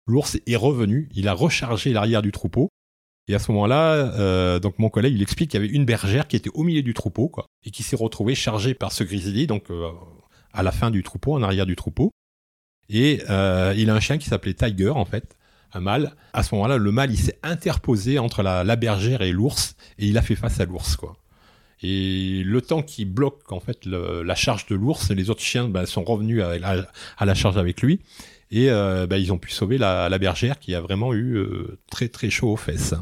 l'ours 0.06 0.38
est 0.46 0.56
revenu, 0.56 1.08
il 1.14 1.28
a 1.28 1.34
rechargé 1.34 1.92
l'arrière 1.92 2.22
du 2.22 2.32
troupeau 2.32 2.68
Et 3.28 3.34
à 3.34 3.38
ce 3.38 3.52
moment-là, 3.52 3.94
euh, 4.18 4.58
donc 4.58 4.78
mon 4.78 4.88
collègue 4.88 5.14
il 5.14 5.22
explique 5.22 5.50
qu'il 5.50 5.60
y 5.60 5.64
avait 5.64 5.72
une 5.72 5.84
bergère 5.84 6.26
qui 6.26 6.36
était 6.36 6.50
au 6.54 6.62
milieu 6.62 6.82
du 6.82 6.94
troupeau, 6.94 7.28
quoi, 7.28 7.46
et 7.64 7.70
qui 7.70 7.82
s'est 7.82 7.96
retrouvée 7.96 8.34
chargée 8.34 8.74
par 8.74 8.92
ce 8.92 9.04
grizzly, 9.04 9.46
donc 9.46 9.70
euh, 9.70 9.90
à 10.52 10.62
la 10.62 10.72
fin 10.72 10.90
du 10.90 11.02
troupeau, 11.02 11.34
en 11.34 11.42
arrière 11.42 11.66
du 11.66 11.76
troupeau. 11.76 12.10
Et 12.88 13.22
euh, 13.30 13.74
il 13.76 13.90
a 13.90 13.94
un 13.94 14.00
chien 14.00 14.18
qui 14.18 14.28
s'appelait 14.28 14.54
Tiger, 14.54 14.90
en 14.90 15.04
fait, 15.04 15.36
un 15.72 15.80
mâle. 15.80 16.14
À 16.32 16.42
ce 16.42 16.54
moment-là, 16.54 16.78
le 16.78 16.92
mâle 16.92 17.12
il 17.12 17.18
s'est 17.18 17.38
interposé 17.42 18.18
entre 18.18 18.42
la, 18.42 18.64
la 18.64 18.76
bergère 18.76 19.22
et 19.22 19.32
l'ours, 19.32 19.76
et 19.98 20.06
il 20.06 20.18
a 20.18 20.22
fait 20.22 20.36
face 20.36 20.60
à 20.60 20.64
l'ours, 20.64 20.96
quoi. 20.96 21.16
Et 21.82 22.42
le 22.44 22.62
temps 22.62 22.82
qui 22.82 23.04
bloque 23.04 23.50
en 23.50 23.60
fait 23.60 23.84
la 23.86 24.34
charge 24.34 24.66
de 24.66 24.76
l'ours, 24.76 25.10
les 25.10 25.30
autres 25.30 25.40
chiens 25.40 25.68
bah, 25.68 25.86
sont 25.86 26.04
revenus 26.04 26.42
à 26.42 27.24
la, 27.24 27.34
charge 27.34 27.56
avec 27.56 27.82
lui. 27.82 28.00
Et 28.50 28.70
euh, 28.70 29.06
bah, 29.06 29.18
ils 29.18 29.32
ont 29.32 29.38
pu 29.38 29.50
sauver 29.50 29.78
la, 29.78 30.08
la 30.08 30.18
bergère 30.18 30.58
qui 30.58 30.74
a 30.74 30.80
vraiment 30.80 31.12
eu 31.12 31.36
euh, 31.36 31.78
très 31.90 32.08
très 32.08 32.30
chaud 32.30 32.52
aux 32.52 32.56
fesses. 32.56 32.94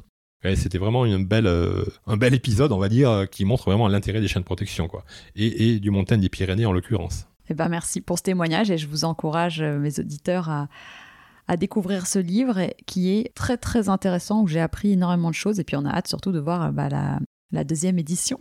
C'était 0.54 0.78
vraiment 0.78 1.04
euh, 1.04 1.84
un 2.06 2.16
bel 2.16 2.34
épisode, 2.34 2.72
on 2.72 2.78
va 2.78 2.88
dire, 2.88 3.26
qui 3.30 3.44
montre 3.44 3.64
vraiment 3.64 3.88
l'intérêt 3.88 4.22
des 4.22 4.28
chiens 4.28 4.40
de 4.40 4.46
protection, 4.46 4.88
quoi. 4.88 5.04
Et, 5.36 5.78
du 5.80 5.90
montagne 5.90 6.20
des 6.20 6.30
Pyrénées 6.30 6.64
en 6.64 6.72
l'occurrence. 6.72 7.26
Eh 7.50 7.54
ben, 7.54 7.68
merci 7.68 8.00
pour 8.00 8.16
ce 8.16 8.22
témoignage 8.22 8.70
et 8.70 8.78
je 8.78 8.86
vous 8.86 9.04
encourage, 9.04 9.60
mes 9.60 9.98
auditeurs, 9.98 10.48
à, 10.48 11.56
découvrir 11.58 12.06
ce 12.06 12.20
livre 12.20 12.72
qui 12.86 13.10
est 13.10 13.34
très 13.34 13.58
très 13.58 13.90
intéressant, 13.90 14.40
où 14.40 14.46
j'ai 14.46 14.60
appris 14.60 14.92
énormément 14.92 15.28
de 15.28 15.34
choses 15.34 15.58
et 15.58 15.64
puis 15.64 15.76
on 15.76 15.84
a 15.84 15.90
hâte 15.90 16.06
surtout 16.06 16.30
de 16.30 16.38
voir 16.38 16.72
bah, 16.72 16.88
la, 16.88 17.18
la 17.52 17.64
deuxième 17.64 17.98
édition. 17.98 18.38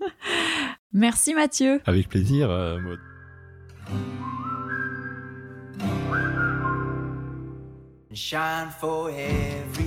merci 0.92 1.34
Mathieu. 1.34 1.80
Avec 1.86 2.08
plaisir, 2.08 2.50
euh, 2.50 2.78
Maud. 2.80 2.98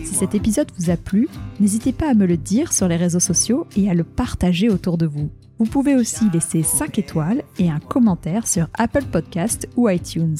Si 0.04 0.14
cet 0.14 0.36
épisode 0.36 0.72
vous 0.78 0.92
a 0.92 0.98
plu, 0.98 1.28
n'hésitez 1.60 1.92
pas 1.92 2.12
à 2.12 2.14
me 2.14 2.28
le 2.28 2.38
dire 2.38 2.72
sur 2.72 2.88
les 2.88 2.96
réseaux 2.96 3.20
sociaux 3.20 3.66
et 3.76 3.90
à 3.90 3.96
le 3.96 4.04
partager 4.04 4.70
autour 4.70 5.00
de 5.00 5.08
vous. 5.08 5.32
Vous 5.58 5.66
pouvez 5.66 5.96
aussi 5.96 6.30
laisser 6.30 6.62
5 6.62 7.00
étoiles 7.00 7.44
et 7.58 7.72
un 7.72 7.80
commentaire 7.80 8.48
sur 8.48 8.68
Apple 8.76 9.06
Podcast 9.06 9.68
ou 9.76 9.90
iTunes. 9.90 10.38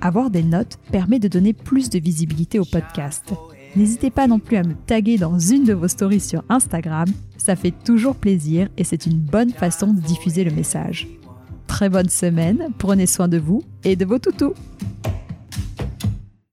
Avoir 0.00 0.30
des 0.30 0.44
notes 0.44 0.78
permet 0.92 1.18
de 1.18 1.28
donner 1.28 1.52
plus 1.52 1.90
de 1.90 1.98
visibilité 1.98 2.60
au 2.60 2.64
podcast. 2.64 3.32
N'hésitez 3.76 4.10
pas 4.10 4.26
non 4.26 4.38
plus 4.38 4.56
à 4.56 4.62
me 4.62 4.72
taguer 4.72 5.18
dans 5.18 5.38
une 5.38 5.64
de 5.64 5.74
vos 5.74 5.86
stories 5.86 6.20
sur 6.20 6.42
Instagram, 6.48 7.06
ça 7.36 7.56
fait 7.56 7.74
toujours 7.84 8.16
plaisir 8.16 8.68
et 8.78 8.84
c'est 8.84 9.04
une 9.04 9.18
bonne 9.18 9.50
façon 9.50 9.92
de 9.92 10.00
diffuser 10.00 10.44
le 10.44 10.50
message. 10.50 11.06
Très 11.66 11.90
bonne 11.90 12.08
semaine, 12.08 12.70
prenez 12.78 13.04
soin 13.04 13.28
de 13.28 13.36
vous 13.36 13.62
et 13.84 13.94
de 13.94 14.06
vos 14.06 14.18
toutous. 14.18 14.54